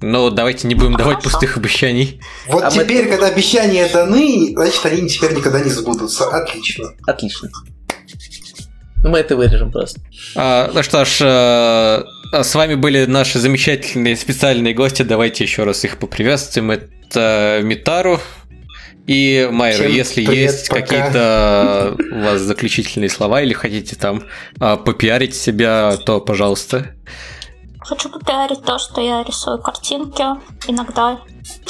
Ну, 0.00 0.30
давайте 0.30 0.66
не 0.66 0.74
будем 0.74 0.96
давать 0.96 1.22
пустых 1.22 1.56
обещаний. 1.56 2.20
Вот 2.48 2.64
а 2.64 2.70
теперь, 2.70 3.04
мы... 3.04 3.10
когда 3.10 3.26
обещания 3.26 3.88
даны, 3.88 4.52
значит, 4.54 4.84
они 4.84 5.08
теперь 5.08 5.34
никогда 5.34 5.60
не 5.60 5.70
сбудутся. 5.70 6.28
Отлично. 6.28 6.92
Отлично. 7.06 7.50
Ну, 9.02 9.10
мы 9.10 9.18
это 9.18 9.36
вырежем 9.36 9.72
просто. 9.72 10.00
А, 10.36 10.70
ну 10.72 10.82
что 10.82 11.04
ж, 11.04 11.18
а, 11.22 12.04
с 12.32 12.54
вами 12.54 12.76
были 12.76 13.04
наши 13.04 13.38
замечательные 13.38 14.16
специальные 14.16 14.74
гости. 14.74 15.02
Давайте 15.02 15.44
еще 15.44 15.64
раз 15.64 15.84
их 15.84 15.98
поприветствуем. 15.98 16.70
Это 16.70 17.60
Митару 17.62 18.20
и 19.06 19.48
Майра. 19.50 19.84
Всем 19.84 19.92
Если 19.92 20.24
привет, 20.24 20.52
есть 20.52 20.68
какие-то 20.68 21.96
у 21.98 22.20
вас 22.20 22.40
заключительные 22.40 23.10
слова 23.10 23.42
или 23.42 23.52
хотите 23.52 23.96
там 23.96 24.22
а, 24.60 24.76
попиарить 24.76 25.34
себя, 25.34 25.96
то 26.06 26.20
пожалуйста. 26.20 26.94
Хочу 27.80 28.08
попиарить 28.08 28.62
то, 28.62 28.78
что 28.78 29.00
я 29.00 29.24
рисую 29.24 29.60
картинки 29.60 30.22
иногда. 30.68 31.18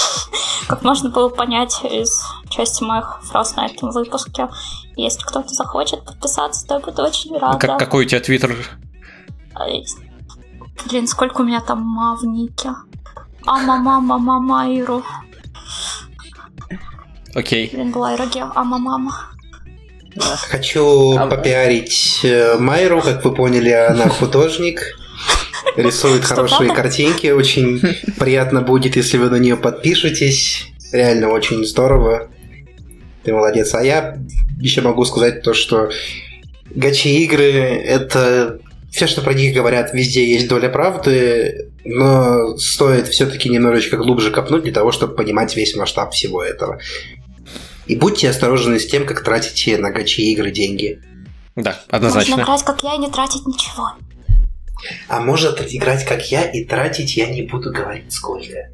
Как 0.68 0.82
можно 0.82 1.08
было 1.08 1.28
понять 1.30 1.74
из 1.90 2.22
части 2.50 2.84
моих 2.84 3.20
фраз 3.24 3.56
на 3.56 3.66
этом 3.66 3.90
выпуске. 3.90 4.48
Если 4.96 5.22
кто-то 5.22 5.48
захочет 5.48 6.04
подписаться, 6.04 6.66
то 6.66 6.74
я 6.74 6.80
буду 6.80 7.02
очень 7.02 7.36
рада. 7.38 7.58
Как, 7.58 7.78
какой 7.78 8.04
у 8.04 8.08
тебя 8.08 8.20
твиттер? 8.20 8.56
Блин, 10.88 11.06
сколько 11.06 11.40
у 11.40 11.44
меня 11.44 11.60
там 11.60 11.80
ма 11.82 12.16
в 12.16 12.24
нике. 12.24 12.70
Ама, 13.46 13.76
мама, 13.76 14.18
мама, 14.18 14.70
Иру. 14.70 15.02
Окей. 17.34 17.70
Блин, 17.72 17.92
была 17.92 18.14
Ироге, 18.14 18.44
ама, 18.54 18.78
мама. 18.78 19.32
Хочу 20.50 21.16
А- 21.16 21.26
попиарить 21.26 22.20
э, 22.22 22.58
Майру, 22.58 23.00
как 23.00 23.24
вы 23.24 23.34
поняли, 23.34 23.70
она 23.70 24.08
художник. 24.08 24.98
Рисует 25.76 26.24
хорошие 26.24 26.74
картинки. 26.74 27.28
Очень 27.28 27.80
приятно 28.18 28.60
будет, 28.60 28.96
если 28.96 29.16
вы 29.16 29.30
на 29.30 29.36
нее 29.36 29.56
подпишетесь. 29.56 30.66
Реально 30.92 31.28
очень 31.28 31.64
здорово. 31.64 32.28
Ты 33.24 33.32
молодец. 33.32 33.74
А 33.74 33.82
я 33.82 34.18
еще 34.60 34.80
могу 34.80 35.04
сказать 35.04 35.42
то, 35.42 35.54
что 35.54 35.90
гачи-игры— 36.74 37.44
это 37.84 38.60
все, 38.90 39.06
что 39.06 39.22
про 39.22 39.32
них 39.32 39.54
говорят, 39.54 39.94
везде 39.94 40.28
есть 40.28 40.48
доля 40.48 40.68
правды, 40.68 41.70
но 41.84 42.56
стоит 42.58 43.08
все-таки 43.08 43.48
немножечко 43.48 43.96
глубже 43.96 44.30
копнуть 44.30 44.64
для 44.64 44.72
того, 44.72 44.92
чтобы 44.92 45.14
понимать 45.14 45.56
весь 45.56 45.74
масштаб 45.76 46.12
всего 46.12 46.42
этого. 46.42 46.78
И 47.86 47.96
будьте 47.96 48.28
осторожны 48.28 48.78
с 48.78 48.86
тем, 48.86 49.06
как 49.06 49.24
тратите 49.24 49.78
на 49.78 49.90
гачи-игры 49.90 50.50
деньги. 50.50 51.00
Да, 51.56 51.70
Можно 51.90 51.96
однозначно. 52.08 52.42
играть, 52.42 52.62
как 52.64 52.82
я, 52.82 52.94
и 52.94 52.98
не 52.98 53.10
тратить 53.10 53.46
ничего. 53.46 53.92
А 55.08 55.20
может 55.20 55.60
играть 55.72 56.04
как 56.04 56.30
я 56.30 56.44
и 56.50 56.64
тратить 56.64 57.16
я 57.16 57.26
не 57.26 57.42
буду 57.42 57.72
говорить 57.72 58.12
сколько. 58.12 58.68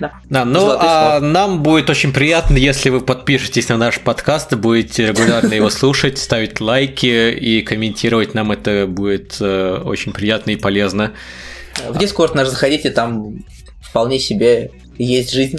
Да, 0.00 0.44
ну 0.44 0.76
а 0.78 1.18
нам 1.20 1.62
будет 1.62 1.90
очень 1.90 2.12
приятно, 2.12 2.56
если 2.56 2.90
вы 2.90 3.00
подпишетесь 3.00 3.68
на 3.68 3.76
наш 3.76 3.98
подкаст, 3.98 4.54
будете 4.54 5.06
регулярно 5.06 5.52
его 5.54 5.70
слушать, 5.70 6.18
ставить 6.18 6.60
лайки 6.60 7.32
и 7.32 7.62
комментировать. 7.62 8.34
Нам 8.34 8.52
это 8.52 8.86
будет 8.86 9.36
э, 9.40 9.82
очень 9.84 10.12
приятно 10.12 10.52
и 10.52 10.56
полезно. 10.56 11.12
В 11.88 11.98
Дискорд 11.98 12.34
наш 12.34 12.48
заходите, 12.48 12.90
там 12.90 13.44
вполне 13.80 14.18
себе 14.18 14.70
есть 14.98 15.32
жизнь. 15.32 15.58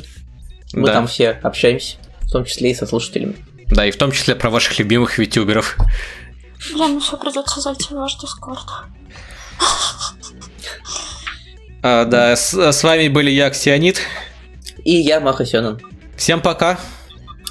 Мы 0.74 0.88
Да. 0.88 0.94
там 0.94 1.08
все 1.08 1.32
общаемся, 1.32 1.98
в 2.22 2.32
том 2.32 2.46
числе 2.46 2.72
и 2.72 2.76
со 2.76 2.86
слушателями. 2.86 3.36
Да, 3.68 3.86
и 3.86 3.92
в 3.92 3.98
том 3.98 4.12
числе 4.12 4.36
про 4.36 4.50
ваших 4.50 4.80
любимых 4.80 5.20
ютуберов. 5.20 5.78
Блин, 6.74 6.98
еще 6.98 7.18
придется 7.18 7.62
зайти 7.62 7.86
в 7.90 7.98
ваш 7.98 8.16
дискорд. 8.18 8.60
А, 11.82 12.06
да, 12.06 12.36
с, 12.36 12.54
с 12.54 12.84
вами 12.84 13.08
были 13.08 13.32
я, 13.32 13.50
Ксионид. 13.50 14.02
И 14.90 15.02
я, 15.02 15.20
Маха 15.20 15.46
Сёнэн. 15.46 15.80
Всем 16.18 16.42
пока! 16.42 16.80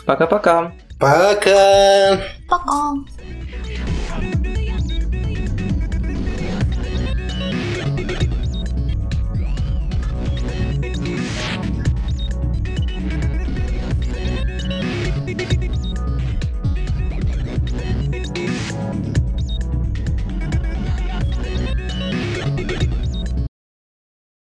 Пока-пока. 0.07 0.73
Пока! 0.99 2.19
Пока. 2.49 2.95